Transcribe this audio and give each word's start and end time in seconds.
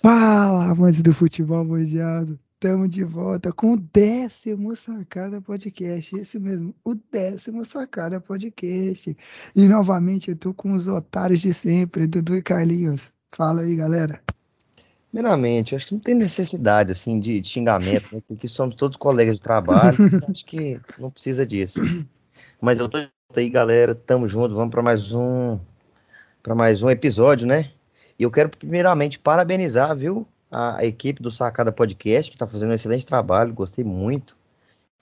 Fala, 0.00 0.70
amantes 0.70 1.02
do 1.02 1.12
futebol 1.12 1.64
mundial. 1.64 2.26
Estamos 2.54 2.88
de 2.90 3.04
volta 3.04 3.52
com 3.52 3.72
o 3.72 3.76
décimo 3.76 4.74
Sacada 4.74 5.40
Podcast. 5.40 6.18
Isso 6.18 6.40
mesmo, 6.40 6.74
o 6.84 6.94
décimo 6.94 7.64
Sacada 7.64 8.20
Podcast. 8.20 9.16
E 9.54 9.68
novamente 9.68 10.30
eu 10.30 10.36
tô 10.36 10.54
com 10.54 10.72
os 10.72 10.88
otários 10.88 11.40
de 11.40 11.52
sempre, 11.52 12.06
Dudu 12.06 12.36
e 12.36 12.42
Carlinhos. 12.42 13.12
Fala 13.32 13.62
aí, 13.62 13.76
galera. 13.76 14.20
Primeiramente, 15.12 15.76
acho 15.76 15.86
que 15.88 15.94
não 15.94 16.00
tem 16.00 16.14
necessidade 16.14 16.92
assim 16.92 17.20
de 17.20 17.44
xingamento, 17.44 18.14
né? 18.14 18.22
porque 18.26 18.48
somos 18.48 18.74
todos 18.74 18.96
colegas 18.96 19.36
de 19.36 19.42
trabalho. 19.42 19.98
acho 20.28 20.44
que 20.44 20.80
não 20.98 21.10
precisa 21.10 21.46
disso. 21.46 21.80
Mas 22.60 22.78
eu 22.78 22.88
tô 22.88 22.98
aí, 23.36 23.50
galera. 23.50 23.94
Tamo 23.94 24.26
junto. 24.26 24.54
Vamos 24.54 24.70
para 24.70 24.82
mais 24.82 25.12
um 25.12 25.60
para 26.42 26.54
mais 26.56 26.82
um 26.82 26.90
episódio, 26.90 27.46
né? 27.46 27.70
E 28.18 28.22
eu 28.22 28.30
quero 28.30 28.48
primeiramente 28.48 29.18
parabenizar, 29.18 29.96
viu, 29.96 30.26
a, 30.52 30.84
equipe 30.84 31.22
do 31.22 31.30
Sacada 31.30 31.72
Podcast, 31.72 32.30
que 32.30 32.36
está 32.36 32.46
fazendo 32.46 32.70
um 32.70 32.74
excelente 32.74 33.06
trabalho. 33.06 33.54
Gostei 33.54 33.84
muito 33.84 34.36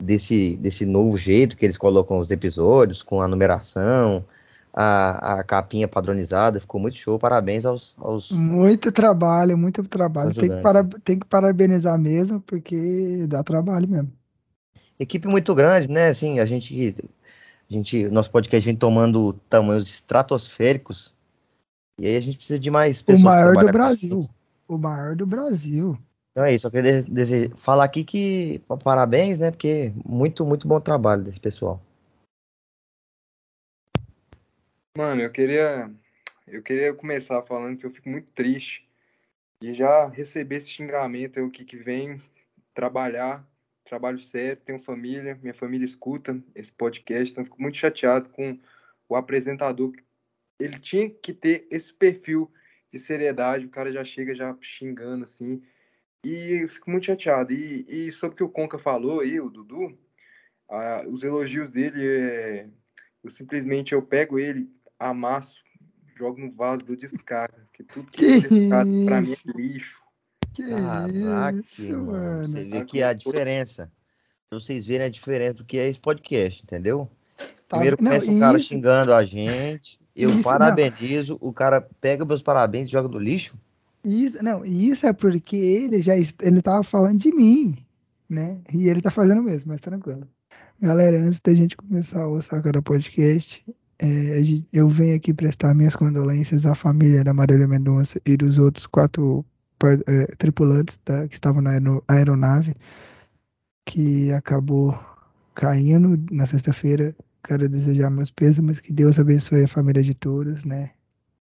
desse, 0.00 0.56
desse 0.56 0.86
novo 0.86 1.18
jeito 1.18 1.56
que 1.56 1.66
eles 1.66 1.76
colocam 1.76 2.20
os 2.20 2.30
episódios, 2.30 3.02
com 3.02 3.20
a 3.20 3.28
numeração, 3.28 4.24
a, 4.72 5.40
a 5.40 5.44
capinha 5.44 5.88
padronizada. 5.88 6.60
Ficou 6.60 6.80
muito 6.80 6.96
show. 6.96 7.18
Parabéns 7.18 7.66
aos. 7.66 7.94
aos... 7.98 8.30
Muito 8.30 8.92
trabalho, 8.92 9.58
muito 9.58 9.82
trabalho. 9.82 10.32
Tem 10.32 10.48
que, 10.48 10.62
para, 10.62 10.84
tem 11.04 11.18
que 11.18 11.26
parabenizar 11.26 11.98
mesmo, 11.98 12.40
porque 12.40 13.26
dá 13.26 13.42
trabalho 13.42 13.88
mesmo. 13.88 14.12
Equipe 14.98 15.26
muito 15.26 15.54
grande, 15.54 15.88
né? 15.88 16.08
Assim, 16.08 16.38
a 16.38 16.46
gente. 16.46 16.94
A 17.68 17.72
gente, 17.72 18.08
nosso 18.08 18.30
podcast 18.32 18.66
vem 18.66 18.74
tomando 18.74 19.32
tamanhos 19.48 19.88
estratosféricos 19.88 21.14
e 22.00 22.06
aí 22.06 22.16
a 22.16 22.20
gente 22.20 22.38
precisa 22.38 22.58
de 22.58 22.70
mais 22.70 23.02
pessoas. 23.02 23.22
O 23.22 23.26
maior 23.26 23.54
do 23.54 23.72
Brasil. 23.72 24.30
O 24.66 24.78
maior 24.78 25.14
do 25.14 25.26
Brasil. 25.26 25.98
Então 26.30 26.44
é 26.44 26.54
isso, 26.54 26.66
eu 26.66 26.70
queria 26.70 27.02
desejar, 27.02 27.54
falar 27.56 27.84
aqui 27.84 28.02
que 28.02 28.62
parabéns, 28.82 29.38
né? 29.38 29.50
Porque 29.50 29.92
muito, 30.02 30.46
muito 30.46 30.66
bom 30.66 30.80
trabalho 30.80 31.22
desse 31.22 31.38
pessoal. 31.38 31.78
Mano, 34.96 35.20
eu 35.20 35.30
queria 35.30 35.90
eu 36.48 36.62
queria 36.62 36.94
começar 36.94 37.42
falando 37.42 37.76
que 37.76 37.84
eu 37.84 37.90
fico 37.90 38.08
muito 38.08 38.32
triste 38.32 38.88
de 39.60 39.74
já 39.74 40.08
receber 40.08 40.56
esse 40.56 40.70
xingamento, 40.70 41.38
eu 41.38 41.50
que, 41.50 41.66
que 41.66 41.76
vem 41.76 42.22
trabalhar, 42.72 43.46
trabalho 43.84 44.18
sério, 44.18 44.62
tenho 44.64 44.78
família, 44.78 45.38
minha 45.42 45.52
família 45.52 45.84
escuta 45.84 46.40
esse 46.54 46.72
podcast, 46.72 47.30
então 47.30 47.42
eu 47.42 47.46
fico 47.46 47.60
muito 47.60 47.76
chateado 47.76 48.30
com 48.30 48.58
o 49.06 49.14
apresentador 49.14 49.92
ele 50.60 50.78
tinha 50.78 51.10
que 51.10 51.32
ter 51.32 51.66
esse 51.70 51.92
perfil 51.92 52.50
de 52.92 52.98
seriedade, 52.98 53.66
o 53.66 53.70
cara 53.70 53.90
já 53.90 54.04
chega 54.04 54.34
já 54.34 54.56
xingando 54.60 55.24
assim. 55.24 55.62
E 56.24 56.62
eu 56.62 56.68
fico 56.68 56.90
muito 56.90 57.06
chateado. 57.06 57.52
E, 57.52 57.86
e 57.88 58.12
sobre 58.12 58.34
o 58.34 58.36
que 58.36 58.44
o 58.44 58.48
Conca 58.48 58.78
falou 58.78 59.20
aí, 59.20 59.40
o 59.40 59.48
Dudu, 59.48 59.98
ah, 60.68 61.04
os 61.08 61.22
elogios 61.22 61.70
dele, 61.70 62.06
é, 62.06 62.68
eu 63.24 63.30
simplesmente 63.30 63.94
eu 63.94 64.02
pego 64.02 64.38
ele, 64.38 64.70
amasso, 64.98 65.62
jogo 66.16 66.40
no 66.40 66.52
vaso 66.52 66.84
do 66.84 66.96
descarga. 66.96 67.66
Que 67.72 67.82
tudo 67.82 68.12
que, 68.12 68.18
que 68.18 68.46
é 68.46 68.48
descarga 68.48 68.90
pra 69.06 69.20
mim 69.20 69.32
é 69.32 69.58
lixo. 69.58 70.04
Que 70.52 70.68
Caraca, 70.68 71.58
isso, 71.58 71.96
mano. 71.96 72.46
Você 72.46 72.64
vê 72.64 72.84
que 72.84 73.00
é 73.00 73.04
a 73.04 73.12
diferença. 73.12 73.90
Pra 74.48 74.58
vocês 74.58 74.84
verem 74.84 75.06
a 75.06 75.10
diferença 75.10 75.54
do 75.54 75.64
que 75.64 75.78
é 75.78 75.88
esse 75.88 76.00
podcast, 76.00 76.62
entendeu? 76.62 77.08
Tá, 77.68 77.76
Primeiro 77.76 77.96
começa 77.96 78.28
um 78.28 78.38
cara 78.40 78.58
xingando 78.58 79.14
a 79.14 79.24
gente. 79.24 79.99
Eu 80.22 80.30
isso, 80.30 80.42
parabenizo, 80.42 81.38
não. 81.40 81.48
o 81.48 81.52
cara 81.52 81.80
pega 82.00 82.24
meus 82.24 82.42
parabéns 82.42 82.88
e 82.88 82.92
joga 82.92 83.08
do 83.08 83.18
lixo? 83.18 83.56
Isso, 84.04 84.42
não, 84.42 84.64
isso 84.64 85.06
é 85.06 85.12
porque 85.12 85.56
ele 85.56 86.00
já 86.00 86.14
ele 86.16 86.62
tava 86.62 86.82
falando 86.82 87.18
de 87.18 87.32
mim, 87.32 87.76
né? 88.28 88.58
E 88.72 88.88
ele 88.88 89.02
tá 89.02 89.10
fazendo 89.10 89.42
mesmo, 89.42 89.64
mas 89.66 89.80
tranquilo. 89.80 90.26
Galera, 90.80 91.18
antes 91.18 91.40
da 91.40 91.54
gente 91.54 91.76
começar 91.76 92.26
o 92.26 92.40
Sacada 92.40 92.80
Podcast, 92.80 93.62
é, 93.98 94.40
eu 94.72 94.88
venho 94.88 95.14
aqui 95.14 95.34
prestar 95.34 95.74
minhas 95.74 95.94
condolências 95.94 96.64
à 96.64 96.74
família 96.74 97.22
da 97.22 97.34
Marília 97.34 97.68
Mendonça 97.68 98.18
e 98.24 98.34
dos 98.34 98.58
outros 98.58 98.86
quatro 98.86 99.44
é, 100.06 100.26
tripulantes 100.36 100.98
tá, 101.04 101.28
que 101.28 101.34
estavam 101.34 101.60
na 101.60 101.72
aeronave, 102.08 102.74
que 103.84 104.32
acabou 104.32 104.98
caindo 105.54 106.18
na 106.30 106.46
sexta-feira 106.46 107.14
Quero 107.42 107.68
desejar 107.68 108.10
meus 108.10 108.30
pêsames, 108.30 108.80
que 108.80 108.92
Deus 108.92 109.18
abençoe 109.18 109.64
a 109.64 109.68
família 109.68 110.02
de 110.02 110.14
todos, 110.14 110.64
né? 110.64 110.92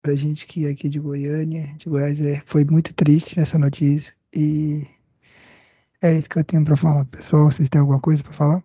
Pra 0.03 0.15
gente 0.15 0.47
que 0.47 0.66
é 0.66 0.71
aqui 0.71 0.88
de 0.88 0.99
Goiânia, 0.99 1.75
de 1.77 1.88
Goiás, 1.88 2.21
é, 2.21 2.43
foi 2.47 2.65
muito 2.65 2.93
triste 2.93 3.41
essa 3.41 3.59
notícia 3.59 4.15
e 4.34 4.87
é 6.03 6.12
isso 6.12 6.28
que 6.28 6.38
eu 6.38 6.44
tenho 6.44 6.65
para 6.65 6.77
falar. 6.77 7.06
Pessoal, 7.06 7.50
vocês 7.50 7.69
têm 7.69 7.81
alguma 7.81 8.00
coisa 8.00 8.22
para 8.22 8.33
falar? 8.33 8.62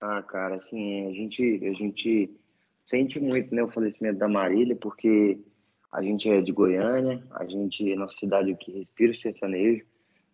Ah, 0.00 0.20
cara, 0.22 0.56
assim, 0.56 1.06
a 1.06 1.12
gente, 1.12 1.64
a 1.64 1.72
gente 1.72 2.28
sente 2.84 3.20
muito, 3.20 3.54
né, 3.54 3.62
o 3.62 3.68
falecimento 3.68 4.18
da 4.18 4.28
Marília, 4.28 4.74
porque 4.74 5.38
a 5.92 6.02
gente 6.02 6.28
é 6.28 6.40
de 6.40 6.50
Goiânia, 6.50 7.22
a 7.30 7.44
gente, 7.44 7.94
nossa 7.94 8.18
cidade 8.18 8.50
aqui 8.50 8.72
respira 8.72 9.12
o 9.12 9.16
sertanejo. 9.16 9.84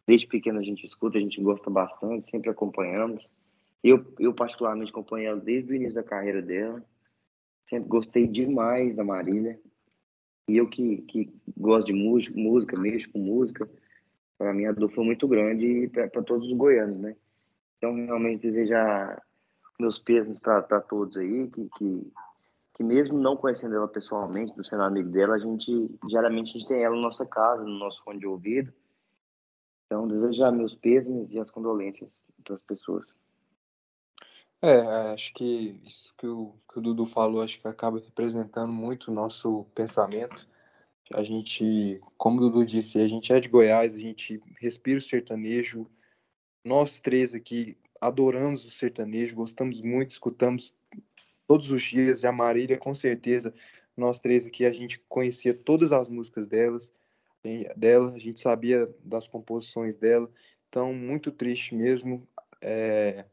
Desde 0.06 0.26
pequeno 0.26 0.58
a 0.58 0.62
gente 0.62 0.86
escuta, 0.86 1.18
a 1.18 1.20
gente 1.20 1.38
gosta 1.42 1.68
bastante, 1.68 2.30
sempre 2.30 2.48
acompanhamos. 2.48 3.22
Eu, 3.82 4.04
eu 4.18 4.34
particularmente 4.34 4.90
acompanhei 4.90 5.28
ela 5.28 5.40
desde 5.40 5.72
o 5.72 5.74
início 5.74 5.94
da 5.94 6.02
carreira 6.02 6.42
dela. 6.42 6.82
Sempre 7.64 7.88
gostei 7.88 8.26
demais 8.26 8.94
da 8.96 9.04
Marília. 9.04 9.60
E 10.48 10.56
eu 10.56 10.68
que, 10.68 11.02
que 11.02 11.32
gosto 11.56 11.86
de 11.86 11.92
música, 11.92 12.34
música, 12.38 12.78
mexo 12.78 13.10
com 13.12 13.18
música, 13.18 13.68
para 14.38 14.54
mim 14.54 14.64
a 14.64 14.72
dor 14.72 14.90
foi 14.92 15.04
muito 15.04 15.28
grande 15.28 15.88
para 15.88 16.22
todos 16.22 16.46
os 16.48 16.56
goianos, 16.56 16.98
né? 16.98 17.16
Então, 17.76 17.94
realmente 17.94 18.42
desejar 18.42 19.22
meus 19.78 19.98
pesos 19.98 20.38
para 20.40 20.80
todos 20.80 21.16
aí, 21.16 21.48
que, 21.48 21.68
que, 21.76 22.12
que 22.74 22.82
mesmo 22.82 23.18
não 23.18 23.36
conhecendo 23.36 23.76
ela 23.76 23.86
pessoalmente, 23.86 24.56
não 24.56 24.64
sendo 24.64 24.82
amigo 24.82 25.10
dela, 25.10 25.34
a 25.34 25.38
gente, 25.38 25.90
geralmente 26.08 26.50
a 26.50 26.52
gente 26.58 26.66
tem 26.66 26.82
ela 26.82 26.96
na 26.96 27.02
nossa 27.02 27.26
casa, 27.26 27.62
no 27.62 27.78
nosso 27.78 28.02
fone 28.02 28.18
de 28.18 28.26
ouvido. 28.26 28.72
Então, 29.86 30.08
desejar 30.08 30.50
meus 30.50 30.74
pesos 30.74 31.30
e 31.30 31.38
as 31.38 31.50
condolências 31.50 32.10
para 32.42 32.54
as 32.54 32.62
pessoas. 32.62 33.06
É, 34.60 35.12
acho 35.12 35.32
que 35.34 35.80
isso 35.84 36.12
que 36.18 36.26
o, 36.26 36.52
que 36.70 36.78
o 36.80 36.82
Dudu 36.82 37.06
falou, 37.06 37.42
acho 37.42 37.60
que 37.60 37.68
acaba 37.68 38.00
representando 38.00 38.72
muito 38.72 39.10
o 39.10 39.14
nosso 39.14 39.64
pensamento. 39.74 40.48
A 41.14 41.22
gente, 41.22 42.00
como 42.16 42.38
o 42.38 42.40
Dudu 42.40 42.66
disse, 42.66 43.00
a 43.00 43.06
gente 43.06 43.32
é 43.32 43.38
de 43.38 43.48
Goiás, 43.48 43.94
a 43.94 43.98
gente 43.98 44.42
respira 44.60 44.98
o 44.98 45.02
sertanejo. 45.02 45.88
Nós 46.64 46.98
três 46.98 47.34
aqui 47.34 47.78
adoramos 48.00 48.64
o 48.64 48.70
sertanejo, 48.70 49.36
gostamos 49.36 49.80
muito, 49.80 50.10
escutamos 50.10 50.74
todos 51.46 51.70
os 51.70 51.82
dias. 51.82 52.22
E 52.24 52.26
a 52.26 52.32
Marília, 52.32 52.76
com 52.76 52.94
certeza, 52.94 53.54
nós 53.96 54.18
três 54.18 54.44
aqui, 54.44 54.66
a 54.66 54.72
gente 54.72 54.98
conhecia 55.08 55.54
todas 55.54 55.92
as 55.92 56.08
músicas 56.08 56.46
delas, 56.46 56.92
dela, 57.76 58.12
a 58.12 58.18
gente 58.18 58.40
sabia 58.40 58.92
das 59.04 59.28
composições 59.28 59.96
dela. 59.96 60.28
Então, 60.68 60.92
muito 60.92 61.30
triste 61.30 61.76
mesmo. 61.76 62.26
É 62.60 63.24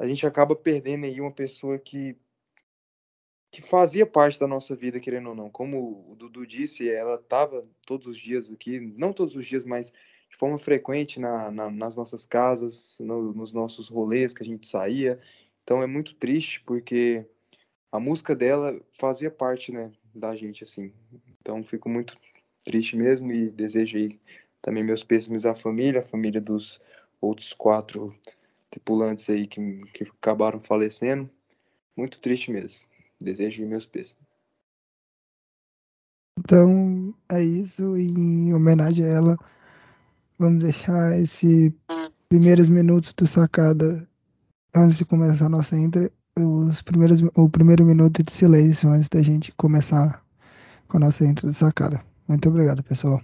a 0.00 0.06
gente 0.06 0.26
acaba 0.26 0.56
perdendo 0.56 1.04
aí 1.04 1.20
uma 1.20 1.30
pessoa 1.30 1.78
que 1.78 2.16
que 3.52 3.60
fazia 3.60 4.06
parte 4.06 4.38
da 4.38 4.46
nossa 4.46 4.76
vida, 4.76 5.00
querendo 5.00 5.30
ou 5.30 5.34
não. 5.34 5.50
Como 5.50 6.08
o 6.08 6.14
Dudu 6.14 6.46
disse, 6.46 6.88
ela 6.88 7.16
estava 7.16 7.66
todos 7.84 8.06
os 8.06 8.16
dias 8.16 8.48
aqui, 8.48 8.78
não 8.78 9.12
todos 9.12 9.34
os 9.34 9.44
dias, 9.44 9.64
mas 9.64 9.92
de 10.30 10.36
forma 10.36 10.56
frequente 10.56 11.18
na, 11.18 11.50
na, 11.50 11.68
nas 11.68 11.96
nossas 11.96 12.24
casas, 12.24 12.96
no, 13.00 13.34
nos 13.34 13.52
nossos 13.52 13.88
rolês 13.88 14.32
que 14.32 14.44
a 14.44 14.46
gente 14.46 14.68
saía. 14.68 15.20
Então 15.64 15.82
é 15.82 15.86
muito 15.86 16.14
triste 16.14 16.62
porque 16.64 17.26
a 17.90 17.98
música 17.98 18.36
dela 18.36 18.80
fazia 18.92 19.32
parte, 19.32 19.72
né, 19.72 19.90
da 20.14 20.36
gente 20.36 20.62
assim. 20.62 20.92
Então 21.40 21.62
fico 21.64 21.88
muito 21.88 22.16
triste 22.64 22.96
mesmo 22.96 23.32
e 23.32 23.50
desejo 23.50 23.98
aí 23.98 24.20
também 24.62 24.84
meus 24.84 25.02
pêsames 25.02 25.44
à 25.44 25.56
família, 25.56 26.00
a 26.00 26.04
família 26.04 26.40
dos 26.40 26.80
outros 27.20 27.52
quatro 27.52 28.16
tripulantes 28.70 29.28
aí 29.28 29.46
que, 29.46 29.82
que 29.92 30.04
acabaram 30.04 30.60
falecendo. 30.60 31.28
Muito 31.96 32.20
triste 32.20 32.50
mesmo. 32.50 32.88
Desejo 33.20 33.66
meus 33.66 33.86
pesos. 33.86 34.16
Então, 36.38 37.14
é 37.28 37.42
isso. 37.42 37.96
Em 37.96 38.54
homenagem 38.54 39.04
a 39.04 39.08
ela, 39.08 39.36
vamos 40.38 40.62
deixar 40.62 41.18
esses 41.18 41.72
primeiros 42.28 42.68
minutos 42.68 43.12
do 43.12 43.26
sacada 43.26 44.08
antes 44.74 44.96
de 44.96 45.04
começar 45.04 45.46
a 45.46 45.50
nossa 45.50 45.76
intro. 45.76 46.10
Os 46.38 46.80
primeiros, 46.80 47.20
o 47.34 47.50
primeiro 47.50 47.84
minuto 47.84 48.22
de 48.22 48.32
silêncio 48.32 48.88
antes 48.88 49.08
da 49.08 49.20
gente 49.20 49.52
começar 49.56 50.24
com 50.88 50.96
a 50.96 51.00
nossa 51.00 51.24
intro 51.24 51.50
de 51.50 51.54
sacada. 51.54 52.02
Muito 52.26 52.48
obrigado, 52.48 52.82
pessoal. 52.82 53.20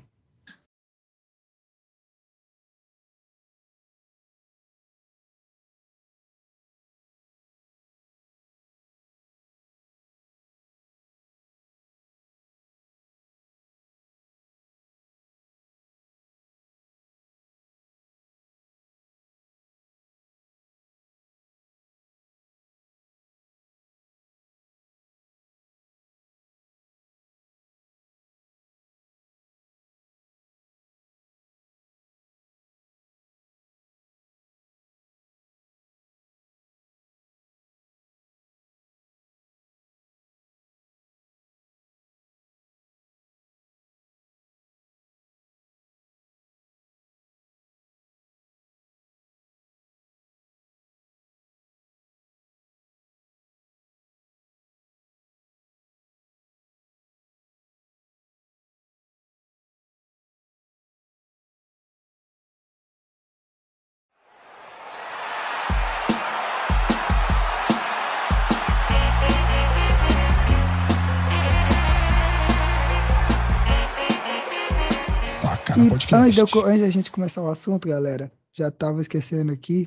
E 75.76 75.90
Podcast. 75.90 76.40
Antes, 76.40 76.52
de, 76.52 76.58
antes 76.64 76.80
da 76.80 76.90
gente 76.90 77.10
começar 77.10 77.42
o 77.42 77.50
assunto, 77.50 77.86
galera, 77.86 78.32
já 78.54 78.70
tava 78.70 79.02
esquecendo 79.02 79.52
aqui. 79.52 79.86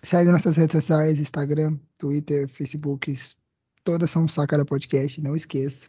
Segue 0.00 0.30
nossas 0.30 0.56
redes 0.56 0.72
sociais, 0.72 1.18
Instagram, 1.18 1.76
Twitter, 1.98 2.48
Facebook, 2.48 3.18
todas 3.82 4.10
são 4.10 4.28
Sacana 4.28 4.64
Podcast, 4.64 5.20
não 5.20 5.34
esqueça. 5.34 5.88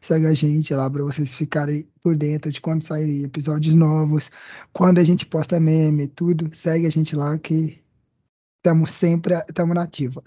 Segue 0.00 0.26
a 0.26 0.34
gente 0.34 0.74
lá 0.74 0.90
para 0.90 1.04
vocês 1.04 1.32
ficarem 1.32 1.86
por 2.02 2.16
dentro 2.16 2.50
de 2.50 2.60
quando 2.60 2.82
saírem 2.82 3.22
episódios 3.22 3.76
novos, 3.76 4.28
quando 4.72 4.98
a 4.98 5.04
gente 5.04 5.24
posta 5.24 5.60
meme, 5.60 6.08
tudo. 6.08 6.50
Segue 6.52 6.86
a 6.86 6.90
gente 6.90 7.14
lá 7.14 7.38
que 7.38 7.78
estamos 8.56 8.90
sempre 8.90 9.34
estamos 9.48 9.74
na 9.74 9.82
ativa. 9.82 10.20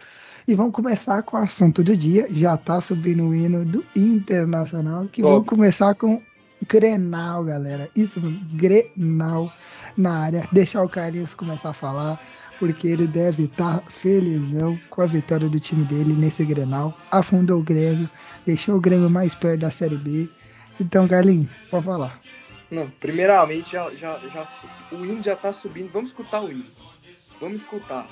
E 0.47 0.55
vamos 0.55 0.73
começar 0.73 1.21
com 1.23 1.35
o 1.35 1.41
assunto 1.41 1.83
do 1.83 1.97
dia. 1.97 2.27
Já 2.29 2.55
tá 2.55 2.79
subindo 2.79 3.27
o 3.27 3.35
hino 3.35 3.65
do 3.65 3.83
Internacional, 3.93 5.05
que 5.07 5.21
vamos 5.21 5.45
começar 5.45 5.95
com 5.95 6.21
Grenal, 6.67 7.43
galera. 7.43 7.89
Isso, 7.95 8.19
Grenal 8.53 9.51
na 9.97 10.19
área. 10.19 10.47
Deixar 10.51 10.83
o 10.83 10.89
Carlinhos 10.89 11.33
começar 11.33 11.69
a 11.69 11.73
falar, 11.73 12.19
porque 12.59 12.87
ele 12.87 13.07
deve 13.07 13.43
estar 13.43 13.79
tá 13.79 13.91
felizão 13.91 14.77
com 14.89 15.01
a 15.01 15.05
vitória 15.05 15.47
do 15.47 15.59
time 15.59 15.85
dele 15.85 16.13
nesse 16.13 16.43
Grenal. 16.43 16.97
Afundou 17.11 17.59
o 17.59 17.63
Grêmio, 17.63 18.09
deixou 18.45 18.75
o 18.75 18.81
Grêmio 18.81 19.09
mais 19.09 19.35
perto 19.35 19.61
da 19.61 19.71
Série 19.71 19.97
B. 19.97 20.29
Então, 20.79 21.07
Carlinhos, 21.07 21.49
pode 21.69 21.85
falar. 21.85 22.19
Não, 22.71 22.89
primeiramente, 22.99 23.71
já, 23.71 23.89
já, 23.91 24.19
já, 24.33 24.47
o 24.91 25.05
hino 25.05 25.21
já 25.21 25.35
tá 25.35 25.53
subindo. 25.53 25.91
Vamos 25.91 26.11
escutar 26.11 26.41
o 26.41 26.51
hino. 26.51 26.65
Vamos 27.39 27.57
escutar 27.57 28.07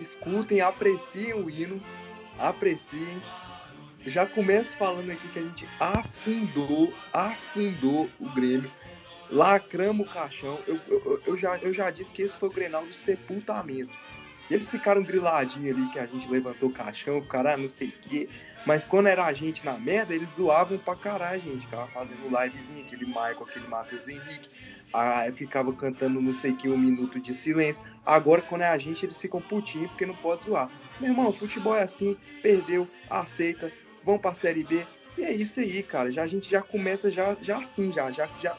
escutem, 0.00 0.60
apreciem 0.60 1.34
o 1.34 1.50
hino, 1.50 1.80
apreciem. 2.38 3.22
Já 4.06 4.24
começo 4.24 4.76
falando 4.76 5.10
aqui 5.10 5.26
que 5.28 5.38
a 5.38 5.42
gente 5.42 5.66
afundou, 5.80 6.94
afundou 7.12 8.08
o 8.20 8.28
Grêmio. 8.30 8.70
Lacramos 9.30 10.06
o 10.06 10.10
caixão. 10.10 10.58
Eu, 10.66 10.78
eu, 10.88 11.22
eu, 11.26 11.38
já, 11.38 11.56
eu 11.58 11.74
já 11.74 11.90
disse 11.90 12.12
que 12.12 12.22
esse 12.22 12.36
foi 12.36 12.48
o 12.48 12.52
Grenal 12.52 12.84
do 12.84 12.94
sepultamento. 12.94 13.90
Eles 14.48 14.70
ficaram 14.70 15.02
griladinhos 15.02 15.76
ali 15.76 15.88
que 15.90 15.98
a 15.98 16.06
gente 16.06 16.28
levantou 16.28 16.68
o 16.68 16.72
caixão, 16.72 17.18
o 17.18 17.26
cara 17.26 17.56
não 17.56 17.68
sei 17.68 17.88
o 17.88 17.92
quê. 18.08 18.28
Mas 18.64 18.84
quando 18.84 19.08
era 19.08 19.24
a 19.24 19.32
gente 19.32 19.64
na 19.64 19.76
merda, 19.76 20.14
eles 20.14 20.30
zoavam 20.30 20.78
pra 20.78 20.94
caralho, 20.94 21.42
gente. 21.42 21.64
Ficava 21.64 21.88
fazendo 21.88 22.28
livezinho, 22.28 22.84
aquele 22.84 23.06
Michael, 23.06 23.42
aquele 23.42 23.66
Matheus 23.66 24.06
Henrique. 24.06 24.48
Aí 24.94 25.32
ficava 25.32 25.72
cantando 25.72 26.20
não 26.20 26.32
sei 26.32 26.52
que 26.52 26.68
um 26.68 26.78
minuto 26.78 27.18
de 27.18 27.34
silêncio. 27.34 27.82
Agora, 28.04 28.40
quando 28.40 28.62
é 28.62 28.68
a 28.68 28.78
gente, 28.78 29.04
eles 29.04 29.20
ficam 29.20 29.40
putinhos 29.40 29.90
porque 29.90 30.06
não 30.06 30.14
pode 30.14 30.44
zoar. 30.44 30.70
Meu 31.00 31.10
irmão, 31.10 31.32
futebol 31.32 31.76
é 31.76 31.82
assim, 31.82 32.16
perdeu, 32.40 32.88
aceita, 33.10 33.70
vão 34.06 34.16
pra 34.16 34.32
Série 34.32 34.62
B. 34.62 34.86
E 35.18 35.22
é 35.24 35.32
isso 35.32 35.58
aí, 35.58 35.82
cara. 35.82 36.12
Já, 36.12 36.22
a 36.22 36.26
gente 36.28 36.48
já 36.48 36.62
começa 36.62 37.10
já, 37.10 37.36
já 37.42 37.58
assim, 37.58 37.92
já, 37.92 38.10
já, 38.12 38.28
já 38.40 38.56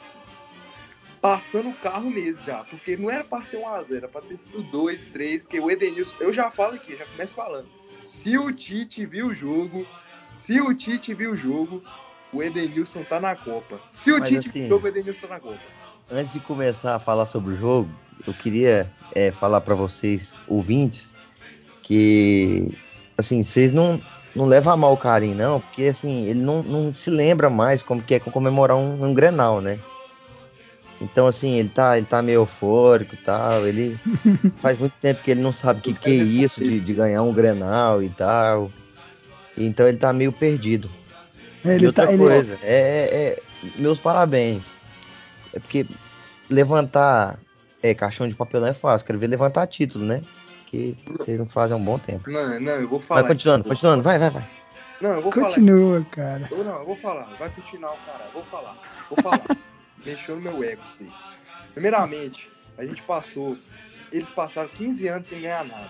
passando 1.22 1.70
o 1.70 1.74
carro 1.74 2.10
mesmo 2.10 2.44
já. 2.44 2.58
Porque 2.64 2.96
não 2.96 3.10
era 3.10 3.24
pra 3.24 3.40
ser 3.40 3.56
1x0, 3.56 3.96
era 3.96 4.08
pra 4.08 4.20
ter 4.20 4.36
sido 4.36 4.62
2, 4.62 5.04
3, 5.04 5.46
que 5.46 5.58
o 5.58 5.70
Edenilson. 5.70 6.14
Eu 6.20 6.34
já 6.34 6.50
falo 6.50 6.74
aqui, 6.74 6.94
já 6.94 7.06
começo 7.06 7.32
falando. 7.32 7.66
Se 8.06 8.36
o 8.36 8.52
Tite 8.52 9.06
viu 9.06 9.28
o 9.28 9.34
jogo, 9.34 9.86
se 10.38 10.60
o 10.60 10.74
Tite 10.74 11.14
viu 11.14 11.32
o 11.32 11.36
jogo, 11.36 11.82
o 12.32 12.42
Edenilson 12.42 13.02
tá 13.04 13.18
na 13.18 13.34
Copa. 13.34 13.80
Se 13.94 14.12
o 14.12 14.18
Mas, 14.18 14.28
Tite 14.28 14.48
assim, 14.48 14.58
viu 14.60 14.66
o 14.66 14.68
jogo, 14.68 14.84
o 14.84 14.88
Edenilson 14.88 15.26
tá 15.26 15.34
na 15.34 15.40
Copa. 15.40 15.58
Antes 16.10 16.32
de 16.32 16.40
começar 16.40 16.94
a 16.96 16.98
falar 16.98 17.26
sobre 17.26 17.54
o 17.54 17.56
jogo, 17.56 17.88
eu 18.26 18.34
queria 18.34 18.90
é, 19.14 19.30
falar 19.30 19.60
para 19.60 19.74
vocês, 19.74 20.34
ouvintes, 20.46 21.14
que 21.82 22.68
assim, 23.16 23.42
vocês 23.42 23.72
não, 23.72 24.00
não 24.38 24.46
levam 24.46 24.72
a 24.72 24.76
mal 24.76 24.92
o 24.92 24.96
carinho, 24.96 25.34
não, 25.34 25.60
porque 25.60 25.86
assim, 25.86 26.26
ele 26.26 26.38
não, 26.38 26.62
não 26.62 26.94
se 26.94 27.10
lembra 27.10 27.50
mais 27.50 27.82
como 27.82 28.00
que 28.00 28.14
é 28.14 28.20
comemorar 28.20 28.76
um, 28.76 29.04
um 29.04 29.12
Grenal, 29.12 29.60
né? 29.60 29.80
Então, 31.00 31.26
assim, 31.26 31.54
ele 31.54 31.68
tá, 31.68 31.96
ele 31.96 32.06
tá 32.06 32.22
meio 32.22 32.40
eufórico 32.40 33.14
e 33.14 33.18
tal. 33.18 33.66
Ele 33.66 33.98
faz 34.60 34.78
muito 34.78 34.94
tempo 35.00 35.22
que 35.22 35.30
ele 35.30 35.40
não 35.40 35.52
sabe 35.52 35.80
o 35.80 35.82
que, 35.82 35.92
que 35.92 36.10
é 36.10 36.14
isso 36.14 36.62
de, 36.62 36.80
de 36.80 36.94
ganhar 36.94 37.22
um 37.22 37.32
Grenal 37.32 38.02
e 38.02 38.08
tal. 38.08 38.70
Então 39.56 39.86
ele 39.88 39.98
tá 39.98 40.12
meio 40.12 40.32
perdido. 40.32 40.88
Ele 41.64 41.84
e 41.84 41.86
outra 41.86 42.06
tá, 42.06 42.16
coisa, 42.16 42.52
ele... 42.54 42.60
é, 42.62 42.72
é, 42.72 43.26
é, 43.26 43.42
meus 43.76 43.98
parabéns. 43.98 44.62
É 45.52 45.58
porque 45.58 45.84
levantar 46.48 47.38
é, 47.82 47.94
caixão 47.94 48.28
de 48.28 48.34
papelão 48.34 48.68
é 48.68 48.74
fácil. 48.74 49.06
Quero 49.06 49.18
ver 49.18 49.26
levantar 49.26 49.66
título, 49.66 50.04
né? 50.04 50.20
Que 50.70 50.94
vocês 51.18 51.38
não 51.38 51.46
fazem 51.46 51.74
há 51.74 51.80
um 51.80 51.84
bom 51.84 51.98
tempo. 51.98 52.30
Não, 52.30 52.60
não, 52.60 52.72
eu 52.72 52.88
vou 52.88 53.00
falar. 53.00 53.22
Vai 53.22 53.30
continuando, 53.30 53.68
continuando, 53.68 54.02
vai, 54.02 54.18
vai, 54.18 54.30
vai. 54.30 54.44
Não, 55.00 55.10
eu 55.10 55.22
vou 55.22 55.32
Continua, 55.32 56.02
falar. 56.02 56.10
cara. 56.10 56.48
Eu, 56.50 56.64
não, 56.64 56.78
eu 56.78 56.84
vou 56.84 56.96
falar. 56.96 57.24
Vai 57.38 57.48
continuar, 57.48 57.96
cara. 58.04 58.24
Eu 58.26 58.32
vou 58.32 58.42
falar. 58.42 58.76
Vou 59.08 59.22
falar. 59.22 59.56
Mexeu 60.04 60.36
no 60.36 60.42
meu 60.42 60.64
ego, 60.64 60.82
isso 60.90 60.98
aí. 61.00 61.10
Primeiramente, 61.72 62.48
a 62.76 62.84
gente 62.84 63.00
passou. 63.02 63.56
Eles 64.10 64.28
passaram 64.28 64.68
15 64.68 65.08
anos 65.08 65.28
sem 65.28 65.40
ganhar 65.40 65.64
nada. 65.64 65.88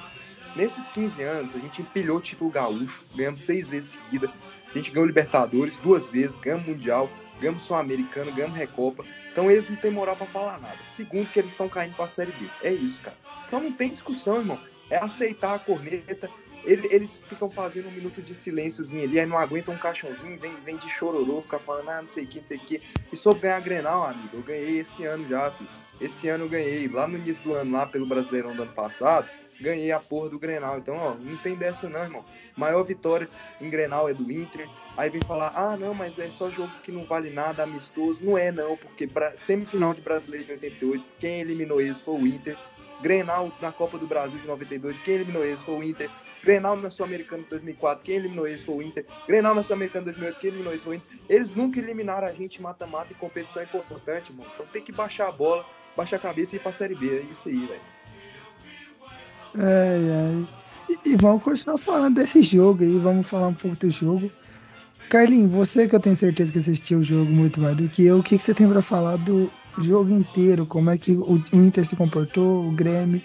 Nesses 0.55 0.85
15 0.89 1.23
anos, 1.23 1.55
a 1.55 1.59
gente 1.59 1.83
empilhou 1.83 2.19
o 2.19 2.21
título 2.21 2.51
gaúcho, 2.51 3.03
ganhamos 3.15 3.43
seis 3.43 3.69
vezes 3.69 3.97
seguida. 4.05 4.31
A 4.69 4.77
gente 4.77 4.91
ganhou 4.91 5.07
Libertadores 5.07 5.75
duas 5.83 6.07
vezes, 6.07 6.37
ganhamos 6.37 6.67
Mundial, 6.67 7.09
ganhamos 7.41 7.63
Sul-Americano, 7.63 8.33
ganhamos 8.33 8.57
Recopa. 8.57 9.05
Então 9.31 9.51
eles 9.51 9.69
não 9.69 9.77
têm 9.77 9.91
moral 9.91 10.17
para 10.17 10.27
falar 10.27 10.61
nada. 10.61 10.77
Segundo, 10.97 11.31
que 11.31 11.39
eles 11.39 11.53
estão 11.53 11.69
caindo 11.69 11.95
para 11.95 12.07
a 12.07 12.09
Série 12.09 12.33
B. 12.33 12.47
É 12.63 12.73
isso, 12.73 13.01
cara. 13.01 13.17
Então 13.47 13.61
não 13.61 13.73
tem 13.73 13.91
discussão, 13.91 14.39
irmão. 14.39 14.59
É 14.91 14.97
aceitar 14.97 15.55
a 15.55 15.59
corneta. 15.59 16.31
Eles, 16.65 16.91
eles 16.91 17.21
ficam 17.29 17.49
fazendo 17.49 17.89
um 17.89 17.93
minuto 17.93 18.21
de 18.21 18.35
silênciozinho 18.35 19.05
ali, 19.05 19.21
aí 19.21 19.27
não 19.27 19.39
aguentam 19.39 19.75
um 19.75 19.79
caixãozinho, 19.79 20.39
vem, 20.39 20.53
vem 20.65 20.77
de 20.77 20.91
chororô, 20.91 21.41
fica 21.43 21.59
falando, 21.59 21.89
ah, 21.89 22.03
não 22.03 22.09
sei 22.09 22.25
o 22.25 22.27
que, 22.27 22.41
não 22.41 22.47
sei 22.49 22.57
o 22.57 22.61
que. 22.61 22.83
E 23.13 23.17
sobre 23.17 23.43
ganhar 23.43 23.61
Grenal, 23.61 24.05
amigo, 24.05 24.39
eu 24.39 24.43
ganhei 24.43 24.81
esse 24.81 25.05
ano 25.05 25.27
já, 25.29 25.51
filho. 25.53 25.71
Esse 26.01 26.29
ano 26.29 26.45
eu 26.45 26.49
ganhei, 26.49 26.89
lá 26.89 27.07
no 27.07 27.19
início 27.19 27.43
do 27.43 27.55
ano, 27.55 27.73
lá 27.73 27.87
pelo 27.87 28.07
Brasileirão 28.07 28.55
do 28.55 28.63
ano 28.63 28.73
passado, 28.73 29.29
ganhei 29.61 29.91
a 29.91 29.99
porra 29.99 30.29
do 30.29 30.39
Grenal. 30.39 30.79
Então, 30.79 30.97
ó, 30.97 31.15
não 31.15 31.37
tem 31.39 31.55
dessa 31.55 31.89
não, 31.89 32.01
irmão. 32.01 32.25
Maior 32.57 32.83
vitória 32.85 33.29
em 33.61 33.69
Grenal 33.69 34.09
é 34.09 34.15
do 34.15 34.31
Inter. 34.31 34.69
Aí 34.97 35.11
vem 35.11 35.21
falar, 35.23 35.53
ah, 35.55 35.77
não, 35.77 35.95
mas 35.95 36.19
é 36.19 36.31
só 36.31 36.49
jogo 36.49 36.71
que 36.83 36.93
não 36.93 37.05
vale 37.05 37.31
nada, 37.31 37.63
amistoso. 37.63 38.25
Não 38.25 38.39
é 38.39 38.53
não, 38.53 38.77
porque 38.77 39.07
pra, 39.07 39.37
semifinal 39.37 39.95
de 39.95 40.01
Brasileiro 40.01 40.47
de 40.47 40.53
88, 40.53 41.05
quem 41.19 41.41
eliminou 41.41 41.81
eles 41.81 42.01
foi 42.01 42.15
o 42.15 42.27
Inter. 42.27 42.57
Grenal 43.01 43.53
na 43.61 43.71
Copa 43.71 43.97
do 43.97 44.07
Brasil 44.07 44.39
de 44.39 44.47
92, 44.47 44.99
quem 45.03 45.15
eliminou 45.15 45.45
eles 45.45 45.61
foi 45.61 45.75
o 45.75 45.83
Inter. 45.83 46.11
Grenal 46.43 46.77
na 46.77 46.91
Sul-Americana 46.91 47.43
de 47.43 47.49
2004, 47.51 48.05
quem 48.05 48.17
eliminou 48.17 48.47
eles 48.47 48.63
foi 48.63 48.77
o 48.77 48.83
Inter. 48.83 49.05
Grenal 49.27 49.55
na 49.55 49.63
Sul-Americana 49.63 50.05
de 50.05 50.19
2008, 50.19 50.41
quem 50.41 50.49
eliminou 50.49 50.73
eles 50.73 50.85
foi 50.85 50.93
o 50.93 50.97
Inter. 50.97 51.19
Eles 51.29 51.55
nunca 51.55 51.79
eliminaram 51.79 52.27
a 52.27 52.33
gente 52.33 52.63
mata-mata 52.63 53.13
e 53.13 53.15
competição 53.15 53.63
é 53.63 53.65
importante, 53.65 54.33
mano. 54.33 54.51
Então 54.55 54.67
tem 54.67 54.83
que 54.83 54.93
baixar 54.93 55.29
a 55.29 55.33
bola, 55.33 55.65
baixar 55.99 56.17
a 56.17 56.21
cabeça 56.21 56.55
e 56.55 56.59
ir 56.59 56.63
pra 56.63 56.73
Série 56.73 56.95
B. 56.95 57.07
É 57.09 57.21
isso 57.21 57.49
aí, 57.49 57.67
velho. 57.67 57.81
É, 59.59 59.99
é. 59.99 60.93
E, 61.05 61.11
e, 61.11 61.17
vamos 61.17 61.43
continuar 61.43 61.77
falando 61.77 62.15
desse 62.15 62.41
jogo 62.41 62.85
aí, 62.85 62.97
vamos 62.99 63.27
falar 63.27 63.49
um 63.49 63.55
pouco 63.55 63.77
do 63.77 63.91
jogo. 63.91 64.31
Carlinhos, 65.11 65.51
você 65.51 65.89
que 65.89 65.97
eu 65.97 66.01
tenho 66.01 66.17
certeza 66.17 66.53
que 66.53 66.59
assistiu 66.59 67.01
o 67.01 67.03
jogo 67.03 67.31
muito 67.31 67.61
mais 67.61 67.77
do 67.77 67.89
que 67.89 68.07
eu, 68.07 68.19
o 68.19 68.23
que, 68.23 68.39
que 68.39 68.45
você 68.45 68.55
tem 68.55 68.69
para 68.69 68.81
falar 68.81 69.17
do 69.17 69.51
jogo 69.83 70.11
inteiro? 70.11 70.65
Como 70.67 70.91
é 70.91 70.97
que 70.97 71.13
o, 71.13 71.43
o, 71.53 71.57
Inter 71.57 71.85
se 71.85 71.97
comportou, 71.97 72.69
o 72.69 72.73
Grêmio? 72.73 73.21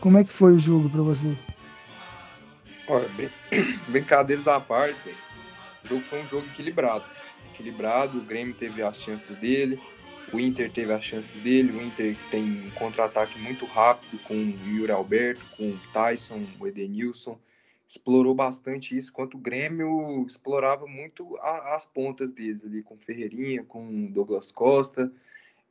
Como 0.00 0.18
é 0.18 0.24
que 0.24 0.32
foi 0.32 0.54
o 0.54 0.58
jogo 0.58 0.88
para 0.90 1.02
você? 1.02 1.38
Olha, 2.88 3.08
brin 3.16 3.28
brincadeiras 3.88 4.48
à 4.48 4.58
parte, 4.58 5.14
o 5.84 5.88
jogo 5.88 6.02
foi 6.08 6.22
um 6.22 6.26
jogo 6.26 6.46
equilibrado. 6.52 7.04
Equilibrado, 7.52 8.18
o 8.18 8.22
Grêmio 8.22 8.54
teve 8.54 8.82
as 8.82 9.00
chances 9.00 9.36
dele, 9.36 9.78
o 10.32 10.38
Inter 10.38 10.70
teve 10.70 10.92
a 10.92 11.00
chance 11.00 11.36
dele, 11.38 11.72
o 11.72 11.82
Inter 11.82 12.16
tem 12.30 12.42
um 12.42 12.70
contra-ataque 12.70 13.38
muito 13.40 13.64
rápido 13.64 14.18
com 14.22 14.34
o 14.34 14.68
Yuri 14.68 14.92
Alberto, 14.92 15.42
com 15.56 15.68
o 15.70 15.78
Tyson, 15.92 16.42
o 16.60 16.66
Edenilson. 16.66 17.38
Explorou 17.88 18.34
bastante 18.34 18.96
isso, 18.96 19.10
enquanto 19.10 19.34
o 19.34 19.40
Grêmio 19.40 20.24
explorava 20.24 20.86
muito 20.86 21.36
a, 21.38 21.74
as 21.74 21.84
pontas 21.84 22.30
deles 22.30 22.64
ali, 22.64 22.82
com 22.82 22.96
Ferreirinha, 22.96 23.64
com 23.64 24.06
Douglas 24.06 24.52
Costa. 24.52 25.12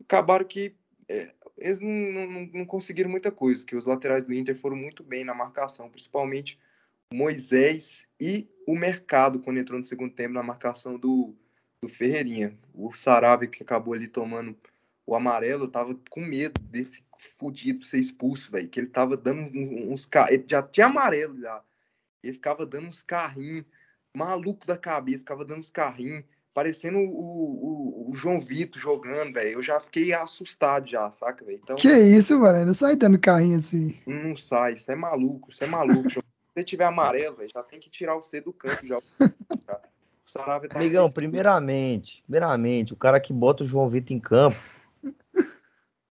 Acabaram 0.01 0.43
que 0.43 0.75
é, 1.07 1.31
eles 1.57 1.79
não, 1.79 1.89
não, 1.89 2.49
não, 2.53 2.65
conseguiram 2.65 3.09
muita 3.09 3.31
coisa, 3.31 3.65
que 3.65 3.75
os 3.75 3.85
laterais 3.85 4.25
do 4.25 4.33
Inter 4.33 4.55
foram 4.55 4.75
muito 4.75 5.03
bem 5.03 5.23
na 5.23 5.33
marcação, 5.33 5.89
principalmente 5.89 6.59
Moisés 7.13 8.05
e 8.19 8.47
o 8.67 8.75
Mercado, 8.75 9.39
quando 9.39 9.59
entrou 9.59 9.79
no 9.79 9.85
segundo 9.85 10.13
tempo 10.13 10.33
na 10.33 10.43
marcação 10.43 10.99
do, 10.99 11.33
do 11.81 11.87
Ferreirinha. 11.87 12.53
O 12.73 12.93
Sarave, 12.93 13.47
que 13.47 13.63
acabou 13.63 13.93
ali 13.93 14.07
tomando 14.07 14.55
o 15.05 15.15
amarelo, 15.15 15.67
tava 15.67 15.95
com 16.09 16.21
medo 16.21 16.59
desse 16.61 17.03
fudido 17.37 17.83
ser 17.83 17.99
expulso, 17.99 18.51
velho. 18.51 18.69
Que 18.69 18.79
ele 18.79 18.87
tava 18.87 19.17
dando 19.17 19.49
uns 19.57 20.05
carros. 20.05 20.33
Ele 20.33 20.45
já 20.47 20.61
tinha 20.61 20.87
amarelo 20.87 21.39
já. 21.39 21.61
Ele 22.23 22.33
ficava 22.33 22.65
dando 22.65 22.87
uns 22.87 23.01
carrinhos, 23.01 23.65
maluco 24.15 24.65
da 24.67 24.77
cabeça, 24.77 25.19
ficava 25.19 25.45
dando 25.45 25.59
uns 25.59 25.71
carrinhos, 25.71 26.25
parecendo 26.53 26.97
o, 26.97 28.07
o, 28.07 28.11
o 28.11 28.15
João 28.15 28.41
Vitor 28.41 28.79
jogando, 28.79 29.33
velho. 29.33 29.51
Eu 29.51 29.63
já 29.63 29.79
fiquei 29.79 30.11
assustado 30.13 30.89
já, 30.89 31.09
saca, 31.11 31.45
velho? 31.45 31.59
Então, 31.63 31.77
que 31.77 31.89
isso, 31.89 32.37
mano? 32.37 32.65
Não 32.65 32.73
sai 32.73 32.95
dando 32.95 33.17
carrinho 33.17 33.59
assim. 33.59 33.97
Não 34.05 34.35
sai, 34.35 34.73
isso 34.73 34.91
é 34.91 34.95
maluco, 34.95 35.49
isso 35.49 35.63
é 35.63 35.67
maluco. 35.67 36.09
Se 36.49 36.63
você 36.63 36.63
tiver 36.63 36.85
amarelo, 36.85 37.37
velho, 37.37 37.49
já 37.53 37.63
tem 37.63 37.79
que 37.79 37.89
tirar 37.89 38.15
o 38.15 38.21
C 38.21 38.41
do 38.41 38.51
campo 38.51 38.85
já. 38.85 38.97
Sarave 40.29 40.67
tá 40.67 40.77
Amigão, 40.77 41.11
primeiramente, 41.11 42.21
primeiramente, 42.21 42.93
o 42.93 42.95
cara 42.95 43.19
que 43.19 43.33
bota 43.33 43.63
o 43.63 43.65
João 43.65 43.89
Vitor 43.89 44.15
em 44.15 44.19
campo 44.19 44.59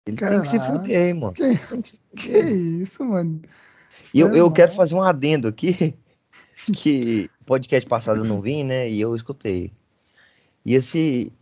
Ele 0.07 0.17
tem 0.19 0.43
que 0.43 0.49
se 0.49 0.61
fuder, 0.61 1.17
mano. 1.17 1.33
Que, 1.33 1.59
que 2.15 2.39
isso, 2.39 3.03
mano? 3.03 3.41
E 4.13 4.21
eu, 4.21 4.29
Foi 4.29 4.39
eu 4.39 4.51
quero 4.51 4.73
fazer 4.73 4.95
um 4.95 5.01
adendo 5.01 5.49
aqui, 5.49 5.95
que 6.75 7.31
podcast 7.47 7.89
passado 7.89 8.19
eu 8.19 8.25
não 8.25 8.43
vim, 8.43 8.65
né? 8.65 8.87
E 8.87 9.01
eu 9.01 9.17
escutei. 9.17 9.73
E 10.63 10.75
esse, 10.75 11.33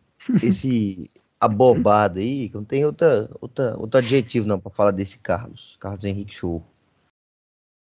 esse 0.40 1.10
abobado 1.40 2.20
aí, 2.20 2.50
que 2.50 2.54
não 2.54 2.64
tem 2.64 2.84
outra, 2.84 3.28
outra, 3.40 3.76
outro 3.78 3.98
adjetivo 3.98 4.46
não 4.46 4.60
pra 4.60 4.70
falar 4.70 4.92
desse 4.92 5.18
Carlos, 5.18 5.76
Carlos 5.80 6.04
Henrique 6.04 6.36
Show. 6.36 6.64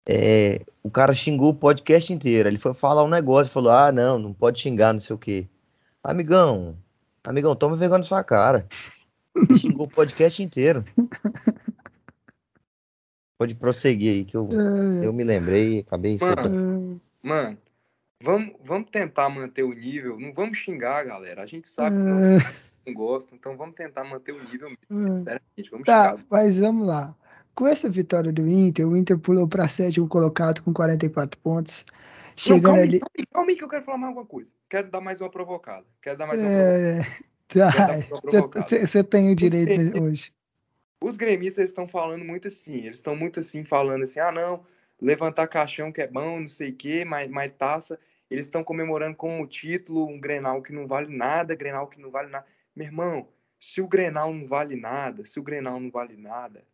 É, 0.06 0.60
o 0.82 0.90
cara 0.90 1.14
xingou 1.14 1.50
o 1.50 1.54
podcast 1.54 2.12
inteiro. 2.12 2.48
Ele 2.48 2.58
foi 2.58 2.74
falar 2.74 3.02
um 3.04 3.08
negócio, 3.08 3.52
falou: 3.52 3.72
ah, 3.72 3.90
não, 3.90 4.18
não 4.18 4.32
pode 4.34 4.60
xingar, 4.60 4.92
não 4.92 5.00
sei 5.00 5.14
o 5.16 5.18
quê. 5.18 5.48
Amigão, 6.02 6.76
amigão, 7.24 7.56
toma 7.56 7.76
vergonha 7.76 7.98
na 7.98 8.04
sua 8.04 8.22
cara. 8.22 8.66
Ele 9.34 9.58
xingou 9.58 9.86
o 9.86 9.90
podcast 9.90 10.42
inteiro. 10.42 10.84
Pode 13.38 13.54
prosseguir 13.54 14.10
aí, 14.12 14.24
que 14.24 14.36
eu, 14.36 14.48
eu 15.02 15.12
me 15.12 15.24
lembrei 15.24 15.78
e 15.78 15.80
acabei 15.80 16.18
soltando. 16.18 16.54
é, 16.54 17.26
Mano, 17.26 17.58
vamos, 18.22 18.54
vamos 18.64 18.90
tentar 18.90 19.28
manter 19.28 19.64
o 19.64 19.72
nível. 19.72 20.18
Não 20.20 20.32
vamos 20.32 20.58
xingar, 20.58 21.04
galera. 21.04 21.42
A 21.42 21.46
gente 21.46 21.68
sabe 21.68 21.96
que 21.96 22.08
é, 22.08 22.38
não 22.86 22.94
gosta, 22.94 23.34
então 23.34 23.56
vamos 23.56 23.74
tentar 23.74 24.04
manter 24.04 24.32
o 24.32 24.44
nível 24.50 24.68
mesmo. 24.70 25.18
Sinceramente, 25.18 25.70
vamos 25.70 25.84
Tá, 25.86 26.10
xingar. 26.10 26.24
mas 26.30 26.58
vamos 26.58 26.86
lá. 26.86 27.14
Com 27.54 27.68
essa 27.68 27.88
vitória 27.88 28.32
do 28.32 28.46
Inter, 28.48 28.88
o 28.88 28.96
Inter 28.96 29.18
pulou 29.18 29.46
para 29.46 29.68
sétimo 29.68 30.08
colocado 30.08 30.62
com 30.62 30.72
44 30.72 31.38
pontos. 31.40 31.84
Não, 31.88 31.94
Chegando 32.36 32.62
calma, 32.62 32.78
aí, 32.78 32.88
ali. 32.88 33.00
calma, 33.00 33.26
calma 33.32 33.50
aí 33.50 33.56
que 33.56 33.64
eu 33.64 33.68
quero 33.68 33.84
falar 33.84 33.98
mais 33.98 34.08
alguma 34.08 34.26
coisa. 34.26 34.52
Quero 34.68 34.90
dar 34.90 35.00
mais 35.00 35.20
uma 35.20 35.30
provocada. 35.30 35.86
Quero 36.02 36.18
dar 36.18 36.26
mais 36.26 36.40
uma. 36.40 36.48
É, 36.48 37.02
tá, 37.48 37.70
mais 37.88 38.04
provocada. 38.06 38.86
você 38.86 39.04
tem 39.04 39.30
o 39.30 39.36
direito 39.36 39.80
né, 39.80 40.00
hoje. 40.00 40.32
Os 41.00 41.16
gremistas 41.16 41.70
estão 41.70 41.86
falando 41.86 42.24
muito 42.24 42.48
assim. 42.48 42.78
Eles 42.78 42.96
estão 42.96 43.14
muito 43.14 43.38
assim, 43.38 43.62
falando 43.62 44.02
assim: 44.02 44.18
ah, 44.18 44.32
não, 44.32 44.64
levantar 45.00 45.46
caixão 45.46 45.92
que 45.92 46.00
é 46.00 46.08
bom, 46.08 46.40
não 46.40 46.48
sei 46.48 46.70
o 46.70 46.74
quê, 46.74 47.04
mas, 47.04 47.30
mas 47.30 47.52
taça. 47.56 47.98
Eles 48.28 48.46
estão 48.46 48.64
comemorando 48.64 49.16
como 49.16 49.46
título 49.46 50.08
um 50.08 50.18
grenal 50.18 50.60
que 50.60 50.72
não 50.72 50.88
vale 50.88 51.14
nada, 51.14 51.54
grenal 51.54 51.86
que 51.86 52.00
não 52.00 52.10
vale 52.10 52.30
nada. 52.30 52.46
Meu 52.74 52.86
irmão, 52.86 53.28
se 53.60 53.80
o 53.80 53.86
grenal 53.86 54.32
não 54.32 54.48
vale 54.48 54.74
nada, 54.74 55.24
se 55.24 55.38
o 55.38 55.42
grenal 55.42 55.78
não 55.78 55.90
vale 55.90 56.16
nada, 56.16 56.64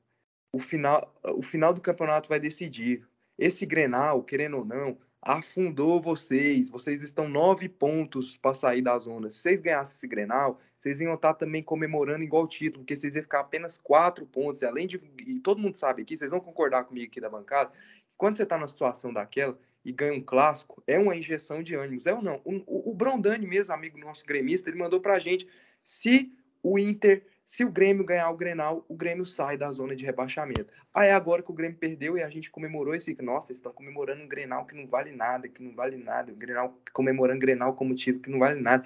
o 0.53 0.59
final, 0.59 1.15
o 1.35 1.43
final 1.43 1.73
do 1.73 1.81
campeonato 1.81 2.29
vai 2.29 2.41
decidir. 2.41 3.07
Esse 3.39 3.65
grenal, 3.65 4.23
querendo 4.23 4.59
ou 4.59 4.65
não, 4.65 4.99
afundou 5.23 6.01
vocês. 6.01 6.69
Vocês 6.69 7.03
estão 7.03 7.29
nove 7.29 7.69
pontos 7.69 8.37
para 8.37 8.55
sair 8.55 8.83
da 8.83 8.99
zona. 8.99 9.31
Se 9.31 9.39
vocês 9.39 9.61
ganhassem 9.61 9.95
esse 9.95 10.07
grenal, 10.07 10.61
vocês 10.79 11.01
iam 11.01 11.15
estar 11.15 11.35
também 11.35 11.63
comemorando 11.63 12.25
igual 12.25 12.47
título, 12.49 12.83
porque 12.83 12.97
vocês 12.97 13.15
iam 13.15 13.23
ficar 13.23 13.41
apenas 13.41 13.79
quatro 13.79 14.27
pontos. 14.27 14.63
E 14.63 14.67
além 14.67 14.87
de. 14.87 15.01
E 15.27 15.39
todo 15.41 15.61
mundo 15.61 15.77
sabe 15.77 16.03
aqui, 16.03 16.17
vocês 16.17 16.31
vão 16.31 16.41
concordar 16.41 16.85
comigo 16.85 17.07
aqui 17.07 17.21
da 17.21 17.29
bancada, 17.29 17.71
quando 18.17 18.37
você 18.37 18.43
está 18.43 18.57
numa 18.59 18.69
situação 18.69 19.13
daquela 19.13 19.59
e 19.83 19.93
ganha 19.93 20.13
um 20.13 20.21
clássico, 20.21 20.83
é 20.87 20.99
uma 20.99 21.17
injeção 21.17 21.63
de 21.63 21.75
ânimos. 21.75 22.07
É 22.07 22.13
ou 22.13 22.21
não? 22.21 22.41
O, 22.45 22.91
o, 22.91 22.95
Brondani, 22.95 23.47
mesmo, 23.47 23.73
amigo 23.73 23.99
nosso 23.99 24.27
gremista, 24.27 24.69
ele 24.69 24.79
mandou 24.79 25.01
pra 25.01 25.19
gente: 25.19 25.49
se 25.83 26.33
o 26.63 26.79
Inter. 26.79 27.27
Se 27.51 27.65
o 27.65 27.69
Grêmio 27.69 28.05
ganhar 28.05 28.31
o 28.31 28.37
Grenal, 28.37 28.85
o 28.89 28.95
Grêmio 28.95 29.27
sai 29.27 29.59
da 29.59 29.73
zona 29.73 29.97
de 29.97 30.05
rebaixamento. 30.05 30.69
Aí 30.95 31.09
é 31.09 31.13
agora 31.13 31.43
que 31.43 31.51
o 31.51 31.53
Grêmio 31.53 31.77
perdeu 31.77 32.17
e 32.17 32.23
a 32.23 32.31
gente 32.31 32.49
comemorou 32.49 32.95
esse. 32.95 33.21
Nossa, 33.21 33.53
estão 33.53 33.73
comemorando 33.73 34.23
um 34.23 34.29
Grenal 34.29 34.65
que 34.65 34.77
não 34.77 34.87
vale 34.87 35.11
nada, 35.11 35.49
que 35.49 35.61
não 35.61 35.75
vale 35.75 35.97
nada. 35.97 36.31
O 36.31 36.37
Grenal, 36.37 36.73
comemorando 36.93 37.41
Grenal 37.41 37.75
como 37.75 37.97
título 37.97 38.23
que 38.23 38.31
não 38.31 38.39
vale 38.39 38.61
nada. 38.61 38.85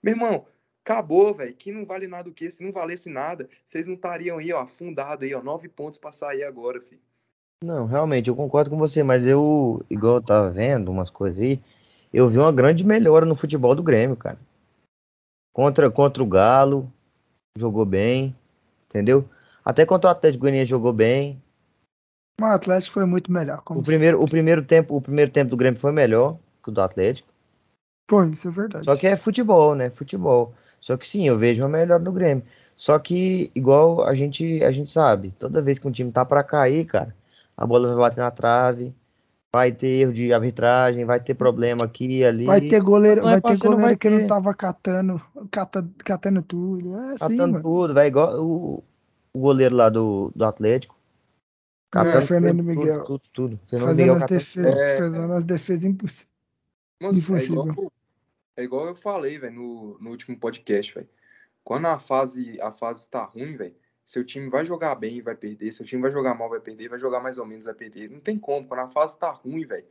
Meu 0.00 0.14
irmão, 0.14 0.46
acabou, 0.84 1.34
velho. 1.34 1.52
Que 1.54 1.72
não 1.72 1.84
vale 1.84 2.06
nada 2.06 2.28
o 2.28 2.32
quê? 2.32 2.48
Se 2.52 2.62
não 2.62 2.70
valesse 2.70 3.10
nada, 3.10 3.48
vocês 3.66 3.84
não 3.84 3.94
estariam 3.94 4.38
aí, 4.38 4.52
ó, 4.52 4.60
afundado 4.60 5.24
aí, 5.24 5.34
ó, 5.34 5.42
nove 5.42 5.68
pontos 5.68 5.98
pra 5.98 6.12
sair 6.12 6.44
agora, 6.44 6.80
filho. 6.80 7.02
Não, 7.64 7.84
realmente, 7.84 8.28
eu 8.28 8.36
concordo 8.36 8.70
com 8.70 8.78
você, 8.78 9.02
mas 9.02 9.26
eu, 9.26 9.84
igual 9.90 10.14
eu 10.14 10.22
tava 10.22 10.50
vendo 10.52 10.88
umas 10.88 11.10
coisas 11.10 11.42
aí, 11.42 11.60
eu 12.12 12.28
vi 12.28 12.38
uma 12.38 12.52
grande 12.52 12.86
melhora 12.86 13.26
no 13.26 13.34
futebol 13.34 13.74
do 13.74 13.82
Grêmio, 13.82 14.16
cara. 14.16 14.38
Contra, 15.52 15.90
contra 15.90 16.22
o 16.22 16.26
Galo, 16.26 16.92
jogou 17.56 17.84
bem, 17.84 18.34
entendeu? 18.88 19.28
Até 19.64 19.86
contra 19.86 20.08
o 20.08 20.10
Atlético 20.10 20.42
Goianiense 20.42 20.70
jogou 20.70 20.92
bem. 20.92 21.40
O 22.40 22.44
Atlético 22.44 22.94
foi 22.94 23.06
muito 23.06 23.32
melhor. 23.32 23.62
O 23.64 23.82
primeiro, 23.82 24.20
o 24.20 24.28
primeiro 24.28 24.64
tempo, 24.64 24.96
o 24.96 25.00
primeiro 25.00 25.30
tempo 25.30 25.50
do 25.50 25.56
Grêmio 25.56 25.78
foi 25.78 25.92
melhor 25.92 26.36
que 26.62 26.70
o 26.70 26.72
do 26.72 26.80
Atlético. 26.80 27.28
Foi, 28.10 28.28
isso 28.30 28.48
é 28.48 28.50
verdade. 28.50 28.84
Só 28.84 28.96
que 28.96 29.06
é 29.06 29.14
futebol, 29.14 29.74
né? 29.74 29.88
Futebol. 29.88 30.52
Só 30.80 30.96
que 30.96 31.06
sim, 31.06 31.28
eu 31.28 31.38
vejo 31.38 31.62
uma 31.62 31.68
melhora 31.68 32.02
no 32.02 32.12
Grêmio. 32.12 32.44
Só 32.76 32.98
que, 32.98 33.52
igual 33.54 34.04
a 34.04 34.14
gente, 34.14 34.62
a 34.64 34.72
gente 34.72 34.90
sabe, 34.90 35.32
toda 35.38 35.62
vez 35.62 35.78
que 35.78 35.86
um 35.86 35.92
time 35.92 36.10
tá 36.10 36.24
pra 36.24 36.42
cair, 36.42 36.84
cara, 36.84 37.14
a 37.56 37.64
bola 37.64 37.88
vai 37.88 37.96
bater 37.96 38.20
na 38.20 38.32
trave, 38.32 38.92
vai 39.54 39.70
ter 39.70 39.86
erro 39.86 40.12
de 40.12 40.32
arbitragem, 40.32 41.04
vai 41.04 41.20
ter 41.20 41.32
problema 41.34 41.84
aqui 41.84 42.18
e 42.18 42.24
ali. 42.24 42.44
Vai 42.44 42.60
ter 42.60 42.80
goleiro, 42.80 43.20
é 43.20 43.22
vai 43.22 43.40
ter 43.40 43.56
goleiro 43.56 43.82
vai 43.82 43.96
que 43.96 44.10
não 44.10 44.26
tava 44.26 44.52
catando, 44.52 45.22
cata, 45.48 45.88
catando 45.98 46.42
tudo. 46.42 46.96
É 46.96 47.10
assim, 47.10 47.18
catando 47.18 47.52
mano. 47.52 47.62
tudo, 47.62 47.94
vai 47.94 48.08
igual 48.08 48.44
o, 48.44 48.82
o 49.32 49.38
goleiro 49.38 49.76
lá 49.76 49.88
do, 49.88 50.32
do 50.34 50.44
Atlético. 50.44 50.98
Catando 51.88 52.26
Fernando 52.26 52.56
tudo, 52.56 52.66
Miguel. 52.66 53.04
Tudo, 53.04 53.18
tudo, 53.20 53.30
tudo. 53.32 53.60
Fernando 53.68 53.88
Fazendo 53.88 54.12
Miguel 54.12 54.16
as 54.16 54.20
catando 54.22 54.38
defesas, 54.40 54.74
É, 54.74 54.98
fazendo 54.98 55.32
as 55.32 55.44
defesas 55.44 55.84
impossíveis. 55.84 56.28
Moço, 57.00 57.18
é 57.18 57.22
Impossível. 57.22 57.62
igual, 57.68 57.92
é 58.56 58.64
igual 58.64 58.86
eu 58.88 58.96
falei, 58.96 59.38
velho, 59.38 59.54
no, 59.54 59.98
no 60.00 60.10
último 60.10 60.36
podcast, 60.36 60.92
velho. 60.92 61.08
Quando 61.62 61.86
a 61.86 61.98
fase, 62.00 62.60
a 62.60 62.72
fase 62.72 63.06
tá 63.06 63.22
ruim, 63.24 63.56
velho, 63.56 63.76
seu 64.04 64.24
time 64.24 64.48
vai 64.50 64.64
jogar 64.64 64.94
bem 64.94 65.22
vai 65.22 65.34
perder, 65.34 65.72
seu 65.72 65.84
time 65.84 66.02
vai 66.02 66.10
jogar 66.10 66.34
mal, 66.34 66.48
vai 66.48 66.60
perder, 66.60 66.88
vai 66.88 66.98
jogar 66.98 67.20
mais 67.20 67.38
ou 67.38 67.46
menos, 67.46 67.64
vai 67.64 67.74
perder. 67.74 68.10
Não 68.10 68.20
tem 68.20 68.38
como, 68.38 68.66
quando 68.66 68.80
a 68.80 68.88
fase 68.88 69.18
tá 69.18 69.30
ruim, 69.30 69.64
velho, 69.64 69.86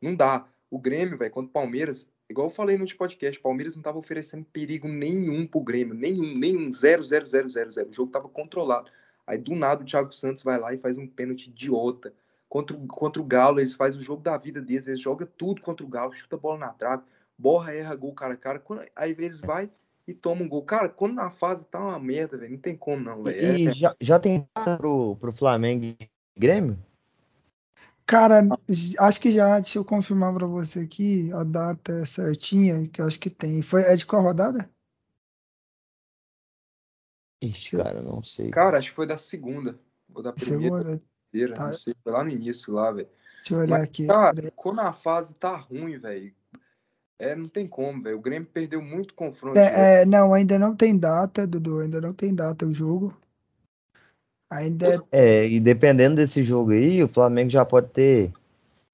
não 0.00 0.14
dá. 0.14 0.46
O 0.70 0.78
Grêmio, 0.78 1.16
velho, 1.16 1.30
contra 1.30 1.48
o 1.48 1.52
Palmeiras, 1.52 2.06
igual 2.28 2.48
eu 2.48 2.50
falei 2.50 2.76
no 2.76 2.86
podcast, 2.96 3.38
o 3.38 3.42
Palmeiras 3.42 3.74
não 3.74 3.82
tava 3.82 3.98
oferecendo 3.98 4.44
perigo 4.44 4.86
nenhum 4.86 5.46
pro 5.46 5.60
Grêmio, 5.60 5.94
nenhum, 5.94 6.36
nenhum, 6.36 6.72
zero, 6.72 7.02
zero, 7.02 7.26
zero, 7.26 7.48
zero, 7.48 7.72
zero. 7.72 7.88
O 7.88 7.92
jogo 7.92 8.12
tava 8.12 8.28
controlado. 8.28 8.90
Aí 9.26 9.38
do 9.38 9.54
nada 9.54 9.82
o 9.82 9.86
Thiago 9.86 10.12
Santos 10.12 10.42
vai 10.42 10.58
lá 10.58 10.72
e 10.72 10.78
faz 10.78 10.96
um 10.98 11.06
pênalti 11.06 11.48
idiota. 11.48 12.14
Contra, 12.48 12.76
contra 12.88 13.20
o 13.20 13.24
Galo, 13.24 13.60
eles 13.60 13.74
fazem 13.74 14.00
o 14.00 14.02
jogo 14.02 14.22
da 14.22 14.36
vida 14.38 14.60
deles, 14.60 14.86
eles 14.86 15.00
jogam 15.00 15.28
tudo 15.36 15.60
contra 15.60 15.84
o 15.84 15.88
Galo, 15.88 16.14
chuta 16.14 16.36
a 16.36 16.38
bola 16.38 16.58
na 16.58 16.68
trave, 16.68 17.02
borra, 17.36 17.74
erra 17.74 17.94
gol 17.94 18.14
cara 18.14 18.34
a 18.34 18.36
cara. 18.38 18.58
Quando, 18.58 18.86
aí 18.96 19.14
eles 19.18 19.40
vai 19.40 19.70
e 20.08 20.14
tomam 20.14 20.46
um 20.46 20.48
gol. 20.48 20.64
Cara, 20.64 20.88
quando 20.88 21.12
na 21.14 21.28
fase 21.28 21.66
tá 21.66 21.78
uma 21.78 22.00
merda, 22.00 22.38
velho, 22.38 22.52
não 22.52 22.58
tem 22.58 22.74
como 22.74 23.04
não, 23.04 23.22
velho. 23.22 23.38
É- 23.38 23.58
E 23.58 23.70
já, 23.70 23.94
já 24.00 24.18
tem 24.18 24.48
pro, 24.78 25.14
pro 25.16 25.32
Flamengo 25.32 25.84
e 25.84 26.10
Grêmio? 26.34 26.78
Cara, 28.06 28.40
acho 29.00 29.20
que 29.20 29.30
já, 29.30 29.60
deixa 29.60 29.78
eu 29.78 29.84
confirmar 29.84 30.32
pra 30.32 30.46
você 30.46 30.80
aqui 30.80 31.30
a 31.34 31.44
data 31.44 32.06
certinha, 32.06 32.88
que 32.88 33.02
eu 33.02 33.06
acho 33.06 33.20
que 33.20 33.28
tem. 33.28 33.60
Foi, 33.60 33.82
é 33.82 33.94
de 33.94 34.06
qual 34.06 34.22
rodada? 34.22 34.70
Ixi, 37.42 37.76
cara, 37.76 38.00
não 38.00 38.22
sei. 38.22 38.50
Cara, 38.50 38.78
acho 38.78 38.88
que 38.88 38.96
foi 38.96 39.06
da 39.06 39.18
segunda. 39.18 39.78
Ou 40.14 40.22
da 40.22 40.32
primeira, 40.32 40.76
Segunda? 40.76 41.02
terceira, 41.30 41.54
Tá. 41.54 41.66
não 41.66 41.72
sei. 41.74 41.94
Foi 42.02 42.12
lá 42.12 42.24
no 42.24 42.30
início, 42.30 42.72
lá, 42.72 42.90
velho. 42.90 43.08
Deixa 43.42 43.54
eu 43.54 43.58
olhar 43.58 43.78
Mas, 43.78 43.84
aqui. 43.84 44.06
cara, 44.06 44.50
quando 44.56 44.80
a 44.80 44.92
fase 44.92 45.34
tá 45.34 45.54
ruim, 45.54 45.98
velho, 45.98 46.34
é, 47.18 47.34
não 47.34 47.48
tem 47.48 47.66
como, 47.66 48.02
velho. 48.02 48.18
O 48.18 48.20
Grêmio 48.20 48.48
perdeu 48.48 48.80
muito 48.82 49.14
confronto. 49.14 49.58
É, 49.58 50.02
é, 50.02 50.04
não, 50.04 50.32
ainda 50.34 50.58
não 50.58 50.74
tem 50.74 50.96
data, 50.98 51.46
Dudu, 51.46 51.80
ainda 51.80 52.00
não 52.00 52.12
tem 52.12 52.34
data 52.34 52.66
o 52.66 52.72
jogo. 52.72 53.16
Ainda 54.50 54.86
é, 55.12 55.42
É, 55.42 55.46
e 55.48 55.60
dependendo 55.60 56.16
desse 56.16 56.42
jogo 56.42 56.72
aí, 56.72 57.02
o 57.02 57.08
Flamengo 57.08 57.50
já 57.50 57.64
pode 57.64 57.88
ter, 57.88 58.32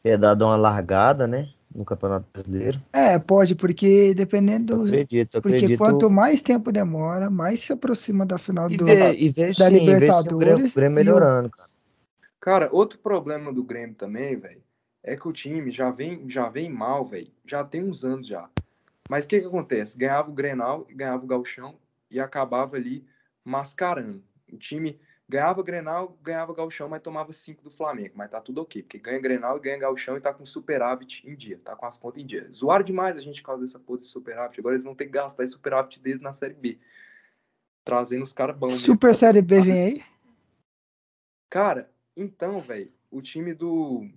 ter 0.02 0.18
dado 0.18 0.44
uma 0.44 0.56
largada, 0.56 1.26
né? 1.26 1.50
No 1.74 1.84
Campeonato 1.84 2.26
Brasileiro. 2.32 2.80
é, 2.92 3.18
pode, 3.18 3.54
porque 3.54 4.14
dependendo 4.14 4.76
Eu 4.76 4.78
do, 4.84 4.84
acredito, 4.84 5.34
eu 5.34 5.40
porque 5.40 5.68
acredito. 5.68 5.78
quanto 5.78 6.08
mais 6.10 6.40
tempo 6.40 6.70
demora, 6.72 7.28
mais 7.30 7.60
se 7.60 7.72
aproxima 7.72 8.24
da 8.24 8.38
final 8.38 8.68
E 8.68 8.76
do 8.76 8.86
ver, 8.86 9.20
e 9.20 9.28
ver 9.30 9.54
da 9.56 9.68
sim, 9.68 9.96
ver 9.96 10.12
sim 10.14 10.28
o 10.28 10.34
Grêmio, 10.34 10.62
Libertadores 10.62 10.70
o 10.70 10.74
Grêmio 10.74 10.96
e 10.96 11.10
o- 11.10 11.16
melhorando, 11.16 11.50
cara. 11.50 11.70
Cara, 12.40 12.68
outro 12.72 12.98
problema 13.00 13.52
do 13.52 13.64
Grêmio 13.64 13.96
também, 13.96 14.36
velho, 14.36 14.62
é 15.04 15.16
que 15.16 15.28
o 15.28 15.32
time 15.32 15.70
já 15.70 15.90
vem, 15.90 16.28
já 16.28 16.48
vem 16.48 16.70
mal, 16.70 17.04
velho. 17.04 17.30
Já 17.44 17.62
tem 17.62 17.84
uns 17.84 18.04
anos 18.04 18.26
já. 18.26 18.48
Mas 19.06 19.26
o 19.26 19.28
que 19.28 19.38
que 19.38 19.46
acontece? 19.46 19.98
Ganhava 19.98 20.30
o 20.30 20.34
Grenal, 20.34 20.86
ganhava 20.90 21.22
o 21.22 21.26
Gauchão 21.26 21.78
e 22.10 22.18
acabava 22.18 22.76
ali 22.76 23.06
mascarando. 23.44 24.24
O 24.50 24.56
time 24.56 24.98
ganhava 25.28 25.60
o 25.60 25.64
Grenal, 25.64 26.18
ganhava 26.22 26.52
o 26.52 26.54
Gauchão, 26.54 26.88
mas 26.88 27.02
tomava 27.02 27.34
cinco 27.34 27.62
do 27.62 27.70
Flamengo. 27.70 28.14
Mas 28.16 28.30
tá 28.30 28.40
tudo 28.40 28.62
ok, 28.62 28.82
porque 28.82 28.98
ganha 28.98 29.20
Grenal 29.20 29.58
e 29.58 29.60
ganha 29.60 29.76
Gauchão 29.76 30.16
e 30.16 30.22
tá 30.22 30.32
com 30.32 30.46
superávit 30.46 31.28
em 31.28 31.36
dia, 31.36 31.60
tá 31.62 31.76
com 31.76 31.84
as 31.84 31.98
contas 31.98 32.22
em 32.22 32.26
dia. 32.26 32.50
Zoaram 32.50 32.84
demais 32.84 33.18
a 33.18 33.20
gente 33.20 33.42
por 33.42 33.48
causa 33.48 33.62
dessa 33.62 33.78
porra 33.78 33.98
de 33.98 34.06
superávit. 34.06 34.58
Agora 34.58 34.74
eles 34.74 34.84
vão 34.84 34.94
ter 34.94 35.04
que 35.04 35.12
gastar 35.12 35.44
esse 35.44 35.52
superávit 35.52 36.00
deles 36.00 36.20
na 36.20 36.32
Série 36.32 36.54
B. 36.54 36.78
Trazendo 37.84 38.24
os 38.24 38.32
caras 38.32 38.56
bons. 38.56 38.72
mesmo. 38.72 38.86
Super 38.86 39.14
Série 39.14 39.42
B 39.42 39.60
vem 39.60 39.82
aí? 39.82 40.04
Cara, 41.50 41.90
então, 42.16 42.58
velho, 42.58 42.90
o 43.10 43.20
time 43.20 43.52
do, 43.52 44.08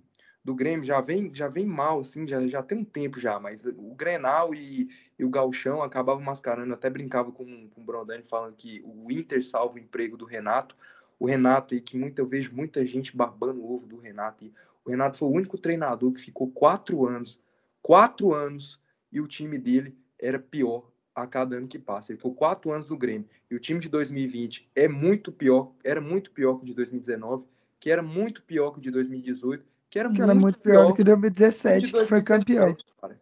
do 0.44 0.54
Grêmio 0.54 0.84
já 0.84 1.00
vem, 1.00 1.34
já 1.34 1.48
vem 1.48 1.66
mal, 1.66 2.00
assim, 2.00 2.26
já, 2.26 2.46
já 2.46 2.62
tem 2.62 2.78
um 2.78 2.84
tempo 2.84 3.20
já, 3.20 3.38
mas 3.38 3.64
o 3.66 3.94
Grenal 3.94 4.54
e, 4.54 4.88
e 5.18 5.24
o 5.24 5.28
Gauchão 5.28 5.82
acabavam 5.82 6.22
mascarando. 6.22 6.72
Até 6.72 6.88
brincava 6.88 7.30
com, 7.30 7.68
com 7.68 7.80
o 7.80 7.84
Brondani 7.84 8.24
falando 8.24 8.54
que 8.56 8.82
o 8.84 9.10
Inter 9.10 9.44
salva 9.44 9.74
o 9.74 9.78
emprego 9.78 10.16
do 10.16 10.24
Renato, 10.24 10.76
o 11.18 11.26
Renato 11.26 11.74
aí, 11.74 11.80
que 11.80 11.98
muito, 11.98 12.18
eu 12.18 12.26
vejo 12.26 12.54
muita 12.54 12.86
gente 12.86 13.16
barbando 13.16 13.60
o 13.60 13.74
ovo 13.74 13.86
do 13.86 13.98
Renato. 13.98 14.44
E 14.44 14.52
o 14.84 14.90
Renato 14.90 15.18
foi 15.18 15.28
o 15.28 15.32
único 15.32 15.58
treinador 15.58 16.12
que 16.12 16.20
ficou 16.20 16.50
quatro 16.50 17.06
anos, 17.06 17.40
quatro 17.82 18.32
anos, 18.32 18.80
e 19.10 19.20
o 19.20 19.26
time 19.26 19.58
dele 19.58 19.96
era 20.18 20.38
pior 20.38 20.90
a 21.14 21.26
cada 21.26 21.56
ano 21.56 21.66
que 21.66 21.78
passa. 21.78 22.12
Ele 22.12 22.18
ficou 22.18 22.34
quatro 22.34 22.70
anos 22.70 22.88
no 22.88 22.96
Grêmio. 22.96 23.28
E 23.50 23.54
o 23.54 23.60
time 23.60 23.80
de 23.80 23.88
2020 23.88 24.70
é 24.74 24.86
muito 24.86 25.32
pior, 25.32 25.72
era 25.82 26.00
muito 26.00 26.30
pior 26.30 26.56
que 26.56 26.62
o 26.62 26.66
de 26.66 26.74
2019, 26.74 27.44
que 27.80 27.90
era 27.90 28.02
muito 28.02 28.42
pior 28.42 28.70
que 28.70 28.78
o 28.78 28.82
de 28.82 28.90
2018, 28.90 29.64
que 29.90 29.98
era, 29.98 30.08
Que 30.08 30.18
muito, 30.18 30.22
era 30.30 30.34
muito 30.34 30.58
pior 30.60 30.86
do 30.88 30.94
que 30.94 31.02
2017, 31.04 31.92
que 31.92 32.06
foi 32.06 32.22
campeão. 32.22 32.76
cara. 33.00 33.18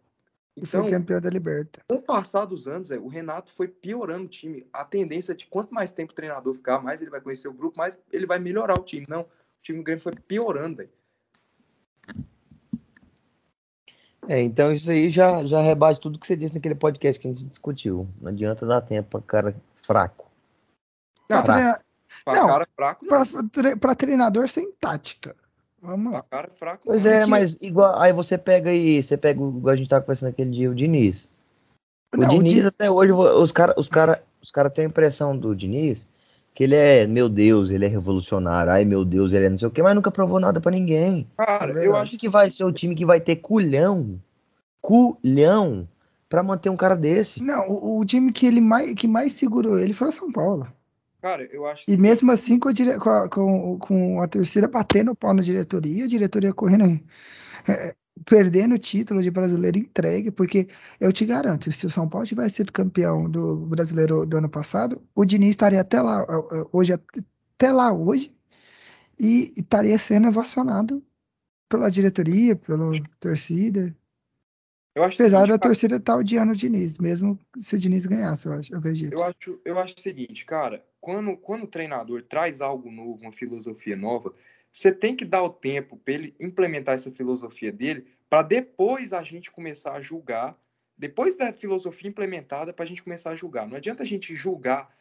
Que 0.55 0.65
foi 0.65 0.79
Então, 0.79 0.89
campeão 0.91 1.21
da 1.21 1.29
Liberta. 1.29 1.81
com 1.87 1.95
o 1.97 2.01
passar 2.01 2.45
dos 2.45 2.67
anos, 2.67 2.89
velho, 2.89 3.03
o 3.05 3.07
Renato 3.07 3.51
foi 3.53 3.67
piorando 3.67 4.25
o 4.25 4.27
time. 4.29 4.65
A 4.73 4.83
tendência 4.83 5.31
é 5.31 5.35
de 5.35 5.45
quanto 5.45 5.73
mais 5.73 5.91
tempo 5.91 6.11
o 6.11 6.15
treinador 6.15 6.53
ficar, 6.55 6.81
mais 6.81 6.99
ele 7.01 7.11
vai 7.11 7.21
conhecer 7.21 7.47
o 7.47 7.53
grupo, 7.53 7.77
mais 7.77 7.97
ele 8.11 8.25
vai 8.25 8.39
melhorar 8.39 8.73
o 8.79 8.83
time. 8.83 9.05
Não, 9.07 9.21
o 9.21 9.27
time 9.61 9.77
do 9.77 9.83
Grêmio 9.83 10.01
foi 10.01 10.13
piorando, 10.13 10.77
velho. 10.77 10.89
É, 14.27 14.41
então 14.41 14.71
isso 14.73 14.91
aí 14.91 15.09
já, 15.09 15.45
já 15.45 15.61
rebate 15.61 16.01
tudo 16.01 16.19
que 16.19 16.27
você 16.27 16.35
disse 16.35 16.53
naquele 16.53 16.75
podcast 16.75 17.21
que 17.21 17.27
a 17.27 17.31
gente 17.33 17.45
discutiu. 17.45 18.07
Não 18.19 18.29
adianta 18.29 18.65
dar 18.65 18.81
tempo 18.81 19.09
pra 19.09 19.21
cara 19.21 19.55
fraco. 19.75 20.29
Não, 21.29 21.43
Pra, 21.43 21.53
treina- 21.53 21.81
pra 22.25 22.35
não, 22.35 22.47
cara 22.47 22.67
fraco, 22.75 23.05
não. 23.05 23.25
pra, 23.25 23.43
tre- 23.49 23.75
pra 23.75 23.95
treinador 23.95 24.49
sem 24.49 24.71
tática. 24.73 25.35
Vamos 25.81 26.11
lá. 26.11 26.23
cara 26.23 26.49
fraco, 26.57 26.83
Pois 26.85 27.05
é, 27.05 27.19
Porque- 27.19 27.31
mas 27.31 27.57
igual, 27.61 27.99
aí 27.99 28.11
você 28.11 28.37
pega 28.37 28.69
aí, 28.69 29.01
você 29.01 29.15
pega, 29.17 29.41
o- 29.41 29.57
igual 29.57 29.73
a 29.73 29.75
gente 29.75 29.89
tava 29.89 30.01
conversando 30.03 30.29
aquele 30.29 30.49
dia, 30.49 30.69
o 30.71 30.75
Diniz. 30.75 31.29
O 32.13 32.17
Não, 32.17 32.27
o 32.27 32.31
Diniz 32.43 32.61
Di- 32.61 32.67
até 32.67 32.89
hoje, 32.89 33.11
os 33.13 33.51
caras 33.51 33.75
os 33.77 33.89
cara, 33.89 34.23
os 34.41 34.49
cara 34.51 34.69
têm 34.69 34.85
a 34.85 34.87
impressão 34.87 35.37
do 35.37 35.55
Diniz 35.55 36.07
que 36.53 36.63
ele 36.63 36.73
é, 36.73 37.05
meu 37.05 37.29
Deus, 37.29 37.69
ele 37.69 37.85
é 37.85 37.87
revolucionário, 37.87 38.71
ai 38.71 38.83
meu 38.83 39.05
Deus, 39.05 39.31
ele 39.31 39.45
é 39.45 39.49
não 39.49 39.57
sei 39.59 39.67
o 39.67 39.71
quê, 39.71 39.83
mas 39.83 39.93
nunca 39.93 40.09
provou 40.09 40.39
nada 40.39 40.59
pra 40.59 40.71
ninguém. 40.71 41.27
Cara, 41.37 41.65
É 41.65 41.69
eu 41.69 41.73
verdade. 41.73 41.95
acho 41.97 42.03
Acho 42.13 42.17
que 42.17 42.27
vai 42.27 42.49
ser 42.49 42.63
o 42.63 42.71
time 42.71 42.95
que 42.95 43.05
vai 43.05 43.19
ter 43.21 43.35
culhão, 43.35 44.19
culhão, 44.81 45.87
pra 46.27 46.41
manter 46.41 46.69
um 46.71 46.75
cara 46.77 46.95
desse. 46.95 47.43
Não, 47.43 47.69
o, 47.69 47.99
o 47.99 48.05
time 48.05 48.31
que 48.31 48.47
ele 48.47 48.59
mais, 48.59 48.93
que 48.95 49.07
mais 49.07 49.33
segurou 49.33 49.77
ele 49.77 49.93
foi 49.93 50.07
o 50.07 50.11
São 50.11 50.31
Paulo. 50.31 50.67
Cara, 51.21 51.43
eu 51.51 51.65
acho 51.65 51.85
E 51.91 51.97
mesmo 51.97 52.31
assim, 52.31 52.59
com 52.59 52.69
a, 52.69 52.71
dire- 52.73 52.99
com 52.99 53.09
a, 53.09 53.29
com- 53.29 53.79
com 53.79 54.21
a 54.21 54.27
torcida 54.27 54.67
batendo 54.67 55.11
o 55.11 55.15
pau 55.15 55.33
na 55.33 55.41
diretoria, 55.41 56.05
a 56.05 56.07
diretoria 56.07 56.53
correndo, 56.53 56.85
é, 57.67 57.95
perdendo 58.25 58.75
o 58.75 58.79
título 58.79 59.21
de 59.23 59.31
brasileiro 59.31 59.77
entregue, 59.79 60.31
porque 60.31 60.67
eu 60.99 61.11
te 61.13 61.25
garanto, 61.25 61.71
se 61.71 61.85
o 61.85 61.89
São 61.89 62.09
Paulo 62.09 62.27
tivesse 62.27 62.57
sido 62.57 62.71
campeão 62.73 63.29
do 63.29 63.57
brasileiro 63.67 64.25
do 64.25 64.37
ano 64.37 64.49
passado, 64.49 65.01
o 65.15 65.25
Diniz 65.25 65.51
estaria 65.51 65.81
até 65.81 66.01
lá, 66.01 66.21
eh, 66.23 66.57
eh, 66.61 66.65
hoje, 66.73 66.93
até 66.93 67.71
lá 67.71 67.93
hoje, 67.93 68.35
e 69.19 69.53
estaria 69.57 69.97
sendo 69.99 70.27
ovacionado 70.29 71.05
pela 71.69 71.89
diretoria, 71.91 72.55
pela 72.55 73.01
torcida. 73.19 73.95
Eu 74.97 75.03
acho 75.03 75.21
Apesar 75.21 75.37
seguinte, 75.37 75.51
da 75.51 75.59
cara, 75.59 75.59
torcida 75.59 75.95
estar 75.97 76.15
odiando 76.15 76.53
o 76.53 76.55
Diniz, 76.55 76.97
mesmo 76.97 77.39
se 77.59 77.75
o 77.75 77.79
Diniz 77.79 78.07
ganhasse, 78.07 78.47
eu 78.47 78.53
acho, 78.53 78.73
eu 78.73 78.79
acredito. 78.79 79.13
eu 79.13 79.23
acho, 79.23 79.61
eu 79.63 79.79
acho 79.79 79.95
o 79.95 80.01
seguinte, 80.01 80.43
cara, 80.43 80.83
quando, 80.99 81.37
quando 81.37 81.65
o 81.65 81.67
treinador 81.67 82.23
traz 82.23 82.61
algo 82.61 82.91
novo, 82.91 83.21
uma 83.21 83.31
filosofia 83.31 83.95
nova, 83.95 84.33
você 84.73 84.91
tem 84.91 85.15
que 85.15 85.23
dar 85.23 85.43
o 85.43 85.51
tempo 85.51 85.97
para 85.97 86.15
ele 86.15 86.35
implementar 86.39 86.95
essa 86.95 87.11
filosofia 87.11 87.71
dele, 87.71 88.07
para 88.27 88.41
depois 88.41 89.13
a 89.13 89.21
gente 89.21 89.51
começar 89.51 89.93
a 89.93 90.01
julgar, 90.01 90.57
depois 90.97 91.35
da 91.35 91.53
filosofia 91.53 92.09
implementada, 92.09 92.73
para 92.73 92.83
a 92.83 92.87
gente 92.87 93.03
começar 93.03 93.29
a 93.29 93.35
julgar. 93.35 93.67
Não 93.67 93.77
adianta 93.77 94.01
a 94.01 94.05
gente 94.05 94.35
julgar 94.35 94.91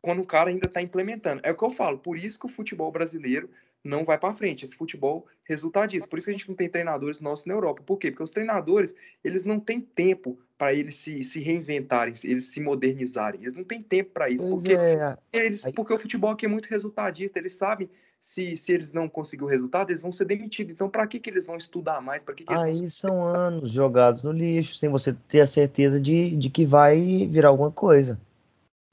quando 0.00 0.22
o 0.22 0.26
cara 0.26 0.48
ainda 0.48 0.66
está 0.66 0.80
implementando. 0.80 1.42
É 1.44 1.52
o 1.52 1.54
que 1.54 1.62
eu 1.62 1.70
falo, 1.70 1.98
por 1.98 2.16
isso 2.16 2.38
que 2.38 2.46
o 2.46 2.48
futebol 2.48 2.90
brasileiro 2.90 3.50
não 3.86 4.04
vai 4.04 4.18
para 4.18 4.34
frente, 4.34 4.64
esse 4.64 4.76
futebol 4.76 5.26
resultadista. 5.44 6.08
Por 6.08 6.18
isso 6.18 6.26
que 6.26 6.30
a 6.30 6.36
gente 6.36 6.48
não 6.48 6.56
tem 6.56 6.68
treinadores 6.68 7.20
nossos 7.20 7.46
na 7.46 7.54
Europa. 7.54 7.82
Por 7.84 7.98
quê? 7.98 8.10
Porque 8.10 8.22
os 8.22 8.30
treinadores, 8.30 8.94
eles 9.22 9.44
não 9.44 9.60
têm 9.60 9.80
tempo 9.80 10.38
para 10.58 10.74
eles 10.74 10.96
se, 10.96 11.22
se 11.24 11.40
reinventarem, 11.40 12.14
eles 12.24 12.46
se 12.46 12.60
modernizarem. 12.60 13.40
Eles 13.42 13.54
não 13.54 13.64
têm 13.64 13.82
tempo 13.82 14.10
para 14.10 14.28
isso, 14.28 14.46
Pois 14.48 14.62
porque 14.62 14.74
é, 14.74 15.16
eles, 15.32 15.64
Aí- 15.64 15.72
porque 15.72 15.92
o 15.92 15.98
futebol 15.98 16.30
aqui 16.30 16.46
é 16.46 16.48
muito 16.48 16.66
resultadista, 16.66 17.38
eles 17.38 17.54
sabem 17.54 17.88
se, 18.20 18.56
se 18.56 18.72
eles 18.72 18.92
não 18.92 19.08
conseguirem 19.08 19.46
o 19.46 19.50
resultado, 19.50 19.90
eles 19.90 20.00
vão 20.00 20.10
ser 20.10 20.24
demitidos. 20.24 20.72
Então, 20.72 20.88
para 20.88 21.06
que, 21.06 21.20
que 21.20 21.30
eles 21.30 21.46
vão 21.46 21.56
estudar 21.56 22.00
mais? 22.00 22.24
Para 22.24 22.34
que, 22.34 22.44
que 22.44 22.52
eles 22.52 22.62
vão 22.62 22.72
aí 22.86 22.90
são 22.90 23.24
anos 23.24 23.70
jogados 23.70 24.22
no 24.22 24.32
lixo, 24.32 24.74
sem 24.74 24.88
você 24.88 25.12
ter 25.12 25.40
a 25.40 25.46
certeza 25.46 26.00
de, 26.00 26.36
de 26.36 26.50
que 26.50 26.64
vai 26.64 27.26
virar 27.30 27.50
alguma 27.50 27.70
coisa. 27.70 28.18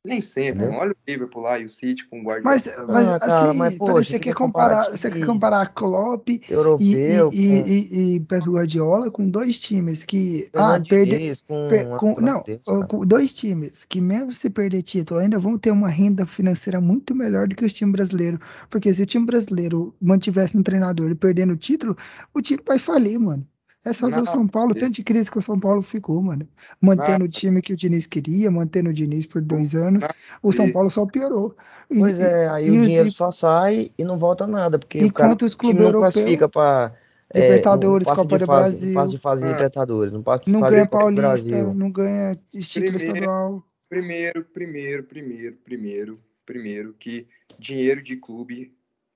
Nem 0.05 0.21
sempre. 0.21 0.65
É. 0.65 0.69
Olha 0.69 0.91
o 0.91 0.95
Liverpool 1.07 1.41
lá 1.43 1.59
e 1.59 1.65
o 1.65 1.69
City 1.69 2.05
com 2.07 2.19
o 2.19 2.23
Guardiola. 2.23 2.55
Mas, 2.55 2.65
mas 2.89 3.07
Ah, 3.07 3.19
cara, 3.19 3.45
assim, 3.47 3.57
mas, 3.57 3.77
poxa, 3.77 3.93
você 4.03 4.11
você 4.11 4.19
quer 4.19 4.33
comparar, 4.33 4.85
comparar 4.85 4.97
você 4.97 5.11
quer 5.11 5.25
comparar 5.25 5.65
Klopp 5.73 6.27
e, 6.29 6.41
e, 6.43 6.51
Europeu, 6.51 7.29
e, 7.31 7.47
com 7.63 7.69
e, 7.69 8.15
e 8.15 8.19
Pep 8.19 8.49
Guardiola 8.49 9.09
com 9.11 9.29
dois 9.29 9.59
times 9.59 10.03
que 10.03 10.49
ah, 10.53 10.77
perder, 10.79 11.19
com, 11.47 11.67
per- 11.67 11.87
com- 11.95 12.15
não, 12.19 12.43
com 12.87 13.05
dois 13.05 13.33
times 13.33 13.85
que 13.85 14.01
mesmo 14.01 14.33
se 14.33 14.49
perder 14.49 14.81
título 14.81 15.19
ainda 15.21 15.39
vão 15.39 15.57
ter 15.57 15.71
uma 15.71 15.87
renda 15.87 16.25
financeira 16.25 16.81
muito 16.81 17.15
melhor 17.15 17.47
do 17.47 17.55
que 17.55 17.63
os 17.63 17.71
times 17.73 17.93
brasileiros, 17.93 18.39
porque 18.69 18.93
se 18.93 19.01
o 19.03 19.05
time 19.05 19.25
brasileiro 19.25 19.95
mantivesse 20.01 20.57
um 20.57 20.63
treinador 20.63 21.11
e 21.11 21.15
perdendo 21.15 21.53
o 21.53 21.57
título, 21.57 21.95
o 22.33 22.41
time 22.41 22.61
vai 22.65 22.77
falir, 22.77 23.17
mano. 23.19 23.47
É 23.85 23.91
só 23.91 24.07
ver 24.07 24.15
o 24.15 24.23
Não, 24.23 24.25
São 24.25 24.47
Paulo, 24.47 24.71
e- 24.75 24.79
tanto 24.79 24.93
de 24.93 25.03
crise 25.03 25.29
que 25.29 25.37
o 25.37 25.41
São 25.41 25.59
Paulo 25.59 25.81
ficou, 25.81 26.21
mano. 26.21 26.47
Mantendo 26.79 27.19
Não. 27.19 27.25
o 27.25 27.29
time 27.29 27.61
que 27.61 27.73
o 27.73 27.75
Diniz 27.75 28.07
queria, 28.07 28.49
mantendo 28.49 28.89
o 28.89 28.93
Diniz 28.93 29.25
por 29.25 29.41
dois 29.41 29.75
anos, 29.75 30.03
Não, 30.03 30.09
o 30.41 30.53
São 30.53 30.67
e- 30.67 30.71
Paulo 30.71 30.89
só 30.89 31.05
piorou. 31.05 31.55
E- 31.89 31.99
Pois 31.99 32.17
e- 32.17 32.21
é, 32.23 32.47
aí 32.47 32.67
e 32.67 32.71
o 32.71 32.81
os- 32.81 32.87
dinheiro 32.87 33.11
só 33.11 33.29
sai 33.31 33.89
e 33.97 34.03
não 34.05 34.17
volta 34.17 34.47
nada, 34.47 34.79
porque 34.79 35.03
o 35.03 35.11
cara, 35.11 35.35
os 35.43 35.53
clubes 35.53 35.79
não 35.79 35.87
europeus, 35.87 36.13
classifica 36.13 36.47
para 36.47 36.93
Libertadores, 37.35 38.07
não 38.07 38.15
passa 38.15 38.21
Copa 38.23 38.39
do 38.39 38.45
fase, 38.45 38.69
Brasil, 38.69 38.87
não 38.87 38.93
passa 39.01 39.11
de 39.11 39.17
fase 39.17 39.43
Ah. 39.43 39.47
Libertadores, 39.51 40.13
não 40.13 40.23
passa 40.23 40.43
de 40.45 40.51
não 40.51 40.59
fase 40.61 40.75
ganha 40.75 40.87
Paulista, 40.87 41.21
Brasil. 41.23 41.73
não 41.73 41.91
ganha 41.91 42.35
título 42.51 42.85
Primeiro. 42.97 43.15
estadual. 43.15 43.63
Primeiro, 43.89 44.45
primeiro, 44.53 45.03
primeiro, 45.03 45.57
primeiro, 45.63 46.19
primeiro, 46.45 46.95
que 46.97 47.27
dinheiro 47.59 48.01
de 48.01 48.15
clube 48.15 48.71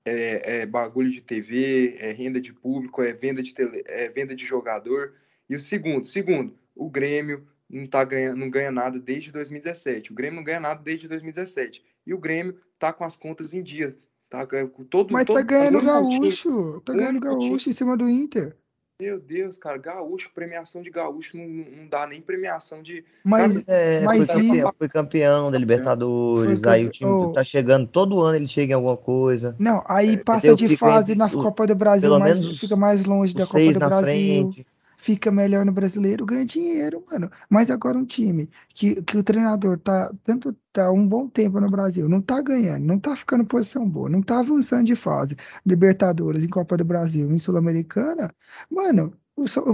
é, 0.08 0.60
é 0.60 0.66
bagulho 0.66 1.10
de 1.10 1.20
TV, 1.20 1.96
é 1.98 2.12
renda 2.12 2.40
de 2.40 2.52
público, 2.52 3.02
é 3.02 3.12
venda 3.12 3.42
de, 3.42 3.54
tele, 3.54 3.82
é 3.86 4.08
venda 4.08 4.34
de 4.34 4.44
jogador. 4.44 5.14
E 5.48 5.54
o 5.54 5.60
segundo, 5.60 6.04
segundo, 6.04 6.58
o 6.74 6.88
Grêmio 6.88 7.46
não, 7.68 7.86
tá 7.86 8.04
ganha, 8.04 8.34
não 8.34 8.48
ganha 8.48 8.70
nada 8.70 8.98
desde 8.98 9.30
2017. 9.32 10.12
O 10.12 10.14
Grêmio 10.14 10.36
não 10.36 10.44
ganha 10.44 10.60
nada 10.60 10.82
desde 10.82 11.08
2017. 11.08 11.84
E 12.06 12.14
o 12.14 12.18
Grêmio 12.18 12.58
tá 12.78 12.92
com 12.92 13.04
as 13.04 13.16
contas 13.16 13.52
em 13.52 13.62
dias. 13.62 14.08
Tá 14.30 14.46
com 14.46 14.84
todo, 14.84 15.12
Mas 15.12 15.24
todo 15.24 15.36
tá 15.36 15.42
ganhando 15.42 15.82
gaúcho, 15.82 16.82
tá 16.82 16.92
ganhando 16.92 17.20
gaúcho 17.20 17.70
em 17.70 17.72
cima 17.72 17.96
do 17.96 18.08
Inter. 18.08 18.54
Meu 19.00 19.20
Deus, 19.20 19.56
cara, 19.56 19.78
gaúcho, 19.78 20.28
premiação 20.34 20.82
de 20.82 20.90
gaúcho 20.90 21.36
não, 21.36 21.46
não 21.46 21.86
dá 21.88 22.04
nem 22.04 22.20
premiação 22.20 22.82
de. 22.82 23.04
Mas, 23.22 23.62
É, 23.68 24.00
Mas 24.00 24.26
foi, 24.26 24.40
e- 24.42 24.48
campeão, 24.48 24.74
foi 24.76 24.88
campeão 24.88 25.50
da 25.52 25.56
Libertadores, 25.58 26.60
Foi 26.60 26.68
aí 26.72 26.84
o 26.84 26.90
time 26.90 27.08
oh. 27.12 27.28
tá 27.30 27.44
chegando, 27.44 27.86
todo 27.86 28.20
ano 28.20 28.34
ele 28.34 28.48
chega 28.48 28.72
em 28.72 28.74
alguma 28.74 28.96
coisa. 28.96 29.54
não, 29.56 29.84
aí 29.86 30.14
É, 30.14 30.16
passa 30.16 30.52
de 30.56 30.76
fase 30.76 31.12
entre 31.12 31.14
na 31.14 31.30
Copa 31.30 31.64
do 31.64 31.76
Brasil, 31.76 32.10
pelo 32.10 32.18
mais, 32.18 32.38
menos 32.40 32.50
os- 32.54 32.58
fica 32.58 32.74
mais 32.74 33.04
longe 33.04 33.32
da 33.34 33.46
Copa 33.46 33.58
seis 33.60 33.74
do 33.74 33.78
na 33.78 33.86
Brasil, 33.86 34.04
frente. 34.04 34.66
Fica 35.08 35.30
melhor 35.30 35.64
no 35.64 35.72
brasileiro, 35.72 36.26
ganha 36.26 36.44
dinheiro, 36.44 37.04
mano. 37.10 37.30
Mas 37.48 37.70
agora 37.70 37.96
um 37.98 38.04
time 38.04 38.48
que, 38.74 39.02
que 39.02 39.16
o 39.16 39.22
treinador 39.24 39.78
tá 39.78 40.12
tanto 40.24 40.52
tá 40.72 40.90
um 40.92 41.06
bom 41.08 41.28
tempo 41.28 41.60
no 41.60 41.70
Brasil, 41.70 42.08
não 42.08 42.20
tá 42.20 42.40
ganhando, 42.42 42.84
não 42.84 42.98
tá 43.00 43.16
ficando 43.16 43.42
em 43.42 43.46
posição 43.46 43.88
boa, 43.88 44.08
não 44.08 44.22
tá 44.22 44.38
avançando 44.40 44.84
de 44.86 44.94
fase, 44.96 45.36
Libertadores, 45.66 46.44
em 46.44 46.48
Copa 46.48 46.76
do 46.76 46.84
Brasil, 46.84 47.30
em 47.32 47.38
Sul-Americana, 47.38 48.30
mano, 48.70 49.18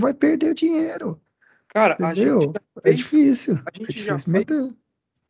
vai 0.01 0.15
perder 0.15 0.51
o 0.53 0.55
dinheiro, 0.55 1.21
Cara, 1.69 1.99
a 2.03 2.15
gente, 2.15 2.37
entendeu? 2.37 2.55
já 2.55 2.61
É 2.85 2.93
fez, 2.93 2.95
difícil, 2.95 3.57
a 3.67 3.71
é 3.89 3.93
gente 3.93 4.05
já 4.05 4.19
difícil 4.19 4.33
fez 4.33 4.47
manter. 4.49 4.75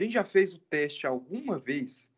a 0.01 0.03
gente 0.03 0.14
já 0.14 0.25
fez 0.25 0.55
o 0.55 0.59
teste 0.59 1.07
alguma 1.07 1.59
vez? 1.59 2.09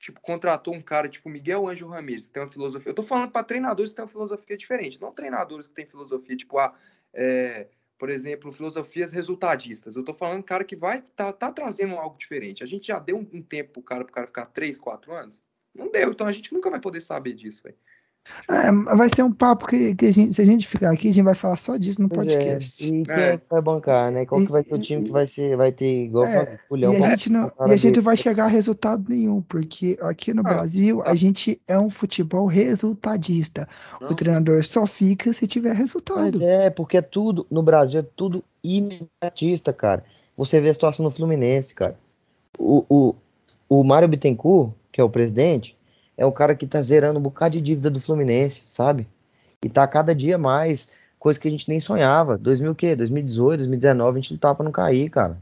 Tipo, 0.00 0.20
contratou 0.20 0.74
um 0.74 0.82
cara 0.82 1.08
tipo 1.08 1.28
Miguel 1.30 1.68
Ângelo 1.68 1.90
Ramírez, 1.92 2.26
que 2.28 2.34
tem 2.34 2.42
uma 2.42 2.50
filosofia. 2.50 2.90
Eu 2.90 2.94
tô 2.94 3.02
falando 3.02 3.32
para 3.32 3.44
treinadores 3.44 3.92
que 3.92 3.96
têm 3.96 4.04
uma 4.04 4.10
filosofia 4.10 4.56
diferente, 4.56 5.00
não 5.00 5.12
treinadores 5.12 5.68
que 5.68 5.74
têm 5.74 5.86
filosofia, 5.86 6.36
tipo, 6.36 6.58
ah, 6.58 6.74
é, 7.16 7.66
por 7.98 8.10
exemplo, 8.10 8.52
filosofias 8.52 9.10
resultadistas. 9.10 9.96
Eu 9.96 10.04
tô 10.04 10.12
falando 10.12 10.42
cara 10.42 10.64
que 10.64 10.76
vai 10.76 11.02
tá, 11.16 11.32
tá 11.32 11.50
trazendo 11.50 11.94
algo 11.94 12.18
diferente. 12.18 12.62
A 12.62 12.66
gente 12.66 12.88
já 12.88 12.98
deu 12.98 13.16
um, 13.16 13.26
um 13.32 13.42
tempo 13.42 13.72
pro 13.72 13.82
cara, 13.82 14.04
pro 14.04 14.12
cara 14.12 14.26
ficar 14.26 14.46
3, 14.46 14.78
4 14.78 15.12
anos? 15.14 15.42
Não 15.74 15.90
deu, 15.90 16.10
então 16.10 16.26
a 16.26 16.32
gente 16.32 16.52
nunca 16.52 16.70
vai 16.70 16.80
poder 16.80 17.00
saber 17.00 17.32
disso, 17.32 17.62
velho. 17.62 17.76
É, 18.48 18.70
vai 18.96 19.08
ser 19.14 19.22
um 19.24 19.32
papo 19.32 19.66
que, 19.66 19.94
que 19.94 20.06
a 20.06 20.12
gente, 20.12 20.34
se 20.34 20.40
a 20.42 20.44
gente 20.44 20.66
ficar 20.68 20.92
aqui, 20.92 21.08
a 21.08 21.12
gente 21.12 21.24
vai 21.24 21.34
falar 21.34 21.56
só 21.56 21.76
disso 21.76 22.00
no 22.00 22.08
Pois 22.08 22.26
é, 22.28 22.36
podcast. 22.36 22.84
e 22.84 23.02
quem 23.02 23.14
É. 23.14 23.28
é 23.30 23.36
que 23.38 23.44
vai 23.50 23.60
bancar, 23.62 24.12
né? 24.12 24.24
Qual 24.24 24.40
que 24.40 24.50
vai 24.52 24.62
ser 24.62 24.74
o 24.74 24.78
time 24.78 25.02
e- 25.02 25.04
que 25.06 25.10
vai 25.12 25.26
ser, 25.26 25.56
vai 25.56 25.72
ter 25.72 26.04
igual 26.04 26.26
É, 26.26 26.36
é, 26.42 26.58
culhão 26.68 26.92
E 26.92 26.96
a 26.96 27.08
gente 27.10 27.30
não, 27.30 27.50
e 27.66 27.70
a 27.72 27.76
gente 27.76 27.98
vai 28.00 28.16
chegar 28.16 28.44
a 28.44 28.48
resultado 28.48 29.04
nenhum, 29.08 29.42
porque 29.42 29.98
aqui 30.00 30.32
no 30.32 30.40
Ah, 30.40 30.54
Brasil 30.54 31.02
a 31.02 31.10
ah. 31.10 31.14
gente 31.14 31.60
é 31.66 31.76
um 31.78 31.90
futebol 31.90 32.46
resultadista. 32.46 33.68
O 34.00 34.04
Não. 34.04 34.14
treinador 34.14 34.62
só 34.64 34.86
fica 34.86 35.32
se 35.32 35.46
tiver 35.46 35.70
Mas 35.70 35.78
resultado. 35.78 36.42
é, 36.42 36.70
porque 36.70 36.96
é 36.98 37.02
tudo, 37.02 37.46
no 37.50 37.62
Brasil 37.62 38.00
é 38.00 38.06
tudo 38.14 38.44
imediatista, 38.62 39.72
cara. 39.72 40.04
Você 40.36 40.60
vê 40.60 40.68
a 40.70 40.72
situação 40.72 41.04
no 41.04 41.10
Fluminense, 41.10 41.74
cara. 41.74 41.98
O, 42.58 42.84
o, 42.88 43.14
o 43.68 43.84
Mário 43.84 44.08
Bittencourt, 44.08 44.72
que 44.92 45.00
é 45.00 45.04
o 45.04 45.10
presidente, 45.10 45.76
é 46.16 46.24
o 46.26 46.32
cara 46.32 46.54
que 46.54 46.66
tá 46.66 46.80
zerando 46.82 47.18
um 47.18 47.22
bocado 47.22 47.52
de 47.56 47.60
dívida 47.60 47.90
do 47.90 48.00
Fluminense, 48.00 48.62
sabe? 48.66 49.06
E 49.62 49.68
tá 49.68 49.86
cada 49.86 50.14
dia 50.14 50.38
mais, 50.38 50.88
coisa 51.18 51.38
que 51.38 51.48
a 51.48 51.50
gente 51.50 51.68
nem 51.68 51.80
sonhava. 51.80 52.36
2000 52.38 52.72
o 52.72 52.74
quê? 52.74 52.94
2018, 52.96 53.58
2019, 53.58 54.18
a 54.18 54.22
gente 54.22 54.32
lutava 54.32 54.54
pra 54.54 54.64
não 54.64 54.72
cair, 54.72 55.08
cara. 55.10 55.36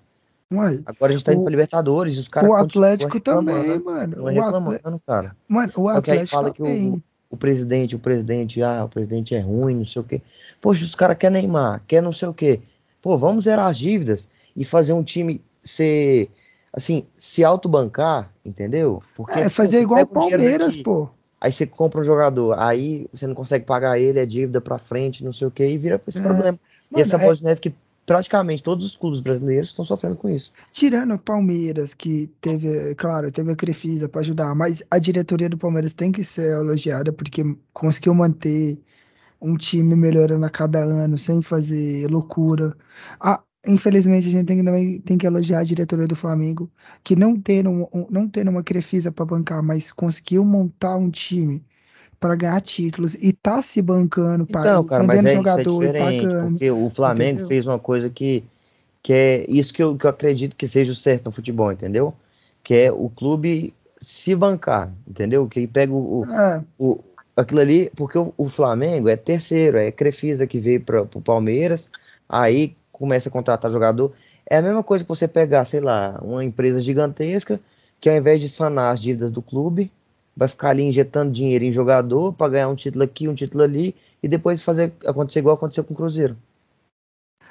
Ué, 0.53 0.81
Agora 0.87 1.13
a 1.13 1.17
gente 1.17 1.25
tá 1.25 1.33
indo 1.33 1.41
O- 1.41 1.45
pra 1.45 1.51
Libertadores, 1.51 2.17
e 2.17 2.21
os 2.21 2.29
caras 2.29 2.51
o 2.51 2.55
Atlético 2.55 3.19
também, 3.21 3.55
reclamando, 3.55 3.85
mano. 3.85 4.23
O 4.23 4.27
reclamando, 4.27 4.77
Atlético, 4.77 5.03
cara. 5.07 5.37
mano, 5.49 5.73
o 5.77 5.89
Só 5.89 6.01
que 6.01 6.11
aí 6.11 6.17
Atlético 6.19 6.31
fala 6.31 6.51
que 6.53 6.63
o, 6.63 7.01
o 7.31 7.37
presidente, 7.37 7.97
o 7.97 7.99
presidente, 7.99 8.63
ah, 8.63 8.85
o 8.85 8.89
presidente 8.89 9.35
é 9.35 9.41
ruim, 9.41 9.75
não 9.77 9.87
sei 9.87 10.01
o 10.01 10.05
quê. 10.05 10.21
Poxa, 10.61 10.85
os 10.85 10.95
caras 10.95 11.17
querem 11.19 11.43
Neymar, 11.43 11.83
quer 11.87 12.03
não 12.03 12.13
sei 12.13 12.29
o 12.29 12.35
quê. 12.35 12.61
Pô, 13.03 13.19
vamos 13.19 13.45
zerar 13.45 13.67
as 13.67 13.77
dívidas 13.79 14.29
e 14.57 14.65
fazer 14.65 14.93
um 14.93 15.03
time 15.03 15.43
ser, 15.63 16.29
assim, 16.75 17.07
se 17.17 17.45
autobancar, 17.45 18.33
entendeu? 18.45 19.03
Porque 19.15 19.47
É, 19.47 19.49
pô, 19.49 19.51
fazer 19.51 19.81
você 19.81 19.85
igual 19.85 20.03
o 20.03 20.07
Palmeiras, 20.07 20.77
daqui, 20.77 20.85
pô. 20.85 21.09
Aí 21.41 21.53
você 21.53 21.67
compra 21.67 22.01
um 22.01 22.05
jogador, 22.05 22.59
aí 22.59 23.07
você 23.13 23.27
não 23.27 23.35
consegue 23.35 23.65
pagar 23.67 23.99
ele, 23.99 24.19
é 24.19 24.27
dívida 24.27 24.61
pra 24.61 24.79
frente, 24.79 25.25
não 25.25 25.33
sei 25.33 25.47
o 25.47 25.51
quê, 25.51 25.69
e 25.69 25.79
vira 25.79 26.03
esse 26.07 26.21
É. 26.21 26.21
problema. 26.21 26.59
E 26.95 27.01
Mano, 27.01 27.03
essa 27.03 27.19
é- 27.19 27.19
bola 27.19 27.37
de 27.37 27.45
neve 27.45 27.61
que 27.61 27.75
praticamente 28.07 28.63
todos 28.63 28.87
os 28.87 28.97
clubes 28.97 29.21
brasileiros 29.21 29.71
estão 29.71 29.85
sofrendo 29.85 30.17
com 30.17 30.29
isso. 30.31 30.55
Tirando 30.71 31.15
o 31.15 31.19
Palmeiras, 31.19 31.95
que 31.95 32.27
teve, 32.41 32.95
claro, 32.97 33.31
teve 33.31 33.53
a 33.53 33.57
Crefisa 33.57 34.09
para 34.09 34.21
ajudar, 34.23 34.55
mas 34.55 34.83
a 34.91 34.99
diretoria 34.99 35.49
do 35.49 35.57
Palmeiras 35.59 35.93
tem 35.93 36.11
que 36.11 36.25
ser 36.25 36.51
elogiada 36.59 37.13
porque 37.13 37.43
conseguiu 37.73 38.13
manter 38.15 38.83
um 39.41 39.57
time 39.57 39.97
melhorando 39.97 40.47
a 40.47 40.51
cada 40.51 40.85
ano, 40.85 41.19
sem 41.19 41.43
fazer 41.43 42.09
loucura. 42.11 42.77
Ah, 43.21 43.43
infelizmente, 43.67 44.29
a 44.29 44.31
gente 44.31 44.47
tem 44.47 44.59
que, 44.59 44.65
também 44.65 45.01
tem 45.03 45.19
que 45.19 45.27
elogiar 45.27 45.61
a 45.61 45.65
diretoria 45.65 46.07
do 46.07 46.17
Flamengo, 46.17 46.71
que 47.03 47.17
não 47.17 47.41
tendo, 47.41 47.71
um- 47.71 48.07
não 48.11 48.29
tendo 48.29 48.51
uma 48.51 48.63
Crefisa 48.65 49.13
para 49.13 49.25
bancar, 49.25 49.63
mas 49.63 49.93
conseguiu 49.93 50.45
montar 50.45 50.97
um 50.97 51.11
time 51.11 51.65
para 52.21 52.37
ganhar 52.37 52.61
títulos 52.63 53.15
e 53.17 53.33
tá 53.33 53.63
se 53.63 53.83
bancando, 53.83 54.47
pa- 54.47 54.69
Então, 54.69 54.85
cara, 54.85 55.03
mas 55.05 55.25
vendendo 55.25 55.27
é 55.27 55.37
isso 55.37 55.59
é 55.61 55.65
jogador 55.65 55.85
e 55.85 55.91
diferente, 55.91 56.35
pagando. 56.35 56.61
porque 56.61 56.71
o 56.71 56.91
Flamengo 56.91 57.41
entendeu? 57.41 57.41
fez 57.41 57.67
uma 57.67 57.79
coisa 57.79 58.11
que, 58.11 58.45
que 59.03 59.13
é 59.13 59.51
isso 59.51 59.73
que 59.73 59.83
eu, 59.83 59.97
que 59.97 60.07
eu 60.07 60.11
acredito 60.11 60.57
que 60.57 60.69
seja 60.69 60.93
o 60.93 60.95
certo 60.95 61.27
no 61.27 61.33
futebol, 61.33 61.73
entendeu? 61.73 62.15
Que 62.63 62.75
é 62.75 62.93
o 62.93 63.09
clube 63.11 63.75
se 64.01 64.35
bancar, 64.37 64.93
entendeu? 65.09 65.49
Que 65.49 65.67
pega 65.67 65.93
o, 65.95 66.23
o, 66.25 66.29
É, 66.29 66.65
o- 66.79 67.05
aquilo 67.37 67.61
ali, 67.61 67.91
porque 67.97 68.19
o, 68.19 68.35
o 68.37 68.49
Flamengo 68.49 69.09
é 69.09 69.17
terceiro, 69.17 69.79
é 69.79 69.91
Crefisa 69.93 70.47
que 70.47 70.59
veio 70.59 70.83
para 70.85 71.03
o 71.03 71.23
Palmeiras, 71.23 71.91
aí 72.29 72.77
começa 72.99 73.29
a 73.29 73.33
contratar 73.33 73.71
jogador. 73.71 74.13
É 74.47 74.57
a 74.59 74.63
mesma 74.63 74.83
coisa 74.83 75.05
que 75.05 75.09
você 75.09 75.27
pegar, 75.27 75.65
sei 75.65 75.81
lá, 75.81 76.19
uma 76.23 76.45
empresa 76.45 76.81
gigantesca 76.81 77.61
que 78.01 78.09
ao 78.09 78.17
invés 78.17 78.41
de 78.41 78.49
sanar 78.49 78.93
as 78.93 79.01
dívidas 79.01 79.33
do 79.33 79.41
clube, 79.41 79.91
vai 80.37 80.49
ficar 80.49 80.71
ali 80.71 80.83
injetando 80.83 81.33
dinheiro 81.33 81.65
em 81.65 81.73
jogador 81.73 82.33
para 82.35 82.51
ganhar 82.53 82.69
um 82.69 82.75
título 82.75 83.05
aqui, 83.05 83.29
um 83.29 83.35
título 83.35 83.65
ali, 83.65 83.95
e 84.23 84.29
depois 84.29 84.63
fazer 84.63 84.93
acontecer 85.07 85.39
igual 85.39 85.55
aconteceu 85.57 85.85
com 85.85 85.95
o 85.95 85.97
Cruzeiro. 85.97 86.37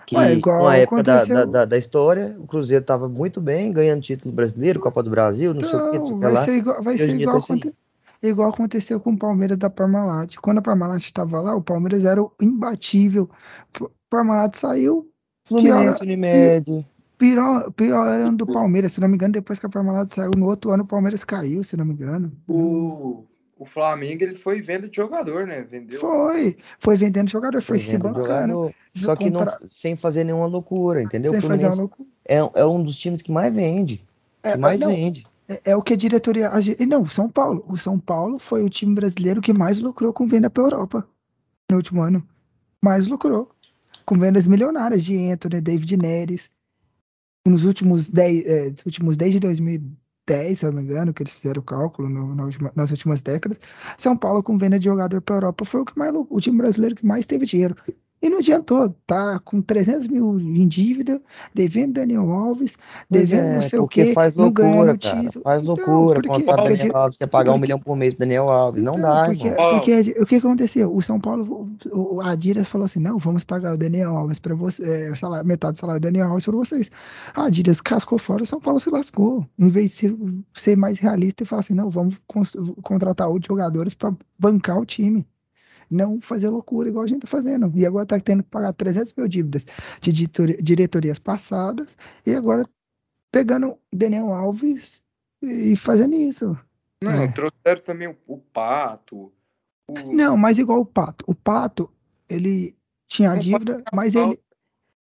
Que 0.05 0.15
Ué, 0.17 0.33
igual 0.33 0.63
na 0.63 0.75
época 0.75 1.01
da, 1.01 1.15
aconteceu- 1.15 1.35
da, 1.35 1.45
da, 1.45 1.65
da 1.65 1.77
história, 1.77 2.35
o 2.37 2.45
Cruzeiro 2.45 2.81
estava 2.81 3.07
muito 3.07 3.39
bem, 3.39 3.71
ganhando 3.71 4.01
título 4.01 4.33
brasileiro, 4.33 4.79
Copa 4.79 5.01
do 5.01 5.09
Brasil, 5.09 5.53
não 5.53 5.61
sei 5.61 5.79
o 5.79 5.91
que, 5.91 5.97
não 5.97 6.05
sei 6.05 6.15
vai 6.17 6.33
lá. 6.33 6.45
ser 6.45 6.51
igual, 6.57 6.81
vai 6.83 6.97
ser 6.97 7.09
igual, 7.09 7.39
tá 7.39 7.43
aconte- 7.45 7.75
igual 8.21 8.49
aconteceu 8.49 8.99
com 8.99 9.11
o 9.11 9.17
Palmeiras 9.17 9.57
da 9.57 9.69
Parmalat. 9.69 10.35
Quando 10.37 10.57
a 10.59 10.61
Parmalat 10.61 11.01
estava 11.01 11.39
lá, 11.41 11.55
o 11.55 11.63
Palmeiras 11.63 12.05
era 12.05 12.21
o 12.21 12.31
imbatível. 12.41 13.29
O 13.79 13.89
Parmalat 14.09 14.55
saiu, 14.57 15.09
Fluminense, 15.45 15.99
pior- 15.99 16.01
Unimed. 16.03 16.85
pior, 17.17 17.71
pior 17.71 18.07
era 18.07 18.31
do 18.31 18.45
Palmeiras, 18.47 18.93
se 18.93 19.01
não 19.01 19.07
me 19.07 19.15
engano, 19.15 19.33
depois 19.33 19.59
que 19.59 19.65
a 19.65 19.69
Parmalat 19.69 20.13
saiu, 20.13 20.31
no 20.37 20.45
outro 20.47 20.71
ano 20.71 20.83
o 20.83 20.87
Palmeiras 20.87 21.23
caiu, 21.23 21.63
se 21.63 21.75
não 21.77 21.85
me 21.85 21.93
engano. 21.93 22.31
O, 22.47 23.25
o 23.57 23.65
Flamengo 23.65 24.23
ele 24.23 24.35
foi 24.35 24.61
venda 24.61 24.87
de 24.87 24.95
jogador, 24.95 25.45
né? 25.45 25.61
Vendeu. 25.61 25.99
Foi, 25.99 26.57
foi 26.79 26.95
vendendo 26.95 27.29
jogador, 27.29 27.61
foi, 27.61 27.79
se 27.79 27.91
venda 27.91 27.97
de 28.09 28.13
bancando. 28.13 28.27
jogador. 28.29 28.73
Só 28.95 29.15
que 29.15 29.29
não, 29.29 29.45
sem 29.69 29.95
fazer 29.95 30.23
nenhuma 30.23 30.45
loucura, 30.45 31.01
entendeu? 31.01 31.31
Sem 31.33 31.41
fazer 31.41 31.65
uma 31.67 31.75
loucura. 31.75 32.07
é, 32.27 32.37
é 32.37 32.65
um 32.65 32.81
dos 32.83 32.95
times 32.97 33.21
que 33.21 33.31
mais 33.31 33.53
vende. 33.53 33.97
Que 34.41 34.49
É, 34.49 34.57
mais 34.57 34.79
não, 34.81 34.87
vende. 34.89 35.25
É, 35.47 35.71
é 35.71 35.75
o 35.75 35.81
que 35.81 35.93
a 35.93 35.97
diretoria. 35.97 36.49
a 36.49 36.59
e 36.59 36.85
não, 36.85 37.01
o 37.01 37.07
São 37.09 37.29
Paulo. 37.29 37.65
O 37.67 37.75
São 37.77 37.99
Paulo 37.99 38.39
foi 38.39 38.63
o 38.63 38.69
time 38.69 38.95
brasileiro 38.95 39.41
que 39.41 39.51
mais 39.53 39.79
lucrou 39.81 40.13
com 40.13 40.25
venda 40.25 40.49
para 40.49 40.63
Europa 40.63 41.05
no 41.69 41.77
último 41.77 42.01
ano. 42.01 42.25
Mais 42.81 43.07
lucrou. 43.07 43.49
Com 44.05 44.17
vendas 44.19 44.47
milionárias 44.47 45.03
de 45.03 45.17
Anthony, 45.31 45.61
David 45.61 45.97
Neres. 45.97 46.51
Nos 47.45 47.65
últimos 47.65 48.09
10, 48.09 48.45
é, 48.45 48.73
últimos 48.85 49.17
desde 49.17 49.39
2010, 49.39 50.59
se 50.59 50.65
eu 50.65 50.71
não 50.71 50.77
me 50.81 50.83
engano, 50.83 51.13
que 51.13 51.23
eles 51.23 51.33
fizeram 51.33 51.61
o 51.61 51.65
cálculo 51.65 52.09
no- 52.09 52.33
na 52.35 52.45
última- 52.45 52.71
nas 52.75 52.91
últimas 52.91 53.21
décadas. 53.21 53.59
São 53.97 54.15
Paulo, 54.17 54.41
com 54.41 54.57
venda 54.57 54.79
de 54.79 54.85
jogador 54.85 55.21
para 55.21 55.35
Europa, 55.35 55.65
foi 55.65 55.81
o, 55.81 55.85
que 55.85 55.97
mais, 55.97 56.13
o 56.15 56.39
time 56.39 56.57
brasileiro 56.57 56.95
que 56.95 57.05
mais 57.05 57.25
teve 57.25 57.45
dinheiro. 57.45 57.75
E 58.23 58.29
não 58.29 58.37
adiantou, 58.39 58.95
tá 59.05 59.37
com 59.43 59.61
300 59.61 60.07
mil 60.07 60.39
em 60.39 60.65
dívida, 60.65 61.21
devendo 61.53 61.95
Daniel 61.95 62.31
Alves, 62.31 62.73
devendo 63.09 63.47
é, 63.47 63.53
não 63.55 63.61
sei 63.61 63.79
o 63.79 63.87
quê, 63.87 64.13
faz 64.13 64.33
não 64.37 64.45
loucura, 64.45 64.93
o 64.93 64.97
cara. 64.99 65.21
título. 65.23 65.43
Faz 65.43 65.61
Então, 65.63 65.75
loucura. 65.75 66.13
porque- 66.21 66.27
Contratar 66.29 66.55
porque 66.65 66.77
Daniel 66.77 66.97
Alves, 66.97 67.17
você 67.17 67.27
pagar 67.27 67.51
um 67.51 67.53
porque- 67.55 67.61
milhão 67.61 67.79
por 67.79 67.97
mês 67.97 68.13
pro 68.13 68.19
Daniel 68.21 68.47
Alves. 68.49 68.81
não 68.81 68.93
Então, 68.93 69.01
dá, 69.03 69.25
porque, 69.25 69.51
porque 69.51 70.15
o 70.21 70.25
que 70.25 70.35
aconteceu? 70.37 70.95
O 70.95 71.01
São 71.01 71.19
Paulo, 71.19 71.69
o, 71.91 72.21
a 72.21 72.31
Adidas 72.31 72.65
falou 72.67 72.85
assim: 72.85 72.99
não, 73.01 73.17
vamos 73.17 73.43
pagar 73.43 73.73
o 73.73 73.77
Daniel 73.77 74.15
Alves 74.15 74.39
para 74.39 74.55
você, 74.55 74.81
é, 75.11 75.15
salário- 75.15 75.45
metade 75.45 75.73
do 75.73 75.79
salário 75.79 75.99
do 75.99 76.03
Daniel 76.05 76.29
Alves 76.29 76.45
para 76.45 76.55
vocês. 76.55 76.89
A 77.35 77.43
Adidas 77.47 77.81
cascou 77.81 78.17
fora, 78.17 78.43
o 78.43 78.45
São 78.47 78.61
Paulo 78.61 78.79
se 78.79 78.89
lascou. 78.89 79.45
Em 79.59 79.67
vez 79.67 79.91
de 79.91 79.95
ser, 79.97 80.15
ser 80.53 80.77
mais 80.77 80.97
realista 80.97 81.43
e 81.43 81.45
falar 81.45 81.59
assim: 81.59 81.73
não, 81.73 81.89
vamos 81.89 82.17
contratar 82.81 83.27
outros 83.27 83.47
jogadores 83.47 83.93
para 83.93 84.13
bancar 84.39 84.79
o 84.79 84.85
time. 84.85 85.27
Não 85.93 86.19
fazer 86.19 86.49
loucura 86.49 86.89
igual 86.89 87.03
a 87.03 87.07
gente 87.07 87.21
tá 87.21 87.27
fazendo. 87.27 87.71
E 87.75 87.85
agora 87.85 88.05
tá 88.05 88.19
tendo 88.19 88.43
que 88.43 88.49
pagar 88.49 88.73
300 88.73 89.13
mil 89.15 89.27
dívidas 89.27 89.65
de 90.01 90.11
diretori- 90.11 90.61
diretorias 90.61 91.19
passadas 91.19 91.95
e 92.25 92.33
agora 92.33 92.67
pegando 93.31 93.77
Daniel 93.91 94.33
Alves 94.33 95.01
e 95.41 95.75
fazendo 95.75 96.15
isso. 96.15 96.57
Não, 97.03 97.11
É. 97.11 97.31
trouxeram 97.31 97.81
também 97.83 98.07
o, 98.07 98.15
o 98.27 98.37
Pato. 98.37 99.31
o- 99.87 100.13
Não, 100.13 100.35
mas 100.37 100.57
igual 100.57 100.79
o 100.79 100.85
Pato. 100.85 101.23
O 101.27 101.35
Pato, 101.35 101.89
ele 102.29 102.75
tinha 103.07 103.31
a 103.31 103.35
dívida, 103.35 103.83
mas 103.93 104.15
ele, 104.15 104.39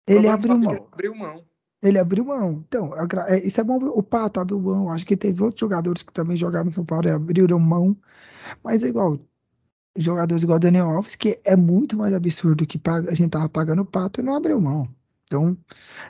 ele 0.08 0.28
abriu 0.28 0.54
é 0.54 0.58
mão. 0.58 0.72
ele 0.72 0.80
abriu 0.94 1.16
mão. 1.16 1.44
Ele 1.82 2.00
abriu 2.00 2.26
mão. 2.26 2.64
Então, 2.68 2.92
é, 3.28 3.40
isso 3.46 3.60
é 3.62 3.64
bom. 3.64 3.78
O 3.90 4.02
Pato 4.02 4.40
abriu 4.40 4.60
mão. 4.60 4.92
Acho 4.92 5.06
que 5.06 5.16
teve 5.18 5.44
outros 5.44 5.60
jogadores 5.60 6.02
que 6.04 6.12
também 6.14 6.36
jogaram 6.38 6.66
no 6.66 6.74
São 6.74 6.86
Paulo 6.86 7.08
e 7.08 7.12
abriram 7.12 7.60
mão. 7.60 7.96
Mas 8.64 8.82
é 8.84 8.88
igual. 8.88 9.20
Jogadores 9.98 10.44
igual 10.44 10.60
Daniel 10.60 10.92
Alves, 10.92 11.16
que 11.16 11.40
é 11.44 11.56
muito 11.56 11.98
mais 11.98 12.14
absurdo 12.14 12.68
que 12.68 12.80
a 12.86 13.14
gente 13.14 13.32
tava 13.32 13.50
pagando 13.50 13.82
o 13.82 13.86
Pato 13.86 14.22
e 14.22 14.24
não 14.24 14.36
abriu 14.36 14.62
mão. 14.62 14.88
Então, 15.26 15.58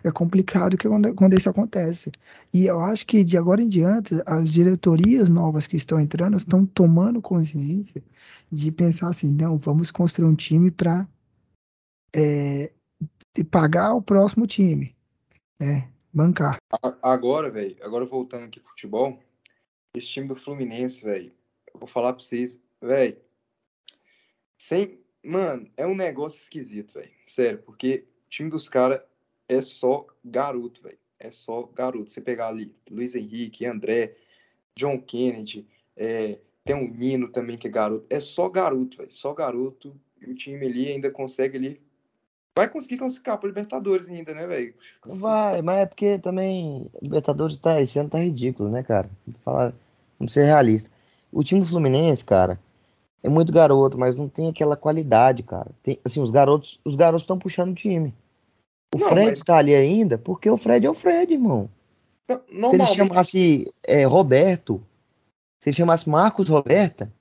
é 0.03 0.11
complicado 0.11 0.77
que 0.77 0.87
quando, 0.87 1.15
quando 1.15 1.33
isso 1.33 1.49
acontece. 1.49 2.11
E 2.53 2.67
eu 2.67 2.79
acho 2.79 3.05
que 3.05 3.23
de 3.23 3.35
agora 3.35 3.63
em 3.63 3.69
diante, 3.69 4.13
as 4.27 4.53
diretorias 4.53 5.27
novas 5.27 5.65
que 5.65 5.75
estão 5.75 5.99
entrando 5.99 6.37
estão 6.37 6.65
tomando 6.65 7.19
consciência 7.19 8.03
de 8.51 8.71
pensar 8.71 9.09
assim, 9.09 9.31
não, 9.31 9.57
vamos 9.57 9.89
construir 9.89 10.27
um 10.27 10.35
time 10.35 10.69
para 10.69 11.07
pagar 13.49 13.93
o 13.93 14.01
próximo 14.01 14.45
time, 14.45 14.95
né? 15.59 15.89
Bancar. 16.13 16.57
Agora, 17.01 17.49
velho, 17.49 17.75
agora 17.81 18.05
voltando 18.05 18.45
aqui 18.45 18.59
pro 18.59 18.69
futebol, 18.69 19.19
esse 19.95 20.07
time 20.07 20.27
do 20.27 20.35
Fluminense, 20.35 21.03
velho, 21.03 21.31
eu 21.73 21.79
vou 21.79 21.87
falar 21.87 22.13
pra 22.13 22.23
vocês, 22.23 22.59
velho, 22.81 23.17
sem, 24.57 24.99
mano, 25.23 25.69
é 25.77 25.85
um 25.85 25.95
negócio 25.95 26.41
esquisito, 26.41 26.95
velho, 26.95 27.11
sério, 27.27 27.59
porque 27.59 28.05
o 28.25 28.29
time 28.29 28.49
dos 28.49 28.67
caras 28.67 29.01
é 29.47 29.61
só 29.61 30.05
garoto, 30.25 30.81
velho, 30.81 30.97
é 31.19 31.31
só 31.31 31.63
garoto. 31.63 32.09
Você 32.09 32.19
pegar 32.19 32.47
ali 32.47 32.75
Luiz 32.89 33.15
Henrique, 33.15 33.65
André, 33.65 34.15
John 34.75 34.99
Kennedy, 34.99 35.67
é, 35.95 36.39
tem 36.65 36.75
um 36.75 36.89
Nino 36.89 37.29
também 37.29 37.57
que 37.57 37.67
é 37.67 37.71
garoto, 37.71 38.05
é 38.09 38.19
só 38.19 38.49
garoto, 38.49 38.97
velho, 38.97 39.11
só 39.11 39.33
garoto, 39.33 39.95
e 40.21 40.29
o 40.29 40.35
time 40.35 40.65
ali 40.65 40.91
ainda 40.91 41.11
consegue 41.11 41.57
ali, 41.57 41.81
vai 42.57 42.67
conseguir 42.67 42.97
classificar 42.97 43.37
pra 43.37 43.47
Libertadores 43.47 44.09
ainda, 44.09 44.33
né, 44.33 44.47
velho? 44.47 44.73
Vai, 45.05 45.61
mas 45.61 45.79
é 45.79 45.85
porque 45.85 46.17
também 46.17 46.89
Libertadores 47.01 47.59
tá, 47.59 47.79
esse 47.79 47.99
ano 47.99 48.09
tá 48.09 48.17
ridículo, 48.17 48.69
né, 48.69 48.81
cara? 48.81 49.09
Vou 49.27 49.35
falar, 49.43 49.73
vamos 50.17 50.33
ser 50.33 50.45
realista. 50.45 50.89
O 51.31 51.43
time 51.43 51.61
do 51.61 51.67
Fluminense, 51.67 52.25
cara, 52.25 52.59
é 53.23 53.29
muito 53.29 53.51
garoto, 53.51 53.97
mas 53.97 54.15
não 54.15 54.27
tem 54.29 54.49
aquela 54.49 54.75
qualidade, 54.77 55.43
cara. 55.43 55.69
Tem, 55.83 55.99
assim, 56.05 56.21
os 56.21 56.29
garotos, 56.31 56.79
os 56.85 56.95
garotos 56.95 57.23
estão 57.23 57.37
puxando 57.37 57.71
o 57.71 57.75
time. 57.75 58.13
O 58.95 58.99
Não, 58.99 59.09
Fred 59.09 59.29
mas- 59.31 59.39
tá 59.41 59.57
ali 59.57 59.75
ainda 59.75 60.17
porque 60.17 60.49
o 60.49 60.57
Fred 60.57 60.85
é 60.85 60.89
o 60.89 60.93
Fred, 60.93 61.33
irmão. 61.33 61.69
Se 62.29 62.75
ele 62.75 62.85
chamasse 62.85 63.73
é, 63.83 64.03
Roberto, 64.05 64.81
se 65.61 65.69
ele 65.69 65.75
chamasse 65.77 66.09
Marcos 66.09 66.47
Roberta, 66.49 67.11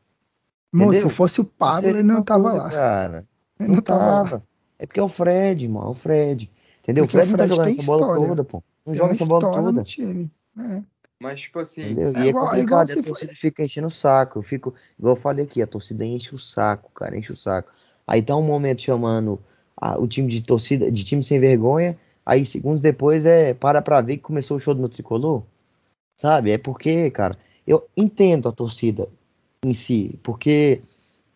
Moço, 0.73 0.91
Entendeu? 0.91 1.11
se 1.11 1.17
fosse 1.17 1.41
o 1.41 1.45
Pablo, 1.45 1.83
seria 1.83 2.01
ele 2.01 2.03
não 2.09 2.23
tava 2.23 2.43
coisa, 2.51 2.59
lá. 2.65 2.71
Cara. 2.71 3.27
Ele 3.59 3.69
Não, 3.69 3.77
não 3.77 3.83
tava 3.83 4.01
tava. 4.31 4.43
É 4.79 4.85
porque 4.87 5.01
é 5.01 5.03
o 5.03 5.09
Fred, 5.09 5.65
irmão, 5.65 5.85
é 5.85 5.89
o 5.89 5.95
Fred. 5.95 6.51
Entendeu? 6.83 7.05
Porque 7.05 7.17
o 7.17 7.21
Fred 7.21 7.29
o 7.29 7.31
não 7.33 7.39
tá 7.39 7.47
jogando 7.47 7.69
essa 7.79 7.87
bola 7.87 8.01
história. 8.03 8.29
toda, 8.29 8.45
pô. 8.45 8.63
Não 8.85 8.93
Tem 8.93 8.99
joga 8.99 9.13
essa 9.13 9.25
bola 9.25 9.39
história 9.41 9.63
no 9.63 9.73
toda. 9.73 9.83
time. 9.85 10.31
É. 10.59 10.83
Mas, 11.21 11.41
tipo 11.41 11.59
assim, 11.59 11.83
Entendeu? 11.93 12.09
É 12.11 12.13
E 12.13 12.27
é 12.27 12.29
igual- 12.29 12.55
é 12.55 12.61
igual 12.61 12.81
complicado, 12.81 12.87
se 12.87 12.99
a 12.99 13.03
torcida 13.03 13.33
fica 13.35 13.65
enchendo 13.65 13.87
o 13.87 13.91
saco. 13.91 14.39
Eu 14.39 14.43
fico, 14.43 14.75
igual 14.99 15.15
eu 15.17 15.21
falei 15.21 15.45
aqui, 15.45 15.63
a 15.63 15.67
torcida 15.67 16.05
enche 16.05 16.35
o 16.35 16.39
saco, 16.39 16.91
cara, 16.93 17.17
enche 17.17 17.33
o 17.33 17.37
saco. 17.37 17.73
Aí 18.07 18.23
tá 18.23 18.37
um 18.37 18.43
momento 18.43 18.83
chamando 18.83 19.41
a- 19.77 19.99
o 19.99 20.07
time 20.07 20.29
de 20.31 20.43
torcida, 20.43 20.91
de 20.91 21.05
time 21.05 21.25
sem 21.25 21.41
vergonha, 21.41 21.99
aí 22.25 22.45
segundos 22.45 22.81
depois 22.81 23.25
é 23.27 23.55
para 23.55 23.81
pra 23.83 24.01
ver 24.01 24.19
que 24.19 24.23
começou 24.23 24.57
o 24.57 24.61
show 24.61 24.75
do 24.75 24.81
meu 24.81 24.89
tricolor. 24.89 25.43
Sabe? 26.21 26.51
É 26.51 26.59
porque, 26.59 27.11
cara, 27.11 27.37
eu 27.67 27.89
entendo 27.97 28.49
a 28.49 28.53
torcida 28.53 29.09
em 29.65 29.75
si, 29.75 30.19
porque 30.23 30.83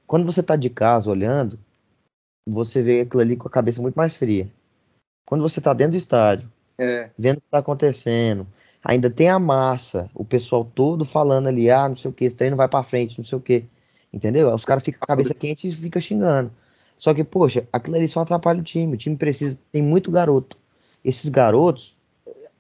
quando 0.06 0.24
você 0.26 0.42
tá 0.42 0.56
de 0.56 0.70
casa 0.70 1.10
olhando, 1.10 1.58
você 2.46 2.82
vê 2.82 3.00
aquilo 3.02 3.22
ali 3.22 3.36
com 3.36 3.48
a 3.48 3.50
cabeça 3.50 3.80
muito 3.80 3.94
mais 3.94 4.14
fria. 4.14 4.50
Quando 5.26 5.42
você 5.42 5.60
tá 5.60 5.72
dentro 5.72 5.92
do 5.92 5.98
estádio, 5.98 6.50
é, 6.78 7.10
vendo 7.18 7.38
o 7.38 7.40
que 7.40 7.48
tá 7.50 7.58
acontecendo. 7.58 8.46
Ainda 8.84 9.10
tem 9.10 9.28
a 9.28 9.38
massa, 9.38 10.10
o 10.14 10.24
pessoal 10.24 10.64
todo 10.64 11.04
falando 11.04 11.48
ali, 11.48 11.70
ah, 11.70 11.88
não 11.88 11.96
sei 11.96 12.10
o 12.10 12.14
que, 12.14 12.24
esse 12.24 12.36
treino 12.36 12.56
vai 12.56 12.68
pra 12.68 12.82
frente, 12.82 13.18
não 13.18 13.24
sei 13.24 13.36
o 13.36 13.40
que. 13.40 13.64
Entendeu? 14.12 14.52
Os 14.54 14.64
caras 14.64 14.82
ficam 14.82 14.98
com 15.00 15.04
a 15.04 15.08
cabeça 15.08 15.34
quente 15.34 15.68
e 15.68 15.72
ficam 15.72 16.00
xingando. 16.00 16.50
Só 16.98 17.14
que, 17.14 17.22
poxa, 17.24 17.66
aquilo 17.72 17.96
ali 17.96 18.08
só 18.08 18.20
atrapalha 18.20 18.60
o 18.60 18.64
time. 18.64 18.94
O 18.94 18.96
time 18.96 19.16
precisa, 19.16 19.58
tem 19.70 19.82
muito 19.82 20.10
garoto. 20.10 20.56
Esses 21.04 21.30
garotos, 21.30 21.96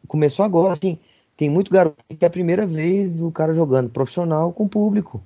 começou 0.06 0.44
agora, 0.44 0.72
assim, 0.72 0.98
tem 1.36 1.48
muito 1.50 1.70
garoto 1.72 1.96
que 2.08 2.24
é 2.24 2.28
a 2.28 2.30
primeira 2.30 2.66
vez 2.66 3.10
do 3.10 3.30
cara 3.30 3.52
jogando 3.54 3.90
profissional 3.90 4.52
com 4.52 4.68
público. 4.68 5.22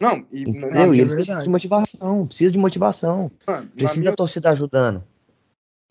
Não, 0.00 0.24
e 0.32 0.42
Entendeu? 0.42 0.70
E 0.70 0.88
minha, 0.88 1.02
eles 1.02 1.14
precisam 1.14 1.42
de 1.42 1.50
motivação, 1.50 2.26
precisa 2.26 2.50
de 2.52 2.58
motivação. 2.58 3.30
mano, 3.46 3.68
Precisa 3.76 4.00
minha, 4.00 4.10
da 4.10 4.16
torcida 4.16 4.50
ajudando. 4.50 5.04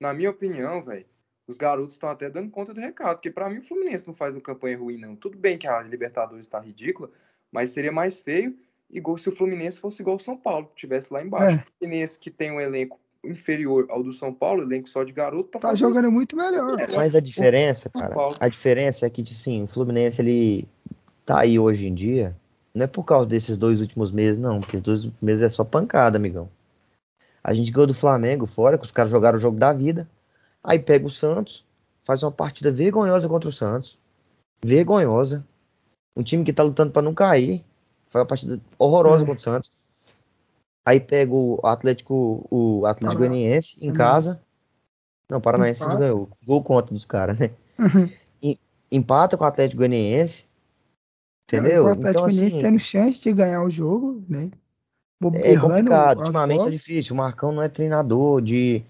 na 0.02 0.14
minha 0.14 0.32
opinião, 0.32 0.84
velho, 0.84 1.06
os 1.50 1.58
garotos 1.58 1.96
estão 1.96 2.10
até 2.10 2.30
dando 2.30 2.52
conta 2.52 2.74
do 2.74 2.80
recado, 2.80 3.16
porque 3.16 3.32
pra 3.32 3.50
mim 3.50 3.58
o 3.58 3.64
Fluminense 3.64 4.08
não 4.08 4.14
faz 4.14 4.36
uma 4.36 4.42
campanha 4.42 4.78
ruim, 4.78 4.98
não. 4.98 5.16
Tudo 5.16 5.36
bem 5.36 5.58
que 5.58 5.68
a 5.68 5.82
Libertadores 5.82 6.48
tá 6.48 6.60
ridícula, 6.60 7.10
mas 7.52 7.72
seria 7.72 7.92
mais 7.92 8.20
feio 8.20 8.56
igual 8.92 9.18
se 9.18 9.30
o 9.30 9.36
Fluminense 9.36 9.80
fosse 9.80 10.02
igual 10.02 10.18
o 10.18 10.20
São 10.20 10.38
Paulo, 10.38 10.68
que 10.68 10.76
tivesse 10.76 11.12
lá 11.12 11.24
embaixo. 11.24 11.58
É. 11.58 11.62
O 11.62 11.80
Fluminense 11.80 12.20
que 12.20 12.30
tem 12.30 12.52
um 12.52 12.62
elenco 12.62 13.00
inferior 13.24 13.88
ao 13.90 14.04
do 14.04 14.14
São 14.14 14.32
Paulo, 14.32 14.62
elenco 14.62 14.88
só 14.88 15.04
de 15.04 15.12
garoto, 15.12 15.50
tá, 15.50 15.60
Tá 15.60 15.70
fazendo 15.70 15.88
jogando 15.88 16.12
muito 16.12 16.36
melhor. 16.36 16.80
É. 16.80 16.96
Mas 16.96 17.16
a 17.16 17.20
diferença, 17.20 17.90
cara, 17.90 18.16
a 18.40 18.48
diferença 18.48 19.08
é 19.08 19.10
que, 19.10 19.24
assim, 19.24 19.64
o 19.64 19.68
Fluminense, 19.68 20.22
ele 20.22 20.68
tá 21.26 21.40
aí 21.40 21.58
hoje 21.58 21.88
em 21.88 21.94
dia, 21.96 22.36
não 22.76 22.84
é 22.84 22.88
por 22.88 23.04
causa 23.06 23.28
desses 23.28 23.58
dois 23.58 23.82
últimos 23.82 24.12
meses, 24.12 24.40
não, 24.40 24.60
porque 24.60 24.78
os 24.78 24.84
dois 24.84 25.00
últimos 25.00 25.22
meses 25.22 25.42
é 25.42 25.50
só 25.50 25.64
pancada, 25.64 26.18
amigão. 26.18 26.48
A 27.44 27.54
gente 27.56 27.72
ganhou 27.72 27.88
do 27.88 27.94
Flamengo 27.94 28.46
fora, 28.46 28.78
que 28.78 28.86
os 28.86 28.92
caras 28.92 29.12
jogaram 29.12 29.38
o 29.38 29.42
jogo 29.42 29.58
da 29.58 29.74
vida, 29.74 30.08
aí 30.64 30.80
pega 30.80 31.06
o 31.06 31.10
Santos, 31.10 31.66
faz 32.04 32.24
uma 32.24 32.32
partida 32.32 32.72
vergonhosa 32.72 33.28
contra 33.30 33.50
o 33.50 33.52
Santos, 33.52 33.98
vergonhosa, 34.64 35.46
um 36.16 36.24
time 36.24 36.44
que 36.44 36.54
tá 36.54 36.64
lutando 36.64 36.92
pra 36.92 37.02
não 37.02 37.14
cair, 37.14 37.64
faz 38.10 38.22
uma 38.22 38.28
partida 38.28 38.60
horrorosa 38.78 39.24
É. 39.24 39.28
contra 39.28 39.40
o 39.40 39.44
Santos, 39.44 39.72
aí 40.86 41.00
pega 41.00 41.34
o 41.34 41.60
Atlético, 41.64 42.46
o 42.50 42.86
Atlético 42.86 43.20
Goianiense 43.20 43.76
em 43.78 43.88
Também. 43.88 43.94
casa, 43.94 44.42
não, 45.30 45.40
Paranaense 45.40 45.84
Empata. 45.84 46.00
ganhou, 46.00 46.30
gol 46.46 46.64
contra 46.64 46.94
dos 46.94 47.06
caras, 47.06 47.38
né? 47.38 47.52
empata 48.92 49.38
com 49.38 49.44
o 49.44 49.48
Atlético 49.48 49.78
Goianiense. 49.78 50.46
Entendeu? 51.48 51.84
O 51.86 51.88
Atlético 51.88 52.10
Então, 52.10 52.22
Goianiense 52.24 52.56
assim, 52.58 52.62
tendo 52.66 52.80
chance 52.80 53.22
de 53.22 53.34
ganhar 53.34 53.64
o 53.64 53.70
jogo, 53.70 54.24
né? 54.28 54.50
é 55.36 55.58
complicado. 55.60 56.20
Ultimamente 56.22 56.68
é 56.68 56.72
difícil. 56.72 57.14
O 57.14 57.18
Marcão 57.18 57.52
não 57.52 57.62
é 57.62 57.70
treinador 57.70 58.42
de, 58.42 58.84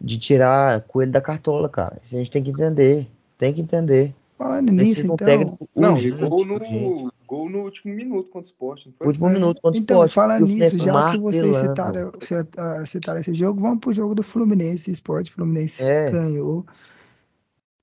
de 0.00 0.18
tirar 0.18 0.80
coelho 0.82 1.12
da 1.12 1.20
cartola, 1.20 1.68
cara. 1.68 1.98
Isso 2.02 2.14
a 2.16 2.18
gente 2.18 2.30
tem 2.30 2.42
que 2.42 2.50
entender. 2.50 3.06
Tem 3.36 3.52
que 3.52 3.60
entender. 3.60 4.14
Falando 4.38 4.72
nisso, 4.72 5.00
então. 5.02 5.16
técnico 5.18 5.68
Não, 5.76 5.90
urgente, 5.92 6.24
gol 6.26 6.46
no, 6.46 6.54
urgente. 6.54 7.08
gol 7.26 7.50
no 7.50 7.58
último 7.58 7.94
minuto 7.94 8.30
contra 8.30 8.40
o 8.40 8.42
Sport, 8.50 8.86
não 8.86 8.92
foi? 8.96 9.06
Último 9.08 9.28
É, 9.28 9.32
minuto 9.34 9.60
contra 9.60 9.78
o 9.78 9.82
então, 9.82 9.96
Sport. 10.06 10.12
falando 10.14 10.46
nisso, 10.46 10.78
já 10.78 11.10
que 11.12 11.18
vocês 11.18 11.46
martelando. 11.52 11.68
citaram, 11.68 12.12
cita- 12.22 12.86
citaram 12.86 13.20
esse 13.20 13.34
jogo, 13.34 13.60
vamos 13.60 13.80
pro 13.80 13.92
jogo 13.92 14.14
do 14.14 14.22
Fluminense 14.22 14.90
Esporte. 14.90 15.30
Fluminense 15.30 15.82
É. 15.84 16.10
ganhou 16.10 16.64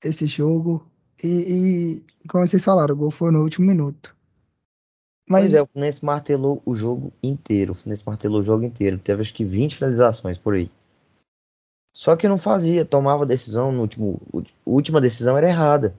esse 0.04 0.26
jogo. 0.26 0.84
E, 1.24 2.04
e, 2.24 2.28
como 2.28 2.48
vocês 2.48 2.64
falaram, 2.64 2.96
o 2.96 2.98
gol 2.98 3.12
foi 3.12 3.32
no 3.32 3.42
último 3.44 3.68
minuto. 3.68 4.16
Mas 5.30 5.44
Pois 5.44 5.54
é, 5.54 5.62
o 5.62 5.66
Fluminense 5.68 6.04
martelou 6.06 6.62
o 6.66 6.74
jogo 6.74 7.12
inteiro. 7.22 7.74
O 7.74 7.76
Fluminense 7.76 8.04
martelou 8.06 8.40
o 8.40 8.44
jogo 8.44 8.64
inteiro. 8.64 8.98
Teve 8.98 9.22
acho 9.22 9.34
que 9.34 9.44
20 9.44 9.76
finalizações 9.76 10.38
por 10.38 10.56
aí. 10.56 10.72
Só 11.98 12.16
que 12.16 12.28
não 12.28 12.38
fazia, 12.38 12.86
tomava 12.86 13.26
decisão 13.26 13.72
no 13.72 13.82
último. 13.82 14.22
A 14.32 14.70
última 14.70 15.02
decisão 15.02 15.36
era 15.36 15.50
errada. 15.50 15.98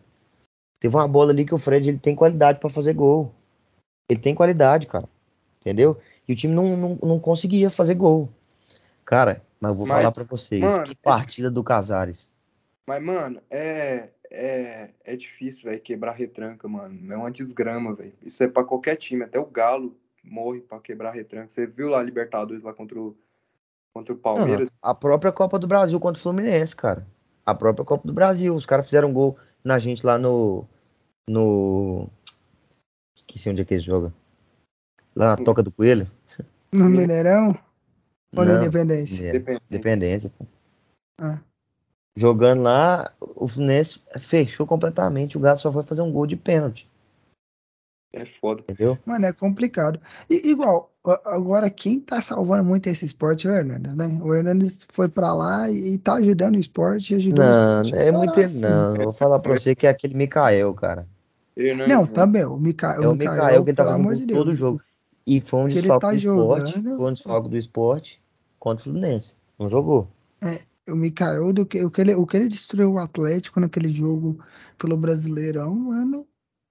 Teve 0.79 0.95
uma 0.95 1.09
bola 1.09 1.33
ali 1.33 1.45
que 1.45 1.53
o 1.53 1.59
Fred 1.59 1.89
ele 1.89 1.99
tem 1.99 2.15
qualidade 2.15 2.61
pra 2.61 2.71
fazer 2.71 2.93
gol. 2.95 3.35
Ele 4.09 4.21
tem 4.21 4.33
qualidade, 4.33 4.87
cara. 4.87 5.09
Entendeu? 5.61 5.99
E 6.29 6.33
o 6.33 6.37
time 6.37 6.55
não, 6.55 6.77
não, 6.77 6.99
não 7.03 7.19
conseguia 7.19 7.69
fazer 7.69 7.97
gol. 7.97 8.29
Cara, 9.05 9.43
mas 9.59 9.71
eu 9.71 9.75
vou 9.75 9.89
Mas, 9.89 9.97
falar 9.97 10.13
pra 10.13 10.23
vocês. 10.23 10.61
mano, 10.61 10.85
que 10.85 10.93
é 10.93 10.95
partida 11.03 11.51
do 11.51 11.65
Casares. 11.65 12.31
Mas, 12.87 13.03
mano, 13.03 13.43
é, 13.51 14.11
é, 14.31 14.91
é 15.05 15.17
difícil, 15.17 15.69
velho, 15.69 15.81
quebrar 15.81 16.13
retranca, 16.13 16.69
mano. 16.69 17.13
É 17.13 17.17
uma 17.17 17.33
desgrama, 17.33 17.93
velho. 17.93 18.13
Isso 18.23 18.41
é 18.45 18.47
pra 18.47 18.63
qualquer 18.63 18.95
time. 18.95 19.25
Até 19.25 19.41
o 19.41 19.47
Galo 19.47 19.97
morre 20.23 20.61
pra 20.61 20.79
quebrar 20.79 21.11
retranca. 21.11 21.49
Você 21.49 21.67
viu 21.67 21.89
lá 21.89 21.99
a 21.99 22.05
Libertadores 22.05 22.63
lá 22.63 22.73
contra 22.73 23.01
o, 23.01 23.17
contra 23.95 24.13
o 24.13 24.17
Não, 24.17 24.23
Palmeiras? 24.23 24.69
a 24.83 24.95
própria 24.95 25.33
Copa 25.33 25.59
do 25.59 25.67
Brasil 25.67 25.99
contra 26.01 26.19
o 26.19 26.23
Fluminense, 26.23 26.75
cara. 26.75 27.07
A 27.45 27.55
própria 27.55 27.85
Copa 27.85 28.07
do 28.07 28.13
Brasil. 28.13 28.55
Os 28.55 28.67
caras 28.67 28.87
fizeram 28.87 29.13
gol 29.13 29.37
na 29.65 29.79
gente 29.79 30.05
lá 30.05 30.19
no. 30.19 30.65
No. 31.29 32.09
Esqueci 33.17 33.51
onde 33.51 33.63
é 33.63 33.65
que 33.65 33.75
eles 33.75 33.85
jogam. 33.85 34.13
Lá 35.15 35.37
na 35.37 35.45
Toca 35.45 35.63
do 35.63 35.73
Coelho. 35.73 36.11
no 36.73 36.89
Mineirão 36.89 37.59
ou 38.37 38.45
na 38.45 38.53
Não, 38.55 38.63
Independência? 38.63 39.29
é, 39.29 39.33
Depende. 39.33 39.61
Dependência. 39.69 40.31
pô. 40.39 40.47
Ah, 41.21 41.39
Jogando 42.17 42.63
lá, 42.63 43.13
o 43.21 43.47
Fluminense 43.47 44.01
fechou 44.19 44.67
completamente. 44.67 45.37
O 45.37 45.41
Gato 45.41 45.61
só 45.61 45.73
foi 45.73 45.83
fazer 45.85 46.03
um 46.03 46.13
gol 46.13 46.27
de 46.27 46.37
pênalti. 46.37 46.88
É 48.13 48.25
foda. 48.25 48.63
Entendeu? 48.63 48.99
mano, 49.05 49.27
é 49.27 49.33
complicado. 49.33 50.01
E, 50.31 50.51
igual, 50.51 50.91
agora 51.25 51.69
quem 51.69 52.01
tá 52.01 52.21
salvando 52.21 52.65
muito 52.65 52.87
esse 52.89 53.05
esporte 53.05 53.47
é 53.47 53.51
o 53.51 53.55
Hernandes, 53.55 53.95
né? 53.95 54.19
O 54.23 54.35
Hernandes 54.35 54.87
foi 54.91 55.09
pra 55.09 55.35
lá 55.35 55.71
e, 55.71 55.95
e 55.95 55.99
tá 55.99 56.15
ajudando 56.15 56.57
o 56.57 56.61
esporte 56.61 57.13
e 57.13 57.17
ajudou 57.17 57.45
o 57.45 57.47
Não, 57.47 57.83
esporte. 57.83 58.03
é 58.03 58.13
muito. 58.13 58.33
Caraca, 58.33 58.55
Não, 58.55 58.97
eu 58.97 59.03
vou 59.05 59.13
falar 59.13 59.39
pra 59.41 59.59
você 59.59 59.75
que 59.75 59.87
é 59.87 59.91
aquele 59.91 60.15
Mikael, 60.15 60.73
cara. 60.75 61.07
Hernandes, 61.57 61.95
Não, 61.95 62.07
também, 62.07 62.45
o 62.45 62.57
Mica, 62.57 62.93
É 62.95 63.01
o 63.07 63.13
Mikael, 63.13 63.33
Mikael 63.33 63.65
que 63.65 63.71
ele 63.71 63.77
tá 63.77 63.85
fazendo 63.85 64.15
de 64.15 64.27
todo 64.27 64.45
Deus. 64.47 64.59
jogo. 64.59 64.81
E 65.27 65.41
foi 65.41 65.61
um 65.61 65.69
desfalque 65.69 66.07
tá 66.07 66.11
do 66.11 66.17
esporte. 66.17 66.83
Foi 66.83 67.11
um 67.11 67.13
desfalque 67.13 67.49
do 67.51 67.57
esporte 67.59 68.23
contra 68.59 68.81
o 68.81 68.85
Fluminense. 68.85 69.35
Não 69.59 69.69
jogou. 69.69 70.09
O 70.89 70.97
Mikael, 70.97 71.53
do 71.53 71.67
que, 71.67 71.85
o, 71.85 71.91
que 71.91 72.01
ele, 72.01 72.15
o 72.15 72.27
que 72.27 72.39
ele 72.39 72.49
destruiu 72.49 72.93
o 72.93 72.99
Atlético 72.99 73.61
naquele 73.61 73.91
jogo 73.91 74.39
pelo 74.79 74.97
Brasileirão, 74.97 75.75
mano, 75.75 76.27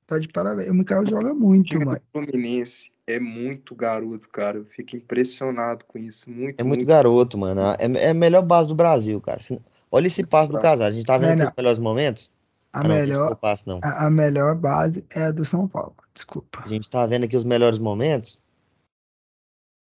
tá 0.07 0.17
de 0.17 0.27
parabéns. 0.29 0.69
O 0.69 0.73
Mikael 0.73 1.05
joga 1.05 1.33
O 1.33 1.35
muito, 1.35 1.77
mano. 1.79 1.99
Fluminense 2.11 2.91
é 3.05 3.19
muito 3.19 3.75
garoto, 3.75 4.27
cara. 4.29 4.57
Eu 4.57 4.65
fico 4.65 4.95
impressionado 4.95 5.85
com 5.85 5.99
isso. 5.99 6.29
Muito, 6.29 6.59
É 6.59 6.63
muito 6.63 6.85
garoto, 6.85 7.37
mano. 7.37 7.61
É, 7.77 8.05
é 8.05 8.09
a 8.09 8.13
melhor 8.13 8.41
base 8.41 8.67
do 8.69 8.75
Brasil, 8.75 9.19
cara. 9.21 9.41
Se- 9.41 9.61
Olha 9.91 10.07
esse 10.07 10.25
passe 10.25 10.51
do 10.51 10.57
Casares. 10.59 10.95
A 10.95 10.97
gente 10.97 11.05
tá 11.05 11.17
vendo 11.17 11.37
Não, 11.39 11.45
aqui 11.45 11.51
os 11.53 11.57
melhores 11.57 11.79
momentos? 11.79 12.31
A 12.73 12.79
Ah, 12.79 12.83
não, 12.83 12.89
o 12.95 12.97
melhor, 12.97 13.35
passe, 13.35 13.65
não. 13.67 13.79
a, 13.83 14.05
a 14.07 14.09
melhor 14.09 14.55
base 14.55 15.03
é 15.15 15.23
a 15.25 15.31
do 15.31 15.45
São 15.45 15.67
Paulo. 15.67 15.95
Desculpa. 16.13 16.61
A 16.63 16.67
gente 16.67 16.89
tá 16.89 17.05
vendo 17.05 17.23
aqui 17.25 17.37
os 17.37 17.43
melhores 17.45 17.79
momentos. 17.79 18.39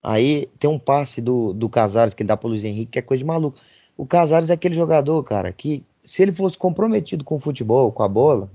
Aí 0.04 0.48
tem 0.60 0.70
um 0.70 0.80
passe 0.80 1.22
do, 1.22 1.54
do 1.54 1.70
Casares 1.70 2.14
que 2.14 2.24
ele 2.24 2.28
dá 2.28 2.36
pro 2.36 2.50
Luiz 2.50 2.64
Henrique, 2.64 2.94
que 2.94 3.00
é 3.00 3.02
coisa 3.02 3.20
de 3.24 3.28
maluco. 3.28 3.60
O 3.96 4.06
Casares 4.06 4.50
é 4.50 4.54
aquele 4.54 4.74
jogador, 4.76 5.22
cara, 5.24 5.54
que 5.54 5.86
se 6.04 6.22
ele 6.22 6.32
fosse 6.34 6.58
comprometido 6.58 7.24
com 7.24 7.36
o 7.36 7.40
futebol, 7.40 7.92
com 7.92 8.04
a 8.04 8.08
bola, 8.08 8.50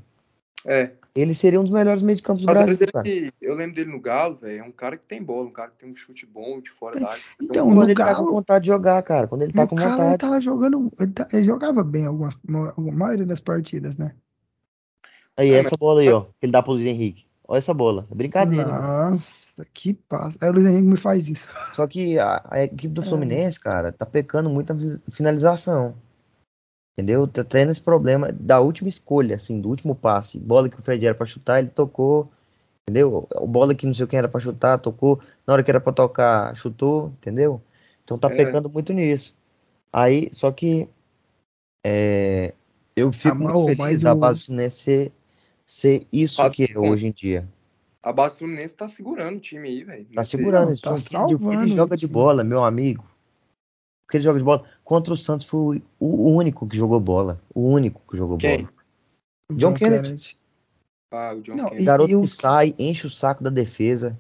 É. 0.67 0.91
ele 1.15 1.35
seria 1.35 1.61
um 1.61 1.65
dos 1.65 1.73
melhores 1.73 2.03
meios 2.03 2.19
de 2.19 2.23
campo 2.23 2.41
do 2.41 2.47
Mas 2.47 2.59
Brasil, 2.59 2.77
ele, 2.81 2.93
cara. 2.93 3.09
eu 3.41 3.55
lembro 3.55 3.75
dele 3.75 3.91
no 3.91 4.01
Galo, 4.01 4.37
velho. 4.37 4.61
É 4.61 4.63
um 4.63 4.71
cara 4.71 4.97
que 4.97 5.05
tem 5.07 5.23
bola, 5.23 5.49
um 5.49 5.53
cara 5.53 5.71
que 5.71 5.79
tem 5.79 5.91
um 5.91 5.97
chute 5.97 6.25
bom 6.27 6.61
de 6.61 6.71
fora 6.71 6.99
da 7.01 7.11
área. 7.11 7.23
Então, 7.43 7.67
Quando 7.67 7.77
no 7.77 7.83
ele 7.85 7.95
tá 7.95 8.15
com 8.15 8.23
Galo, 8.23 8.33
vontade 8.35 8.63
de 8.65 8.69
jogar, 8.69 9.03
cara. 9.03 9.27
Quando 9.27 9.43
ele 9.43 9.53
tá 9.53 9.67
com 9.67 9.75
Galo 9.77 9.91
ele 9.91 9.97
vontade. 10.01 10.19
tava 10.19 10.41
jogando, 10.41 10.93
ele, 11.01 11.13
tá- 11.13 11.29
ele 11.33 11.45
jogava 11.45 11.83
bem 11.83 12.07
algumas, 12.07 12.35
a 12.35 12.81
maioria 12.81 13.27
das 13.27 13.41
partidas, 13.41 13.97
né? 13.97 14.15
Aí, 15.37 15.55
Ah, 15.55 15.59
essa 15.59 15.77
bola 15.79 16.01
aí, 16.01 16.09
ó. 16.11 16.23
Que 16.23 16.29
ele 16.47 16.53
dá 16.53 16.63
pro 16.63 16.73
Luiz 16.73 16.85
Henrique. 16.87 17.27
Olha 17.47 17.59
essa 17.59 17.73
bola. 17.73 18.07
É 18.11 18.15
brincadeira. 18.15 18.69
mano. 18.69 19.11
Nossa, 19.13 19.67
que 19.73 19.95
passo. 19.95 20.37
Aí 20.41 20.51
o 20.51 20.53
Luiz 20.53 20.67
Henrique 20.67 20.87
me 20.89 20.97
faz 20.97 21.27
isso. 21.29 21.49
Só 21.75 21.87
que 21.87 22.19
a, 22.19 22.45
a 22.51 22.63
equipe 22.65 22.89
do 22.89 23.01
É. 23.01 23.05
Fluminense, 23.05 23.59
cara, 23.59 23.91
tá 23.91 24.05
pecando 24.05 24.51
muito 24.51 24.75
na 24.75 24.79
fi- 24.81 25.01
finalização. 25.11 25.95
Entendeu? 26.99 27.29
Tá 27.29 27.45
tendo 27.45 27.71
esse 27.71 27.81
problema 27.81 28.33
da 28.33 28.59
última 28.59 28.89
escolha, 28.89 29.37
assim, 29.37 29.61
do 29.61 29.69
último 29.69 29.95
passe. 29.95 30.37
Bola 30.37 30.69
que 30.69 30.81
o 30.81 30.83
Fred 30.83 31.07
era 31.07 31.15
pra 31.15 31.27
chutar, 31.27 31.61
ele 31.61 31.69
tocou. 31.69 32.29
Entendeu? 32.83 33.29
Bola 33.47 33.73
que 33.73 33.87
não 33.87 33.95
sei 33.95 34.05
quem 34.09 34.19
era 34.19 34.29
pra 34.29 34.41
chutar, 34.41 34.79
tocou. 34.79 35.21
Na 35.47 35.53
hora 35.53 35.63
que 35.63 35.71
era 35.71 35.81
pra 35.81 35.93
tocar, 35.93 36.57
chutou. 36.57 37.13
Entendeu? 37.19 37.63
Então 38.03 38.19
tá 38.19 38.29
É. 38.29 38.35
pecando 38.35 38.69
muito 38.69 38.93
nisso. 38.93 39.33
Aí, 39.93 40.29
só 40.33 40.51
que. 40.51 40.89
é, 41.87 42.53
eu 42.97 43.13
fico 43.13 43.37
Ah, 43.37 43.39
muito 43.39 43.77
feliz 43.77 44.01
da 44.01 44.13
base 44.13 44.41
do 44.41 44.47
Fluminense 44.47 44.77
ser, 44.83 45.13
ser 45.65 46.07
isso 46.13 46.51
que 46.51 46.73
é 46.73 46.77
hoje 46.77 47.07
em 47.07 47.13
dia. 47.13 47.49
A 48.03 48.13
base 48.13 48.35
do 48.35 48.41
Fluminense 48.41 48.75
tá 48.75 48.89
segurando 48.89 49.37
o 49.37 49.41
time 49.41 49.69
aí, 49.69 49.85
velho. 49.85 50.07
Tá 50.17 50.25
segurando 50.25 50.73
esse 50.73 50.83
tá 50.83 50.97
time. 50.97 51.01
Ele 51.01 51.39
salvando 51.39 51.69
joga 51.69 51.95
o 51.95 51.97
de 51.97 52.09
bola, 52.09 52.43
meu 52.43 52.65
amigo. 52.65 53.05
Porque 54.09 54.17
ele 54.17 54.25
joga 54.25 54.39
de 54.39 54.45
bola. 54.47 54.65
Contra 54.83 55.13
o 55.13 55.17
Santos 55.19 55.47
foi 55.47 55.83
o 56.01 56.31
único 56.33 56.67
que 56.67 56.75
jogou 56.79 56.99
bola. 56.99 57.39
O 57.55 57.61
único 57.69 58.01
que 58.11 58.17
jogou 58.17 58.39
Quem? 58.39 58.63
bola. 58.63 58.73
John 59.53 59.75
Kennedy. 59.75 60.39
Ah, 61.13 61.35
o 61.37 61.43
John 61.43 61.57
Não, 61.57 61.67
O 61.67 61.69
Kennedy. 61.69 61.85
garoto 61.85 62.11
eu- 62.11 62.21
que 62.23 62.29
sai, 62.29 62.75
enche 62.79 63.07
o 63.07 63.11
saco 63.11 63.45
da 63.45 63.51
defesa. 63.51 64.19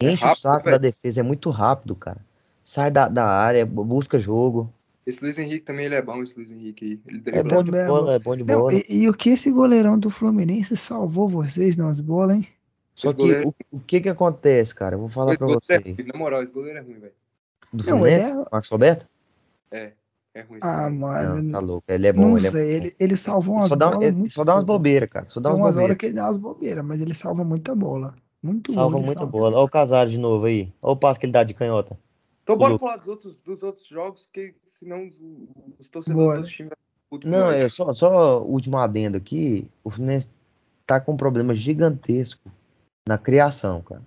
É 0.00 0.10
Enche 0.12 0.22
o 0.22 0.28
rápido, 0.28 0.40
saco 0.42 0.64
velho. 0.64 0.76
da 0.76 0.78
defesa, 0.78 1.18
é 1.20 1.22
muito 1.24 1.50
rápido, 1.50 1.96
cara. 1.96 2.24
Sai 2.64 2.88
da, 2.88 3.08
da 3.08 3.26
área, 3.26 3.66
bu- 3.66 3.84
busca 3.84 4.16
jogo. 4.16 4.72
Esse 5.04 5.20
Luiz 5.24 5.36
Henrique 5.38 5.64
também 5.64 5.86
ele 5.86 5.96
é 5.96 6.02
bom, 6.02 6.22
esse 6.22 6.36
Luiz 6.36 6.52
Henrique 6.52 6.84
aí. 6.84 7.00
Ele 7.08 7.22
É 7.36 7.42
bom 7.42 7.64
de 7.64 7.76
é 7.76 7.86
bola, 7.88 8.14
é 8.14 8.18
bom 8.20 8.36
de 8.36 8.44
Não, 8.44 8.60
bola. 8.60 8.74
e, 8.74 8.84
e 8.88 9.08
o 9.08 9.12
que 9.14 9.30
esse 9.30 9.50
goleirão 9.50 9.98
do 9.98 10.08
Fluminense 10.08 10.76
salvou 10.76 11.28
vocês 11.28 11.76
nas 11.76 11.98
bolas, 12.00 12.36
hein? 12.36 12.48
Só 12.94 13.08
esse 13.08 13.16
que 13.16 13.22
goleiro- 13.22 13.48
o, 13.72 13.76
o 13.76 13.80
que 13.80 14.00
que 14.00 14.08
acontece, 14.08 14.72
cara? 14.72 14.94
Eu 14.94 15.00
vou 15.00 15.08
falar 15.08 15.32
Esse 15.32 15.38
pra 15.38 15.46
goleiro 15.46 15.64
você. 15.66 15.72
é 15.74 15.78
ruim, 15.78 15.96
na 16.12 16.16
moral, 16.18 16.42
esse 16.44 16.52
goleiro 16.52 16.78
é 16.78 16.82
ruim, 16.82 16.98
velho. 17.00 17.12
Do 17.72 17.84
Não, 17.84 17.90
Fluminense? 17.98 18.26
é- 18.26 18.44
Marcos 18.52 18.68
Roberto? 18.70 19.08
É, 19.70 19.92
é 20.34 20.40
ruim 20.42 20.58
Ah, 20.62 20.90
mano. 20.90 21.42
Não, 21.42 21.52
tá 21.52 21.58
louco. 21.60 21.84
Ele 21.88 22.06
é 22.06 22.12
bom, 22.12 22.22
não 22.22 22.36
ele 22.38 22.46
é 22.46 22.50
sei, 22.50 22.62
bom. 22.62 22.76
ele, 22.76 22.96
ele 22.98 23.16
salvou 23.16 23.54
umas 23.54 23.68
só 23.68 23.76
dá, 23.76 23.90
bolas 23.92 24.08
ele 24.08 24.30
só 24.30 24.44
dá 24.44 24.54
umas 24.54 24.64
bobeiras, 24.64 25.08
cara. 25.08 25.26
Só 25.28 25.40
dá 25.40 25.50
Tem 25.50 25.58
umas 25.58 25.74
umas 25.74 25.84
horas 25.84 25.96
que 25.96 26.06
ele 26.06 26.14
dá 26.14 26.24
umas 26.24 26.36
bobeiras, 26.36 26.84
mas 26.84 27.00
ele 27.00 27.14
salva 27.14 27.44
muita 27.44 27.74
bola. 27.74 28.14
Muito 28.42 28.72
Salva 28.72 28.98
muita 28.98 29.20
salva. 29.20 29.32
bola. 29.32 29.56
Olha 29.56 29.64
o 29.64 29.68
Casares 29.68 30.12
de 30.12 30.18
novo 30.18 30.44
aí. 30.46 30.72
Olha 30.82 30.92
o 30.92 30.96
passo 30.96 31.18
que 31.18 31.26
ele 31.26 31.32
dá 31.32 31.44
de 31.44 31.54
canhota. 31.54 31.98
Então 32.42 32.56
bora 32.56 32.76
falar 32.76 32.96
dos 32.96 33.06
outros, 33.08 33.36
dos 33.36 33.62
outros 33.62 33.86
jogos, 33.86 34.28
que 34.32 34.54
senão 34.66 35.06
os, 35.06 35.22
os 35.78 35.88
torcedores 35.88 36.40
dos 36.40 36.50
times 36.50 36.72
Não, 37.24 37.48
é 37.48 37.68
só, 37.68 37.94
só 37.94 38.42
o 38.42 38.50
último 38.50 38.76
adendo 38.78 39.16
aqui. 39.16 39.68
O 39.84 39.90
Fluminense 39.90 40.28
tá 40.84 41.00
com 41.00 41.12
um 41.12 41.16
problema 41.16 41.54
gigantesco 41.54 42.50
na 43.08 43.16
criação, 43.16 43.80
cara. 43.80 44.02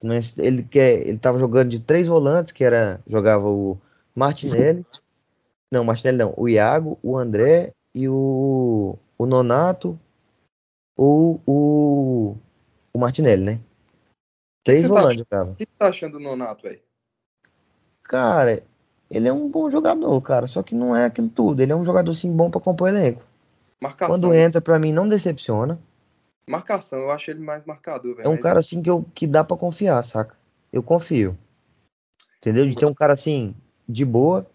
Fluminense, 0.00 0.34
ele 0.40 0.62
quer, 0.62 1.06
ele 1.06 1.18
tava 1.18 1.38
jogando 1.38 1.70
de 1.70 1.78
três 1.78 2.08
volantes, 2.08 2.52
que 2.52 2.64
era 2.64 3.00
jogava 3.06 3.48
o 3.48 3.78
Martinelli. 4.14 4.84
Não, 5.70 5.84
Martinelli 5.84 6.18
não, 6.18 6.34
o 6.36 6.48
Iago, 6.48 6.98
o 7.02 7.16
André 7.16 7.72
e 7.94 8.08
o, 8.08 8.98
o 9.16 9.26
Nonato 9.26 9.98
ou 10.96 11.40
o, 11.46 12.36
o 12.92 12.98
Martinelli, 12.98 13.44
né? 13.44 13.60
Três 14.62 14.82
tá 14.82 14.88
volantes 14.88 15.18
jogava. 15.18 15.50
O 15.50 15.54
que 15.54 15.64
você 15.64 15.70
tá 15.78 15.88
achando 15.88 16.12
do 16.12 16.20
Nonato, 16.20 16.62
velho? 16.62 16.80
Cara, 18.02 18.62
ele 19.10 19.28
é 19.28 19.32
um 19.32 19.48
bom 19.48 19.70
jogador, 19.70 20.20
cara, 20.22 20.46
só 20.46 20.62
que 20.62 20.74
não 20.74 20.96
é 20.96 21.06
aquilo 21.06 21.28
tudo. 21.28 21.60
Ele 21.60 21.72
é 21.72 21.76
um 21.76 21.84
jogador 21.84 22.12
assim 22.12 22.34
bom 22.34 22.50
pra 22.50 22.60
compor 22.60 22.88
elenco. 22.88 23.22
Marcação. 23.80 24.14
Quando 24.14 24.34
entra, 24.34 24.60
pra 24.60 24.78
mim, 24.78 24.92
não 24.92 25.08
decepciona. 25.08 25.78
Marcação, 26.46 26.98
eu 26.98 27.10
acho 27.10 27.30
ele 27.30 27.40
mais 27.40 27.64
marcador, 27.64 28.16
velho. 28.16 28.26
É 28.26 28.28
um 28.28 28.38
cara 28.38 28.60
assim 28.60 28.82
que, 28.82 28.90
eu, 28.90 29.04
que 29.14 29.26
dá 29.26 29.42
pra 29.42 29.56
confiar, 29.56 30.02
saca? 30.02 30.36
Eu 30.72 30.82
confio. 30.82 31.36
Entendeu? 32.38 32.68
De 32.68 32.76
ter 32.76 32.84
um 32.84 32.94
cara 32.94 33.14
assim, 33.14 33.54
de 33.88 34.04
boa, 34.04 34.46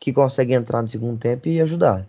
que 0.00 0.12
consegue 0.12 0.54
entrar 0.54 0.80
no 0.80 0.88
segundo 0.88 1.18
tempo 1.18 1.48
e 1.48 1.60
ajudar. 1.60 2.08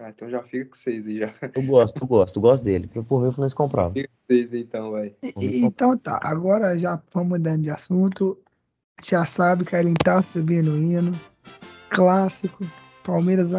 Ah, 0.00 0.08
então 0.08 0.30
já 0.30 0.42
fica 0.42 0.70
com 0.70 0.74
vocês 0.74 1.06
aí, 1.06 1.18
já. 1.18 1.34
Eu 1.54 1.62
gosto, 1.64 2.00
eu 2.02 2.06
gosto, 2.06 2.36
eu 2.36 2.42
gosto 2.42 2.62
dele. 2.62 2.86
Porque 2.86 3.02
por 3.02 3.20
mim 3.20 3.28
o 3.28 3.32
Fluminense 3.32 3.54
comprava. 3.54 3.92
Fica 3.92 4.08
com 4.08 4.26
vocês 4.26 4.52
aí, 4.52 4.60
então, 4.60 4.92
velho. 4.92 5.14
Então 5.36 5.98
tá, 5.98 6.18
agora 6.22 6.78
já 6.78 7.00
vamos 7.12 7.30
mudando 7.30 7.62
de 7.62 7.70
assunto. 7.70 8.38
Já 9.04 9.24
sabe 9.26 9.64
que 9.64 9.74
ele 9.74 9.92
tá 9.94 10.22
subindo 10.22 10.72
o 10.72 10.76
hino. 10.76 11.12
Clássico. 11.90 12.64
Palmeiras 13.02 13.52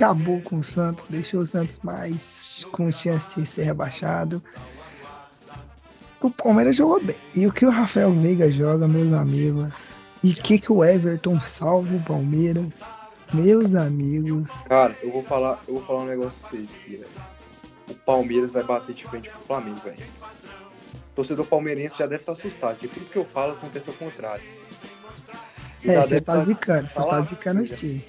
acabou 0.00 0.40
com 0.40 0.60
o 0.60 0.64
Santos, 0.64 1.04
deixou 1.10 1.40
o 1.40 1.46
Santos 1.46 1.78
mais 1.82 2.64
com 2.72 2.90
chance 2.90 3.38
de 3.38 3.46
ser 3.46 3.64
rebaixado. 3.64 4.42
O 6.22 6.30
Palmeiras 6.30 6.76
jogou 6.76 7.02
bem. 7.02 7.16
E 7.34 7.46
o 7.46 7.52
que 7.52 7.66
o 7.66 7.70
Rafael 7.70 8.10
Veiga 8.12 8.50
joga, 8.50 8.88
meus 8.88 9.12
amigos. 9.12 9.70
E 10.22 10.32
o 10.32 10.34
que, 10.34 10.58
que 10.58 10.72
o 10.72 10.82
Everton 10.82 11.40
salva 11.40 11.94
o 11.94 12.02
Palmeiras, 12.02 12.66
meus 13.32 13.74
amigos. 13.74 14.50
Cara, 14.66 14.96
eu 15.02 15.10
vou 15.12 15.22
falar, 15.22 15.62
eu 15.68 15.74
vou 15.74 15.82
falar 15.84 16.00
um 16.00 16.06
negócio 16.06 16.38
pra 16.40 16.50
vocês 16.50 16.68
aqui, 16.74 16.96
velho. 16.96 17.08
O 17.88 17.94
Palmeiras 17.94 18.52
vai 18.52 18.62
bater 18.62 18.94
de 18.94 19.04
frente 19.04 19.28
pro 19.28 19.40
Flamengo, 19.40 19.80
velho. 19.80 20.04
O 20.94 21.14
torcedor 21.14 21.46
palmeirense 21.46 21.98
já 21.98 22.06
deve 22.06 22.22
estar 22.22 22.32
assustado, 22.32 22.78
porque 22.78 22.88
tudo 22.88 23.10
que 23.10 23.16
eu 23.16 23.24
falo 23.24 23.52
acontece 23.52 23.88
ao 23.88 23.94
contrário. 23.96 24.44
É, 25.84 26.00
você 26.00 26.20
tá 26.20 26.34
tá- 26.34 26.44
zicando, 26.44 26.88
você 26.88 26.94
tá 26.94 27.04
tá 27.06 27.20
zicando 27.22 27.62
os 27.62 27.70
times. 27.70 28.02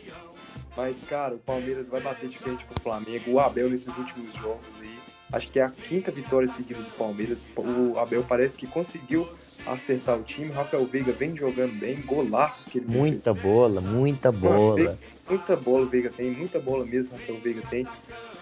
Mas, 0.75 0.97
cara, 1.09 1.35
o 1.35 1.39
Palmeiras 1.39 1.87
vai 1.87 1.99
bater 2.01 2.29
de 2.29 2.37
frente 2.37 2.63
com 2.65 2.73
o 2.73 2.81
Flamengo. 2.81 3.31
O 3.31 3.39
Abel, 3.39 3.69
nesses 3.69 3.95
últimos 3.95 4.33
jogos 4.33 4.65
aí, 4.81 4.89
acho 5.33 5.47
que 5.49 5.59
é 5.59 5.63
a 5.63 5.69
quinta 5.69 6.11
vitória 6.11 6.47
seguida 6.47 6.79
do 6.79 6.91
Palmeiras. 6.97 7.43
O 7.57 7.97
Abel 7.99 8.23
parece 8.27 8.55
que 8.57 8.65
conseguiu 8.67 9.27
acertar 9.67 10.17
o 10.17 10.23
time. 10.23 10.49
O 10.49 10.53
Rafael 10.53 10.85
Veiga 10.85 11.11
vem 11.11 11.35
jogando 11.35 11.77
bem, 11.77 11.97
golaços 12.01 12.65
que 12.65 12.77
ele. 12.77 12.87
Muita 12.87 13.33
bola, 13.33 13.81
muita 13.81 14.31
bola. 14.31 14.97
Muita 15.29 15.55
bola 15.55 15.83
o 15.83 15.87
Veiga 15.87 16.09
tem, 16.09 16.31
muita 16.31 16.59
bola 16.59 16.85
mesmo 16.85 17.13
o 17.13 17.17
Rafael 17.17 17.39
Veiga 17.39 17.61
tem. 17.69 17.85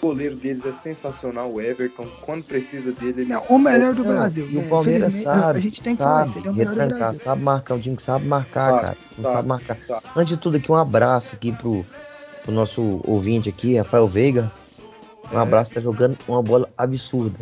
O 0.02 0.08
goleiro 0.08 0.36
deles 0.36 0.66
é 0.66 0.72
sensacional, 0.72 1.52
o 1.52 1.60
Everton. 1.62 2.08
Quando 2.22 2.44
precisa 2.46 2.92
dele, 2.92 3.22
ele 3.22 3.34
Não, 3.34 3.44
o 3.50 3.60
melhor 3.60 3.94
do 3.94 4.04
Não, 4.04 4.12
Brasil. 4.12 4.48
E 4.50 4.58
o 4.58 4.62
né? 4.62 4.70
Palmeiras 4.70 5.14
sabe, 5.16 5.60
A 5.60 5.62
gente 5.62 5.82
tem 5.82 5.96
que 5.96 6.02
falar 6.02 6.20
sabe 6.26 6.30
isso, 6.30 6.40
ele 6.40 6.48
é 6.48 6.52
o 6.52 6.54
melhor 6.56 6.74
do 6.74 6.80
retrancar, 6.80 7.00
Brasil. 7.00 7.22
sabe 7.24 7.42
marcar, 7.44 7.74
um 7.76 7.80
time 7.80 7.98
que 7.98 8.04
sabe 8.04 8.26
marcar, 8.26 8.70
Sabe, 8.72 8.82
cara. 8.82 8.98
Não 9.18 9.24
sabe, 9.24 9.36
sabe 9.36 9.48
marcar. 9.48 9.78
sabe. 9.86 10.04
Antes 10.16 10.30
de 10.30 10.38
tudo 10.38 10.58
aqui, 10.58 10.72
um 10.72 10.76
abraço 10.76 11.36
aqui 11.36 11.52
pro, 11.52 11.86
pro 12.50 12.56
nosso 12.56 13.00
ouvinte 13.06 13.48
aqui, 13.50 13.78
Rafael 13.78 14.08
Veiga. 14.08 14.52
Um 15.32 15.38
É. 15.38 15.42
abraço, 15.42 15.72
tá 15.72 15.80
jogando 15.80 16.18
uma 16.28 16.42
bola 16.42 16.68
absurda. 16.76 17.38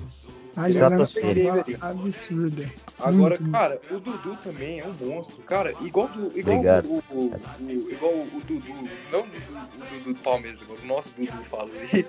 Tá 0.54 0.70
jogando 0.70 1.02
Estratosfera. 1.04 1.40
uma 1.54 1.64
bola 1.64 1.78
absurda. 1.82 2.72
Agora, 3.00 3.38
Muito. 3.40 3.52
cara, 3.52 3.82
o 3.90 4.00
Dudu 4.00 4.38
também 4.44 4.80
é 4.82 4.86
um 4.86 4.94
monstro. 5.08 5.38
Cara, 5.44 5.72
igual, 5.82 6.08
do, 6.10 6.38
igual, 6.38 6.58
Obrigado. 6.58 6.86
o, 6.88 7.04
o, 7.10 7.18
o- 7.20 7.32
o- 7.62 7.92
igual 7.92 8.12
o 8.12 8.42
Dudu, 8.46 8.74
não 9.12 9.22
o 9.22 9.24
Dudu, 9.24 10.10
o 10.10 10.14
do 10.14 10.20
Palmeiras, 10.20 10.60
o 10.62 10.86
nosso 10.88 11.14
Dudu 11.16 11.32
falou 11.50 11.72
aí. 11.94 12.06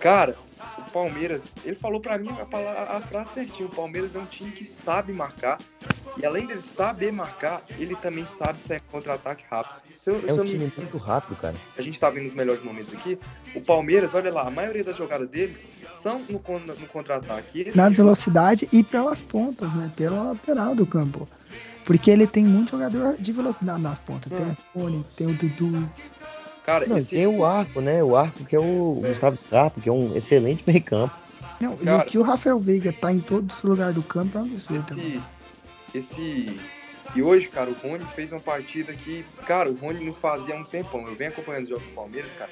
Cara, 0.00 0.34
o 0.78 0.90
Palmeiras, 0.90 1.42
ele 1.64 1.76
falou 1.76 2.00
pra 2.00 2.16
mim 2.18 2.28
a, 2.30 2.96
a 2.96 3.00
frase 3.00 3.30
certinha: 3.34 3.66
o 3.66 3.70
Palmeiras 3.70 4.14
é 4.14 4.18
um 4.18 4.24
time 4.24 4.50
que 4.50 4.64
sabe 4.64 5.12
marcar. 5.12 5.58
E 6.16 6.26
além 6.26 6.46
dele 6.46 6.60
saber 6.60 7.12
marcar, 7.12 7.62
ele 7.78 7.94
também 7.96 8.26
sabe 8.26 8.60
sair 8.60 8.80
contra-ataque 8.90 9.44
rápido. 9.48 9.80
Se 9.94 10.10
eu, 10.10 10.20
É 10.26 10.32
um 10.32 10.44
time 10.44 10.72
muito 10.76 10.98
rápido, 10.98 11.36
cara. 11.36 11.54
a 11.78 11.82
gente 11.82 12.00
tá 12.00 12.10
vendo 12.10 12.26
os 12.26 12.34
melhores 12.34 12.62
momentos 12.64 12.92
aqui. 12.94 13.18
O 13.54 13.60
Palmeiras, 13.60 14.12
olha 14.14 14.32
lá, 14.32 14.46
a 14.46 14.50
maioria 14.50 14.82
das 14.82 14.96
jogadas 14.96 15.28
deles 15.28 15.58
são 16.02 16.18
no, 16.28 16.32
no 16.58 16.86
contra-ataque. 16.88 17.70
Na 17.76 17.84
jogo- 17.84 17.96
velocidade 17.96 18.68
e 18.72 18.82
pelas 18.82 19.20
pontas, 19.20 19.72
né? 19.74 19.90
Pela 19.96 20.22
lateral 20.32 20.74
do 20.74 20.84
campo. 20.84 21.28
Porque 21.84 22.10
ele 22.10 22.26
tem 22.26 22.44
muito 22.44 22.72
jogador 22.72 23.16
de 23.18 23.32
velocidade 23.32 23.80
nas 23.80 23.98
pontas. 23.98 24.32
Tem 24.32 24.46
Hum. 24.46 24.50
o 24.52 24.78
Fone, 24.80 25.06
tem 25.16 25.26
o 25.28 25.34
Dudu. 25.34 25.88
Cara, 26.70 26.86
Não, 26.86 26.98
e 26.98 27.00
esse, 27.00 27.10
tem 27.10 27.26
o 27.26 27.44
Arco, 27.44 27.80
né? 27.80 28.00
O 28.00 28.14
Arco 28.14 28.44
que 28.44 28.54
é 28.54 28.60
o 28.60 29.02
Gustavo 29.04 29.36
Scarpa, 29.36 29.80
que 29.80 29.88
é 29.88 29.92
um 29.92 30.16
excelente 30.16 30.62
meio 30.64 30.80
campo. 30.80 31.12
Não, 31.60 31.76
Cara. 31.76 32.04
e 32.04 32.06
o 32.06 32.10
que 32.10 32.18
o 32.18 32.22
Rafael 32.22 32.60
Veiga 32.60 32.92
tá 32.92 33.12
em 33.12 33.18
todos 33.18 33.56
os 33.56 33.62
lugares 33.64 33.96
do 33.96 34.04
campo 34.04 34.38
é 34.38 34.40
um 34.40 34.44
absurdo. 34.44 34.86
também. 34.86 35.20
esse, 35.92 35.98
esse. 35.98 36.60
E 37.12 37.20
hoje, 37.20 37.48
cara, 37.48 37.70
o 37.70 37.72
Rony 37.72 38.04
fez 38.14 38.30
uma 38.30 38.40
partida 38.40 38.92
que, 38.92 39.24
cara, 39.44 39.68
o 39.68 39.74
Rony 39.74 40.04
não 40.04 40.14
fazia 40.14 40.54
há 40.54 40.58
um 40.58 40.62
tempão. 40.62 41.08
Eu 41.08 41.16
venho 41.16 41.30
acompanhando 41.30 41.64
os 41.64 41.70
jogos 41.70 41.84
do 41.86 41.92
Palmeiras, 41.92 42.30
cara. 42.38 42.50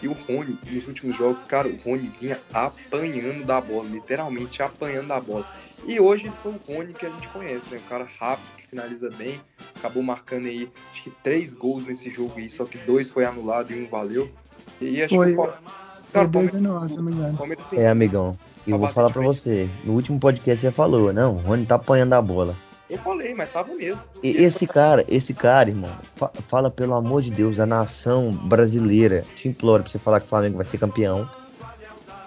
E 0.00 0.08
o 0.08 0.12
Rony, 0.12 0.58
nos 0.70 0.88
últimos 0.88 1.14
jogos, 1.14 1.44
cara, 1.44 1.68
o 1.68 1.76
Rony 1.76 2.10
vinha 2.18 2.40
apanhando 2.54 3.44
da 3.44 3.60
bola, 3.60 3.86
literalmente 3.86 4.62
apanhando 4.62 5.08
da 5.08 5.20
bola. 5.20 5.46
E 5.86 6.00
hoje 6.00 6.24
ele 6.24 6.34
foi 6.42 6.52
o 6.52 6.60
Rony 6.66 6.94
que 6.94 7.04
a 7.04 7.10
gente 7.10 7.28
conhece, 7.28 7.64
né? 7.70 7.78
Um 7.84 7.88
cara 7.88 8.08
rápido, 8.18 8.57
finaliza 8.68 9.10
bem. 9.16 9.40
Acabou 9.76 10.02
marcando 10.02 10.46
aí, 10.46 10.68
acho 10.92 11.02
que 11.04 11.10
três 11.22 11.54
gols 11.54 11.84
nesse 11.86 12.10
jogo 12.10 12.32
aí, 12.36 12.48
só 12.50 12.64
que 12.64 12.78
dois 12.78 13.08
foi 13.08 13.24
anulado 13.24 13.72
e 13.72 13.82
um 13.82 13.88
valeu. 13.88 14.28
E 14.80 15.02
acho 15.02 15.14
Foi- 15.14 15.32
que 15.34 15.38
o 15.38 15.46
cara, 16.12 16.26
dois 16.28 16.50
Palmeiras, 16.50 16.90
se 16.90 16.96
não 16.96 17.02
me 17.04 17.12
engano. 17.12 17.38
É, 17.72 17.88
amigão. 17.88 18.36
E 18.66 18.70
eu 18.70 18.78
vou 18.78 18.88
falar 18.88 19.10
frente. 19.10 19.24
você. 19.26 19.68
No 19.84 19.94
último 19.94 20.18
podcast 20.20 20.60
você 20.60 20.70
falou, 20.70 21.12
não, 21.12 21.34
o 21.34 21.38
Rony 21.38 21.64
tá 21.66 21.76
apanhando 21.76 22.12
a 22.14 22.20
bola. 22.22 22.54
Eu 22.90 22.98
falei, 22.98 23.34
mas 23.34 23.52
tava 23.52 23.74
mesmo. 23.74 24.00
E 24.22 24.30
esse 24.30 24.66
cara, 24.66 25.04
esse 25.08 25.34
cara, 25.34 25.68
irmão, 25.68 25.90
fa- 26.16 26.30
fala 26.46 26.70
pelo 26.70 26.94
amor 26.94 27.20
de 27.20 27.30
Deus, 27.30 27.58
a 27.60 27.66
nação 27.66 28.30
brasileira 28.32 29.24
te 29.36 29.46
implora 29.48 29.82
pra 29.82 29.92
você 29.92 29.98
falar 29.98 30.20
que 30.20 30.26
o 30.26 30.28
Flamengo 30.28 30.56
vai 30.56 30.64
ser 30.64 30.78
campeão 30.78 31.28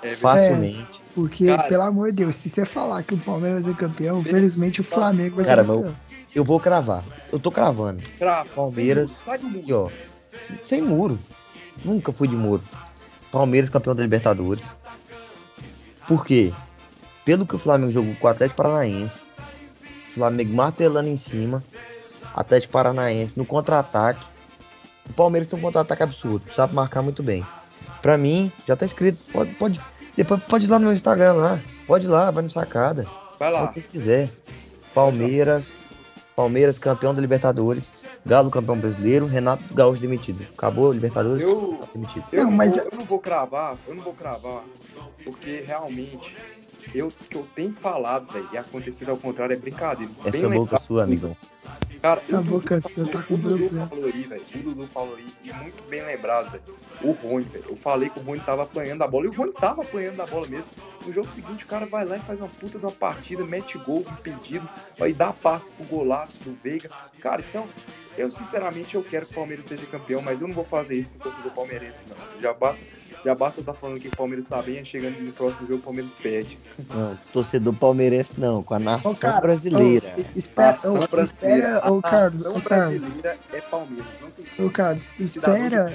é 0.03 0.09
facilmente. 0.15 1.01
Porque, 1.15 1.47
Cara. 1.47 1.63
pelo 1.63 1.83
amor 1.83 2.11
de 2.11 2.17
Deus, 2.17 2.35
se 2.35 2.49
você 2.49 2.63
falar 2.65 3.03
que 3.03 3.13
o 3.13 3.17
Palmeiras 3.17 3.63
vai 3.63 3.73
ser 3.73 3.79
campeão, 3.79 4.19
infelizmente 4.19 4.81
o 4.81 4.83
Flamengo 4.83 5.37
vai 5.37 5.45
Cara, 5.45 5.63
ser 5.63 5.69
campeão. 5.69 5.95
Eu 6.34 6.43
vou 6.43 6.59
cravar. 6.59 7.03
Eu 7.32 7.39
tô 7.39 7.51
cravando. 7.51 8.01
Trava, 8.17 8.49
Palmeiras. 8.49 9.19
Aqui, 9.27 9.73
ó. 9.73 9.89
Sem 10.61 10.82
muro. 10.82 11.19
Nunca 11.84 12.11
fui 12.11 12.27
de 12.27 12.36
muro. 12.36 12.63
Palmeiras 13.32 13.69
campeão 13.69 13.95
da 13.95 14.01
Libertadores. 14.01 14.63
Por 16.07 16.25
quê? 16.25 16.53
Pelo 17.25 17.45
que 17.45 17.55
o 17.55 17.59
Flamengo 17.59 17.91
jogou 17.91 18.15
com 18.15 18.27
o 18.27 18.29
Atlético 18.29 18.63
Paranaense. 18.63 19.19
Flamengo 20.13 20.53
martelando 20.53 21.09
em 21.09 21.17
cima. 21.17 21.63
Atlético 22.34 22.73
Paranaense 22.73 23.38
no 23.38 23.45
contra-ataque. 23.45 24.25
O 25.09 25.13
Palmeiras 25.13 25.49
tem 25.49 25.59
um 25.59 25.61
contra-ataque 25.61 26.03
absurdo. 26.03 26.51
Sabe 26.53 26.73
marcar 26.73 27.01
muito 27.01 27.21
bem. 27.21 27.45
Pra 28.01 28.17
mim, 28.17 28.51
já 28.67 28.75
tá 28.75 28.86
escrito. 28.86 29.19
Pode, 29.32 29.53
pode, 29.55 29.82
depois 30.15 30.41
pode 30.43 30.65
ir 30.65 30.69
lá 30.69 30.79
no 30.79 30.86
meu 30.86 30.93
Instagram 30.93 31.34
lá. 31.34 31.59
Pode 31.86 32.05
ir 32.05 32.09
lá, 32.09 32.32
vai 32.32 32.43
no 32.43 32.49
sacada. 32.49 33.05
Vai 33.38 33.51
lá. 33.51 33.67
Quiser. 33.67 34.29
Palmeiras. 34.93 35.80
Palmeiras 36.41 36.79
campeão 36.79 37.13
da 37.13 37.21
Libertadores. 37.21 37.93
Galo 38.25 38.49
campeão 38.49 38.75
brasileiro. 38.77 39.27
Renato 39.27 39.63
Gaúcho 39.73 40.01
demitido. 40.01 40.43
Acabou 40.57 40.91
Libertadores. 40.91 41.43
Eu- 41.43 41.77
tá 41.79 41.87
demitido. 41.93 42.23
Eu, 42.31 42.45
Não, 42.45 42.51
mas- 42.51 42.71
vou, 42.71 42.79
eu 42.79 42.91
não 42.97 43.05
vou 43.05 43.19
cravar, 43.19 43.75
eu 43.87 43.93
não 43.95 44.01
vou 44.01 44.13
cravar, 44.13 44.63
porque 45.23 45.63
realmente 45.65 46.35
eu 46.95 47.07
o 47.09 47.11
que 47.11 47.37
eu 47.37 47.45
tenho 47.55 47.71
falado, 47.73 48.31
velho, 48.33 48.47
e 48.51 48.57
acontecido 48.57 49.09
ao 49.11 49.17
contrário 49.17 49.53
é 49.53 49.55
brincadeira. 49.57 50.11
Bem 50.23 50.29
Essa 50.33 50.49
boca 50.49 50.59
lembrado. 50.59 50.81
sua, 50.87 51.03
amigão. 51.03 51.37
Cara, 52.02 52.20
A 52.20 52.24
o 52.24 52.38
Dudu 52.38 52.49
boca 52.49 52.82
falou- 52.82 52.95
sua 52.95 53.08
tá 53.08 53.28
com 53.28 53.39
problema. 53.39 53.88
falou 53.88 54.06
aí, 54.06 54.24
velho. 54.24 54.41
O 54.41 54.58
Dudu 54.58 54.88
falou 54.88 55.16
aí, 55.16 55.28
e 55.43 55.54
muito 55.54 55.84
bem 55.88 56.02
lembrado, 56.04 56.49
velho. 56.52 56.64
O 57.04 57.12
Rony, 57.12 57.45
velho. 57.45 57.66
Eu 57.70 57.76
falei 57.76 58.10
que 58.10 58.20
o 58.20 58.24
Rony 58.24 58.39
tava 58.39 58.64
apanhando 58.64 59.04
a 59.04 59.08
bola, 59.08 59.26
e 59.26 59.30
o 59.30 59.34
Rony 59.34 59.52
tava 59.54 59.82
apanhando 59.84 60.20
a 60.20 60.26
bola 60.26 60.47
mesmo. 60.47 60.72
No 61.06 61.14
jogo 61.14 61.30
seguinte, 61.30 61.64
o 61.64 61.68
cara 61.68 61.86
vai 61.86 62.04
lá 62.04 62.18
e 62.18 62.20
faz 62.22 62.39
uma 62.39 62.49
puta 62.49 62.80
de 62.80 62.86
uma 62.86 62.91
partida, 62.91 63.43
mete 63.45 63.78
gol 63.78 64.04
impedido, 64.12 64.68
vai 64.97 65.14
dar 65.14 65.32
passe 65.34 65.72
pro 65.72 65.86
golaço 65.86 66.38
do 66.43 66.58
Veiga. 66.64 66.89
Cara, 67.20 67.43
então, 67.47 67.68
eu 68.18 68.32
sinceramente 68.32 68.95
eu 68.95 69.04
quero 69.04 69.28
que 69.28 69.32
o 69.34 69.36
Palmeiras 69.36 69.66
seja 69.68 69.86
campeão, 69.86 70.22
mas 70.24 70.41
eu 70.41 70.47
não 70.47 70.56
vou 70.56 70.66
fazer 70.66 70.95
isso 70.95 71.12
com 71.12 71.18
o 71.20 71.22
torcedor 71.22 71.52
palmeirense, 71.52 72.02
não. 72.10 72.41
Já 72.41 72.52
basta, 72.52 72.80
já 73.24 73.36
basta 73.36 73.59
estar 73.59 73.74
falando 73.74 73.99
que 73.99 74.07
o 74.07 74.15
Palmeiras 74.15 74.45
tá 74.45 74.61
bem, 74.61 74.84
chegando 74.84 75.19
no 75.19 75.32
próximo 75.32 75.67
jogo 75.67 75.80
o 75.80 75.84
Palmeiras 75.84 76.11
perde. 76.22 76.57
Não, 76.89 77.17
torcedor 77.32 77.74
palmeirense 77.74 78.39
não, 78.39 78.63
com 78.63 78.74
a 78.74 78.80
nação 78.80 79.11
Ô, 79.11 79.15
cara, 79.15 79.41
brasileira. 79.41 80.15
ô, 80.17 80.38
espera, 80.38 80.78
ô, 80.86 81.22
espera, 81.22 81.91
ô 81.91 82.01
Carlos, 82.01 82.36
nação 82.36 82.57
ô 82.57 82.61
Carlos, 82.61 82.99
brasileira 82.99 83.38
é 83.53 83.61
Palmeiras, 83.61 84.07
não 84.22 84.32
tem 84.32 84.65
ô 84.65 84.69
Carlos, 84.69 85.03
espera, 85.19 85.93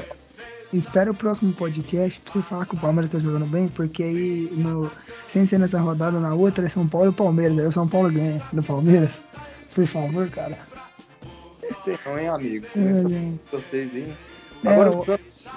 espera 0.72 1.10
o 1.10 1.14
próximo 1.14 1.52
podcast 1.52 2.20
pra 2.20 2.32
você 2.32 2.42
falar 2.42 2.66
que 2.66 2.74
o 2.74 2.78
Palmeiras 2.78 3.10
tá 3.10 3.18
jogando 3.18 3.46
bem, 3.46 3.68
porque 3.68 4.02
aí, 4.02 4.48
no, 4.52 4.90
sem 5.28 5.44
ser 5.46 5.58
nessa 5.58 5.80
rodada, 5.80 6.20
na 6.20 6.34
outra 6.34 6.66
é 6.66 6.68
São 6.68 6.86
Paulo 6.88 7.10
e 7.10 7.14
Palmeiras, 7.14 7.58
aí 7.58 7.66
o 7.66 7.72
São 7.72 7.88
Paulo 7.88 8.10
ganha 8.10 8.42
do 8.52 8.62
Palmeiras. 8.62 9.10
Por 9.74 9.86
favor, 9.86 10.28
cara. 10.30 10.56
Isso 11.70 11.90
aí 11.90 11.98
não, 12.06 12.18
hein, 12.18 12.28
amigo? 12.28 12.66
É, 12.66 12.70
Começa 12.70 13.08
gente. 13.08 13.40
vocês 13.52 13.94
aí. 13.94 14.14
É, 14.64 14.68
Agora, 14.68 14.90
o 14.90 15.02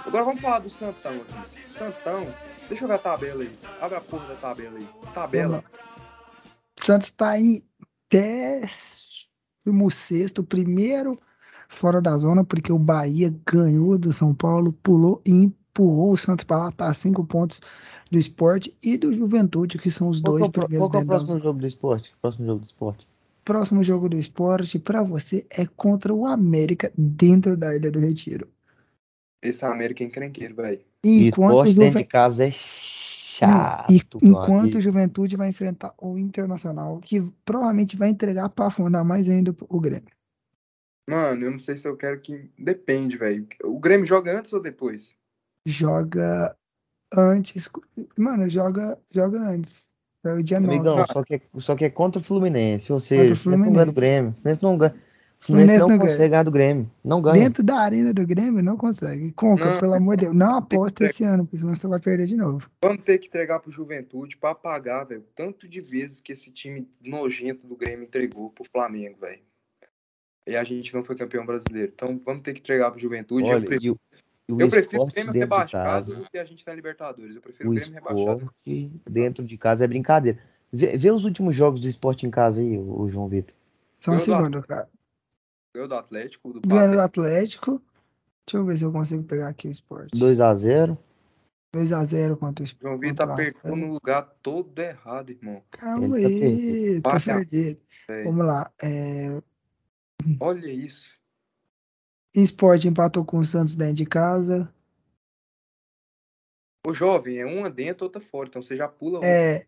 agora 0.08 0.26
vamos 0.26 0.42
falar 0.42 0.60
do 0.60 0.70
Santão 0.70 1.14
aqui. 1.14 1.60
Santão, 1.72 2.28
deixa 2.68 2.84
eu 2.84 2.88
ver 2.88 2.96
a 2.96 2.98
tabela 2.98 3.44
aí. 3.44 3.52
Abre 3.82 3.98
a 3.98 4.02
porra 4.02 4.28
da 4.28 4.36
tabela 4.36 4.78
aí. 4.78 4.88
Tabela. 5.14 5.64
O 6.82 6.86
Santos 6.86 7.12
tá 7.12 7.40
em 7.40 7.64
16 8.12 10.32
primeiro 10.48 11.20
fora 11.68 12.02
da 12.02 12.18
zona, 12.18 12.44
porque 12.44 12.72
o 12.72 12.80
Bahia 12.80 13.34
ganhou 13.46 13.98
do 13.98 14.12
São 14.14 14.34
Paulo, 14.34 14.74
pulou 14.84 15.22
e 15.26 15.32
empurrou 15.32 16.12
o 16.14 16.18
Santos 16.18 16.44
para 16.44 16.58
lá, 16.58 16.72
tá 16.72 16.90
a 16.90 16.94
5 16.94 17.24
pontos 17.26 17.62
do 18.12 18.18
esporte 18.18 18.76
e 18.82 18.98
do 18.98 19.14
Juventude, 19.14 19.78
que 19.78 19.92
são 19.92 20.10
os 20.10 20.20
Qual 20.22 20.34
dois 20.34 20.46
é 20.46 20.48
o 20.48 20.52
pro- 20.52 20.64
primeiros 20.64 20.90
qual 20.90 21.02
é 21.02 21.04
o 21.04 21.08
próximo 21.08 21.28
zona. 21.28 21.40
jogo 21.40 21.60
do 21.60 21.68
esporte? 21.68 22.14
Próximo 22.22 22.46
jogo 22.46 22.60
do 22.60 22.66
esporte. 22.66 23.08
Próximo 23.46 23.84
jogo 23.84 24.10
do 24.10 24.18
esporte 24.18 24.80
para 24.80 25.02
você 25.04 25.46
é 25.50 25.66
contra 25.66 26.14
o 26.14 26.26
América 26.26 26.92
dentro 26.98 27.56
da 27.58 27.76
Ilha 27.76 27.92
do 27.92 28.00
Retiro. 28.00 28.48
Esse 29.42 29.66
América 29.66 30.04
é 30.04 30.08
encrenqueiro, 30.08 30.56
velho. 30.56 30.82
E 31.04 31.28
Enquanto 31.28 31.74
dentro 31.74 32.00
de 32.00 32.06
casa 32.06 32.44
é 32.44 32.48
Não, 32.48 32.54
chato. 32.54 33.92
e 33.92 34.02
meu 34.22 34.32
enquanto 34.32 34.76
o. 34.76 34.82
Juventude 34.82 35.38
vai 35.38 35.50
enfrentar 35.50 35.94
o 35.98 36.18
Internacional, 36.18 37.00
que 37.00 37.22
provavelmente 37.46 37.96
vai 37.96 38.10
entregar 38.10 38.50
para 38.50 38.68
afundar 38.68 39.04
mais 39.06 39.30
ainda 39.30 39.56
o 39.70 39.80
Grêmio. 39.80 40.12
Mano, 41.10 41.46
eu 41.46 41.52
não 41.52 41.60
sei 41.60 41.78
se 41.78 41.88
eu 41.88 41.96
quero 41.96 42.20
que. 42.20 42.52
Depende, 42.58 43.18
velho. 43.18 43.48
O 43.64 43.80
Grêmio 43.80 44.06
joga 44.06 44.38
antes 44.38 44.54
ou 44.54 44.62
depois? 44.62 45.18
joga 45.66 46.56
antes. 47.14 47.70
Mano, 48.18 48.50
joga, 48.50 48.98
joga 49.12 49.40
antes. 49.40 49.88
É 50.24 50.34
o 50.34 50.44
dia 50.44 50.60
9. 50.60 50.76
Amigão, 50.76 51.06
só 51.08 51.24
que, 51.24 51.36
é, 51.36 51.42
só 51.58 51.76
que 51.76 51.86
é 51.86 51.90
contra 51.90 52.20
o 52.20 52.24
Fluminense. 52.24 52.92
Ou 52.92 53.00
seja, 53.00 53.34
o 53.34 53.36
Fluminense 53.36 53.70
não 53.70 53.74
ganha 53.74 53.86
do. 53.86 53.94
Grêmio. 53.94 54.32
O 54.32 54.34
Fluminense 54.34 54.64
não 54.64 54.78
ganha. 54.78 54.96
Fluminense 55.42 55.80
Fluminense 55.80 55.80
não 55.80 55.88
não 55.90 55.98
ganha. 55.98 56.10
consegue 56.12 56.30
ganhar 56.30 56.44
do 56.44 56.52
Grêmio. 56.52 56.92
Não 57.04 57.22
ganha. 57.22 57.44
Dentro 57.44 57.64
da 57.64 57.78
arena 57.78 58.14
do 58.14 58.28
Grêmio, 58.28 58.62
não 58.62 58.76
consegue. 58.78 59.32
Conca, 59.32 59.72
Não. 59.72 59.78
pelo 59.80 59.94
amor 59.94 60.18
de 60.18 60.26
Deus. 60.26 60.36
Não 60.36 60.56
aposta 60.58 61.06
esse 61.06 61.24
ano, 61.24 61.46
porque 61.46 61.58
senão 61.58 61.74
você 61.76 61.88
vai 61.88 62.00
perder 62.00 62.26
de 62.28 62.36
novo. 62.36 62.70
Vamos 62.84 63.04
ter 63.04 63.18
que 63.20 63.28
entregar 63.28 63.60
pro 63.60 63.72
Juventude 63.72 64.36
pra 64.38 64.54
pagar, 64.54 65.06
velho. 65.06 65.24
Tanto 65.36 65.68
de 65.68 65.80
vezes 65.82 66.20
que 66.20 66.34
esse 66.34 66.52
time 66.52 66.88
nojento 67.02 67.66
do 67.66 67.76
Grêmio 67.76 68.04
entregou 68.04 68.50
pro 68.50 68.66
Flamengo, 68.70 69.18
velho. 69.22 69.40
E 70.46 70.56
a 70.56 70.64
gente 70.64 70.94
não 70.94 71.04
foi 71.04 71.16
campeão 71.16 71.46
brasileiro. 71.46 71.92
Então 71.96 72.20
vamos 72.26 72.44
ter 72.44 72.54
que 72.54 72.60
entregar 72.60 72.92
pro 72.92 73.00
Juventude. 73.00 73.48
eu 73.50 73.56
Olha, 73.56 73.66
prefiro, 73.66 73.84
e 73.86 73.92
o, 73.92 74.00
e 74.50 74.54
o 74.54 74.62
eu 74.62 74.70
prefiro 74.70 75.04
o 75.04 75.08
Grêmio 75.08 75.16
dentro 75.16 75.34
de 75.34 75.40
rebaixado 75.40 75.84
casa. 75.86 76.16
do 76.16 76.30
que 76.30 76.38
a 76.38 76.44
gente 76.44 76.68
na 76.68 76.74
Libertadores. 76.74 77.36
Eu 77.36 77.42
prefiro 77.42 77.70
o 77.70 77.72
O 77.72 77.76
Grêmio 77.76 77.94
rebaixado. 77.94 78.52
dentro 79.10 79.46
de 79.46 79.58
casa 79.58 79.86
é 79.86 79.88
brincadeira. 79.88 80.38
Vê, 80.72 80.98
vê 80.98 81.12
os 81.12 81.24
últimos 81.24 81.56
jogos 81.56 81.80
do 81.80 81.88
esporte 81.88 82.26
em 82.28 82.30
casa 82.32 82.60
aí, 82.62 82.78
o, 82.78 83.08
João 83.08 83.28
Vitor. 83.28 83.56
Só 84.02 84.12
um 84.12 84.16
Eu 84.16 84.20
segundo, 84.20 84.62
cara. 84.64 84.88
Ganhou 85.74 85.88
do 85.88 85.96
Atlético, 85.96 86.54
do 86.54 86.62
Ganhando 86.62 86.94
do. 86.94 87.02
Atlético. 87.02 87.82
Deixa 88.46 88.58
eu 88.58 88.66
ver 88.66 88.78
se 88.78 88.84
eu 88.84 88.92
consigo 88.92 89.24
pegar 89.24 89.50
aqui 89.50 89.68
o 89.68 89.72
esporte. 89.72 90.18
2x0. 90.18 90.98
2x0 91.76 92.38
contra 92.38 92.64
o 92.64 92.66
esporte. 92.66 92.82
João 92.82 92.98
Vitor 92.98 93.28
contra 93.28 93.30
o 93.30 93.34
apertou 93.34 93.60
Atlético. 93.60 93.88
no 93.88 93.94
lugar 93.94 94.24
todo 94.42 94.80
errado, 94.80 95.30
irmão. 95.30 95.64
Calma 95.70 96.20
Ele 96.20 97.02
tá 97.02 97.14
aí, 97.16 97.22
tá 97.22 97.34
perdido. 97.36 97.80
velho. 98.08 98.24
Vamos 98.26 98.46
lá. 98.46 98.72
É... 98.82 99.42
Olha 100.40 100.68
isso. 100.72 101.08
Esporte 102.34 102.88
empatou 102.88 103.24
com 103.24 103.38
o 103.38 103.46
Santos 103.46 103.76
dentro 103.76 103.96
de 103.96 104.06
casa. 104.06 104.74
O 106.86 106.94
jovem 106.94 107.38
é 107.38 107.46
uma 107.46 107.70
dentro, 107.70 108.06
outra 108.06 108.22
fora. 108.22 108.50
Então 108.50 108.64
você 108.64 108.76
já 108.76 108.88
pula. 108.88 109.24
É, 109.24 109.68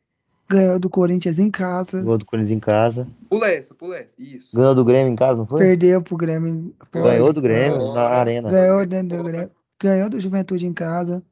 ganhou 0.52 0.80
do 0.80 0.89
Corinthians 0.89 1.39
em 1.39 1.49
casa. 1.49 2.02
Gol 2.02 2.18
do 2.18 2.26
Corinthians 2.26 2.52
em 2.52 2.60
casa. 2.60 3.08
Pula 3.30 3.49
essa, 3.49 3.74
pula 3.74 3.97
essa. 3.97 4.14
Isso. 4.18 4.56
Ganhou 4.56 4.76
do 4.76 4.84
Grêmio 4.86 5.12
em 5.12 5.16
casa, 5.16 5.38
não 5.38 5.45
foi? 5.47 5.60
Perdeu 5.60 6.02
pro 6.02 6.18
Grêmio. 6.18 6.76
Ganhou 6.91 7.34
do 7.34 7.41
Grêmio 7.41 7.80
Ganhou. 7.80 7.93
na 7.95 8.02
arena. 8.08 8.49
Ganhou 8.52 8.86
dentro 8.86 9.18
do 9.18 9.24
Grêmio. 9.24 9.52
Ganhou 9.82 10.10
do 10.10 10.20
Juventude 10.20 10.66
em 10.66 10.74
casa. 10.74 11.24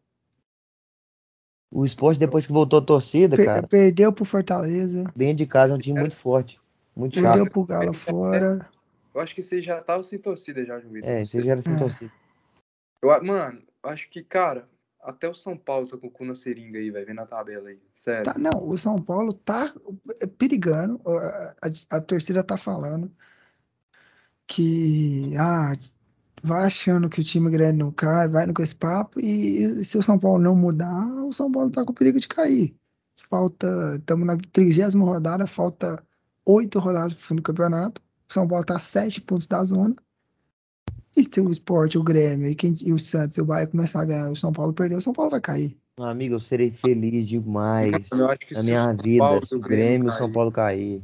O 1.72 1.86
esporte, 1.86 2.20
depois 2.20 2.48
que 2.48 2.52
voltou 2.54 2.80
a 2.80 2.82
torcida, 2.82 3.36
Per- 3.36 3.46
cara, 3.46 3.68
perdeu 3.68 4.12
pro 4.12 4.26
Fortaleza. 4.26 5.04
dentro 5.16 5.38
de 5.38 5.46
casa 5.46 5.74
é 5.74 5.76
um 5.76 5.80
time 5.80 6.00
muito 6.00 6.16
forte. 6.16 6.60
Muito 6.96 7.14
Perdeu 7.22 7.44
chato. 7.46 7.52
pro 7.54 7.64
Galo 7.64 7.94
fora. 7.94 8.68
Eu 9.14 9.22
acho 9.22 9.36
que 9.36 9.42
você 9.44 9.62
já 9.62 9.82
tava 9.82 10.02
sem 10.04 10.18
torcida 10.20 10.64
já, 10.66 10.78
Vitor. 10.78 11.10
É, 11.10 11.24
você 11.26 11.42
já 11.44 11.52
era 11.52 11.62
sem 11.62 11.74
É. 11.74 11.78
torcida. 11.78 12.12
Eu, 13.02 13.24
mano, 13.24 13.62
acho 13.84 14.10
que, 14.10 14.24
cara, 14.24 14.68
até 15.02 15.28
o 15.30 15.34
São 15.34 15.58
Paulo 15.58 15.88
tá 15.88 15.98
com 15.98 16.08
o 16.08 16.12
cu 16.12 16.26
na 16.26 16.36
seringa 16.36 16.78
aí, 16.80 16.92
velho. 16.92 17.06
Vem 17.06 17.16
na 17.16 17.26
tabela 17.26 17.70
aí. 17.70 17.80
Sério. 17.96 18.26
Tá, 18.26 18.38
não, 18.38 18.68
o 18.68 18.78
São 18.78 18.96
Paulo 18.98 19.34
tá 19.34 19.74
perigando. 20.38 21.02
A, 21.06 21.56
a- 21.62 21.98
a 21.98 22.02
torcida 22.02 22.44
tá 22.44 22.58
falando 22.58 23.12
que 24.48 25.36
ah, 25.38 25.74
vai 26.44 26.66
achando 26.66 27.10
que 27.10 27.22
o 27.22 27.24
time 27.24 27.50
grande 27.52 27.78
não 27.78 27.92
cai, 27.92 28.28
vai 28.28 28.52
com 28.52 28.62
esse 28.64 28.76
papo, 28.76 29.20
e 29.20 29.84
se 29.84 29.98
o 29.98 30.04
São 30.04 30.18
Paulo 30.18 30.42
não 30.42 30.56
mudar, 30.56 31.06
o 31.24 31.32
São 31.34 31.52
Paulo 31.52 31.70
tá 31.70 31.86
com 31.86 31.94
perigo 31.94 32.20
de 32.20 32.28
cair. 32.28 32.76
Falta, 33.30 33.96
estamos 33.98 34.26
na 34.26 34.38
trigésima 34.38 35.06
rodada, 35.06 35.46
falta 35.46 36.04
oito 36.46 36.80
rodadas 36.80 37.14
pro 37.14 37.24
fim 37.24 37.36
do 37.36 37.44
campeonato. 37.44 38.02
O 38.30 38.34
São 38.34 38.48
Paulo 38.48 38.66
tá 38.66 38.80
sete 38.80 39.22
pontos 39.22 39.46
da 39.48 39.64
zona. 39.64 39.96
E 41.20 41.24
se 41.24 41.42
o 41.42 41.52
Sport, 41.52 41.96
o 41.96 42.04
Grêmio 42.04 42.48
e, 42.48 42.56
quem, 42.56 42.74
e 42.82 42.94
o 42.94 42.98
Santos 42.98 43.36
e 43.36 43.42
o 43.42 43.46
Bahia 43.46 43.68
começar 43.68 44.02
a 44.02 44.06
ganhar, 44.06 44.32
o 44.32 44.38
São 44.38 44.54
Paulo 44.54 44.72
perder, 44.72 44.96
o 44.96 45.02
São 45.02 45.12
Paulo 45.12 45.30
vai 45.30 45.42
cair. 45.42 45.76
Meu 46.00 46.08
amigo, 46.08 46.36
eu 46.36 46.40
serei 46.40 46.72
feliz 46.72 47.28
demais 47.28 48.10
na 48.10 48.64
minha 48.64 48.80
o 48.80 48.84
São 48.86 48.98
vida 48.98 49.20
Paulo 49.26 49.46
se 49.46 49.56
o 49.56 49.58
o 49.58 49.62
Grêmio 49.62 50.08
e 50.08 50.12
o 50.12 50.14
São 50.14 50.32
Paulo 50.32 50.50
cair. 50.50 51.04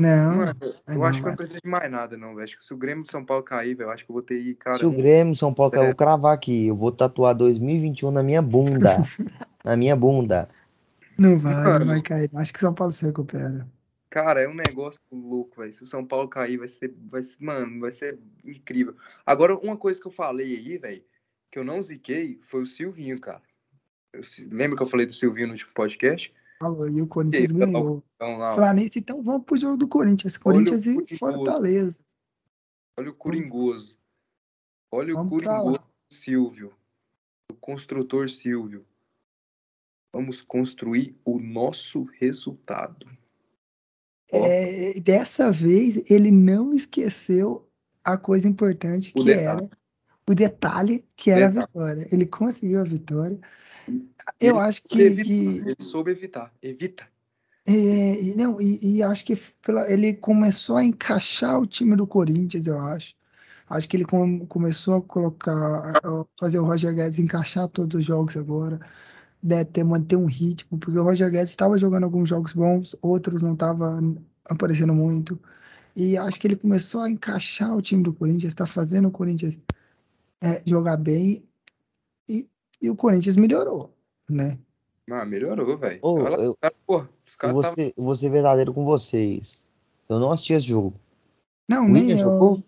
Não, 0.00 0.36
Mano, 0.36 0.56
eu 0.62 0.94
não, 0.94 1.04
acho 1.04 1.20
que 1.20 1.28
não 1.28 1.36
precisa 1.36 1.60
de 1.62 1.68
mais 1.68 1.92
nada, 1.92 2.16
não, 2.16 2.30
velho. 2.30 2.44
Acho 2.44 2.58
que 2.58 2.64
se 2.64 2.72
o 2.72 2.78
Grêmio 2.78 3.04
do 3.04 3.10
São 3.10 3.22
Paulo 3.22 3.42
cair, 3.42 3.74
velho, 3.74 3.88
eu 3.88 3.90
acho 3.92 4.06
que 4.06 4.10
eu 4.10 4.14
vou 4.14 4.22
ter 4.22 4.34
aí, 4.36 4.54
cara. 4.54 4.78
Se 4.78 4.86
o 4.86 4.90
Grêmio 4.90 5.32
e 5.32 5.34
o 5.34 5.36
São 5.36 5.52
Paulo 5.52 5.70
cair, 5.70 5.80
eu 5.80 5.84
É. 5.84 5.88
vou 5.88 5.94
cravar 5.94 6.32
aqui. 6.32 6.68
Eu 6.68 6.76
vou 6.76 6.90
tatuar 6.90 7.34
2021 7.34 8.10
na 8.10 8.22
minha 8.22 8.40
bunda. 8.40 8.96
na 9.62 9.76
minha 9.76 9.94
bunda. 9.94 10.48
Não 11.18 11.38
vai, 11.38 11.78
não 11.78 11.86
vai 11.86 12.00
cair. 12.00 12.30
Acho 12.34 12.52
que 12.54 12.58
São 12.58 12.72
Paulo 12.72 12.90
se 12.90 13.04
recupera. 13.04 13.68
Cara, 14.12 14.42
é 14.42 14.46
um 14.46 14.52
negócio 14.52 15.00
louco, 15.10 15.58
velho. 15.58 15.72
Se 15.72 15.82
o 15.82 15.86
São 15.86 16.06
Paulo 16.06 16.28
cair, 16.28 16.58
vai 16.58 16.68
ser, 16.68 16.94
vai 17.08 17.22
ser, 17.22 17.42
mano, 17.42 17.80
vai 17.80 17.90
ser 17.90 18.18
incrível. 18.44 18.94
Agora, 19.24 19.56
uma 19.56 19.74
coisa 19.74 19.98
que 19.98 20.06
eu 20.06 20.12
falei 20.12 20.54
aí, 20.54 20.76
velho, 20.76 21.02
que 21.50 21.58
eu 21.58 21.64
não 21.64 21.80
ziquei, 21.80 22.38
foi 22.42 22.60
o 22.60 22.66
Silvinho, 22.66 23.18
cara. 23.18 23.40
Eu 24.12 24.20
lembra 24.50 24.76
que 24.76 24.82
eu 24.82 24.86
falei 24.86 25.06
do 25.06 25.14
Silvinho 25.14 25.46
no 25.46 25.54
último 25.54 25.72
podcast? 25.72 26.30
Falou, 26.58 26.86
e 26.90 27.00
o 27.00 27.06
Corinthians 27.06 27.48
E 27.48 27.58
tá 27.58 27.64
ganhou. 27.64 28.04
Então, 28.16 28.36
lá, 28.36 28.74
nisso, 28.74 28.98
então 28.98 29.22
vamos 29.22 29.46
pro 29.46 29.56
jogo 29.56 29.78
do 29.78 29.88
Corinthians. 29.88 30.34
O 30.34 30.40
Corinthians 30.40 30.84
e. 30.84 31.16
Fortaleza. 31.16 31.98
olha 32.98 33.08
o 33.08 33.14
Coringoso. 33.14 33.96
Olha 34.92 35.14
o 35.14 35.16
Vamos 35.16 35.42
pra 35.42 35.56
Coringoso. 35.56 35.80
Silvio. 36.10 36.74
O 37.50 37.54
construtor 37.54 38.28
Silvio. 38.28 38.84
Vamos 40.12 40.42
construir 40.42 41.18
o 41.24 41.38
nosso 41.38 42.02
resultado. 42.20 43.06
É, 44.32 44.98
dessa 45.00 45.50
vez, 45.52 46.02
ele 46.10 46.30
não 46.30 46.72
esqueceu 46.72 47.68
a 48.02 48.16
coisa 48.16 48.48
importante 48.48 49.12
O 49.14 49.20
que 49.20 49.26
detalhe. 49.26 49.46
era 49.46 49.70
o 50.28 50.34
detalhe 50.34 51.04
que 51.16 51.30
era 51.30 51.46
a 51.46 51.48
Detalhe. 51.48 51.66
vitória. 51.66 52.08
Ele 52.10 52.26
conseguiu 52.26 52.80
a 52.80 52.84
vitória. 52.84 53.38
Eu 54.40 54.56
Ele 54.56 54.58
acho 54.58 54.82
que, 54.84 55.00
Evita, 55.02 55.28
que 55.28 55.58
Ele 55.68 55.76
soube 55.84 56.10
evitar. 56.12 56.52
Evita. 56.62 57.06
é, 57.66 58.20
e 58.20 58.34
não, 58.34 58.60
e, 58.60 58.96
e 58.98 59.02
acho 59.02 59.24
que 59.24 59.36
pela- 59.62 59.88
ele 59.90 60.14
começou 60.14 60.76
a 60.76 60.84
encaixar 60.84 61.60
o 61.60 61.66
time 61.66 61.94
do 61.96 62.06
Corinthians, 62.06 62.66
eu 62.66 62.78
acho. 62.78 63.14
Acho 63.68 63.88
que 63.88 63.96
ele 63.96 64.04
com- 64.04 64.46
começou 64.46 64.96
a 64.96 65.02
colocar, 65.02 65.52
a- 65.52 65.98
a 65.98 66.24
fazer 66.38 66.58
o 66.58 66.64
Roger 66.64 66.94
Guedes 66.94 67.18
encaixar 67.18 67.68
todos 67.68 68.00
os 68.00 68.04
jogos 68.04 68.36
agora, 68.36 68.80
né, 69.42 69.64
ter, 69.64 69.82
manter 69.82 70.16
um 70.16 70.26
ritmo, 70.26 70.78
porque 70.78 70.98
o 70.98 71.02
Roger 71.02 71.30
Guedes 71.30 71.50
estava 71.50 71.76
jogando 71.76 72.04
alguns 72.04 72.28
jogos 72.28 72.52
bons, 72.52 72.94
outros 73.02 73.42
não 73.42 73.54
estavam 73.54 74.16
aparecendo 74.44 74.94
muito. 74.94 75.38
E 75.96 76.16
acho 76.16 76.38
que 76.40 76.46
ele 76.46 76.56
começou 76.56 77.02
a 77.02 77.10
encaixar 77.10 77.76
o 77.76 77.82
time 77.82 78.02
do 78.02 78.14
Corinthians, 78.14 78.52
está 78.52 78.66
fazendo 78.66 79.08
o 79.08 79.10
Corinthians 79.10 79.58
é, 80.40 80.62
jogar 80.64 80.96
bem 80.96 81.44
e, 82.28 82.48
e 82.80 82.88
o 82.88 82.96
Corinthians 82.96 83.36
melhorou, 83.36 83.94
né? 84.28 84.58
Ah, 85.10 85.24
melhorou, 85.24 85.76
velho. 85.76 86.00
Eu- 86.02 86.16
Eu 86.18 86.56
caras 87.36 87.54
vou 87.54 87.64
ser, 87.64 87.94
eu 87.96 88.04
vou 88.04 88.14
ser 88.16 88.30
verdadeiro 88.30 88.72
com 88.72 88.84
vocês. 88.84 89.68
Eu 90.08 90.18
não 90.18 90.30
assisti 90.30 90.52
esse 90.52 90.66
jogo. 90.68 90.94
Não, 91.68 91.84
O 91.84 91.88
nem 91.88 92.02
William 92.02 92.14
eu. 92.14 92.18
jogou? 92.18 92.62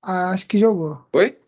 Ah, 0.00 0.30
acho 0.30 0.46
que 0.46 0.58
jogou. 0.58 1.04
Oi? 1.12 1.38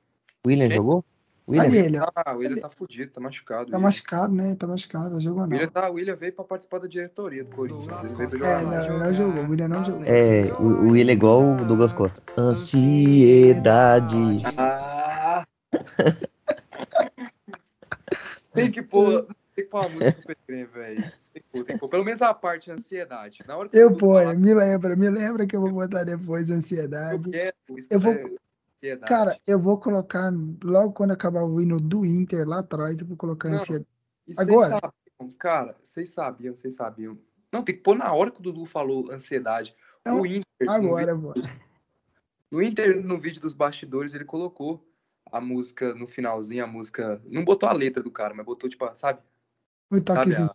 William 0.47 0.69
Quem? 0.69 0.77
jogou? 0.77 1.05
O 1.49 1.53
William? 1.53 1.64
Ali 1.66 1.78
ele, 1.78 1.99
ó. 1.99 2.11
Ah, 2.14 2.34
o 2.34 2.38
William 2.38 2.53
Ele- 2.53 2.61
tá 2.61 2.68
fudido, 2.68 3.11
tá 3.11 3.20
machucado. 3.22 3.61
Tá 3.70 3.76
William. 3.76 3.78
machucado, 3.80 4.34
né? 4.34 4.55
Tá 4.55 4.66
machucado, 4.66 5.09
não 5.09 5.18
jogou 5.20 5.44
O 5.44 5.46
não. 5.46 5.53
William, 5.57 5.70
tá, 5.70 5.88
o 5.90 5.94
William 5.94 6.14
veio 6.14 6.32
pra 6.34 6.44
participar 6.44 6.78
da 6.78 6.86
diretoria 6.86 7.42
do 7.42 7.57
Corinthians. 7.57 8.11
Ele 8.11 8.26
veio 8.26 8.44
É, 8.44 8.62
não, 8.62 8.99
não 8.99 9.14
jogou, 9.14 9.44
o 9.44 9.51
William 9.51 9.68
não 9.68 9.82
jogou. 9.82 10.03
É, 10.05 10.42
o, 10.61 10.62
o 10.62 10.90
William 10.90 11.11
é 11.11 11.14
igual 11.14 11.42
o 11.42 11.64
Douglas 11.64 11.94
Costa. 11.94 12.22
Ansiedade. 12.36 14.16
Ah! 14.59 15.46
tem 18.53 18.70
que 18.70 18.82
pôr. 18.82 19.26
Tem 19.55 19.64
que 19.64 19.70
pôr 19.70 19.80
uma 19.80 19.88
música 19.88 20.12
super 20.12 20.36
creme, 20.46 20.64
velho. 20.66 21.03
Tem 21.32 21.42
que 21.42 21.49
pôr, 21.51 21.64
tem 21.64 21.74
que 21.76 21.80
pôr. 21.80 21.88
Pelo 21.88 22.05
menos 22.05 22.22
a 22.22 22.32
parte 22.34 22.66
de 22.66 22.72
ansiedade. 22.72 23.42
Na 23.46 23.57
hora 23.57 23.68
que 23.68 23.76
Eu 23.76 23.96
ponho, 23.96 24.24
falar 24.26 24.34
me 24.38 24.55
lembra, 24.55 24.94
me 24.96 25.09
lembra 25.11 25.46
que 25.46 25.57
eu 25.57 25.61
vou 25.61 25.72
botar 25.72 26.05
depois 26.05 26.46
que 26.46 26.53
eu 26.53 26.57
ansiedade. 26.57 27.30
quero, 27.30 27.55
isso 27.78 27.88
Eu 27.90 27.99
vou- 28.01 28.12
é 28.12 28.24
ansiedade. 28.79 29.09
Cara, 29.09 29.39
eu 29.47 29.61
vou 29.61 29.79
colocar, 29.79 30.31
logo 30.62 30.93
quando 30.93 31.11
acabar 31.12 31.43
o 31.43 31.61
hino 31.61 31.81
do 31.81 32.05
Inter 32.05 32.47
lá 32.49 32.61
atrás, 32.61 33.01
eu 33.01 33.07
vou 33.07 33.16
colocar 33.16 33.49
Não, 33.49 33.57
ansiedade. 33.57 33.89
Agora- 34.37 34.81
sabiam, 34.81 35.33
cara, 35.39 35.76
vocês 35.83 36.11
sabiam, 36.11 36.55
vocês 36.57 36.74
sabiam. 36.74 37.18
Não, 37.53 37.62
tem 37.62 37.74
que 37.74 37.83
pôr 37.83 37.97
na 37.97 38.12
hora 38.12 38.31
que 38.31 38.39
o 38.41 38.43
Dudu 38.43 38.64
falou 38.66 39.11
ansiedade. 39.11 39.74
Não, 40.05 40.20
o 40.20 40.26
Inter, 40.26 40.45
no, 40.61 40.70
Agora, 40.70 41.14
vi- 41.14 41.20
vou. 41.20 41.35
no 42.51 42.62
Inter, 42.62 43.05
no 43.05 43.18
vídeo 43.18 43.41
dos 43.41 43.55
bastidores, 43.55 44.14
ele 44.14 44.24
colocou 44.24 44.87
a 45.31 45.41
música 45.41 45.95
no 45.95 46.07
finalzinho, 46.07 46.64
a 46.64 46.66
música. 46.66 47.20
Não 47.26 47.45
botou 47.45 47.68
a 47.68 47.72
letra 47.72 48.03
do 48.03 48.11
cara, 48.11 48.35
mas 48.35 48.47
botou, 48.47 48.68
tipo, 48.68 48.87
sabe? 48.95 49.20
O 49.91 49.97
Sabe 49.97 50.05
toquezinho. 50.05 50.47
a 50.47 50.55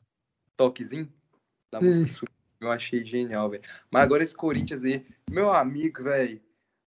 toquezinho 0.55 1.13
da 1.71 1.79
Sei. 1.79 1.89
música 1.89 2.27
Eu 2.59 2.71
achei 2.71 3.03
genial, 3.03 3.49
velho. 3.49 3.63
Mas 3.91 4.03
agora 4.03 4.23
esse 4.23 4.35
Corinthians 4.35 4.85
aí, 4.85 5.05
meu 5.29 5.51
amigo, 5.51 6.01
velho. 6.03 6.39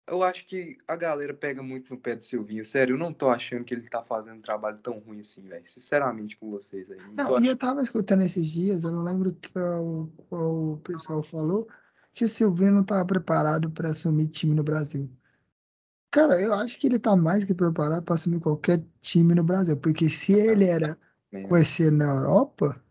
Eu 0.06 0.22
acho 0.22 0.44
que 0.44 0.76
a 0.88 0.96
galera 0.96 1.32
pega 1.32 1.62
muito 1.62 1.94
no 1.94 2.00
pé 2.00 2.16
do 2.16 2.24
Silvinho. 2.24 2.64
Sério, 2.64 2.94
eu 2.94 2.98
não 2.98 3.12
tô 3.12 3.28
achando 3.28 3.64
que 3.64 3.72
ele 3.72 3.88
tá 3.88 4.02
fazendo 4.02 4.38
um 4.38 4.42
trabalho 4.42 4.78
tão 4.80 4.98
ruim 4.98 5.20
assim, 5.20 5.42
velho. 5.42 5.64
Sinceramente 5.64 6.36
com 6.36 6.50
vocês 6.50 6.90
aí. 6.90 6.98
Não 6.98 7.14
Não, 7.14 7.24
e 7.24 7.28
achando. 7.36 7.46
eu 7.46 7.56
tava 7.56 7.82
escutando 7.82 8.22
esses 8.22 8.46
dias, 8.46 8.82
eu 8.82 8.90
não 8.90 9.02
lembro 9.04 9.32
que 9.34 9.56
o, 9.56 10.10
o 10.30 10.78
pessoal 10.78 11.22
falou, 11.22 11.68
que 12.12 12.24
o 12.24 12.28
Silvinho 12.28 12.72
não 12.72 12.84
tava 12.84 13.04
preparado 13.06 13.70
para 13.70 13.90
assumir 13.90 14.28
time 14.28 14.54
no 14.54 14.64
Brasil. 14.64 15.08
Cara, 16.10 16.40
eu 16.40 16.52
acho 16.54 16.78
que 16.78 16.86
ele 16.88 16.98
tá 16.98 17.14
mais 17.16 17.44
que 17.44 17.54
preparado 17.54 18.02
para 18.02 18.14
assumir 18.14 18.40
qualquer 18.40 18.84
time 19.00 19.34
no 19.34 19.44
Brasil, 19.44 19.76
porque 19.76 20.10
se 20.10 20.32
ele 20.32 20.64
era 20.64 20.98
conhecido 21.48 21.96
na 21.96 22.06
Europa, 22.06 22.82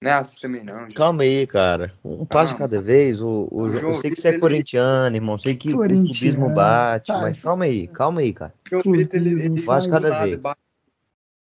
Não 0.00 0.10
é 0.10 0.14
assim 0.14 0.36
também, 0.40 0.62
não. 0.64 0.80
gente. 0.82 0.94
Calma 0.94 1.22
aí, 1.24 1.46
cara. 1.46 1.92
Um 2.04 2.24
passo 2.24 2.52
de 2.52 2.58
Calma. 2.58 2.68
cada 2.70 2.80
vez. 2.80 3.20
O, 3.20 3.48
o, 3.50 3.62
O 3.62 3.70
Jo- 3.70 3.78
João 3.80 3.92
eu 3.94 4.00
sei 4.00 4.10
que 4.10 4.20
você 4.20 4.28
é 4.28 4.38
corintiano, 4.38 5.16
irmão. 5.16 5.36
Sei 5.38 5.56
que 5.56 5.74
o 5.74 5.78
clubismo 5.78 6.50
bate, 6.54 7.08
sabe? 7.08 7.22
mas 7.22 7.38
calma 7.38 7.64
aí, 7.64 7.88
calma 7.88 8.20
aí, 8.20 8.32
cara. 8.32 8.54
João 8.68 8.82
Vitor, 8.82 9.16
ele, 9.16 9.30
Clubismo, 9.30 9.54
ele 9.54 9.62
faz 9.62 9.84
do, 9.84 9.90
cada 9.90 10.10
nada 10.10 10.24
vez. 10.26 10.36
bate, 10.40 10.60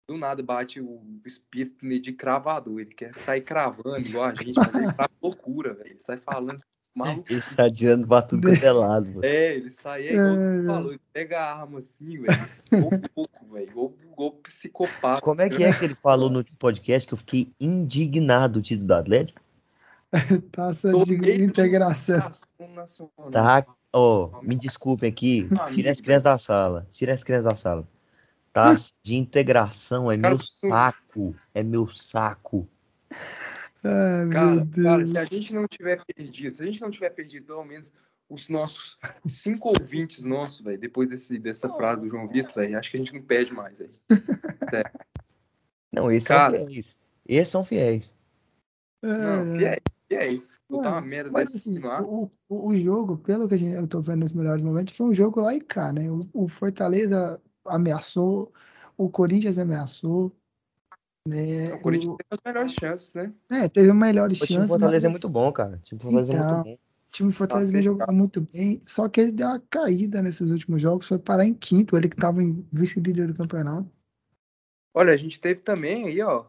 do 0.09 0.17
nada 0.17 0.43
bate 0.43 0.81
o 0.81 1.03
espírito 1.27 1.87
de 2.01 2.13
cravador. 2.13 2.81
Ele 2.81 2.95
quer 2.95 3.15
sair 3.15 3.43
cravando 3.43 3.99
igual 3.99 4.25
a 4.25 4.35
gente, 4.35 4.57
mas 4.57 4.75
ele 4.75 4.93
tá 4.93 5.09
loucura, 5.23 5.75
velho. 5.75 5.91
Ele 5.91 5.99
sai 6.01 6.17
falando 6.17 6.61
maluco. 6.97 7.24
Ele 7.30 7.42
tá 7.55 7.70
tirando 7.70 8.07
pra 8.07 8.22
tudo 8.22 8.49
quanto 8.49 8.64
é 8.64 8.72
lado, 8.72 9.07
mano. 9.07 9.24
É, 9.24 9.55
ele 9.55 9.70
sai, 9.70 10.09
é 10.09 10.12
igual 10.12 10.26
É, 10.26 10.34
você 10.34 10.66
falou, 10.66 10.90
ele 10.92 11.01
pega 11.12 11.40
a 11.40 11.61
arma 11.61 11.78
assim, 11.80 12.20
velho. 12.20 12.47
Louco, 13.14 13.53
velho. 13.53 13.68
Igual, 13.68 13.94
igual 14.12 14.32
psicopata. 14.32 15.20
Como 15.20 15.40
é 15.40 15.49
que 15.49 15.62
é 15.62 15.72
que 15.72 15.84
ele 15.84 15.94
falou 15.94 16.30
no 16.30 16.44
podcast 16.59 17.07
que 17.07 17.14
eu 17.14 17.18
fiquei 17.18 17.53
indignado 17.61 18.55
do 18.55 18.62
título 18.62 18.86
do 18.86 18.94
Atlético? 18.94 19.40
taça 20.53 20.90
Tô 20.90 21.05
de 21.05 21.18
de 21.18 21.42
integração. 21.42 22.18
Nação 22.18 22.74
nacional. 22.74 23.30
Tá, 23.30 23.66
ó, 23.92 24.40
me 24.42 24.57
desculpem 24.57 25.09
aqui. 25.09 25.49
Tira 25.74 25.90
as 25.90 26.01
crianças 26.01 26.22
da 26.22 26.38
sala. 26.38 26.86
Tira 26.92 27.12
as 27.12 27.22
crianças 27.22 27.44
da 27.44 27.57
sala. 27.57 27.88
Tá 28.53 28.74
de 29.03 29.14
integração, 29.14 30.11
é 30.11 30.16
meu 30.16 30.36
saco. 30.36 31.34
É 31.53 31.62
meu 31.62 31.88
saco. 31.88 32.66
Ai, 33.87 34.24
meu 34.24 34.32
Cara, 34.32 34.68
cara, 34.82 35.07
se 35.07 35.18
a 35.18 35.24
gente 35.24 35.55
não 35.55 35.66
tiver 35.66 36.03
perdido, 36.05 36.57
se 36.57 36.62
a 36.62 36.66
gente 36.66 36.80
não 36.80 36.91
tiver 36.91 37.11
perdido 37.11 37.47
pelo 37.47 37.64
menos 37.64 37.93
os 38.28 38.49
nossos 38.49 38.99
cinco 39.28 39.68
ouvintes 39.68 40.24
nossos, 40.24 40.61
velho, 40.61 40.78
depois 40.78 41.09
desse, 41.09 41.39
dessa 41.39 41.68
frase 41.68 42.03
do 42.03 42.09
João 42.09 42.28
Vitor, 42.28 42.55
velho, 42.55 42.78
acho 42.78 42.91
que 42.91 42.97
a 42.97 43.01
gente 43.01 43.14
não 43.14 43.22
perde 43.22 43.53
mais, 43.53 43.78
velho. 43.78 43.93
Não, 45.93 46.11
esses 46.11 46.28
Cara. 46.28 46.59
são 46.59 46.66
fiéis. 46.66 46.97
Esses 47.26 47.49
são 47.49 47.64
fiéis. 47.64 48.12
Não. 49.03 49.57
Botar 50.68 50.91
uma 50.91 51.01
merda 51.01 51.30
Mas 51.30 51.55
assim, 51.55 51.80
o, 52.05 52.30
o, 52.49 52.68
o 52.68 52.78
jogo, 52.78 53.16
pelo 53.18 53.49
que 53.49 53.55
a 53.55 53.57
gente, 53.57 53.74
eu 53.74 53.87
tô 53.87 54.01
vendo 54.01 54.20
nos 54.20 54.32
melhores 54.32 54.62
momentos, 54.62 54.95
foi 54.95 55.07
um 55.07 55.14
jogo 55.14 55.41
lá 55.41 55.55
e 55.55 55.61
cá, 55.61 55.93
né? 55.93 56.11
O, 56.11 56.28
o 56.32 56.49
Fortaleza 56.49 57.41
ameaçou, 57.64 58.53
o 58.97 59.09
Corinthians 59.09 59.59
ameaçou, 59.59 60.32
né? 61.27 61.72
O 61.74 61.81
Corinthians 61.81 62.14
O- 62.14 62.16
tem 62.16 62.27
as 62.31 62.39
melhores 62.45 62.72
chances, 62.72 63.14
né? 63.14 63.33
é, 63.51 63.68
teve 63.68 63.93
melhores 63.93 64.39
O 64.39 64.47
time 64.47 64.57
chances, 64.59 64.68
Fortaleza 64.70 65.07
é 65.07 65.09
mas 65.09 65.12
muito 65.12 65.29
bom, 65.29 65.53
cara. 65.53 65.77
O 65.77 65.79
time 65.81 65.99
do 65.99 66.03
Fortaleza 66.03 66.33
é 66.33 66.35
Então, 66.37 66.49
muito 66.57 66.64
bom. 66.64 66.74
o 66.74 67.11
time 67.12 67.29
do 67.31 67.35
Fortaleza 67.35 67.72
vem 67.72 67.83
fechado. 67.83 67.99
jogando 67.99 68.16
muito 68.16 68.41
bem, 68.41 68.83
só 68.87 69.09
que 69.09 69.20
ele 69.20 69.33
deu 69.33 69.47
uma 69.49 69.61
caída 69.70 70.22
nesses 70.22 70.51
últimos 70.51 70.81
jogos, 70.83 71.07
foi 71.07 71.18
parar 71.18 71.45
em 71.45 71.55
quinto, 71.55 71.97
ele 71.97 72.09
que 72.09 72.16
tava 72.16 72.43
em 72.43 72.66
vice-líder 72.72 73.29
do 73.29 73.35
campeonato. 73.35 73.91
Olha, 74.95 75.12
a 75.12 75.16
gente 75.16 75.39
teve 75.41 75.61
também 75.61 76.07
aí, 76.07 76.20
ó, 76.22 76.47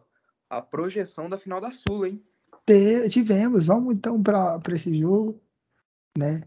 a 0.48 0.62
projeção 0.62 1.28
da 1.28 1.36
final 1.36 1.60
da 1.60 1.70
Sula, 1.70 2.08
hein? 2.08 2.22
Te- 2.64 3.08
Tivemos, 3.08 3.66
vamos 3.66 3.94
então 3.94 4.22
para 4.22 4.60
esse 4.74 4.98
jogo, 4.98 5.40
né? 6.16 6.42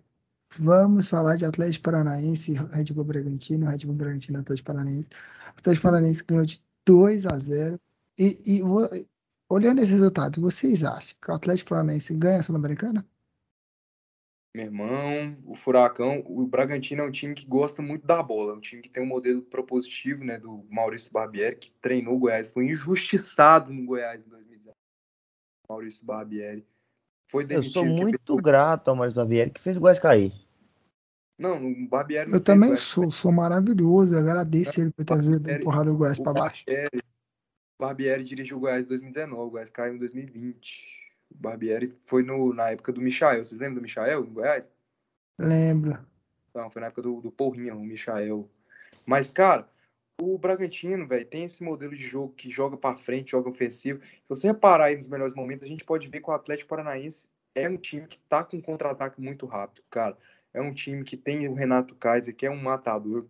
Vamos 0.60 1.08
falar 1.08 1.38
de 1.38 1.46
Atlético 1.46 1.84
Paranaense, 1.86 2.54
Red 2.54 2.86
Bull 2.94 3.06
Bragantino, 3.06 3.68
Red 3.70 3.86
Bull 3.86 3.96
Bragantino, 3.96 4.40
Atlético 4.40 4.68
Paranaense. 4.68 5.08
O 5.48 5.60
Atlético 5.60 5.84
Paranaense 5.84 6.24
ganhou 6.26 6.46
de 6.46 6.62
2 6.86 7.26
a 7.26 7.38
0. 7.40 7.80
E, 8.18 8.58
e 8.60 8.62
olhando 9.50 9.82
esse 9.82 9.92
resultado, 9.92 10.40
vocês 10.42 10.84
acham 10.84 11.16
que 11.22 11.32
o 11.32 11.34
Atlético 11.34 11.70
Paranaense 11.70 12.14
ganha 12.14 12.40
a 12.40 12.44
Sul-Americana? 12.44 13.06
Meu 14.54 14.66
irmão, 14.66 15.38
o 15.46 15.56
Furacão, 15.56 16.22
o 16.28 16.46
Bragantino 16.46 17.04
é 17.04 17.06
um 17.08 17.12
time 17.12 17.34
que 17.34 17.46
gosta 17.46 17.82
muito 17.82 18.06
da 18.06 18.22
bola, 18.22 18.52
é 18.52 18.56
um 18.58 18.60
time 18.60 18.82
que 18.82 18.90
tem 18.90 19.02
um 19.02 19.06
modelo 19.08 19.42
propositivo, 19.44 20.26
né, 20.26 20.38
do 20.38 20.66
Maurício 20.70 21.10
Barbieri, 21.12 21.56
que 21.56 21.72
treinou 21.82 22.16
o 22.16 22.20
Goiás, 22.20 22.50
foi 22.50 22.66
injustiçado 22.66 23.72
no 23.72 23.86
Goiás 23.86 24.20
em 24.20 24.30
2019. 24.30 24.76
Maurício 25.70 26.06
Barbieri. 26.06 26.68
Foi 27.30 27.44
Eu 27.44 27.48
demitido. 27.48 27.72
sou 27.72 27.84
que 27.84 27.90
muito 27.90 28.18
perdeu- 28.26 28.44
grato 28.44 28.90
ao 28.90 28.96
Maurício 28.96 29.16
Barbieri 29.16 29.52
que 29.52 29.62
fez 29.62 29.78
o 29.78 29.80
Goiás 29.80 30.00
cair. 30.00 30.34
Não, 31.40 31.66
o 31.72 31.88
Barbieri 31.88 32.26
não 32.30 32.36
Eu 32.36 32.40
fez 32.40 32.44
também 32.44 32.70
Goiás, 32.72 32.82
sou, 32.82 33.10
sou 33.10 33.32
maravilhoso, 33.32 34.14
eu 34.14 34.20
agradeço 34.20 34.82
ele 34.82 34.92
por 34.92 35.06
ter 35.06 35.16
Barbieri- 35.16 35.62
empurrar 35.62 35.88
o 35.88 35.96
Goiás 35.96 36.20
para 36.20 36.34
baixo. 36.34 36.66
Barbieri, 36.68 37.02
Barbieri 37.82 38.24
dirigiu 38.24 38.58
o 38.58 38.60
Goiás 38.60 38.86
em 38.86 38.90
2019, 38.90 39.42
o 39.42 39.50
Goiás 39.50 39.70
caiu 39.72 39.96
em 39.96 39.98
2020. 39.98 41.14
O 41.32 41.38
Barbieri 41.42 41.92
foi 42.06 42.22
no, 42.22 42.54
na 42.54 42.70
época 42.70 42.92
do 42.92 43.02
Michael, 43.02 43.44
vocês 43.44 43.60
lembram 43.60 43.78
do 43.78 43.82
Michael 43.82 44.22
no 44.22 44.28
Goiás? 44.28 44.72
Lembro. 45.40 45.98
Não, 46.54 46.70
foi 46.70 46.80
na 46.80 46.88
época 46.88 47.02
do, 47.02 47.20
do 47.22 47.32
Porrinha, 47.32 47.74
o 47.74 47.80
Michael. 47.80 48.48
Mas, 49.04 49.32
cara, 49.32 49.68
o 50.22 50.38
Bragantino, 50.38 51.08
velho, 51.08 51.26
tem 51.26 51.46
esse 51.46 51.64
modelo 51.64 51.96
de 51.96 52.04
jogo 52.04 52.32
que 52.34 52.52
joga 52.52 52.78
pra 52.78 52.96
frente, 52.96 53.32
joga 53.32 53.50
ofensivo. 53.50 54.00
Se 54.04 54.30
você 54.30 54.48
reparar 54.48 54.86
aí 54.86 54.98
nos 54.98 55.08
melhores 55.08 55.34
momentos, 55.34 55.64
a 55.64 55.68
gente 55.68 55.84
pode 55.84 56.08
ver 56.08 56.22
que 56.22 56.30
o 56.30 56.34
Atlético 56.34 56.70
Paranaense 56.70 57.28
é 57.56 57.68
um 57.68 57.78
time 57.78 58.06
que 58.06 58.20
tá 58.30 58.44
com 58.44 58.58
um 58.58 58.62
contra-ataque 58.62 59.20
muito 59.20 59.48
rápido, 59.48 59.84
cara. 59.90 60.16
É 60.54 60.62
um 60.62 60.72
time 60.72 61.04
que 61.04 61.18
tem 61.18 61.48
o 61.48 61.56
Renato 61.56 61.96
Kaiser, 61.96 62.36
que 62.36 62.46
é 62.46 62.52
um 62.52 62.62
matador. 62.62 63.26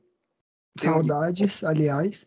Saudades, 0.77 1.63
aliás. 1.63 2.25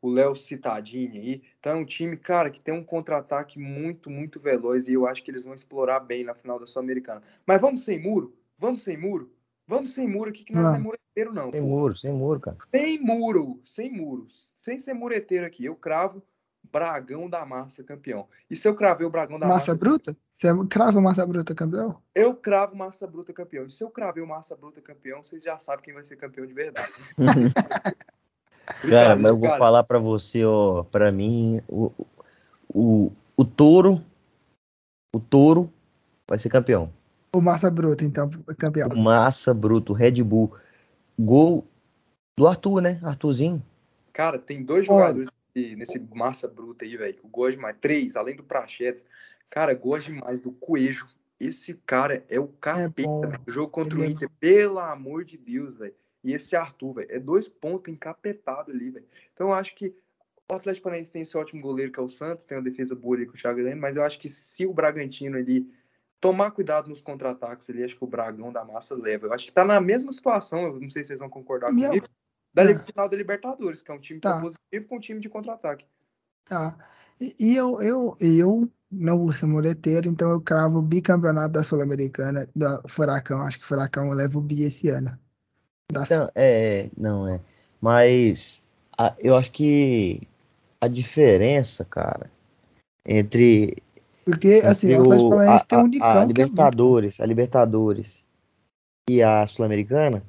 O 0.00 0.08
Léo 0.10 0.34
Citadini 0.34 1.18
aí. 1.18 1.42
Então 1.58 1.72
é 1.72 1.76
um 1.76 1.84
time, 1.84 2.16
cara, 2.16 2.50
que 2.50 2.60
tem 2.60 2.74
um 2.74 2.84
contra-ataque 2.84 3.58
muito, 3.58 4.10
muito 4.10 4.40
veloz 4.40 4.88
e 4.88 4.92
eu 4.92 5.06
acho 5.06 5.22
que 5.22 5.30
eles 5.30 5.42
vão 5.42 5.54
explorar 5.54 6.00
bem 6.00 6.24
na 6.24 6.34
final 6.34 6.58
da 6.58 6.66
Sul-Americana. 6.66 7.22
Mas 7.46 7.60
vamos 7.60 7.84
sem 7.84 8.00
muro? 8.00 8.36
Vamos 8.58 8.82
sem 8.82 8.96
muro? 8.96 9.32
Vamos 9.66 9.92
sem 9.92 10.08
muro 10.08 10.30
aqui, 10.30 10.44
que 10.44 10.54
nós 10.54 10.64
não 10.64 10.74
é 10.74 10.78
mureteiro, 10.78 11.32
não. 11.34 11.50
Sem 11.50 11.60
pô. 11.60 11.66
muro, 11.66 11.96
sem 11.96 12.12
muro, 12.12 12.40
cara. 12.40 12.56
Sem 12.70 12.98
muro, 12.98 13.60
sem 13.64 13.92
muros, 13.92 14.52
sem 14.56 14.80
ser 14.80 14.94
mureteiro 14.94 15.44
aqui. 15.44 15.64
Eu 15.64 15.76
cravo 15.76 16.22
Bragão 16.62 17.28
da 17.28 17.44
Massa 17.44 17.84
campeão. 17.84 18.28
E 18.50 18.56
se 18.56 18.66
eu 18.66 18.74
cravei 18.74 19.06
o 19.06 19.10
Bragão 19.10 19.38
da 19.38 19.46
Massa 19.46 19.72
Massa. 19.72 19.74
Bruta? 19.74 20.16
Você 20.38 20.48
crava 20.70 21.00
Massa 21.00 21.26
Bruta 21.26 21.54
campeão? 21.54 22.00
Eu 22.14 22.34
cravo 22.34 22.76
Massa 22.76 23.06
Bruta 23.06 23.32
campeão. 23.32 23.66
E 23.66 23.70
se 23.70 23.82
eu 23.82 23.90
cravei 23.90 24.22
o 24.22 24.26
Massa 24.26 24.56
Bruta 24.56 24.80
campeão, 24.80 25.22
vocês 25.22 25.42
já 25.42 25.58
sabem 25.58 25.84
quem 25.84 25.94
vai 25.94 26.04
ser 26.04 26.16
campeão 26.16 26.46
de 26.46 26.54
verdade. 26.54 26.92
Cara, 28.88 29.16
mas 29.16 29.26
eu 29.26 29.36
vou 29.36 29.48
Cara, 29.48 29.58
falar 29.58 29.82
pra 29.84 29.98
você, 29.98 30.44
ó, 30.44 30.82
pra 30.84 31.10
mim, 31.10 31.60
o, 31.68 31.90
o, 32.68 33.12
o 33.36 33.44
touro, 33.44 34.02
o 35.12 35.18
touro 35.18 35.72
vai 36.28 36.38
ser 36.38 36.48
campeão. 36.48 36.92
O 37.32 37.40
Massa 37.40 37.70
Bruta, 37.70 38.04
então, 38.04 38.30
campeão. 38.56 38.88
O 38.88 38.96
Massa 38.96 39.52
Bruto, 39.52 39.92
Red 39.92 40.22
Bull, 40.22 40.54
gol 41.18 41.66
do 42.36 42.46
Arthur, 42.46 42.80
né? 42.80 43.00
Arthurzinho. 43.02 43.62
Cara, 44.12 44.38
tem 44.38 44.62
dois 44.62 44.88
Olha. 44.88 45.08
jogadores 45.08 45.28
nesse, 45.54 45.76
nesse 45.76 45.98
Massa 46.14 46.48
Bruta 46.48 46.84
aí, 46.84 46.96
velho. 46.96 47.14
que 47.14 47.24
Eu 47.24 47.30
gosto 47.30 47.56
demais. 47.56 47.76
Três, 47.80 48.16
além 48.16 48.36
do 48.36 48.42
Prachetes. 48.42 49.04
Cara, 49.50 49.74
gosto 49.74 50.06
demais 50.06 50.40
do 50.40 50.52
Coelho. 50.52 51.06
Esse 51.40 51.74
cara 51.86 52.24
é 52.28 52.40
o 52.40 52.48
capeta, 52.48 53.08
bom. 53.08 53.20
velho. 53.20 53.40
O 53.46 53.50
jogo 53.50 53.70
contra 53.70 53.98
Ele 53.98 54.06
o 54.06 54.08
é 54.08 54.10
Inter, 54.12 54.30
pelo 54.40 54.78
amor 54.78 55.24
de 55.24 55.36
Deus, 55.36 55.76
velho. 55.78 55.94
E 56.28 56.34
esse 56.34 56.54
Arthur, 56.54 56.94
velho, 56.94 57.08
é 57.10 57.18
dois 57.18 57.48
pontos 57.48 57.92
encapetados 57.92 58.74
ali, 58.74 58.90
velho. 58.90 59.06
Então 59.32 59.48
eu 59.48 59.54
acho 59.54 59.74
que 59.74 59.94
o 60.50 60.54
Atlético 60.54 60.84
Paranaense 60.84 61.10
tem 61.10 61.22
esse 61.22 61.36
ótimo 61.36 61.60
goleiro 61.60 61.90
que 61.92 61.98
é 61.98 62.02
o 62.02 62.08
Santos, 62.08 62.44
tem 62.44 62.56
uma 62.56 62.64
defesa 62.64 62.94
boa 62.94 63.16
ali 63.16 63.26
com 63.26 63.32
o 63.32 63.36
Thiago 63.36 63.60
Heleno, 63.60 63.80
mas 63.80 63.96
eu 63.96 64.02
acho 64.04 64.18
que 64.18 64.28
se 64.28 64.66
o 64.66 64.72
Bragantino 64.72 65.36
ali 65.36 65.70
tomar 66.20 66.50
cuidado 66.50 66.88
nos 66.88 67.00
contra-ataques 67.00 67.68
ali, 67.70 67.84
acho 67.84 67.96
que 67.96 68.04
o 68.04 68.06
Bragão 68.08 68.52
da 68.52 68.64
Massa 68.64 68.94
leva. 68.94 69.26
Eu 69.26 69.32
acho 69.32 69.46
que 69.46 69.52
tá 69.52 69.64
na 69.64 69.80
mesma 69.80 70.12
situação, 70.12 70.62
eu 70.64 70.80
não 70.80 70.90
sei 70.90 71.02
se 71.02 71.08
vocês 71.08 71.20
vão 71.20 71.28
concordar 71.30 71.72
Meu- 71.72 71.88
comigo, 71.88 72.06
da 72.52 72.62
Ah. 72.62 72.78
final 72.78 73.08
da 73.08 73.16
Libertadores, 73.16 73.82
que 73.82 73.90
é 73.90 73.94
um 73.94 74.00
time 74.00 74.20
Tá. 74.20 74.32
propositivo 74.32 74.86
com 74.88 74.96
um 74.96 75.00
time 75.00 75.20
de 75.20 75.28
contra-ataque. 75.28 75.86
Tá. 76.46 76.76
E, 77.20 77.34
e 77.38 77.56
eu, 77.56 77.80
eu, 77.82 78.16
eu 78.20 78.68
não 78.90 79.18
vou 79.18 79.32
ser 79.32 79.46
muleteiro, 79.46 80.08
então 80.08 80.30
eu 80.30 80.40
cravo 80.40 80.78
o 80.78 80.82
bicampeonato 80.82 81.52
da 81.52 81.62
Sul-Americana, 81.62 82.48
da 82.56 82.82
Furacão. 82.88 83.42
Acho 83.42 83.58
que 83.58 83.64
o 83.64 83.66
Furacão 83.68 84.08
leva 84.10 84.38
o 84.38 84.42
bi 84.42 84.62
esse 84.62 84.88
ano. 84.88 85.16
Não, 85.92 86.30
é, 86.34 86.90
não 86.96 87.28
é. 87.28 87.40
Mas 87.80 88.62
a- 88.96 89.14
eu 89.18 89.36
acho 89.36 89.50
que 89.50 90.28
a 90.80 90.86
diferença, 90.88 91.84
cara, 91.84 92.30
entre, 93.06 93.82
Porque, 94.24 94.62
assim, 94.64 94.88
entre 94.88 94.98
o 94.98 95.02
Atlético 95.02 95.26
o- 95.26 95.30
Paranaense 95.30 95.64
a, 95.64 95.66
tem 95.66 95.78
um 95.78 95.82
a- 95.82 95.84
a 95.84 95.88
que 96.14 96.22
é 96.22 96.26
Libertadores, 96.26 97.20
a 97.20 97.26
Libertadores 97.26 98.24
e 99.08 99.22
a 99.22 99.46
Sul-Americana 99.46 100.22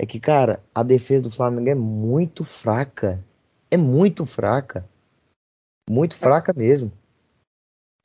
é 0.00 0.06
que, 0.06 0.20
cara, 0.20 0.62
a 0.74 0.82
defesa 0.82 1.24
do 1.24 1.30
Flamengo 1.30 1.68
é 1.68 1.74
muito 1.74 2.44
fraca. 2.44 3.22
É 3.70 3.76
muito 3.76 4.24
fraca. 4.24 4.88
Muito 5.90 6.16
fraca 6.16 6.52
mesmo. 6.52 6.92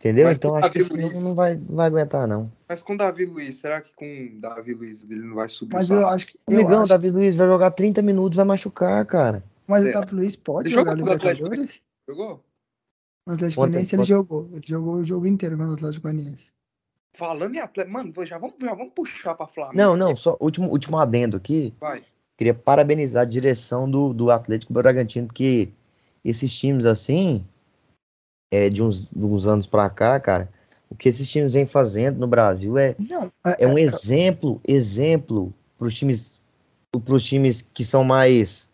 Entendeu? 0.01 0.25
Mas 0.25 0.37
Então 0.37 0.51
o 0.51 0.55
acho 0.55 0.71
que 0.71 0.79
não, 0.79 1.05
Luiz- 1.05 1.23
não 1.23 1.35
vai, 1.35 1.55
não 1.55 1.75
vai 1.75 1.85
aguentar, 1.85 2.27
não. 2.27 2.51
Mas 2.67 2.81
com 2.81 2.93
o 2.95 2.97
Davi 2.97 3.23
Luiz, 3.25 3.55
será 3.57 3.79
que 3.81 3.93
com 3.95 4.05
o 4.05 4.41
Davi 4.41 4.73
Luiz 4.73 5.03
ele 5.03 5.21
não 5.21 5.35
vai 5.35 5.47
subir 5.47 5.75
Mas 5.75 5.89
o 5.91 5.93
eu 5.93 6.07
acho 6.07 6.25
que. 6.25 6.39
O 6.47 6.51
Eu 6.51 6.57
Migão, 6.57 6.79
o 6.79 6.81
acho, 6.81 6.89
Davi 6.89 7.11
Luiz 7.11 7.35
vai 7.35 7.47
jogar 7.47 7.69
30 7.71 8.01
minutos, 8.01 8.35
vai 8.35 8.45
machucar, 8.45 9.05
cara. 9.05 9.43
mas 9.67 9.85
o 9.85 9.89
É. 9.89 9.91
Davi 9.91 10.15
Luiz 10.15 10.35
pode 10.35 10.67
Ele 10.69 10.73
jogar 10.75 10.95
Libertadores? 10.95 11.83
Jogou? 12.09 12.43
O 13.27 13.31
Atlético 13.31 13.61
Paranaense 13.61 13.95
ele 13.95 14.03
jogou. 14.03 14.49
Ele 14.51 14.63
jogou 14.65 14.95
o 14.95 15.05
jogo 15.05 15.27
inteiro 15.27 15.55
contra 15.55 15.71
o 15.71 15.75
Atlético 15.75 16.01
Paranaense. 16.03 16.51
Falando 17.13 17.53
em 17.55 17.59
Atlético, 17.59 17.93
mano, 17.93 18.13
já 18.25 18.37
vamos, 18.39 18.55
já 18.59 18.73
vamos 18.73 18.93
puxar 18.93 19.35
pra 19.35 19.45
Flamengo. 19.45 19.77
Não, 19.77 19.95
não, 19.95 20.15
só 20.15 20.35
último, 20.39 20.67
último 20.69 20.97
adendo 20.97 21.37
aqui. 21.37 21.71
Vai. 21.79 22.03
Queria 22.37 22.55
parabenizar 22.55 23.21
a 23.21 23.25
direção 23.25 23.89
do, 23.89 24.13
do 24.13 24.31
Atlético 24.31 24.73
Bragantino, 24.73 25.27
porque 25.27 25.69
esses 26.25 26.51
times 26.57 26.85
assim, 26.87 27.45
é, 28.51 28.69
de, 28.69 28.83
uns, 28.83 29.09
de 29.09 29.23
uns 29.25 29.47
anos 29.47 29.65
pra 29.65 29.89
cá, 29.89 30.19
cara, 30.19 30.49
o 30.89 30.95
que 30.95 31.07
esses 31.07 31.27
times 31.29 31.53
vêm 31.53 31.65
fazendo 31.65 32.19
no 32.19 32.27
Brasil 32.27 32.77
é, 32.77 32.95
Não, 32.99 33.31
é 33.57 33.65
um 33.65 33.77
exemplo, 33.77 34.59
exemplo 34.67 35.53
pros 35.77 35.95
times, 35.95 36.39
pros 37.05 37.23
times 37.23 37.65
que 37.73 37.85
são 37.85 38.03
mais, 38.03 38.67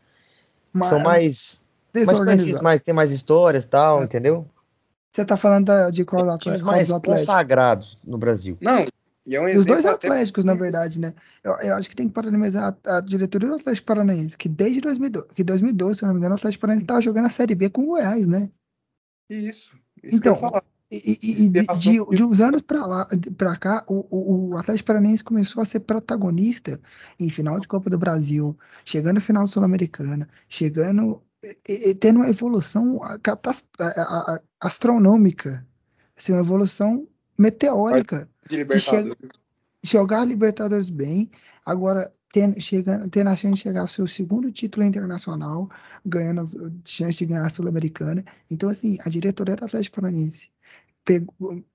que 0.73 0.86
são 0.88 0.99
mais, 0.99 1.61
mais 1.93 2.19
conhecidos, 2.19 2.61
mais, 2.61 2.80
que 2.80 2.86
tem 2.86 2.93
mais 2.95 3.11
histórias 3.11 3.63
e 3.63 3.67
tal, 3.67 4.01
É. 4.01 4.05
entendeu? 4.05 4.47
Você 5.13 5.23
tá 5.23 5.38
falando 5.38 5.65
da- 5.65 5.89
de 5.89 6.03
qual 6.03 6.21
Times 6.23 6.36
Atlético? 6.36 6.63
Qual 6.65 6.75
mais 6.75 6.88
dos 6.88 6.97
Atléticos? 6.97 7.28
consagrados 7.28 7.97
no 8.03 8.17
Brasil. 8.17 8.57
Não, 8.61 8.86
e 9.25 9.36
é 9.36 9.41
um 9.41 9.57
Os 9.57 9.65
dois 9.65 9.86
até- 9.86 10.07
Atléticos, 10.07 10.43
na 10.43 10.53
verdade, 10.53 10.99
né? 10.99 11.13
Eu, 11.43 11.53
eu 11.59 11.75
acho 11.75 11.89
que 11.89 11.95
tem 11.95 12.07
que 12.07 12.13
parabenizar 12.13 12.75
a, 12.86 12.97
a 12.97 13.01
diretoria 13.01 13.49
do 13.49 13.55
Atlético 13.55 13.88
Paranaense, 13.88 14.38
que 14.38 14.47
desde 14.49 14.80
2012, 14.82 15.28
que 15.34 15.43
2012, 15.43 15.99
se 15.99 16.03
eu 16.03 16.07
não 16.07 16.13
me 16.13 16.19
engano, 16.19 16.36
o 16.36 16.38
Atlético 16.38 16.61
Paranaense 16.61 16.84
estava 16.84 17.01
jogando 17.01 17.25
a 17.25 17.30
Série 17.30 17.55
B 17.55 17.69
com 17.69 17.84
o 17.84 17.86
Goiás, 17.88 18.28
né? 18.28 18.49
Isso. 19.30 19.75
Isso 20.03 20.21
que 20.21 20.28
eu 20.28 20.34
Então, 20.34 20.36
falar. 20.36 20.63
E, 20.89 21.19
e- 21.21 21.45
e 21.45 21.49
de, 21.49 21.59
de, 21.75 22.15
de 22.15 22.23
uns 22.23 22.39
anos 22.39 22.61
pra 22.61 23.57
cá, 23.57 23.84
o, 23.88 24.07
o, 24.09 24.57
Atlético 24.57 24.88
Paranaense 24.88 25.21
começou 25.23 25.61
a 25.61 25.65
ser 25.65 25.82
protagonista 25.82 26.80
em 27.19 27.30
final 27.30 27.59
de 27.59 27.67
Copa 27.67 27.89
do 27.89 27.97
Brasil, 27.97 28.57
chegando 28.86 29.15
na 29.15 29.21
final 29.21 29.45
sul-americana, 29.47 30.30
chegando 30.47 31.21
e, 31.67 31.89
e 31.89 31.95
tendo 31.95 32.17
uma 32.17 32.30
evolução 32.30 33.03
a- 33.03 33.19
a- 33.80 34.36
a- 34.36 34.41
astronômica, 34.61 35.67
assim, 36.15 36.32
uma 36.32 36.39
evolução 36.41 37.05
meteórica. 37.38 38.30
De 38.49 38.55
Libertadores. 38.55 39.17
jogar 39.84 40.23
Libertadores 40.23 40.89
bem, 40.89 41.30
agora 41.65 42.09
tendo, 42.32 42.59
chegando, 42.61 43.09
tendo 43.09 43.30
a 43.30 43.36
chance 43.36 43.55
de 43.55 43.61
chegar 43.61 43.82
ao 43.82 43.88
seu 43.88 44.07
segundo 44.07 44.51
título 44.51 44.86
internacional, 44.86 45.69
ganhando 46.05 46.41
as- 46.41 46.55
chance 46.86 47.17
de 47.19 47.25
ganhar 47.28 47.45
a 47.45 47.49
Sul-Americana. 47.49 48.23
Então, 48.49 48.69
assim, 48.69 48.97
a 49.05 49.09
diretoria 49.09 49.55
do 49.55 49.65
Atlético 49.65 49.95
Paranaense 50.01 50.49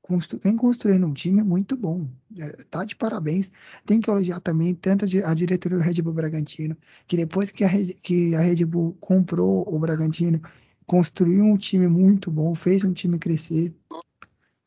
constru- 0.03 0.39
vem 0.43 0.57
construindo 0.57 1.07
um 1.07 1.13
time 1.15 1.43
muito 1.43 1.77
bom. 1.77 2.09
É, 2.39 2.65
Tá 2.71 2.85
de 2.85 2.95
parabéns. 2.97 3.51
Tem 3.87 4.01
que 4.01 4.11
elogiar 4.11 4.41
também 4.41 4.75
tanto 4.75 5.05
a 5.05 5.09
di- 5.09 5.23
a 5.23 5.35
diretoria 5.35 5.79
do 5.79 5.85
Red 5.85 6.03
Bull 6.03 6.13
Bragantino, 6.15 6.77
que 7.07 7.17
depois 7.17 7.51
que 7.51 7.65
a, 7.65 7.69
que 8.03 8.35
a 8.35 8.41
Red 8.41 8.65
Bull 8.65 8.95
comprou 9.01 9.65
o 9.73 9.79
Bragantino, 9.79 10.41
construiu 10.87 11.45
um 11.45 11.57
time 11.57 11.89
muito 11.89 12.31
bom, 12.31 12.55
fez 12.55 12.85
um 12.85 12.93
time 12.93 13.19
crescer, 13.19 13.75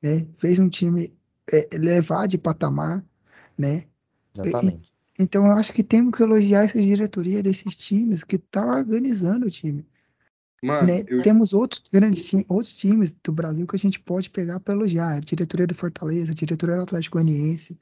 né? 0.01 0.27
Fez 0.37 0.59
um 0.59 0.69
time 0.69 1.15
é, 1.51 1.77
levar 1.77 2.27
de 2.27 2.37
patamar, 2.37 3.05
né? 3.57 3.85
Exatamente. 4.35 4.94
Então 5.17 5.45
eu 5.45 5.53
acho 5.53 5.71
que 5.71 5.83
temos 5.83 6.13
que 6.13 6.23
elogiar 6.23 6.63
essa 6.63 6.81
diretoria 6.81 7.41
desses 7.41 7.75
times 7.77 8.23
que 8.23 8.37
tá 8.37 8.65
organizando 8.65 9.45
o 9.45 9.49
time, 9.49 9.85
Mano, 10.61 10.87
né? 10.87 11.03
eu, 11.07 11.21
Temos 11.21 11.53
outros 11.53 11.83
grandes 11.91 12.25
times, 12.25 12.45
outros 12.49 12.75
times 12.75 13.15
do 13.23 13.31
Brasil 13.31 13.67
que 13.67 13.75
a 13.75 13.79
gente 13.79 13.99
pode 13.99 14.29
pegar 14.29 14.59
para 14.59 14.73
elogiar, 14.73 15.13
a 15.13 15.19
diretoria 15.19 15.67
do 15.67 15.75
Fortaleza, 15.75 16.31
a 16.31 16.35
diretoria 16.35 16.77
do 16.77 16.81
Atlético 16.81 17.17
Goianiense. 17.17 17.79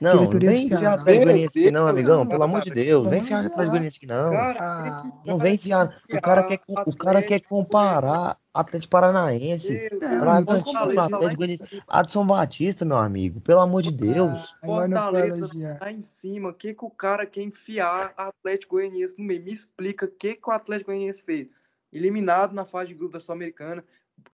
Não, 0.00 0.16
não 0.16 0.26
diretoria 0.26 0.50
do 0.50 0.54
vem 0.56 0.64
enfiar 0.66 0.78
Ceará. 0.78 0.94
Atlético 0.94 1.24
Goianiense 1.24 1.58
aqui 1.60 1.70
não, 1.70 1.86
amigão. 1.86 2.26
Pelo 2.26 2.42
amor 2.42 2.60
de. 2.62 2.70
Deus, 2.70 3.06
vem 3.08 3.20
enfiar 3.20 3.38
Atlético 3.38 3.62
lá. 3.62 3.68
Goianiense 3.68 3.96
aqui 3.98 4.06
não. 4.06 4.30
cara, 4.32 4.56
Ah, 4.60 5.12
Não 5.24 5.38
vem 5.38 5.54
enfiar. 5.54 5.96
O 6.12 6.20
cara 6.20 6.42
quer, 6.44 6.60
o 6.86 6.96
cara 6.96 7.22
quer 7.22 7.40
comparar 7.40 8.38
Atlético 8.52 8.90
Paranaense, 8.90 9.88
Bragantino, 9.98 10.64
Fortaleza 10.64 11.02
Atlético 11.04 11.36
Goianiense, 11.36 11.82
Adson 11.88 12.26
Batista, 12.26 12.84
meu 12.84 12.96
amigo. 12.98 13.40
Pelo 13.40 13.60
amor 13.60 13.82
de 13.82 13.90
Deus. 13.92 14.54
Fortaleza 14.64 15.48
lá 15.80 15.90
em 15.92 16.02
cima, 16.02 16.50
o 16.50 16.54
que, 16.54 16.74
que 16.74 16.84
o 16.84 16.90
cara 16.90 17.26
quer 17.26 17.42
enfiar 17.42 18.12
Atlético 18.16 18.76
Goianiense 18.76 19.14
no 19.18 19.24
meio? 19.24 19.42
Me 19.42 19.52
explica 19.52 20.06
o 20.06 20.08
que, 20.08 20.34
que 20.34 20.48
o 20.48 20.52
Atlético 20.52 20.90
Goianiense 20.90 21.22
fez. 21.22 21.48
Eliminado 21.92 22.52
na 22.52 22.64
fase 22.64 22.88
de 22.88 22.94
grupo 22.94 23.12
da 23.14 23.20
Sul-Americana, 23.20 23.84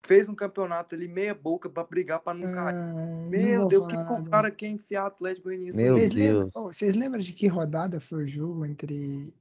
fez 0.07 0.29
um 0.29 0.35
campeonato 0.35 0.95
ali 0.95 1.07
meia 1.07 1.35
boca 1.35 1.69
pra 1.69 1.85
brigar 1.85 2.21
pra 2.21 2.33
não 2.33 2.53
cair. 2.53 2.77
Ah, 2.77 2.93
não 2.93 3.29
Meu 3.29 3.69
Deus, 3.69 3.85
o 3.85 3.87
que, 3.89 3.97
o 3.97 4.25
cara 4.31 4.51
quer 4.51 4.69
enfiar 4.69 5.07
Atlético 5.07 5.49
Goianiense 5.49 5.77
Meu? 5.77 5.97
Vocês 5.97 6.15
lembram, 6.15 6.41
Deus. 6.41 6.53
oh, 6.55 6.63
vocês 6.63 6.95
lembram 6.95 7.21
de 7.21 7.33
que 7.33 7.47
rodada 7.47 8.01
foi 8.01 8.25
o 8.25 8.29
jogo 8.29 8.65
entre. 8.65 9.35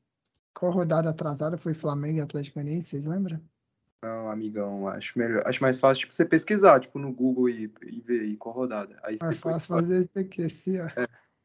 Qual 0.53 0.71
rodada 0.71 1.09
atrasada 1.09 1.57
foi 1.57 1.73
Flamengo 1.73 2.17
e 2.17 2.21
Atlético 2.21 2.55
Goianiense? 2.55 2.89
Vocês 2.89 3.05
lembram? 3.05 3.39
Não, 4.03 4.29
amigão, 4.29 4.87
acho 4.87 5.17
melhor, 5.17 5.41
acho 5.45 5.61
mais 5.61 5.79
fácil 5.79 6.01
tipo, 6.01 6.13
você 6.13 6.23
pesquisar, 6.23 6.79
tipo, 6.79 6.99
no 6.99 7.11
Google 7.11 7.49
e, 7.49 7.71
e 7.83 7.99
ver 8.01 8.21
aí 8.21 8.37
qual 8.37 8.53
rodada. 8.53 8.97
Aí 9.03 9.17
você 9.17 9.25
É 9.25 9.33
fácil 9.33 9.67
fazer 9.67 10.01
isso 10.01 10.19
aqui, 10.19 10.43
assim, 10.43 10.79
ó. 10.79 10.87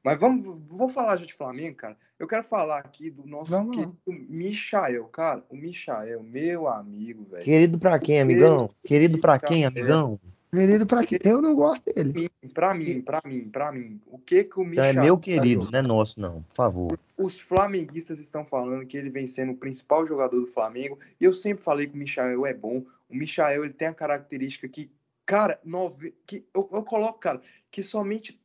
Mas 0.05 0.19
vamos, 0.19 0.61
vou 0.69 0.89
falar 0.89 1.17
já 1.17 1.25
de 1.27 1.35
Flamengo, 1.35 1.77
cara. 1.77 1.97
Eu 2.19 2.27
quero 2.27 2.45
falar 2.45 2.79
aqui 2.79 3.11
do 3.11 3.27
nosso 3.27 3.51
Vamos 3.51 3.77
lá. 3.77 3.85
querido 3.85 4.29
Michael, 4.33 5.05
cara. 5.07 5.45
O 5.49 5.57
Michael, 5.57 6.23
meu 6.23 6.67
amigo, 6.69 7.25
velho. 7.31 7.43
Querido 7.45 7.79
pra 7.79 7.99
quem, 7.99 8.21
amigão? 8.21 8.71
Querido 8.85 9.19
pra 9.19 9.39
quem, 9.39 9.65
amigão? 9.65 10.19
Querido 10.53 10.87
pra 10.87 11.07
quê? 11.07 11.19
Eu 11.25 11.41
não 11.41 11.55
gosto 11.55 11.91
dele. 11.95 12.31
pra 12.53 12.75
mim, 12.75 13.01
pra 13.01 13.23
mim, 13.25 13.49
pra 13.49 13.73
mim. 13.73 13.99
O 14.07 14.19
que 14.19 14.45
que 14.45 14.59
o 14.59 14.63
Então 14.65 14.69
Michael... 14.85 14.99
é 14.99 15.01
meu 15.01 15.17
querido, 15.17 15.71
não 15.71 15.79
é 15.79 15.83
nosso, 15.83 16.21
não. 16.21 16.43
Por 16.43 16.55
favor. 16.55 16.99
Os 17.17 17.41
flamenguistas 17.41 18.19
estão 18.19 18.45
falando 18.45 18.85
que 18.85 18.97
ele 18.97 19.09
vem 19.09 19.27
sendo 19.27 19.53
o 19.53 19.57
principal 19.57 20.07
jogador 20.07 20.39
do 20.39 20.47
Flamengo. 20.47 20.99
E 21.19 21.25
eu 21.25 21.33
sempre 21.33 21.65
falei 21.65 21.87
que 21.87 21.95
o 21.95 21.99
Michael 21.99 22.45
é 22.45 22.53
bom. 22.53 22.85
O 23.09 23.15
Michael, 23.17 23.65
ele 23.65 23.73
tem 23.73 23.89
a 23.89 23.95
característica 23.95 24.69
que, 24.69 24.91
cara, 25.25 25.59
nove, 25.65 26.15
que 26.27 26.45
eu, 26.53 26.69
eu 26.71 26.83
coloco, 26.83 27.19
cara, 27.19 27.41
que 27.71 27.83
somente 27.83 28.39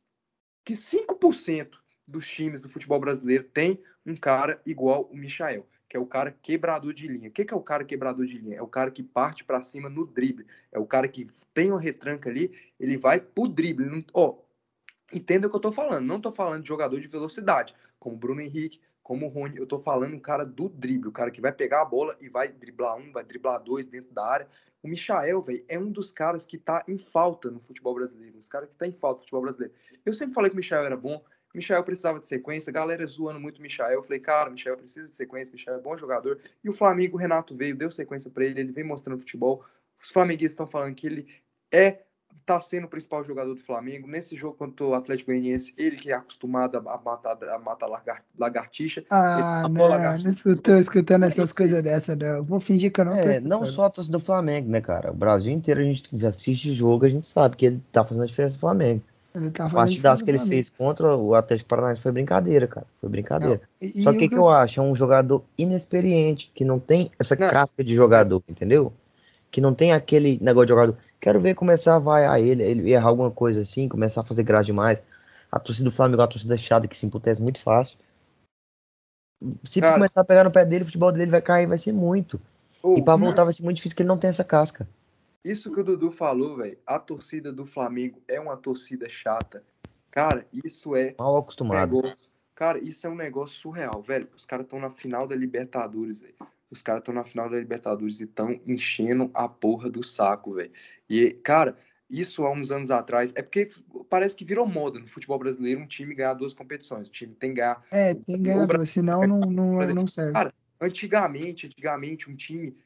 que 0.68 0.74
5% 0.74 1.78
dos 2.06 2.28
times 2.28 2.60
do 2.60 2.68
futebol 2.68 3.00
brasileiro 3.00 3.42
tem 3.42 3.82
um 4.04 4.14
cara 4.14 4.60
igual 4.66 5.08
o 5.10 5.16
Michael. 5.16 5.66
que 5.88 5.96
é 5.96 6.00
o 6.00 6.04
cara 6.04 6.30
quebrador 6.30 6.92
de 6.92 7.08
linha. 7.08 7.30
O 7.30 7.32
que, 7.32 7.46
é 7.50 7.56
o 7.56 7.62
cara 7.62 7.82
quebrador 7.82 8.26
de 8.26 8.36
linha? 8.36 8.58
É 8.58 8.62
o 8.62 8.66
cara 8.66 8.90
que 8.90 9.02
parte 9.02 9.42
para 9.42 9.62
cima 9.62 9.88
no 9.88 10.06
drible. 10.06 10.44
É 10.70 10.78
o 10.78 10.84
cara 10.84 11.08
que 11.08 11.26
tem 11.54 11.70
uma 11.70 11.80
retranca 11.80 12.28
ali, 12.28 12.52
ele 12.78 12.98
vai 12.98 13.18
pro 13.18 13.48
drible. 13.48 14.04
Ó, 14.12 14.28
oh, 14.28 14.44
entenda 15.10 15.46
o 15.46 15.50
que 15.50 15.56
eu 15.56 15.60
tô 15.60 15.72
falando. 15.72 16.04
Não 16.04 16.20
tô 16.20 16.30
falando 16.30 16.60
de 16.60 16.68
jogador 16.68 17.00
de 17.00 17.08
velocidade, 17.08 17.74
como 17.98 18.14
Bruno 18.14 18.42
Henrique, 18.42 18.82
como 19.08 19.24
o 19.24 19.28
Rony. 19.30 19.56
Eu 19.56 19.66
tô 19.66 19.78
falando 19.78 20.14
o 20.14 20.20
cara 20.20 20.44
do 20.44 20.68
drible, 20.68 21.08
o 21.08 21.12
cara 21.12 21.30
que 21.30 21.40
vai 21.40 21.50
pegar 21.50 21.80
a 21.80 21.84
bola 21.86 22.14
e 22.20 22.28
vai 22.28 22.46
driblar 22.48 22.94
um, 22.94 23.10
vai 23.10 23.24
driblar 23.24 23.58
dois 23.58 23.86
dentro 23.86 24.12
da 24.12 24.22
área. 24.22 24.46
O 24.82 24.86
Michael, 24.86 25.40
velho, 25.40 25.64
é 25.66 25.78
um 25.78 25.90
dos 25.90 26.12
caras 26.12 26.44
que 26.44 26.58
tá 26.58 26.84
em 26.86 26.98
falta 26.98 27.50
no 27.50 27.58
futebol 27.58 27.94
brasileiro. 27.94 28.36
Um 28.36 28.38
dos 28.38 28.50
caras 28.50 28.68
que 28.68 28.76
tá 28.76 28.86
em 28.86 28.92
falta 28.92 29.14
no 29.14 29.20
futebol 29.20 29.40
brasileiro. 29.40 29.72
Eu 30.04 30.12
sempre 30.12 30.34
falei 30.34 30.50
que 30.50 30.56
o 30.56 30.58
Michael 30.58 30.84
era 30.84 30.96
bom. 30.96 31.24
O 31.54 31.56
Michael 31.56 31.82
precisava 31.84 32.20
de 32.20 32.28
sequência, 32.28 32.70
galera 32.70 33.06
zoando 33.06 33.40
muito 33.40 33.60
o 33.60 33.62
Michael. 33.62 33.94
Eu 33.94 34.02
falei, 34.02 34.20
cara, 34.20 34.50
o 34.50 34.52
Michael 34.52 34.76
precisa 34.76 35.08
de 35.08 35.14
sequência, 35.14 35.52
o 35.52 35.56
Michael 35.56 35.78
é 35.78 35.80
bom 35.80 35.96
jogador. 35.96 36.38
E 36.62 36.68
o 36.68 36.72
Flamengo, 36.74 37.16
o 37.16 37.18
Renato 37.18 37.56
veio, 37.56 37.74
deu 37.74 37.90
sequência 37.90 38.30
para 38.30 38.44
ele, 38.44 38.60
ele 38.60 38.72
vem 38.72 38.84
mostrando 38.84 39.20
futebol. 39.20 39.64
Os 40.02 40.10
flamenguistas 40.10 40.52
estão 40.52 40.66
falando 40.66 40.94
que 40.94 41.06
ele 41.06 41.34
é 41.72 42.02
tá 42.48 42.58
sendo 42.60 42.84
o 42.84 42.88
principal 42.88 43.22
jogador 43.22 43.54
do 43.54 43.60
Flamengo. 43.60 44.08
Nesse 44.08 44.34
jogo 44.34 44.56
contra 44.56 44.86
o 44.86 44.94
Atlético 44.94 45.30
Goianiense, 45.30 45.74
ele 45.76 45.96
que 45.96 46.10
é 46.10 46.14
acostumado 46.14 46.76
a 46.76 46.80
matar, 46.80 47.36
a 47.44 47.58
matar 47.58 47.88
lagartixa. 48.38 49.04
Ah, 49.10 49.68
não, 49.68 49.86
lagartixa. 49.86 50.24
não 50.24 50.32
escutou, 50.32 50.78
escutando 50.78 51.24
essas 51.24 51.52
coisas 51.52 51.82
dessa, 51.82 52.16
não. 52.16 52.42
Vou 52.42 52.58
fingir 52.58 52.90
que 52.90 53.00
eu 53.00 53.04
não 53.04 53.12
É, 53.12 53.38
não 53.38 53.66
só 53.66 53.84
a 53.84 53.90
torcida 53.90 54.16
do 54.16 54.24
Flamengo, 54.24 54.70
né, 54.70 54.80
cara? 54.80 55.10
O 55.10 55.14
Brasil 55.14 55.52
inteiro 55.52 55.80
a 55.80 55.84
gente 55.84 56.24
assiste 56.24 56.72
jogo, 56.72 57.04
a 57.04 57.08
gente 57.10 57.26
sabe 57.26 57.54
que 57.54 57.66
ele 57.66 57.82
tá 57.92 58.02
fazendo 58.02 58.22
a 58.22 58.26
diferença 58.26 58.54
do 58.54 58.60
Flamengo. 58.60 59.02
Ele 59.34 59.50
tá 59.50 59.66
a 59.66 59.70
partidaça 59.70 60.24
que 60.24 60.30
ele 60.30 60.40
fez 60.40 60.70
contra 60.70 61.14
o 61.14 61.34
Atlético 61.34 61.68
Paranaense 61.68 62.00
foi 62.00 62.12
brincadeira, 62.12 62.66
cara. 62.66 62.86
Foi 63.00 63.10
brincadeira. 63.10 63.60
E, 63.80 64.02
Só 64.02 64.12
que 64.12 64.24
o 64.24 64.28
que 64.28 64.34
eu 64.34 64.48
acho? 64.48 64.80
É 64.80 64.82
um 64.82 64.94
jogador 64.94 65.44
inexperiente, 65.56 66.50
que 66.54 66.64
não 66.64 66.78
tem 66.78 67.10
essa 67.18 67.36
não. 67.36 67.48
casca 67.48 67.84
de 67.84 67.94
jogador, 67.94 68.42
entendeu? 68.48 68.92
Que 69.50 69.60
não 69.60 69.74
tem 69.74 69.92
aquele 69.92 70.38
negócio 70.40 70.66
de 70.66 70.70
jogador. 70.70 70.96
Quero 71.20 71.40
ver 71.40 71.54
começar 71.54 71.96
a 71.96 71.98
vaiar 71.98 72.40
ele, 72.40 72.62
ele 72.62 72.92
errar 72.92 73.08
alguma 73.08 73.30
coisa 73.30 73.62
assim, 73.62 73.88
começar 73.88 74.20
a 74.20 74.24
fazer 74.24 74.42
graça 74.42 74.66
demais. 74.66 75.02
A 75.50 75.58
torcida 75.58 75.88
do 75.88 75.94
Flamengo 75.94 76.20
é 76.20 76.24
uma 76.24 76.30
torcida 76.30 76.56
chata 76.56 76.86
que 76.86 76.96
se 76.96 77.06
emputece 77.06 77.42
muito 77.42 77.60
fácil. 77.60 77.98
Se 79.64 79.80
cara, 79.80 79.94
começar 79.94 80.20
a 80.20 80.24
pegar 80.24 80.44
no 80.44 80.50
pé 80.50 80.64
dele, 80.64 80.82
o 80.82 80.86
futebol 80.86 81.12
dele 81.12 81.30
vai 81.30 81.42
cair, 81.42 81.66
vai 81.66 81.78
ser 81.78 81.92
muito. 81.92 82.40
Oh, 82.82 82.96
e 82.96 83.02
para 83.02 83.16
voltar 83.16 83.44
vai 83.44 83.52
ser 83.52 83.62
muito 83.62 83.76
difícil, 83.76 83.94
porque 83.94 84.02
ele 84.02 84.08
não 84.08 84.18
tem 84.18 84.30
essa 84.30 84.44
casca. 84.44 84.88
Isso 85.44 85.72
que 85.72 85.80
o 85.80 85.84
Dudu 85.84 86.10
falou, 86.10 86.56
velho, 86.56 86.78
a 86.86 86.98
torcida 86.98 87.52
do 87.52 87.64
Flamengo 87.64 88.20
é 88.28 88.38
uma 88.40 88.56
torcida 88.56 89.08
chata. 89.08 89.64
Cara, 90.10 90.46
isso 90.52 90.96
é. 90.96 91.14
Mal 91.18 91.36
acostumado. 91.36 91.96
Negócio, 91.96 92.16
cara, 92.54 92.78
isso 92.78 93.06
é 93.06 93.10
um 93.10 93.14
negócio 93.14 93.56
surreal, 93.56 94.02
velho. 94.02 94.28
Os 94.36 94.44
caras 94.44 94.66
estão 94.66 94.80
na 94.80 94.90
final 94.90 95.26
da 95.26 95.36
Libertadores, 95.36 96.20
velho. 96.20 96.34
Os 96.70 96.82
caras 96.82 97.00
estão 97.00 97.14
na 97.14 97.24
final 97.24 97.48
da 97.48 97.58
Libertadores 97.58 98.20
e 98.20 98.24
estão 98.24 98.60
enchendo 98.66 99.30
a 99.32 99.48
porra 99.48 99.88
do 99.88 100.02
saco, 100.02 100.54
velho. 100.54 100.72
E, 101.08 101.30
cara, 101.30 101.76
isso 102.10 102.44
há 102.44 102.52
uns 102.52 102.70
anos 102.70 102.90
atrás. 102.90 103.32
É 103.34 103.42
porque 103.42 103.68
parece 104.08 104.36
que 104.36 104.44
virou 104.44 104.66
moda 104.66 104.98
no 104.98 105.06
futebol 105.06 105.38
brasileiro 105.38 105.80
um 105.80 105.86
time 105.86 106.14
ganhar 106.14 106.34
duas 106.34 106.54
competições. 106.54 107.06
O 107.06 107.10
time 107.10 107.34
tem 107.34 107.50
que 107.50 107.56
ganhar. 107.56 107.84
É, 107.90 108.14
tem 108.14 108.36
que 108.36 108.38
ganhar 108.38 108.66
duas, 108.66 108.90
senão 108.90 109.26
não, 109.26 109.40
não, 109.40 109.94
não 109.94 110.06
serve. 110.06 110.32
Cara, 110.32 110.54
antigamente, 110.80 111.66
antigamente, 111.66 112.30
um 112.30 112.36
time 112.36 112.76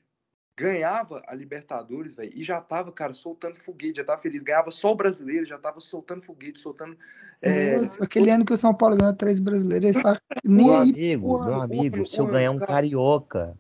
ganhava 0.57 1.23
a 1.27 1.35
Libertadores, 1.35 2.15
velho, 2.15 2.33
e 2.35 2.43
já 2.43 2.61
tava, 2.61 2.93
cara, 2.93 3.13
soltando 3.13 3.57
foguete, 3.57 3.97
já 3.97 4.05
tava 4.05 4.21
feliz. 4.21 4.43
Ganhava 4.43 4.71
só 4.71 4.93
o 4.93 4.97
brasileiro, 4.97 5.47
já 5.47 5.59
tava 5.59 5.81
soltando 5.81 6.23
foguete, 6.23 6.61
soltando. 6.61 6.97
É, 7.41 7.77
Nossa, 7.77 8.05
aquele 8.05 8.31
ano 8.31 8.45
que 8.45 8.53
o 8.53 8.57
São 8.57 8.75
Paulo 8.75 8.97
ganhou 8.97 9.15
três 9.15 9.41
brasileiros, 9.41 9.91
ele 9.91 10.03
tá 10.03 10.21
nem 10.45 10.67
meu 10.67 10.77
amigo, 10.77 11.45
meu 11.45 11.61
amigo, 11.61 12.07
se 12.07 12.19
eu 12.19 12.27
ganhar 12.27 12.51
um 12.51 12.59
carioca. 12.59 13.57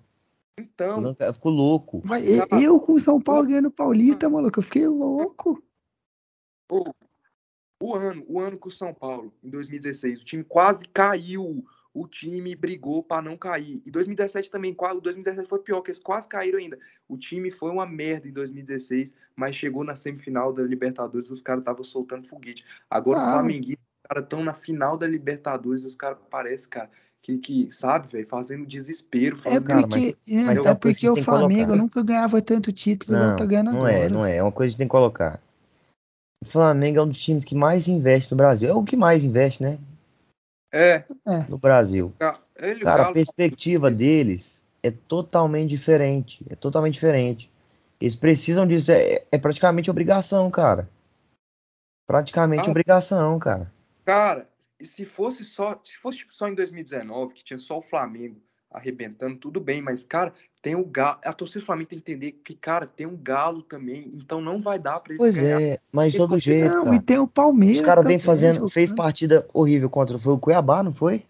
Então. 0.59 1.15
Eu 1.19 1.35
fico 1.35 1.51
louco. 1.51 2.01
Vai, 2.05 2.23
eu 2.63 2.81
com 2.81 2.93
o 2.93 3.01
São 3.01 3.21
Paulo 3.21 3.47
ganhando 3.47 3.71
Paulista, 3.71 4.29
maluco, 4.29 4.59
eu 4.59 4.63
fiquei 4.63 4.87
louco. 4.87 5.63
O, 6.71 6.85
o 7.83 7.95
ano, 7.95 8.25
o 8.29 8.41
ano 8.41 8.59
que 8.59 8.69
o 8.69 8.71
São 8.71 8.95
Paulo, 8.95 9.33
em 9.43 9.51
2016, 9.51 10.23
o 10.23 10.25
time 10.25 10.45
quase 10.45 10.85
caiu 10.87 11.65
o 11.95 12.07
time 12.09 12.55
brigou 12.55 13.03
para 13.03 13.23
não 13.23 13.37
cair. 13.37 13.83
E 13.85 13.91
2017 13.91 14.51
também, 14.51 14.75
o 14.79 15.01
2017 15.01 15.49
foi 15.49 15.59
pior, 15.59 15.83
que 15.83 15.91
eles 15.91 16.01
quase 16.01 16.27
caíram 16.27 16.59
ainda. 16.59 16.79
O 17.07 17.19
time 17.19 17.51
foi 17.51 17.71
uma 17.71 17.87
merda 17.87 18.29
em 18.29 18.33
2016, 18.33 19.15
mas 19.37 19.55
chegou 19.55 19.85
na 19.85 19.95
semifinal 19.95 20.53
da 20.53 20.63
Libertadores, 20.63 21.31
os 21.31 21.43
caras 21.43 21.61
estavam 21.61 21.85
soltando 21.85 22.27
foguete. 22.27 22.65
Agora 22.89 23.21
ah. 23.21 23.27
o 23.27 23.31
Flamenguista, 23.31 23.83
os 23.83 24.09
caras 24.09 24.25
estão 24.25 24.43
na 24.45 24.55
final 24.55 24.97
da 24.97 25.07
Libertadores, 25.07 25.85
os 25.85 25.95
caras 25.95 26.19
parecem, 26.31 26.71
cara, 26.71 26.91
que, 27.23 27.39
que 27.39 27.71
sabe, 27.71 28.09
velho, 28.09 28.27
fazendo 28.27 28.67
desespero. 28.67 29.37
Falando, 29.37 29.57
é 29.57 29.61
porque, 29.61 29.73
cara, 29.73 29.87
mas, 30.27 30.47
mas 30.47 30.67
é, 30.67 30.69
é 30.69 30.75
porque 30.75 31.09
o 31.09 31.23
Flamengo 31.23 31.77
nunca 31.77 32.03
ganhava 32.03 32.43
tanto 32.43 32.73
título, 32.73 33.17
não, 33.17 33.29
não 33.29 33.37
tá 33.37 33.47
ganhando 33.47 33.71
não 33.71 33.79
agora. 33.79 33.93
é, 33.93 34.09
não 34.09 34.27
é, 34.27 34.37
é 34.37 34.43
uma 34.43 34.51
coisa 34.51 34.73
que 34.73 34.79
tem 34.79 34.89
que 34.89 34.91
colocar. 34.91 35.41
O 36.43 36.45
Flamengo 36.45 36.99
é 36.99 37.03
um 37.03 37.09
dos 37.09 37.23
times 37.23 37.45
que 37.45 37.55
mais 37.55 37.87
investe 37.87 38.33
no 38.33 38.37
Brasil. 38.37 38.69
É 38.69 38.75
o 38.75 38.83
que 38.83 38.97
mais 38.97 39.25
investe, 39.25 39.63
né? 39.63 39.79
É. 40.73 41.05
é. 41.25 41.47
No 41.49 41.57
Brasil. 41.57 42.13
Ele, 42.57 42.81
Cara, 42.81 43.09
a 43.09 43.13
perspectiva 43.13 43.89
deles 43.89 44.65
é 44.83 44.91
totalmente 44.91 45.71
diferente. 45.71 46.45
É 46.51 46.57
totalmente 46.57 46.95
diferente. 46.95 47.49
Eles 48.01 48.17
precisam 48.17 48.67
disso. 48.67 48.91
É, 48.91 49.23
é 49.31 49.39
praticamente 49.39 49.89
obrigação, 49.89 50.51
cara. 50.51 50.89
Praticamente 52.09 52.67
ah, 52.67 52.71
obrigação, 52.71 53.39
cara. 53.39 53.73
Cara, 54.05 54.49
se 54.85 55.05
fosse 55.05 55.45
só. 55.45 55.81
Se 55.85 55.97
fosse 55.99 56.25
só 56.31 56.49
em 56.49 56.55
2019, 56.55 57.35
que 57.35 57.45
tinha 57.45 57.59
só 57.59 57.79
o 57.79 57.83
Flamengo 57.83 58.41
arrebentando, 58.71 59.37
tudo 59.37 59.61
bem, 59.61 59.83
mas, 59.83 60.05
cara, 60.05 60.33
tem 60.63 60.75
o 60.75 60.85
Galo. 60.85 61.19
A 61.25 61.33
torcida 61.33 61.61
do 61.61 61.67
Flamengo 61.67 61.91
tem 61.91 61.99
que 61.99 62.11
entender 62.11 62.33
que, 62.33 62.55
cara, 62.55 62.87
tem 62.87 63.07
um 63.07 63.17
Galo 63.17 63.63
também, 63.63 64.11
então 64.15 64.41
não 64.41 64.63
vai 64.63 64.79
dar 64.79 64.99
pra 65.01 65.13
eles 65.13 65.19
Pois 65.19 65.37
ganhar. 65.37 65.61
é, 65.61 65.79
mas 65.93 66.13
de 66.13 66.19
todo 66.19 66.39
jeito. 66.39 66.71
Não, 66.71 66.85
cara. 66.85 66.97
e 66.97 67.01
tem 67.01 67.19
o 67.19 67.27
Palmeiras. 67.27 67.81
Os 67.81 67.87
caras 67.87 68.05
vêm 68.05 68.19
fazendo. 68.19 68.69
Fez 68.69 68.91
partida 68.91 69.47
horrível 69.53 69.91
contra. 69.91 70.19
Foi 70.19 70.33
o 70.33 70.39
Cuiabá, 70.39 70.83
não 70.83 70.95
foi? 70.95 71.25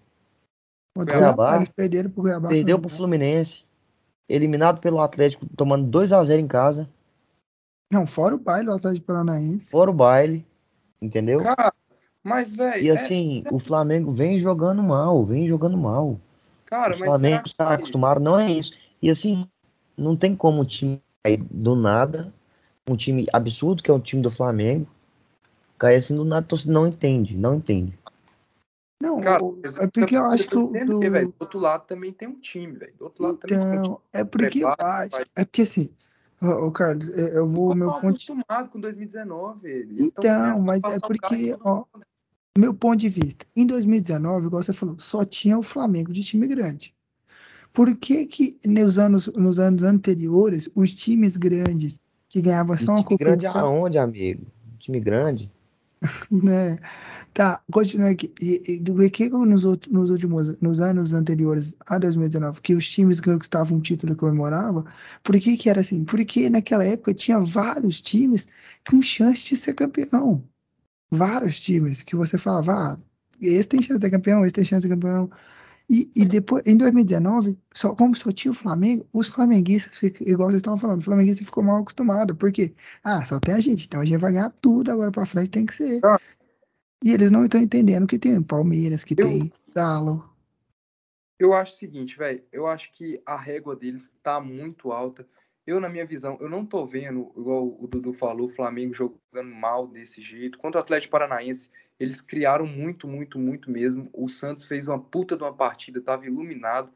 O 0.96 1.04
Cuiabá. 1.04 1.56
Eles 1.56 1.68
perderam 1.68 2.10
pro 2.10 2.22
Cuiabá. 2.22 2.48
Perdeu 2.48 2.78
pro 2.78 2.88
Fluminense. 2.88 3.64
Eliminado 4.28 4.80
pelo 4.80 5.00
Atlético, 5.00 5.44
tomando 5.56 5.90
2x0 5.90 6.38
em 6.38 6.46
casa. 6.46 6.88
Não, 7.90 8.06
fora 8.06 8.34
o 8.34 8.38
baile, 8.38 8.68
o 8.68 8.72
Atlético 8.72 9.06
Paranaense. 9.06 9.68
Fora 9.68 9.90
o 9.90 9.94
baile. 9.94 10.46
Entendeu? 11.00 11.42
Cara, 11.42 11.72
mas, 12.22 12.52
velho. 12.52 12.82
E 12.82 12.90
assim, 12.90 13.42
é... 13.44 13.54
o 13.54 13.58
Flamengo 13.58 14.12
vem 14.12 14.38
jogando 14.38 14.82
mal, 14.82 15.24
vem 15.24 15.48
jogando 15.48 15.76
mal. 15.76 16.20
Cara, 16.66 16.94
o 16.94 16.98
Flamengo 16.98 17.42
está 17.46 17.68
que... 17.68 17.74
acostumado, 17.74 18.20
não 18.20 18.38
é 18.38 18.50
isso. 18.50 18.72
E 19.00 19.10
assim, 19.10 19.46
não 19.96 20.16
tem 20.16 20.34
como 20.34 20.62
um 20.62 20.64
time 20.64 21.02
cair 21.22 21.42
do 21.50 21.76
nada, 21.76 22.32
um 22.88 22.96
time 22.96 23.26
absurdo 23.32 23.82
que 23.82 23.90
é 23.90 23.94
o 23.94 24.00
time 24.00 24.22
do 24.22 24.30
Flamengo, 24.30 24.86
cair 25.78 25.96
assim 25.96 26.16
do 26.16 26.24
nada, 26.24 26.46
você 26.48 26.70
não 26.70 26.86
entende, 26.86 27.36
não 27.36 27.56
entende. 27.56 27.98
Não, 29.02 29.20
Cara, 29.20 29.42
é 29.80 29.86
porque 29.88 30.16
eu 30.16 30.24
acho 30.26 30.46
que 30.46 30.56
o. 30.56 30.68
Do... 30.68 31.00
do 31.00 31.34
outro 31.40 31.58
lado 31.58 31.86
também 31.88 32.12
tem 32.12 32.28
um 32.28 32.38
time, 32.38 32.72
velho. 32.78 32.94
Do 32.96 33.04
outro 33.06 33.24
lado 33.24 33.38
então, 33.42 33.58
também 33.58 33.70
tem 33.70 33.80
um 33.80 33.82
time. 33.82 33.98
É 34.12 34.24
porque 34.24 34.58
eu 34.60 34.74
acho. 34.78 35.16
É 35.34 35.44
porque 35.44 35.62
assim. 35.62 35.92
Ô, 36.40 36.70
Carlos, 36.70 37.08
eu 37.08 37.48
vou. 37.48 37.74
meu 37.74 37.90
ponto. 37.94 38.06
acostumado 38.06 38.68
com 38.70 38.78
2019. 38.78 39.68
Eles 39.68 40.00
então, 40.00 40.60
mas 40.60 40.80
é 40.84 41.00
porque, 41.00 41.56
ó, 41.64 41.84
meu 42.56 42.74
ponto 42.74 42.98
de 42.98 43.08
vista, 43.08 43.46
em 43.56 43.66
2019, 43.66 44.46
igual 44.46 44.62
você 44.62 44.72
falou, 44.72 44.98
só 44.98 45.24
tinha 45.24 45.58
o 45.58 45.62
Flamengo 45.62 46.12
de 46.12 46.22
time 46.22 46.46
grande. 46.46 46.94
Por 47.72 47.96
que 47.96 48.26
que 48.26 48.58
nos 48.66 48.98
anos, 48.98 49.26
nos 49.28 49.58
anos 49.58 49.82
anteriores, 49.82 50.68
os 50.74 50.92
times 50.92 51.38
grandes 51.38 51.98
que 52.28 52.42
ganhavam 52.42 52.76
só 52.76 52.92
uma 52.92 53.04
competição... 53.04 53.52
grande 53.52 53.58
aonde, 53.58 53.98
amigo? 53.98 54.46
Time 54.78 55.00
grande? 55.00 55.50
né? 56.30 56.78
Tá, 57.32 57.62
continua 57.72 58.10
aqui. 58.10 58.30
E, 58.38 58.78
do 58.80 58.94
que 59.10 59.30
nos, 59.30 59.64
outros, 59.64 59.90
nos 59.90 60.10
últimos, 60.10 60.60
nos 60.60 60.80
anos 60.80 61.14
anteriores 61.14 61.74
a 61.86 61.98
2019, 61.98 62.60
que 62.60 62.74
os 62.74 62.86
times 62.86 63.18
que 63.18 63.30
conquistavam 63.30 63.78
um 63.78 63.80
título 63.80 64.14
comemoravam, 64.14 64.84
por 65.22 65.38
que 65.40 65.56
que 65.56 65.70
era 65.70 65.80
assim? 65.80 66.04
Porque 66.04 66.50
naquela 66.50 66.84
época 66.84 67.14
tinha 67.14 67.38
vários 67.40 68.02
times 68.02 68.46
com 68.86 69.00
chance 69.00 69.48
de 69.48 69.56
ser 69.56 69.72
campeão 69.72 70.44
vários 71.12 71.60
times 71.60 72.02
que 72.02 72.16
você 72.16 72.38
falava, 72.38 72.72
ah, 72.72 72.98
esse 73.40 73.68
tem 73.68 73.82
chance 73.82 73.98
de 73.98 74.06
ser 74.06 74.10
campeão, 74.10 74.42
esse 74.44 74.54
tem 74.54 74.64
chance 74.64 74.82
de 74.82 74.88
ser 74.88 74.94
campeão. 74.94 75.30
E, 75.90 76.10
e 76.16 76.24
depois, 76.24 76.62
em 76.66 76.76
2019, 76.76 77.58
só, 77.74 77.94
como 77.94 78.14
só 78.14 78.32
tinha 78.32 78.50
o 78.50 78.54
Flamengo, 78.54 79.06
os 79.12 79.28
flamenguistas, 79.28 80.02
igual 80.20 80.48
vocês 80.48 80.60
estavam 80.60 80.78
falando, 80.78 81.00
o 81.00 81.04
flamenguista 81.04 81.44
ficou 81.44 81.62
mal 81.62 81.82
acostumado. 81.82 82.34
Por 82.34 82.50
quê? 82.50 82.72
Ah, 83.04 83.22
só 83.24 83.38
tem 83.38 83.54
a 83.54 83.60
gente, 83.60 83.86
então 83.86 84.00
a 84.00 84.04
gente 84.04 84.18
vai 84.18 84.32
ganhar 84.32 84.50
tudo 84.62 84.90
agora 84.90 85.10
pra 85.10 85.26
frente, 85.26 85.50
tem 85.50 85.66
que 85.66 85.74
ser. 85.74 86.00
Ah. 86.02 86.18
E 87.04 87.12
eles 87.12 87.30
não 87.30 87.44
estão 87.44 87.60
entendendo 87.60 88.06
que 88.06 88.18
tem 88.18 88.40
Palmeiras, 88.40 89.04
que 89.04 89.14
eu, 89.14 89.26
tem 89.26 89.52
Galo. 89.74 90.24
Eu 91.38 91.52
acho 91.52 91.74
o 91.74 91.76
seguinte, 91.76 92.16
velho, 92.16 92.42
eu 92.50 92.66
acho 92.66 92.90
que 92.92 93.20
a 93.26 93.36
régua 93.36 93.76
deles 93.76 94.10
tá 94.22 94.40
muito 94.40 94.92
alta 94.92 95.26
eu, 95.66 95.78
na 95.78 95.88
minha 95.88 96.04
visão, 96.04 96.36
eu 96.40 96.48
não 96.48 96.66
tô 96.66 96.84
vendo, 96.84 97.32
igual 97.36 97.66
o 97.66 97.86
Dudu 97.86 98.12
falou, 98.12 98.46
o 98.46 98.52
Flamengo 98.52 98.92
jogando 98.94 99.54
mal 99.54 99.86
desse 99.86 100.20
jeito. 100.20 100.58
Contra 100.58 100.80
o 100.80 100.82
Atlético 100.82 101.12
Paranaense, 101.12 101.70
eles 102.00 102.20
criaram 102.20 102.66
muito, 102.66 103.06
muito, 103.06 103.38
muito 103.38 103.70
mesmo. 103.70 104.10
O 104.12 104.28
Santos 104.28 104.64
fez 104.64 104.88
uma 104.88 104.98
puta 104.98 105.36
de 105.36 105.42
uma 105.42 105.52
partida, 105.52 106.00
tava 106.00 106.26
iluminado. 106.26 106.90